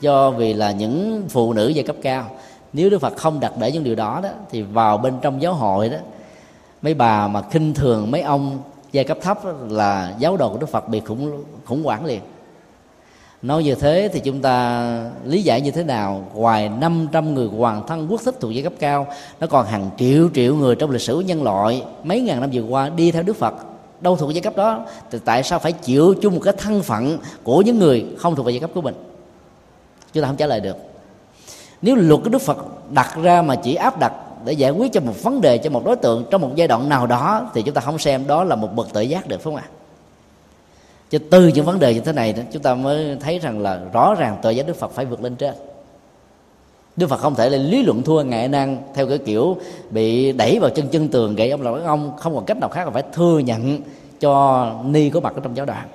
do 0.00 0.30
vì 0.30 0.52
là 0.52 0.72
những 0.72 1.22
phụ 1.28 1.52
nữ 1.52 1.68
giai 1.68 1.84
cấp 1.84 1.96
cao 2.02 2.30
nếu 2.72 2.90
đức 2.90 2.98
phật 2.98 3.16
không 3.16 3.40
đặt 3.40 3.52
để 3.58 3.72
những 3.72 3.84
điều 3.84 3.94
đó 3.94 4.20
đó 4.22 4.28
thì 4.50 4.62
vào 4.62 4.98
bên 4.98 5.14
trong 5.22 5.42
giáo 5.42 5.54
hội 5.54 5.88
đó 5.88 5.98
mấy 6.82 6.94
bà 6.94 7.28
mà 7.28 7.42
khinh 7.50 7.74
thường 7.74 8.10
mấy 8.10 8.22
ông 8.22 8.58
giai 8.92 9.04
cấp 9.04 9.18
thấp 9.20 9.38
là 9.70 10.14
giáo 10.18 10.36
đồ 10.36 10.48
của 10.48 10.58
đức 10.58 10.68
phật 10.68 10.88
bị 10.88 11.00
khủng 11.00 11.44
khủng 11.64 11.84
hoảng 11.84 12.04
liền. 12.04 12.20
Nói 13.42 13.64
như 13.64 13.74
thế 13.74 14.10
thì 14.12 14.20
chúng 14.20 14.42
ta 14.42 15.10
lý 15.24 15.42
giải 15.42 15.60
như 15.60 15.70
thế 15.70 15.84
nào? 15.84 16.24
Ngoài 16.34 16.68
500 16.68 17.34
người 17.34 17.46
hoàng 17.46 17.82
thân 17.86 18.06
quốc 18.10 18.20
thích 18.24 18.34
thuộc 18.40 18.52
giai 18.52 18.62
cấp 18.62 18.72
cao 18.78 19.06
nó 19.40 19.46
còn 19.46 19.66
hàng 19.66 19.90
triệu 19.98 20.28
triệu 20.34 20.56
người 20.56 20.76
trong 20.76 20.90
lịch 20.90 21.00
sử 21.00 21.20
nhân 21.20 21.42
loại 21.42 21.82
mấy 22.04 22.20
ngàn 22.20 22.40
năm 22.40 22.50
vừa 22.52 22.62
qua 22.62 22.88
đi 22.88 23.12
theo 23.12 23.22
đức 23.22 23.36
phật 23.36 23.54
đâu 24.02 24.16
thuộc 24.16 24.34
giai 24.34 24.42
cấp 24.42 24.56
đó, 24.56 24.86
thì 25.10 25.18
tại 25.24 25.42
sao 25.42 25.58
phải 25.58 25.72
chịu 25.72 26.14
chung 26.22 26.34
một 26.34 26.40
cái 26.44 26.54
thân 26.58 26.82
phận 26.82 27.18
của 27.42 27.62
những 27.62 27.78
người 27.78 28.06
không 28.18 28.36
thuộc 28.36 28.46
về 28.46 28.52
giai 28.52 28.60
cấp 28.60 28.70
của 28.74 28.80
mình? 28.80 28.94
Chúng 30.12 30.22
ta 30.22 30.26
không 30.26 30.36
trả 30.36 30.46
lời 30.46 30.60
được. 30.60 30.76
Nếu 31.82 31.94
luật 31.96 32.20
của 32.24 32.30
đức 32.30 32.42
phật 32.42 32.56
đặt 32.90 33.16
ra 33.22 33.42
mà 33.42 33.54
chỉ 33.54 33.74
áp 33.74 33.98
đặt 33.98 34.12
để 34.44 34.52
giải 34.52 34.70
quyết 34.70 34.92
cho 34.92 35.00
một 35.00 35.22
vấn 35.22 35.40
đề, 35.40 35.58
cho 35.58 35.70
một 35.70 35.84
đối 35.84 35.96
tượng 35.96 36.24
trong 36.30 36.40
một 36.40 36.50
giai 36.54 36.68
đoạn 36.68 36.88
nào 36.88 37.06
đó, 37.06 37.50
thì 37.54 37.62
chúng 37.62 37.74
ta 37.74 37.80
không 37.80 37.98
xem 37.98 38.26
đó 38.26 38.44
là 38.44 38.56
một 38.56 38.74
bậc 38.74 38.92
tự 38.92 39.00
giác 39.00 39.28
được, 39.28 39.36
phải 39.36 39.44
không 39.44 39.56
ạ? 39.56 39.64
Cho 41.10 41.18
từ 41.30 41.48
những 41.48 41.64
vấn 41.64 41.78
đề 41.78 41.94
như 41.94 42.00
thế 42.00 42.12
này 42.12 42.34
chúng 42.52 42.62
ta 42.62 42.74
mới 42.74 43.16
thấy 43.20 43.38
rằng 43.38 43.60
là 43.60 43.80
rõ 43.92 44.14
ràng 44.18 44.38
tự 44.42 44.50
giác 44.50 44.66
đức 44.66 44.76
phật 44.76 44.90
phải 44.90 45.04
vượt 45.04 45.22
lên 45.22 45.36
trên. 45.36 45.54
Đức 46.96 47.06
Phật 47.06 47.16
không 47.16 47.34
thể 47.34 47.50
là 47.50 47.58
lý 47.58 47.82
luận 47.82 48.02
thua 48.02 48.22
ngại 48.22 48.48
năng 48.48 48.82
theo 48.94 49.06
cái 49.06 49.18
kiểu 49.18 49.56
bị 49.90 50.32
đẩy 50.32 50.58
vào 50.58 50.70
chân 50.70 50.88
chân 50.88 51.08
tường 51.08 51.34
gậy 51.34 51.50
ông 51.50 51.62
là 51.62 51.84
ông. 51.84 52.16
Không 52.16 52.34
còn 52.34 52.44
cách 52.44 52.58
nào 52.58 52.68
khác 52.68 52.84
là 52.84 52.90
phải 52.90 53.02
thừa 53.12 53.38
nhận 53.38 53.80
cho 54.20 54.72
ni 54.84 55.10
có 55.10 55.20
mặt 55.20 55.34
ở 55.34 55.40
trong 55.40 55.56
giáo 55.56 55.66
đoàn. 55.66 55.88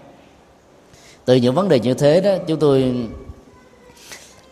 Từ 1.26 1.36
những 1.36 1.56
vấn 1.56 1.70
đề 1.70 1.80
như 1.80 1.94
thế 1.94 2.22
đó 2.22 2.32
chúng 2.48 2.60
tôi 2.60 2.96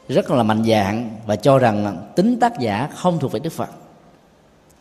rất 0.10 0.32
là 0.32 0.44
mạnh 0.44 0.64
dạng 0.68 1.10
và 1.26 1.36
cho 1.36 1.58
rằng 1.58 1.98
tính 2.16 2.40
tác 2.40 2.60
giả 2.60 2.90
không 2.96 3.20
thuộc 3.20 3.32
về 3.32 3.40
Đức 3.40 3.54
Phật. 3.54 3.70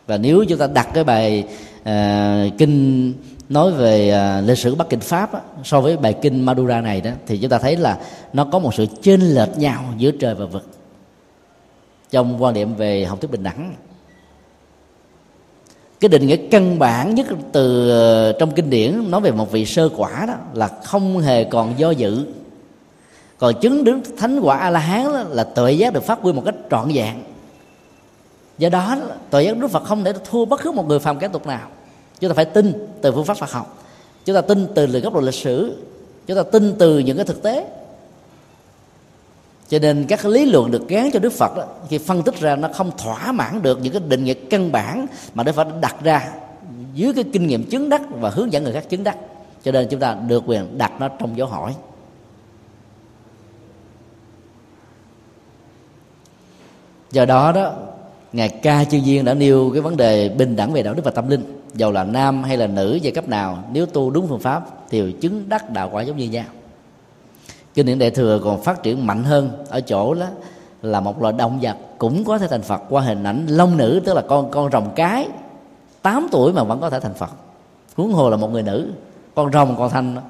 Và 0.07 0.17
nếu 0.17 0.45
chúng 0.49 0.57
ta 0.57 0.67
đặt 0.67 0.87
cái 0.93 1.03
bài 1.03 1.47
uh, 1.81 2.57
kinh 2.57 3.13
nói 3.49 3.71
về 3.71 4.19
uh, 4.39 4.47
lịch 4.47 4.57
sử 4.57 4.75
Bắc 4.75 4.89
Kinh 4.89 4.99
Pháp 4.99 5.33
á, 5.33 5.39
so 5.63 5.81
với 5.81 5.97
bài 5.97 6.13
kinh 6.21 6.45
Madura 6.45 6.81
này 6.81 7.01
đó 7.01 7.11
thì 7.27 7.37
chúng 7.37 7.49
ta 7.49 7.57
thấy 7.57 7.77
là 7.77 7.99
nó 8.33 8.45
có 8.51 8.59
một 8.59 8.73
sự 8.73 8.85
chênh 9.01 9.21
lệch 9.21 9.57
nhau 9.57 9.83
giữa 9.97 10.11
trời 10.11 10.35
và 10.35 10.45
vực 10.45 10.65
trong 12.11 12.43
quan 12.43 12.53
niệm 12.53 12.75
về 12.75 13.05
học 13.05 13.21
thuyết 13.21 13.31
bình 13.31 13.43
đẳng, 13.43 13.75
cái 15.99 16.09
định 16.09 16.27
nghĩa 16.27 16.37
căn 16.51 16.79
bản 16.79 17.15
nhất 17.15 17.27
từ 17.51 17.89
ờ, 17.89 18.33
trong 18.39 18.51
kinh 18.51 18.69
điển 18.69 19.11
nói 19.11 19.21
về 19.21 19.31
một 19.31 19.51
vị 19.51 19.65
sơ 19.65 19.89
quả 19.97 20.25
đó 20.27 20.33
là 20.53 20.67
không 20.67 21.19
hề 21.19 21.43
còn 21.43 21.79
do 21.79 21.91
dự. 21.91 22.25
Còn 23.37 23.53
chứng 23.61 23.83
đứng 23.83 24.01
thánh 24.17 24.39
quả 24.39 24.57
a 24.57 24.69
la 24.69 24.79
hán 24.79 25.03
đó 25.03 25.23
là 25.29 25.43
tuệ 25.43 25.71
giác 25.71 25.93
được 25.93 26.03
phát 26.03 26.19
huy 26.21 26.33
một 26.33 26.43
cách 26.45 26.55
trọn 26.71 26.91
vẹn. 26.93 27.15
Do 28.57 28.69
đó, 28.69 28.97
tuệ 29.29 29.43
giác 29.43 29.57
đức 29.57 29.67
phật 29.67 29.83
không 29.83 30.03
thể 30.03 30.13
thua 30.29 30.45
bất 30.45 30.61
cứ 30.61 30.71
một 30.71 30.87
người 30.87 30.99
phàm 30.99 31.19
cái 31.19 31.29
tục 31.29 31.47
nào. 31.47 31.69
Chúng 32.19 32.29
ta 32.29 32.33
phải 32.33 32.45
tin 32.45 32.87
từ 33.01 33.11
phương 33.11 33.25
pháp 33.25 33.37
phật 33.37 33.51
học. 33.51 33.83
Chúng 34.25 34.35
ta 34.35 34.41
tin 34.41 34.67
từ 34.75 34.99
góc 34.99 35.13
độ 35.13 35.19
lịch 35.19 35.33
sử. 35.33 35.77
Chúng 36.27 36.37
ta 36.37 36.43
tin 36.43 36.75
từ 36.79 36.99
những 36.99 37.17
cái 37.17 37.25
thực 37.25 37.43
tế 37.43 37.67
cho 39.67 39.79
nên 39.79 40.05
các 40.07 40.25
lý 40.25 40.45
luận 40.45 40.71
được 40.71 40.87
gán 40.87 41.09
cho 41.13 41.19
đức 41.19 41.33
phật 41.33 41.57
đó, 41.57 41.65
khi 41.89 41.97
phân 41.97 42.23
tích 42.23 42.39
ra 42.39 42.55
nó 42.55 42.69
không 42.73 42.91
thỏa 42.97 43.31
mãn 43.31 43.61
được 43.61 43.79
những 43.81 43.93
cái 43.93 44.01
định 44.07 44.23
nghĩa 44.23 44.33
căn 44.33 44.71
bản 44.71 45.05
mà 45.33 45.43
đức 45.43 45.55
phật 45.55 45.67
đặt 45.81 45.95
ra 46.03 46.31
dưới 46.93 47.13
cái 47.13 47.23
kinh 47.33 47.47
nghiệm 47.47 47.63
chứng 47.63 47.89
đắc 47.89 48.01
và 48.09 48.29
hướng 48.29 48.53
dẫn 48.53 48.63
người 48.63 48.73
khác 48.73 48.89
chứng 48.89 49.03
đắc. 49.03 49.17
Cho 49.63 49.71
nên 49.71 49.87
chúng 49.89 49.99
ta 49.99 50.13
được 50.27 50.43
quyền 50.45 50.77
đặt 50.77 50.91
nó 50.99 51.07
trong 51.07 51.37
dấu 51.37 51.47
hỏi. 51.47 51.75
Do 57.11 57.25
đó 57.25 57.51
đó 57.51 57.73
ngài 58.33 58.49
ca 58.49 58.83
chư 58.83 58.99
viên 59.05 59.25
đã 59.25 59.33
nêu 59.33 59.69
cái 59.73 59.81
vấn 59.81 59.97
đề 59.97 60.29
bình 60.29 60.55
đẳng 60.55 60.73
về 60.73 60.83
đạo 60.83 60.93
đức 60.93 61.05
và 61.05 61.11
tâm 61.11 61.29
linh. 61.29 61.61
Dầu 61.73 61.91
là 61.91 62.03
nam 62.03 62.43
hay 62.43 62.57
là 62.57 62.67
nữ 62.67 62.99
giai 63.01 63.11
cấp 63.11 63.29
nào 63.29 63.63
nếu 63.71 63.85
tu 63.85 64.09
đúng 64.09 64.27
phương 64.27 64.39
pháp 64.39 64.69
thì 64.89 65.15
chứng 65.21 65.49
đắc 65.49 65.69
đạo 65.69 65.89
quả 65.91 66.01
giống 66.01 66.17
như 66.17 66.29
nhau 66.29 66.45
kinh 67.75 67.85
điển 67.85 67.99
đại 67.99 68.11
thừa 68.11 68.39
còn 68.43 68.61
phát 68.61 68.83
triển 68.83 69.07
mạnh 69.07 69.23
hơn 69.23 69.65
ở 69.69 69.81
chỗ 69.81 70.13
đó 70.13 70.27
là 70.81 70.99
một 70.99 71.21
loài 71.21 71.33
động 71.37 71.59
vật 71.61 71.77
cũng 71.97 72.23
có 72.25 72.37
thể 72.37 72.47
thành 72.47 72.61
phật. 72.61 72.81
Qua 72.89 73.01
hình 73.01 73.23
ảnh 73.23 73.47
long 73.47 73.77
nữ, 73.77 74.01
tức 74.05 74.13
là 74.13 74.21
con 74.21 74.51
con 74.51 74.71
rồng 74.71 74.91
cái 74.95 75.27
8 76.01 76.27
tuổi 76.31 76.53
mà 76.53 76.63
vẫn 76.63 76.81
có 76.81 76.89
thể 76.89 76.99
thành 76.99 77.13
phật. 77.13 77.29
Huống 77.95 78.13
hồ 78.13 78.29
là 78.29 78.37
một 78.37 78.51
người 78.51 78.63
nữ, 78.63 78.89
con 79.35 79.51
rồng 79.51 79.75
con 79.77 79.89
thanh 79.89 80.15
đó. 80.15 80.21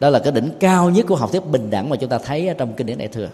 đó 0.00 0.10
là 0.10 0.18
cái 0.18 0.32
đỉnh 0.32 0.50
cao 0.60 0.90
nhất 0.90 1.06
của 1.08 1.16
học 1.16 1.32
thuyết 1.32 1.46
bình 1.46 1.70
đẳng 1.70 1.90
mà 1.90 1.96
chúng 1.96 2.10
ta 2.10 2.18
thấy 2.18 2.48
ở 2.48 2.54
trong 2.54 2.72
kinh 2.72 2.86
điển 2.86 2.98
đại 2.98 3.08
thừa. 3.08 3.28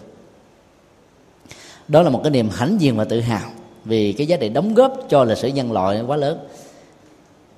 Đó 1.87 2.01
là 2.01 2.09
một 2.09 2.19
cái 2.23 2.31
niềm 2.31 2.49
hãnh 2.51 2.81
diện 2.81 2.97
và 2.97 3.03
tự 3.03 3.19
hào 3.19 3.49
vì 3.85 4.13
cái 4.13 4.27
giá 4.27 4.37
trị 4.37 4.49
đóng 4.49 4.73
góp 4.73 4.93
cho 5.09 5.23
lịch 5.23 5.37
sử 5.37 5.47
nhân 5.47 5.71
loại 5.71 6.01
quá 6.07 6.17
lớn. 6.17 6.39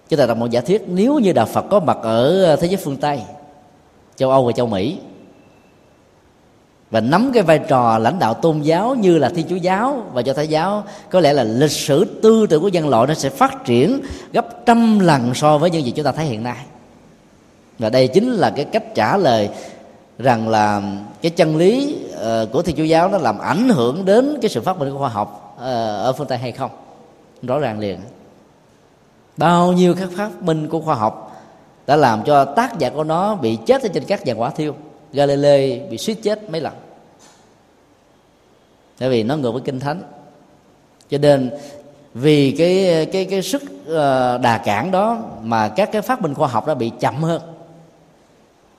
Chúng 0.09 0.19
ta 0.19 0.25
đọc 0.25 0.37
một 0.37 0.49
giả 0.49 0.61
thuyết, 0.61 0.83
nếu 0.87 1.19
như 1.19 1.33
đạo 1.33 1.45
phật 1.45 1.65
có 1.69 1.79
mặt 1.79 1.97
ở 2.01 2.55
thế 2.55 2.67
giới 2.67 2.77
phương 2.77 2.97
tây 2.97 3.21
châu 4.15 4.29
âu 4.29 4.45
và 4.45 4.51
châu 4.51 4.67
mỹ. 4.67 4.97
Và 6.91 7.01
nắm 7.01 7.31
cái 7.33 7.43
vai 7.43 7.59
trò 7.59 7.97
lãnh 7.97 8.19
đạo 8.19 8.33
tôn 8.33 8.61
giáo 8.61 8.95
như 8.95 9.17
là 9.17 9.29
thiên 9.29 9.47
chúa 9.47 9.55
giáo 9.55 10.03
và 10.13 10.21
cho 10.21 10.33
thái 10.33 10.47
giáo 10.47 10.83
có 11.09 11.19
lẽ 11.19 11.33
là 11.33 11.43
lịch 11.43 11.71
sử 11.71 12.05
tư 12.21 12.47
tưởng 12.47 12.61
của 12.61 12.67
dân 12.67 12.89
loại 12.89 13.07
nó 13.07 13.13
sẽ 13.13 13.29
phát 13.29 13.65
triển 13.65 13.99
gấp 14.33 14.65
trăm 14.65 14.99
lần 14.99 15.33
so 15.33 15.57
với 15.57 15.69
những 15.69 15.85
gì 15.85 15.91
chúng 15.91 16.05
ta 16.05 16.11
thấy 16.11 16.25
hiện 16.25 16.43
nay. 16.43 16.57
Và 17.79 17.89
đây 17.89 18.07
chính 18.07 18.31
là 18.31 18.49
cái 18.49 18.65
cách 18.65 18.95
trả 18.95 19.17
lời 19.17 19.49
rằng 20.19 20.49
là 20.49 20.81
cái 21.21 21.29
chân 21.29 21.57
lý 21.57 21.97
uh, 22.13 22.51
của 22.51 22.61
thiên 22.61 22.75
chúa 22.75 22.83
giáo 22.83 23.09
nó 23.09 23.17
làm 23.17 23.39
ảnh 23.39 23.69
hưởng 23.69 24.05
đến 24.05 24.37
cái 24.41 24.49
sự 24.49 24.61
phát 24.61 24.77
minh 24.77 24.91
của 24.91 24.97
khoa 24.97 25.09
học 25.09 25.55
uh, 25.55 25.61
ở 25.61 26.13
phương 26.17 26.27
tây 26.27 26.37
hay 26.37 26.51
không? 26.51 26.71
Rõ 27.43 27.59
ràng 27.59 27.79
liền. 27.79 27.99
Bao 29.37 29.71
nhiêu 29.71 29.95
các 29.99 30.09
phát 30.15 30.41
minh 30.41 30.67
của 30.67 30.81
khoa 30.81 30.95
học 30.95 31.24
đã 31.87 31.95
làm 31.95 32.23
cho 32.23 32.45
tác 32.45 32.79
giả 32.79 32.89
của 32.89 33.03
nó 33.03 33.35
bị 33.35 33.57
chết 33.65 33.81
ở 33.81 33.89
trên 33.93 34.03
các 34.05 34.25
giàn 34.25 34.41
quả 34.41 34.49
thiêu. 34.49 34.75
Galilei 35.13 35.79
bị 35.79 35.97
suýt 35.97 36.17
chết 36.23 36.49
mấy 36.49 36.61
lần. 36.61 36.73
Tại 38.97 39.09
vì 39.09 39.23
nó 39.23 39.35
ngược 39.35 39.51
với 39.51 39.61
kinh 39.61 39.79
thánh. 39.79 40.01
Cho 41.09 41.17
nên, 41.17 41.51
vì 42.13 42.55
cái 42.57 43.05
cái 43.11 43.25
cái 43.25 43.41
sức 43.41 43.63
ờ, 43.87 44.37
đà 44.37 44.57
cản 44.57 44.91
đó 44.91 45.17
mà 45.41 45.67
các 45.67 45.91
cái 45.91 46.01
phát 46.01 46.21
minh 46.21 46.33
khoa 46.33 46.47
học 46.47 46.67
đã 46.67 46.73
bị 46.73 46.91
chậm 46.99 47.23
hơn. 47.23 47.41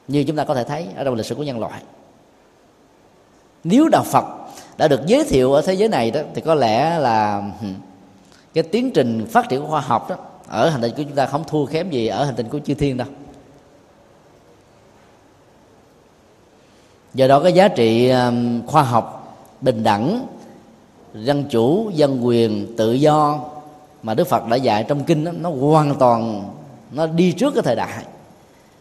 Như 0.08 0.24
chúng 0.24 0.36
ta 0.36 0.44
có 0.44 0.54
thể 0.54 0.64
thấy 0.64 0.86
ở 0.96 1.04
trong 1.04 1.14
lịch 1.14 1.26
sử 1.26 1.34
của 1.34 1.42
nhân 1.42 1.58
loại. 1.58 1.82
Nếu 3.64 3.88
đạo 3.88 4.02
Phật 4.04 4.24
đã 4.76 4.88
được 4.88 5.00
giới 5.06 5.24
thiệu 5.24 5.52
ở 5.52 5.62
thế 5.62 5.74
giới 5.74 5.88
này 5.88 6.10
đó, 6.10 6.20
thì 6.34 6.40
có 6.40 6.54
lẽ 6.54 6.98
là 6.98 7.42
cái 8.54 8.64
tiến 8.64 8.90
trình 8.90 9.26
phát 9.30 9.48
triển 9.48 9.62
của 9.62 9.68
khoa 9.68 9.80
học 9.80 10.10
đó 10.10 10.16
ở 10.46 10.68
hành 10.68 10.80
tinh 10.80 10.92
của 10.96 11.02
chúng 11.02 11.14
ta 11.14 11.26
không 11.26 11.44
thua 11.44 11.66
kém 11.66 11.90
gì 11.90 12.06
ở 12.06 12.24
hành 12.24 12.34
tinh 12.34 12.48
của 12.48 12.58
chư 12.58 12.74
thiên 12.74 12.96
đâu. 12.96 13.08
Do 17.14 17.26
đó 17.26 17.40
cái 17.40 17.52
giá 17.52 17.68
trị 17.68 18.08
um, 18.10 18.66
khoa 18.66 18.82
học 18.82 19.36
bình 19.60 19.82
đẳng 19.82 20.26
dân 21.14 21.44
chủ 21.44 21.90
dân 21.94 22.26
quyền 22.26 22.74
tự 22.76 22.92
do 22.92 23.40
mà 24.02 24.14
đức 24.14 24.28
phật 24.28 24.46
đã 24.46 24.56
dạy 24.56 24.84
trong 24.88 25.04
kinh 25.04 25.24
đó, 25.24 25.32
nó 25.32 25.50
hoàn 25.50 25.94
toàn 25.94 26.50
nó 26.90 27.06
đi 27.06 27.32
trước 27.32 27.54
cái 27.54 27.62
thời 27.62 27.76
đại. 27.76 28.04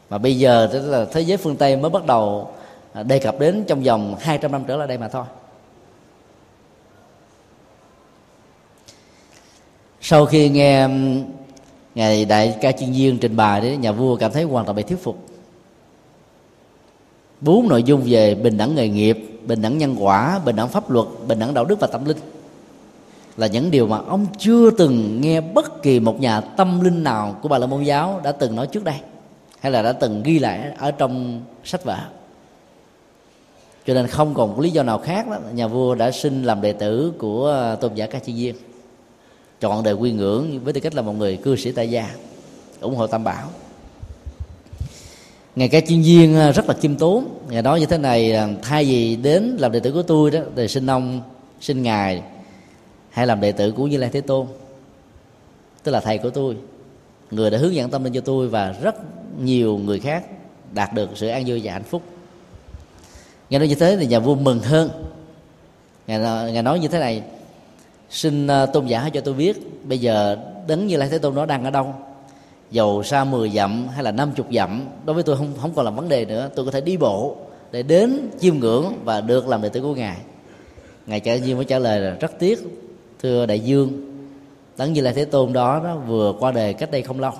Mà 0.10 0.18
bây 0.18 0.38
giờ 0.38 0.70
tức 0.74 0.90
là 0.90 1.06
thế 1.12 1.22
giới 1.22 1.38
phương 1.38 1.56
tây 1.56 1.78
mới 1.78 1.90
bắt 1.90 2.06
đầu 2.06 2.52
à, 2.94 3.04
đề 3.04 3.20
cập 3.20 3.40
đến 3.40 3.64
trong 3.68 3.84
vòng 3.84 4.16
200 4.20 4.52
năm 4.52 4.64
trở 4.68 4.78
lại 4.78 4.88
đây 4.88 4.98
mà 4.98 5.08
thôi. 5.08 5.26
Sau 10.02 10.26
khi 10.26 10.50
nghe 10.50 10.84
um, 10.84 11.24
ngày 11.96 12.26
đại 12.26 12.58
ca 12.62 12.72
chuyên 12.72 12.92
viên 12.92 13.18
trình 13.18 13.36
bày 13.36 13.62
đấy, 13.62 13.78
nhà 13.78 13.92
vua 13.92 14.16
cảm 14.16 14.32
thấy 14.32 14.44
hoàn 14.44 14.66
toàn 14.66 14.76
bị 14.76 14.84
thuyết 14.84 15.04
phục. 15.04 15.18
Bốn 17.42 17.68
nội 17.68 17.84
dung 17.84 18.02
về 18.06 18.36
bình 18.36 18.58
đẳng 18.58 18.76
nghề 18.76 18.90
nghiệp, 18.90 19.40
bình 19.48 19.62
đẳng 19.62 19.78
nhân 19.78 19.96
quả, 20.00 20.40
bình 20.46 20.56
đẳng 20.56 20.70
pháp 20.70 20.92
luật, 20.92 21.08
bình 21.28 21.40
đẳng 21.40 21.54
đạo 21.54 21.66
đức 21.66 21.80
và 21.80 21.88
tâm 21.88 22.06
linh 22.06 22.18
là 23.38 23.48
những 23.48 23.72
điều 23.72 23.88
mà 23.88 23.98
ông 23.98 24.26
chưa 24.38 24.72
từng 24.72 25.22
nghe 25.22 25.42
bất 25.42 25.84
kỳ 25.84 26.00
một 26.00 26.20
nhà 26.20 26.42
tâm 26.42 26.82
linh 26.82 27.04
nào 27.04 27.36
của 27.42 27.50
bà 27.50 27.58
la 27.58 27.68
môn 27.68 27.84
giáo 27.84 28.22
đã 28.24 28.32
từng 28.32 28.56
nói 28.56 28.68
trước 28.68 28.84
đây, 28.84 28.96
hay 29.60 29.72
là 29.72 29.82
đã 29.82 29.92
từng 29.92 30.24
ghi 30.24 30.40
lại 30.40 30.72
ở 30.78 30.92
trong 30.92 31.42
sách 31.64 31.84
vở. 31.84 31.98
Cho 33.86 33.94
nên 33.94 34.08
không 34.08 34.34
còn 34.34 34.50
một 34.50 34.60
lý 34.60 34.70
do 34.70 34.84
nào 34.84 35.00
khác 35.00 35.30
đó, 35.30 35.38
nhà 35.54 35.68
vua 35.68 35.96
đã 35.96 36.12
xin 36.12 36.44
làm 36.44 36.62
đệ 36.62 36.74
tử 36.74 37.14
của 37.18 37.76
tôn 37.82 37.94
giả 37.96 38.08
ca 38.08 38.20
chi 38.20 38.34
viên 38.34 38.56
chọn 39.70 39.84
đời 39.84 39.94
quy 39.94 40.12
ngưỡng 40.12 40.60
với 40.64 40.74
tư 40.74 40.80
cách 40.82 40.96
là 40.96 41.02
một 41.02 41.14
người 41.14 41.38
cư 41.38 41.56
sĩ 41.56 41.72
tại 41.72 41.90
gia 41.90 42.16
ủng 42.82 42.96
hộ 42.96 43.08
tam 43.08 43.24
bảo. 43.24 43.50
Ngày 45.56 45.70
ca 45.70 45.80
chuyên 45.80 46.02
viên 46.02 46.36
à, 46.36 46.52
rất 46.52 46.70
là 46.70 46.74
khiêm 46.82 46.96
tốn. 46.96 47.28
Ngày 47.50 47.62
nói 47.62 47.80
như 47.80 47.86
thế 47.86 47.98
này 47.98 48.32
à, 48.32 48.48
thay 48.62 48.86
vì 48.86 49.16
đến 49.16 49.58
làm 49.60 49.72
đệ 49.72 49.80
tử 49.80 49.92
của 49.92 50.02
tôi 50.02 50.32
đó 50.32 50.40
thì 50.56 50.68
xin 50.68 50.90
ông 50.90 51.22
xin 51.62 51.84
ngài 51.84 52.22
hay 53.10 53.28
làm 53.28 53.42
đệ 53.42 53.52
tử 53.52 53.72
của 53.72 53.88
như 53.88 53.98
lai 53.98 54.10
thế 54.14 54.22
tôn 54.22 54.48
tức 55.84 55.92
là 55.92 56.00
thầy 56.00 56.18
của 56.18 56.30
tôi 56.30 56.58
người 57.32 57.50
đã 57.50 57.58
hướng 57.58 57.76
dẫn 57.76 57.90
tâm 57.90 58.04
linh 58.04 58.14
cho 58.14 58.22
tôi 58.22 58.48
và 58.48 58.76
rất 58.82 58.96
nhiều 59.40 59.78
người 59.78 60.00
khác 60.00 60.26
đạt 60.74 60.94
được 60.94 61.10
sự 61.16 61.28
an 61.28 61.44
vui 61.48 61.62
và 61.64 61.74
hạnh 61.74 61.84
phúc. 61.84 62.02
Nghe 63.50 63.60
nói 63.60 63.68
như 63.68 63.76
thế 63.76 63.98
thì 64.00 64.08
nhà 64.08 64.20
vua 64.20 64.36
mừng 64.36 64.60
hơn. 64.60 64.90
Ngài, 66.08 66.20
ngài 66.52 66.64
nói 66.64 66.80
như 66.80 66.88
thế 66.88 67.00
này 67.00 67.24
xin 68.10 68.48
à, 68.48 68.66
tôn 68.66 68.86
giả 68.86 69.10
cho 69.14 69.22
tôi 69.22 69.34
biết 69.34 69.84
bây 69.84 70.00
giờ 70.00 70.38
đến 70.68 70.88
như 70.88 70.98
lai 70.98 71.10
thế 71.10 71.18
tôn 71.18 71.36
nó 71.36 71.46
đang 71.46 71.64
ở 71.64 71.72
đâu? 71.72 71.94
Dầu 72.72 73.04
xa 73.04 73.24
10 73.24 73.50
dặm 73.50 73.88
hay 73.88 74.04
là 74.04 74.12
50 74.12 74.46
dặm? 74.52 74.86
Đối 75.06 75.14
với 75.14 75.24
tôi 75.24 75.38
không 75.38 75.54
không 75.62 75.74
còn 75.76 75.86
là 75.86 75.92
vấn 75.92 76.10
đề 76.10 76.26
nữa. 76.26 76.50
Tôi 76.56 76.66
có 76.66 76.72
thể 76.72 76.82
đi 76.82 76.98
bộ 76.98 77.36
để 77.72 77.84
đến 77.84 78.30
chiêm 78.40 78.60
ngưỡng 78.60 78.94
và 79.04 79.22
được 79.22 79.48
làm 79.48 79.62
đệ 79.62 79.70
tử 79.70 79.82
của 79.82 79.96
ngài. 79.96 80.18
Ngài 81.06 81.20
trả 81.20 81.36
nhiên 81.36 81.56
mới 81.56 81.66
trả 81.66 81.80
lời 81.80 82.00
là 82.00 82.16
rất 82.20 82.40
tiếc 82.40 82.60
thưa 83.22 83.46
đại 83.46 83.60
dương 83.60 84.16
tấn 84.78 84.94
như 84.94 85.02
lai 85.02 85.14
thế 85.14 85.26
tôn 85.26 85.54
đó, 85.54 85.82
nó 85.84 85.96
vừa 85.96 86.34
qua 86.40 86.52
đời 86.52 86.74
cách 86.74 86.92
đây 86.92 87.02
không 87.02 87.20
lâu. 87.20 87.32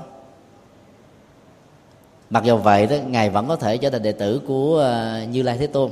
Mặc 2.30 2.44
dù 2.44 2.58
vậy 2.58 2.88
đó 2.88 2.96
ngài 3.08 3.30
vẫn 3.30 3.48
có 3.48 3.56
thể 3.56 3.78
trở 3.78 3.90
thành 3.90 4.04
đệ 4.04 4.12
tử 4.12 4.42
của 4.48 4.82
à, 4.82 5.26
như 5.32 5.42
lai 5.42 5.58
thế 5.58 5.68
tôn 5.68 5.92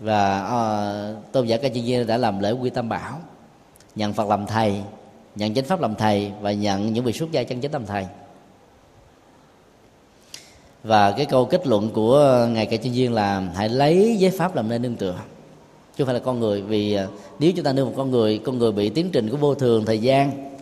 và 0.00 0.50
uh, 1.18 1.32
tôn 1.32 1.46
giả 1.46 1.56
ca 1.56 1.68
chi 1.68 1.82
viên 1.82 2.06
đã 2.06 2.16
làm 2.16 2.40
lễ 2.40 2.52
quy 2.52 2.70
tam 2.70 2.88
bảo 2.88 3.20
nhận 3.94 4.12
phật 4.12 4.28
làm 4.28 4.46
thầy 4.46 4.82
nhận 5.38 5.54
chánh 5.54 5.64
pháp 5.64 5.80
làm 5.80 5.94
thầy 5.94 6.32
và 6.40 6.52
nhận 6.52 6.92
những 6.92 7.04
vị 7.04 7.12
xuất 7.12 7.30
gia 7.32 7.42
chân 7.42 7.60
chánh 7.60 7.72
làm 7.72 7.86
thầy. 7.86 8.06
Và 10.84 11.10
cái 11.10 11.26
câu 11.26 11.44
kết 11.44 11.66
luận 11.66 11.90
của 11.90 12.46
ngài 12.52 12.66
ca 12.66 12.76
chi 12.76 12.90
viên 12.90 13.12
là 13.12 13.40
hãy 13.54 13.68
lấy 13.68 14.16
giới 14.18 14.30
pháp 14.30 14.56
làm 14.56 14.68
nơi 14.68 14.78
nương 14.78 14.96
tựa 14.96 15.14
chứ 15.96 16.04
không 16.04 16.06
phải 16.06 16.14
là 16.14 16.20
con 16.20 16.40
người. 16.40 16.62
Vì 16.62 16.94
ờ, 16.94 17.06
nếu 17.38 17.52
chúng 17.56 17.64
ta 17.64 17.72
nương 17.72 17.86
một 17.86 17.94
con 17.96 18.10
người 18.10 18.38
con 18.38 18.58
người 18.58 18.72
bị 18.72 18.90
tiến 18.90 19.10
trình 19.12 19.30
của 19.30 19.36
vô 19.36 19.54
thường 19.54 19.84
thời 19.84 19.98
gian 19.98 20.54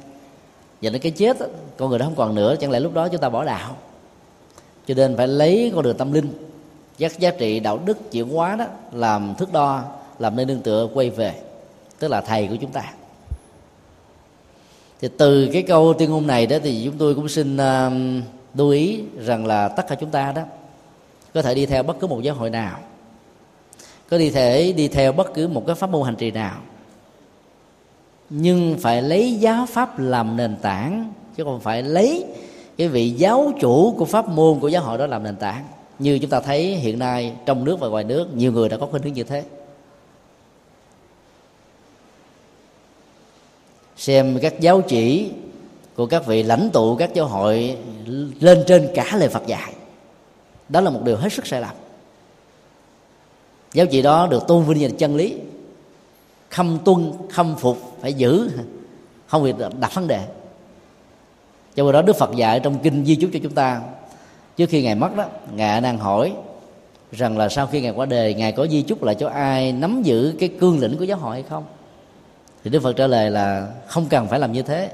và 0.83 0.91
đến 0.91 1.03
cái 1.03 1.13
chết 1.13 1.37
con 1.77 1.91
người 1.91 1.99
đó 1.99 2.05
không 2.05 2.17
còn 2.17 2.35
nữa 2.35 2.57
chẳng 2.61 2.71
lẽ 2.71 2.81
lúc 2.81 2.95
đó 2.95 3.09
chúng 3.09 3.21
ta 3.21 3.29
bỏ 3.29 3.45
đạo? 3.45 3.77
Cho 4.87 4.95
nên 4.95 5.17
phải 5.17 5.29
lấy 5.29 5.73
con 5.75 5.85
đường 5.85 5.97
tâm 5.97 6.13
linh 6.13 6.33
các 6.98 7.18
giá 7.18 7.31
trị 7.31 7.60
đạo 7.60 7.78
đức 7.85 8.12
chuyển 8.12 8.28
hóa 8.28 8.56
đó, 8.56 8.64
làm 8.93 9.35
thước 9.39 9.52
đo, 9.52 9.85
làm 10.18 10.36
nơi 10.36 10.47
nương 10.47 10.60
tựa, 10.60 10.89
quay 10.94 11.10
về, 11.10 11.35
tức 11.98 12.09
là 12.09 12.20
thầy 12.20 12.47
của 12.47 12.56
chúng 12.60 12.70
ta. 12.70 12.82
Thì 15.01 15.09
từ 15.18 15.48
cái 15.52 15.62
câu 15.62 15.94
tuyên 15.98 16.10
ngôn 16.10 16.27
này 16.27 16.47
đó 16.47 16.56
thì 16.62 16.82
chúng 16.85 16.98
tôi 16.98 17.14
cũng 17.14 17.28
xin 17.28 17.56
um, 17.56 18.23
lưu 18.55 18.70
ý 18.70 19.02
rằng 19.18 19.47
là 19.47 19.68
tất 19.68 19.86
cả 19.89 19.94
chúng 19.94 20.10
ta 20.10 20.32
đó 20.32 20.43
có 21.35 21.43
thể 21.43 21.55
đi 21.55 21.66
theo 21.66 21.82
bất 21.82 22.01
cứ 22.01 22.06
một 22.06 22.20
giáo 22.23 22.35
hội 22.35 22.51
nào, 22.51 22.78
có 24.10 24.18
đi 24.18 24.31
thể 24.31 24.73
đi 24.73 24.89
theo 24.89 25.12
bất 25.12 25.35
cứ 25.35 25.48
một 25.48 25.66
cái 25.66 25.77
pháp 25.77 25.90
môn 25.90 26.05
hành 26.05 26.16
trì 26.16 26.31
nào, 26.31 26.56
nhưng 28.31 28.77
phải 28.81 29.02
lấy 29.02 29.35
giáo 29.35 29.66
pháp 29.66 29.98
làm 29.98 30.36
nền 30.36 30.56
tảng, 30.56 31.12
chứ 31.36 31.44
không 31.44 31.60
phải 31.60 31.82
lấy 31.82 32.24
cái 32.77 32.89
vị 32.89 33.10
giáo 33.10 33.52
chủ 33.60 33.94
của 33.98 34.05
pháp 34.05 34.28
môn 34.28 34.60
của 34.60 34.68
giáo 34.68 34.82
hội 34.82 34.98
đó 34.98 35.06
làm 35.06 35.23
nền 35.23 35.36
tảng 35.36 35.64
như 35.98 36.18
chúng 36.18 36.31
ta 36.31 36.40
thấy, 36.40 36.77
hiện 36.77 36.98
nay 36.98 37.32
trong 37.47 37.64
nước 37.64 37.81
và 37.81 37.89
ngoài 37.89 38.05
nước, 38.05 38.28
nhiều 38.35 38.52
người 38.52 38.68
đã 38.68 38.77
có 38.77 38.86
khuynh 38.86 39.02
hướng 39.02 39.12
như 39.12 39.24
thế. 39.24 39.44
Xem 43.97 44.39
các 44.43 44.60
giáo 44.60 44.81
chỉ 44.81 45.31
của 45.94 46.06
các 46.06 46.27
vị 46.27 46.43
lãnh 46.43 46.70
tụ 46.73 46.97
các 46.97 47.14
giáo 47.14 47.27
hội 47.27 47.78
lên 48.40 48.64
trên 48.66 48.89
cả 48.94 49.16
lời 49.16 49.28
Phật 49.28 49.47
dạy. 49.47 49.74
Đó 50.68 50.81
là 50.81 50.90
một 50.90 51.01
điều 51.05 51.16
hết 51.16 51.32
sức 51.32 51.47
sai 51.47 51.60
lầm. 51.60 51.74
Giáo 53.73 53.86
chỉ 53.86 54.02
đó 54.02 54.27
được 54.27 54.47
tôn 54.48 54.64
vinh 54.64 54.78
như 54.78 54.89
là 54.89 54.94
chân 54.98 55.16
lý. 55.16 55.35
Khâm 56.51 56.78
tuân, 56.85 57.12
khâm 57.31 57.56
phục, 57.56 57.78
phải 58.01 58.14
giữ. 58.14 58.51
Không 59.27 59.43
việc 59.43 59.55
đặt 59.81 59.94
vấn 59.94 60.09
đề. 60.09 60.27
Cho 61.74 61.85
nên 61.85 61.93
đó 61.93 62.02
đức 62.02 62.16
phật 62.16 62.31
dạy 62.36 62.60
trong 62.60 62.78
kinh 62.78 63.05
di 63.05 63.16
chúc 63.16 63.31
cho 63.32 63.39
chúng 63.43 63.55
ta 63.55 63.81
trước 64.57 64.66
khi 64.70 64.83
ngài 64.83 64.95
mất 64.95 65.16
đó 65.16 65.24
ngài 65.55 65.81
đang 65.81 65.99
hỏi 65.99 66.33
rằng 67.12 67.39
là 67.39 67.49
sau 67.49 67.66
khi 67.66 67.81
ngài 67.81 67.93
qua 67.93 68.07
đời 68.07 68.35
ngài 68.35 68.53
có 68.53 68.66
di 68.66 68.83
chúc 68.83 69.03
lại 69.03 69.15
cho 69.15 69.28
ai 69.28 69.73
nắm 69.73 70.03
giữ 70.03 70.35
cái 70.39 70.49
cương 70.61 70.78
lĩnh 70.78 70.99
của 70.99 71.05
giáo 71.05 71.19
hội 71.19 71.35
hay 71.35 71.45
không? 71.49 71.65
Thì 72.65 72.70
đức 72.70 72.83
phật 72.83 72.93
trả 72.93 73.07
lời 73.07 73.31
là 73.31 73.69
không 73.87 74.07
cần 74.11 74.27
phải 74.28 74.39
làm 74.39 74.53
như 74.53 74.62
thế. 74.62 74.91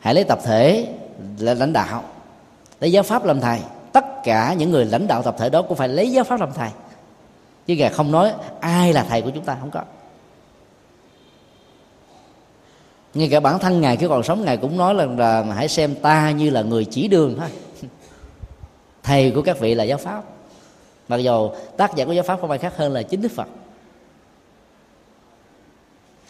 Hãy 0.00 0.14
lấy 0.14 0.24
tập 0.24 0.38
thể 0.44 0.86
là 1.38 1.54
lãnh 1.54 1.72
đạo 1.72 2.04
lấy 2.80 2.92
giáo 2.92 3.02
pháp 3.02 3.24
làm 3.24 3.40
thầy. 3.40 3.60
Tất 3.92 4.04
cả 4.24 4.54
những 4.58 4.70
người 4.70 4.84
lãnh 4.84 5.06
đạo 5.06 5.22
tập 5.22 5.36
thể 5.38 5.50
đó 5.50 5.62
cũng 5.62 5.76
phải 5.76 5.88
lấy 5.88 6.10
giáo 6.10 6.24
pháp 6.24 6.40
làm 6.40 6.52
thầy. 6.54 6.70
Chứ 7.66 7.74
ngài 7.74 7.90
không 7.90 8.12
nói 8.12 8.32
ai 8.60 8.92
là 8.92 9.04
thầy 9.04 9.22
của 9.22 9.30
chúng 9.30 9.44
ta 9.44 9.56
không 9.60 9.70
có. 9.70 9.82
Ngay 13.14 13.28
cả 13.28 13.40
bản 13.40 13.58
thân 13.58 13.80
ngài 13.80 13.96
khi 13.96 14.08
còn 14.08 14.22
sống 14.22 14.44
ngài 14.44 14.56
cũng 14.56 14.76
nói 14.76 14.94
là, 14.94 15.04
là 15.04 15.42
hãy 15.42 15.68
xem 15.68 15.94
ta 15.94 16.30
như 16.30 16.50
là 16.50 16.62
người 16.62 16.84
chỉ 16.84 17.08
đường 17.08 17.36
thôi 17.38 17.48
thầy 19.02 19.30
của 19.30 19.42
các 19.42 19.60
vị 19.60 19.74
là 19.74 19.84
giáo 19.84 19.98
pháp. 19.98 20.24
Mặc 21.08 21.16
dù 21.16 21.50
tác 21.76 21.96
giả 21.96 22.04
của 22.04 22.12
giáo 22.12 22.24
pháp 22.24 22.40
không 22.40 22.50
ai 22.50 22.58
khác 22.58 22.76
hơn 22.76 22.92
là 22.92 23.02
chính 23.02 23.22
đức 23.22 23.32
phật. 23.32 23.48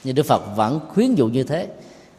Nhưng 0.05 0.15
đức 0.15 0.27
phật 0.27 0.43
vẫn 0.57 0.81
khuyến 0.89 1.15
dụ 1.15 1.29
như 1.29 1.45
thế. 1.45 1.69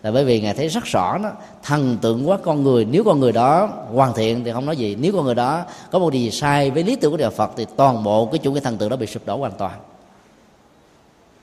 Là 0.03 0.11
bởi 0.11 0.25
vì 0.25 0.41
ngài 0.41 0.53
thấy 0.53 0.67
rất 0.67 0.83
rõ 0.83 1.17
đó 1.17 1.31
thần 1.63 1.97
tượng 2.01 2.29
quá 2.29 2.37
con 2.43 2.63
người, 2.63 2.85
nếu 2.85 3.03
con 3.03 3.19
người 3.19 3.31
đó 3.31 3.69
hoàn 3.93 4.13
thiện 4.13 4.43
thì 4.43 4.51
không 4.51 4.65
nói 4.65 4.77
gì. 4.77 4.95
Nếu 4.95 5.13
con 5.13 5.25
người 5.25 5.35
đó 5.35 5.65
có 5.91 5.99
một 5.99 6.09
điều 6.09 6.21
gì 6.21 6.31
sai 6.31 6.71
với 6.71 6.83
lý 6.83 6.95
tưởng 6.95 7.11
của 7.11 7.17
đạo 7.17 7.31
phật 7.31 7.51
thì 7.57 7.65
toàn 7.75 8.03
bộ 8.03 8.25
cái 8.25 8.39
chủ 8.39 8.51
nghĩa 8.51 8.59
thần 8.59 8.77
tượng 8.77 8.89
đó 8.89 8.95
bị 8.95 9.07
sụp 9.07 9.25
đổ 9.25 9.37
hoàn 9.37 9.51
toàn. 9.57 9.79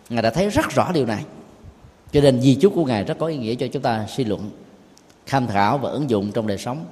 Ngài 0.08 0.22
đã 0.22 0.30
thấy 0.30 0.48
rất 0.48 0.70
rõ 0.70 0.92
điều 0.92 1.06
này. 1.06 1.24
Cho 2.12 2.20
nên 2.20 2.40
di 2.40 2.54
chúc 2.54 2.74
của 2.74 2.84
ngài 2.84 3.04
rất 3.04 3.18
có 3.18 3.26
ý 3.26 3.36
nghĩa 3.36 3.54
cho 3.54 3.66
chúng 3.66 3.82
ta 3.82 4.06
suy 4.08 4.24
luận, 4.24 4.50
tham 5.26 5.48
khảo 5.48 5.78
và 5.78 5.90
ứng 5.90 6.10
dụng 6.10 6.32
trong 6.32 6.46
đời 6.46 6.58
sống 6.58 6.84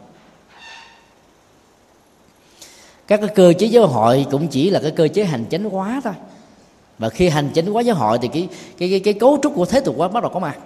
các 3.07 3.21
cái 3.21 3.29
cơ 3.35 3.53
chế 3.59 3.67
giáo 3.67 3.87
hội 3.87 4.27
cũng 4.31 4.49
chỉ 4.49 4.71
là 4.71 4.81
cái 4.81 4.91
cơ 4.91 5.09
chế 5.09 5.25
hành 5.25 5.45
chánh 5.51 5.71
hóa 5.71 6.01
thôi. 6.05 6.13
Và 6.99 7.09
khi 7.09 7.29
hành 7.29 7.51
chánh 7.55 7.67
hóa 7.67 7.83
giáo 7.83 7.97
hội 7.97 8.19
thì 8.23 8.29
cái 8.29 8.49
cái 8.79 8.91
cái, 8.91 9.01
cái 9.01 9.15
cấu 9.15 9.39
trúc 9.43 9.55
của 9.55 9.65
thế 9.65 9.81
tục 9.81 9.95
quá 9.99 10.09
bắt 10.09 10.23
đầu 10.23 10.33
có 10.35 10.41
mặt. 10.41 10.59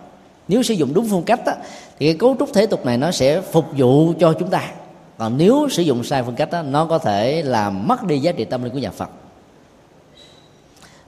Nếu 0.48 0.62
sử 0.62 0.74
dụng 0.74 0.94
đúng 0.94 1.08
phương 1.10 1.22
cách 1.22 1.40
đó, 1.46 1.52
thì 1.98 2.06
cái 2.06 2.14
cấu 2.14 2.36
trúc 2.38 2.48
thế 2.52 2.66
tục 2.66 2.86
này 2.86 2.98
nó 2.98 3.10
sẽ 3.10 3.40
phục 3.40 3.64
vụ 3.76 4.12
cho 4.20 4.32
chúng 4.32 4.50
ta. 4.50 4.70
Còn 5.18 5.36
nếu 5.36 5.68
sử 5.70 5.82
dụng 5.82 6.04
sai 6.04 6.22
phương 6.22 6.34
cách 6.34 6.50
đó, 6.50 6.62
nó 6.62 6.84
có 6.84 6.98
thể 6.98 7.42
làm 7.42 7.88
mất 7.88 8.04
đi 8.04 8.18
giá 8.18 8.32
trị 8.32 8.44
tâm 8.44 8.62
linh 8.62 8.72
của 8.72 8.78
nhà 8.78 8.90
phật. 8.90 9.10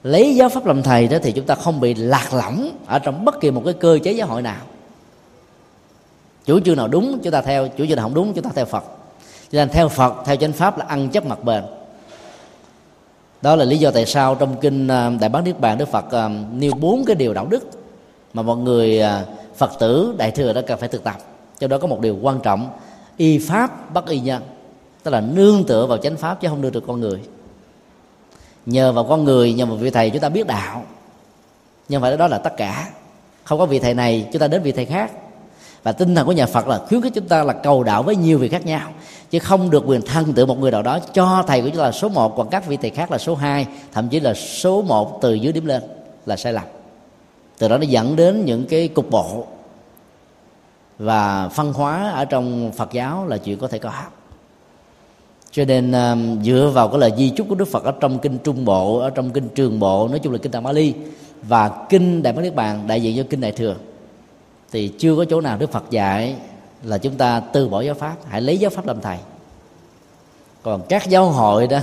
Lấy 0.03 0.35
giáo 0.35 0.49
pháp 0.49 0.65
làm 0.65 0.83
thầy 0.83 1.07
đó 1.07 1.17
thì 1.23 1.31
chúng 1.31 1.45
ta 1.45 1.55
không 1.55 1.79
bị 1.79 1.93
lạc 1.93 2.33
lõng 2.33 2.69
ở 2.85 2.99
trong 2.99 3.25
bất 3.25 3.41
kỳ 3.41 3.51
một 3.51 3.61
cái 3.65 3.73
cơ 3.73 3.99
chế 4.03 4.11
giáo 4.11 4.27
hội 4.27 4.41
nào. 4.41 4.61
Chủ 6.45 6.59
trương 6.59 6.77
nào 6.77 6.87
đúng 6.87 7.19
chúng 7.23 7.33
ta 7.33 7.41
theo 7.41 7.67
chủ 7.67 7.85
trương 7.85 7.95
nào 7.95 8.05
không 8.05 8.13
đúng 8.13 8.33
chúng 8.33 8.43
ta 8.43 8.49
theo 8.55 8.65
phật 8.65 8.83
cho 9.53 9.59
nên 9.59 9.69
theo 9.69 9.89
phật, 9.89 10.13
theo 10.25 10.35
chánh 10.35 10.51
pháp 10.51 10.77
là 10.77 10.85
ăn 10.87 11.09
chấp 11.09 11.25
mặt 11.25 11.43
bền. 11.43 11.63
Đó 13.41 13.55
là 13.55 13.65
lý 13.65 13.77
do 13.77 13.91
tại 13.91 14.05
sao 14.05 14.35
trong 14.35 14.55
kinh 14.61 14.87
à, 14.87 15.11
đại 15.19 15.29
bát 15.29 15.41
niết 15.41 15.59
bàn 15.59 15.77
đức 15.77 15.87
phật 15.87 16.11
à, 16.11 16.29
nêu 16.53 16.71
bốn 16.79 17.05
cái 17.05 17.15
điều 17.15 17.33
đạo 17.33 17.47
đức 17.49 17.69
mà 18.33 18.41
mọi 18.41 18.57
người 18.57 18.99
à, 19.01 19.25
phật 19.55 19.71
tử, 19.79 20.15
đại 20.17 20.31
thừa 20.31 20.53
đã 20.53 20.61
cần 20.61 20.79
phải 20.79 20.89
thực 20.89 21.03
tập. 21.03 21.15
Trong 21.59 21.69
đó 21.69 21.77
có 21.77 21.87
một 21.87 21.99
điều 22.01 22.17
quan 22.21 22.39
trọng, 22.39 22.69
y 23.17 23.37
pháp 23.37 23.93
bất 23.93 24.07
y 24.07 24.19
nhân, 24.19 24.43
tức 25.03 25.11
là 25.11 25.21
nương 25.21 25.63
tựa 25.63 25.85
vào 25.85 25.97
chánh 25.97 26.17
pháp 26.17 26.41
chứ 26.41 26.47
không 26.47 26.61
nương 26.61 26.71
tựa 26.71 26.79
con 26.79 26.99
người. 26.99 27.19
Nhờ 28.65 28.91
vào 28.91 29.03
con 29.03 29.23
người, 29.23 29.53
nhờ 29.53 29.65
vào 29.65 29.75
vị 29.75 29.89
thầy 29.89 30.09
chúng 30.09 30.21
ta 30.21 30.29
biết 30.29 30.47
đạo. 30.47 30.83
Nhưng 31.89 32.01
phải 32.01 32.17
đó 32.17 32.27
là 32.27 32.37
tất 32.37 32.53
cả. 32.57 32.89
Không 33.43 33.59
có 33.59 33.65
vị 33.65 33.79
thầy 33.79 33.93
này, 33.93 34.27
chúng 34.31 34.39
ta 34.39 34.47
đến 34.47 34.61
vị 34.61 34.71
thầy 34.71 34.85
khác 34.85 35.11
và 35.83 35.91
tinh 35.91 36.15
thần 36.15 36.25
của 36.25 36.31
nhà 36.31 36.45
Phật 36.45 36.67
là 36.67 36.77
khuyến 36.77 37.01
khích 37.01 37.13
chúng 37.15 37.27
ta 37.27 37.43
là 37.43 37.53
cầu 37.53 37.83
đạo 37.83 38.03
với 38.03 38.15
nhiều 38.15 38.37
vị 38.37 38.49
khác 38.49 38.65
nhau. 38.65 38.89
Chứ 39.29 39.39
không 39.39 39.69
được 39.69 39.83
quyền 39.85 40.01
thân 40.01 40.33
tự 40.33 40.45
một 40.45 40.59
người 40.59 40.71
nào 40.71 40.81
đó 40.81 40.99
cho 40.99 41.43
thầy 41.47 41.61
của 41.61 41.67
chúng 41.69 41.77
ta 41.77 41.83
là 41.83 41.91
số 41.91 42.09
1 42.09 42.37
còn 42.37 42.49
các 42.49 42.67
vị 42.67 42.77
thầy 42.77 42.89
khác 42.89 43.11
là 43.11 43.17
số 43.17 43.35
2 43.35 43.67
thậm 43.93 44.09
chí 44.09 44.19
là 44.19 44.33
số 44.33 44.81
1 44.81 45.19
từ 45.21 45.33
dưới 45.33 45.53
điểm 45.53 45.65
lên 45.65 45.83
là 46.25 46.35
sai 46.35 46.53
lầm. 46.53 46.63
Từ 47.57 47.67
đó 47.67 47.77
nó 47.77 47.83
dẫn 47.83 48.15
đến 48.15 48.45
những 48.45 48.65
cái 48.65 48.87
cục 48.87 49.09
bộ. 49.09 49.45
Và 50.99 51.49
phân 51.49 51.73
hóa 51.73 52.11
ở 52.11 52.25
trong 52.25 52.71
Phật 52.71 52.91
giáo 52.91 53.27
là 53.27 53.37
chuyện 53.37 53.57
có 53.57 53.67
thể 53.67 53.79
có 53.79 53.91
cho 55.51 55.65
nên 55.65 55.91
um, 55.91 56.43
dựa 56.43 56.71
vào 56.73 56.87
cái 56.87 56.99
lời 56.99 57.11
di 57.17 57.29
chúc 57.29 57.49
của 57.49 57.55
Đức 57.55 57.67
Phật 57.67 57.83
ở 57.83 57.93
trong 57.99 58.19
kinh 58.19 58.37
Trung 58.37 58.65
Bộ 58.65 58.97
ở 58.97 59.09
trong 59.09 59.29
kinh 59.29 59.49
Trường 59.49 59.79
Bộ 59.79 60.07
nói 60.07 60.19
chung 60.19 60.33
là 60.33 60.39
kinh 60.41 60.51
Tạng 60.51 60.63
Bali 60.63 60.93
và 61.47 61.85
kinh 61.89 62.23
Đại 62.23 62.33
Bát 62.33 62.41
Niết 62.41 62.55
Bàn 62.55 62.87
đại 62.87 63.01
diện 63.01 63.17
cho 63.17 63.23
kinh 63.29 63.41
Đại 63.41 63.51
Thừa 63.51 63.75
thì 64.73 64.87
chưa 64.87 65.15
có 65.15 65.25
chỗ 65.29 65.41
nào 65.41 65.57
Đức 65.57 65.71
Phật 65.71 65.83
dạy 65.89 66.35
là 66.83 66.97
chúng 66.97 67.15
ta 67.15 67.39
từ 67.39 67.69
bỏ 67.69 67.81
giáo 67.81 67.95
pháp, 67.95 68.15
hãy 68.27 68.41
lấy 68.41 68.57
giáo 68.57 68.69
pháp 68.69 68.85
làm 68.85 69.01
thầy. 69.01 69.17
Còn 70.63 70.81
các 70.89 71.09
giáo 71.09 71.29
hội 71.29 71.67
đó 71.67 71.79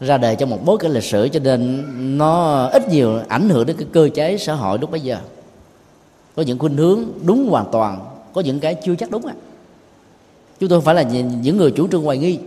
ra 0.00 0.18
đời 0.18 0.36
trong 0.36 0.50
một 0.50 0.58
bối 0.64 0.78
cảnh 0.80 0.92
lịch 0.92 1.04
sử, 1.04 1.28
cho 1.28 1.40
nên 1.40 1.84
nó 2.18 2.64
ít 2.72 2.88
nhiều 2.88 3.18
ảnh 3.28 3.48
hưởng 3.48 3.66
đến 3.66 3.76
cái 3.76 3.86
cơ 3.92 4.08
chế 4.14 4.38
xã 4.38 4.54
hội 4.54 4.78
lúc 4.78 4.90
bấy 4.90 5.00
giờ. 5.00 5.18
Có 6.36 6.42
những 6.42 6.58
khuynh 6.58 6.76
hướng 6.76 7.04
đúng 7.22 7.48
hoàn 7.48 7.66
toàn, 7.72 8.06
có 8.34 8.40
những 8.40 8.60
cái 8.60 8.74
chưa 8.74 8.94
chắc 8.94 9.10
đúng 9.10 9.26
á. 9.26 9.34
Chúng 10.60 10.68
tôi 10.68 10.78
không 10.78 10.84
phải 10.84 10.94
là 10.94 11.02
những 11.02 11.56
người 11.56 11.70
chủ 11.70 11.88
trương 11.88 12.04
hoài 12.04 12.18
nghi. 12.18 12.38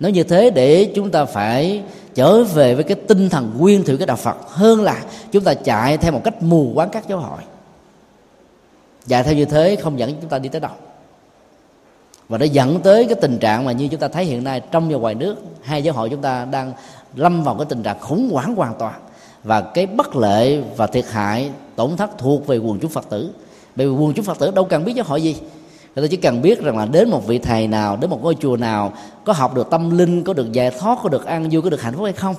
Nói 0.00 0.12
như 0.12 0.22
thế 0.22 0.50
để 0.50 0.92
chúng 0.94 1.10
ta 1.10 1.24
phải 1.24 1.82
trở 2.14 2.44
về 2.44 2.74
với 2.74 2.84
cái 2.84 2.96
tinh 3.08 3.28
thần 3.28 3.52
nguyên 3.58 3.84
thủy 3.84 3.96
cái 3.96 4.06
đạo 4.06 4.16
phật, 4.16 4.36
hơn 4.48 4.82
là 4.82 5.02
chúng 5.32 5.44
ta 5.44 5.54
chạy 5.54 5.96
theo 5.96 6.12
một 6.12 6.20
cách 6.24 6.42
mù 6.42 6.72
quáng 6.74 6.88
các 6.92 7.08
giáo 7.08 7.18
hội 7.18 7.40
chạy 9.08 9.22
theo 9.22 9.34
như 9.34 9.44
thế 9.44 9.76
không 9.76 9.98
dẫn 9.98 10.14
chúng 10.20 10.30
ta 10.30 10.38
đi 10.38 10.48
tới 10.48 10.60
đâu 10.60 10.72
và 12.28 12.38
nó 12.38 12.44
dẫn 12.44 12.80
tới 12.80 13.04
cái 13.04 13.14
tình 13.14 13.38
trạng 13.38 13.64
mà 13.64 13.72
như 13.72 13.88
chúng 13.88 14.00
ta 14.00 14.08
thấy 14.08 14.24
hiện 14.24 14.44
nay 14.44 14.60
trong 14.60 14.88
và 14.88 14.96
ngoài 14.96 15.14
nước, 15.14 15.36
hai 15.62 15.82
giáo 15.82 15.94
hội 15.94 16.10
chúng 16.10 16.22
ta 16.22 16.44
đang 16.44 16.72
lâm 17.14 17.42
vào 17.44 17.54
cái 17.54 17.66
tình 17.68 17.82
trạng 17.82 18.00
khủng 18.00 18.30
hoảng 18.32 18.54
hoàn 18.54 18.74
toàn. 18.78 18.94
Và 19.44 19.60
cái 19.60 19.86
bất 19.86 20.16
lệ 20.16 20.60
và 20.76 20.86
thiệt 20.86 21.04
hại, 21.10 21.50
tổn 21.76 21.96
thất 21.96 22.18
thuộc 22.18 22.46
về 22.46 22.58
quần 22.58 22.78
chúng 22.78 22.90
phật 22.90 23.10
tử. 23.10 23.30
Bởi 23.76 23.86
vì 23.86 23.92
quần 23.92 24.14
chúng 24.14 24.24
phật 24.24 24.38
tử 24.38 24.50
đâu 24.50 24.64
cần 24.64 24.84
biết 24.84 24.92
giáo 24.92 25.04
hội 25.08 25.22
gì. 25.22 25.36
Người 25.94 26.08
ta 26.08 26.10
chỉ 26.10 26.16
cần 26.16 26.42
biết 26.42 26.62
rằng 26.62 26.78
là 26.78 26.86
đến 26.86 27.10
một 27.10 27.26
vị 27.26 27.38
thầy 27.38 27.66
nào, 27.66 27.96
đến 27.96 28.10
một 28.10 28.22
ngôi 28.22 28.36
chùa 28.40 28.56
nào, 28.56 28.92
có 29.24 29.32
học 29.32 29.54
được 29.54 29.70
tâm 29.70 29.98
linh, 29.98 30.24
có 30.24 30.32
được 30.32 30.52
giải 30.52 30.70
thoát, 30.70 30.98
có 31.02 31.08
được 31.08 31.26
an 31.26 31.48
vui, 31.50 31.62
có 31.62 31.70
được 31.70 31.82
hạnh 31.82 31.94
phúc 31.94 32.04
hay 32.04 32.12
không 32.12 32.34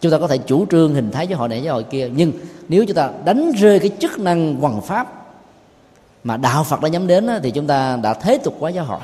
chúng 0.00 0.12
ta 0.12 0.18
có 0.18 0.26
thể 0.26 0.38
chủ 0.38 0.66
trương 0.70 0.94
hình 0.94 1.10
thái 1.10 1.26
giáo 1.26 1.38
hội 1.38 1.48
này, 1.48 1.62
giáo 1.62 1.74
hội 1.74 1.82
kia. 1.82 2.10
Nhưng 2.16 2.32
nếu 2.68 2.84
chúng 2.86 2.96
ta 2.96 3.10
đánh 3.24 3.52
rơi 3.52 3.78
cái 3.78 3.90
chức 4.00 4.18
năng 4.18 4.56
hoằng 4.56 4.80
pháp 4.80 5.24
mà 6.24 6.36
đạo 6.36 6.64
phật 6.64 6.80
đã 6.80 6.88
nhắm 6.88 7.06
đến 7.06 7.28
thì 7.42 7.50
chúng 7.50 7.66
ta 7.66 7.96
đã 7.96 8.14
thế 8.14 8.38
tục 8.38 8.56
quá 8.58 8.70
giáo 8.70 8.84
hội. 8.84 9.00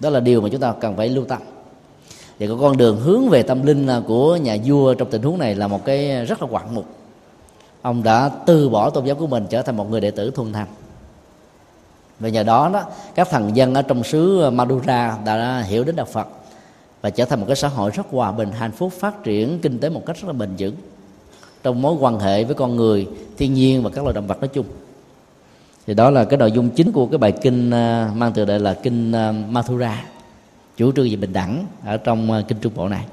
Đó 0.00 0.10
là 0.10 0.20
điều 0.20 0.40
mà 0.40 0.48
chúng 0.52 0.60
ta 0.60 0.74
cần 0.80 0.96
phải 0.96 1.08
lưu 1.08 1.24
tâm. 1.24 1.38
Và 2.40 2.46
cái 2.46 2.56
con 2.60 2.76
đường 2.76 3.00
hướng 3.00 3.28
về 3.28 3.42
tâm 3.42 3.66
linh 3.66 3.86
à, 3.86 4.00
của 4.06 4.36
nhà 4.36 4.56
vua 4.64 4.94
trong 4.94 5.10
tình 5.10 5.22
huống 5.22 5.38
này 5.38 5.54
là 5.54 5.68
một 5.68 5.84
cái 5.84 6.24
rất 6.24 6.42
là 6.42 6.48
quạng 6.48 6.74
mục. 6.74 6.84
Ông 7.82 8.02
đã 8.02 8.30
từ 8.46 8.68
bỏ 8.68 8.90
tôn 8.90 9.04
giáo 9.04 9.16
của 9.16 9.26
mình 9.26 9.46
trở 9.50 9.62
thành 9.62 9.76
một 9.76 9.90
người 9.90 10.00
đệ 10.00 10.10
tử 10.10 10.30
thuần 10.30 10.52
thành. 10.52 10.66
Và 12.20 12.28
nhờ 12.28 12.42
đó 12.42 12.70
đó, 12.72 12.82
các 13.14 13.28
thần 13.30 13.56
dân 13.56 13.74
ở 13.74 13.82
trong 13.82 14.04
xứ 14.04 14.50
Madura 14.50 15.18
đã 15.24 15.62
hiểu 15.66 15.84
đến 15.84 15.96
đạo 15.96 16.06
Phật 16.12 16.28
và 17.04 17.10
trở 17.10 17.24
thành 17.24 17.40
một 17.40 17.46
cái 17.46 17.56
xã 17.56 17.68
hội 17.68 17.90
rất 17.90 18.06
hòa 18.10 18.32
bình, 18.32 18.50
hạnh 18.52 18.72
phúc, 18.72 18.92
phát 18.92 19.24
triển, 19.24 19.58
kinh 19.62 19.78
tế 19.78 19.88
một 19.88 20.06
cách 20.06 20.16
rất 20.16 20.26
là 20.26 20.32
bền 20.32 20.48
vững. 20.58 20.74
Trong 21.62 21.82
mối 21.82 21.94
quan 22.00 22.18
hệ 22.18 22.44
với 22.44 22.54
con 22.54 22.76
người, 22.76 23.08
thiên 23.36 23.54
nhiên 23.54 23.82
và 23.82 23.90
các 23.90 24.04
loài 24.04 24.14
động 24.14 24.26
vật 24.26 24.40
nói 24.40 24.48
chung. 24.48 24.66
Thì 25.86 25.94
đó 25.94 26.10
là 26.10 26.24
cái 26.24 26.38
nội 26.38 26.52
dung 26.52 26.70
chính 26.70 26.92
của 26.92 27.06
cái 27.06 27.18
bài 27.18 27.32
kinh 27.32 27.70
à, 27.70 28.10
mang 28.14 28.32
tựa 28.32 28.44
đề 28.44 28.58
là 28.58 28.74
kinh 28.74 29.12
à, 29.12 29.32
Mathura, 29.32 30.04
chủ 30.76 30.92
trương 30.92 31.10
về 31.10 31.16
bình 31.16 31.32
đẳng 31.32 31.66
ở 31.84 31.96
trong 31.96 32.32
à, 32.32 32.42
kinh 32.48 32.58
trung 32.60 32.72
bộ 32.76 32.88
này. 32.88 33.06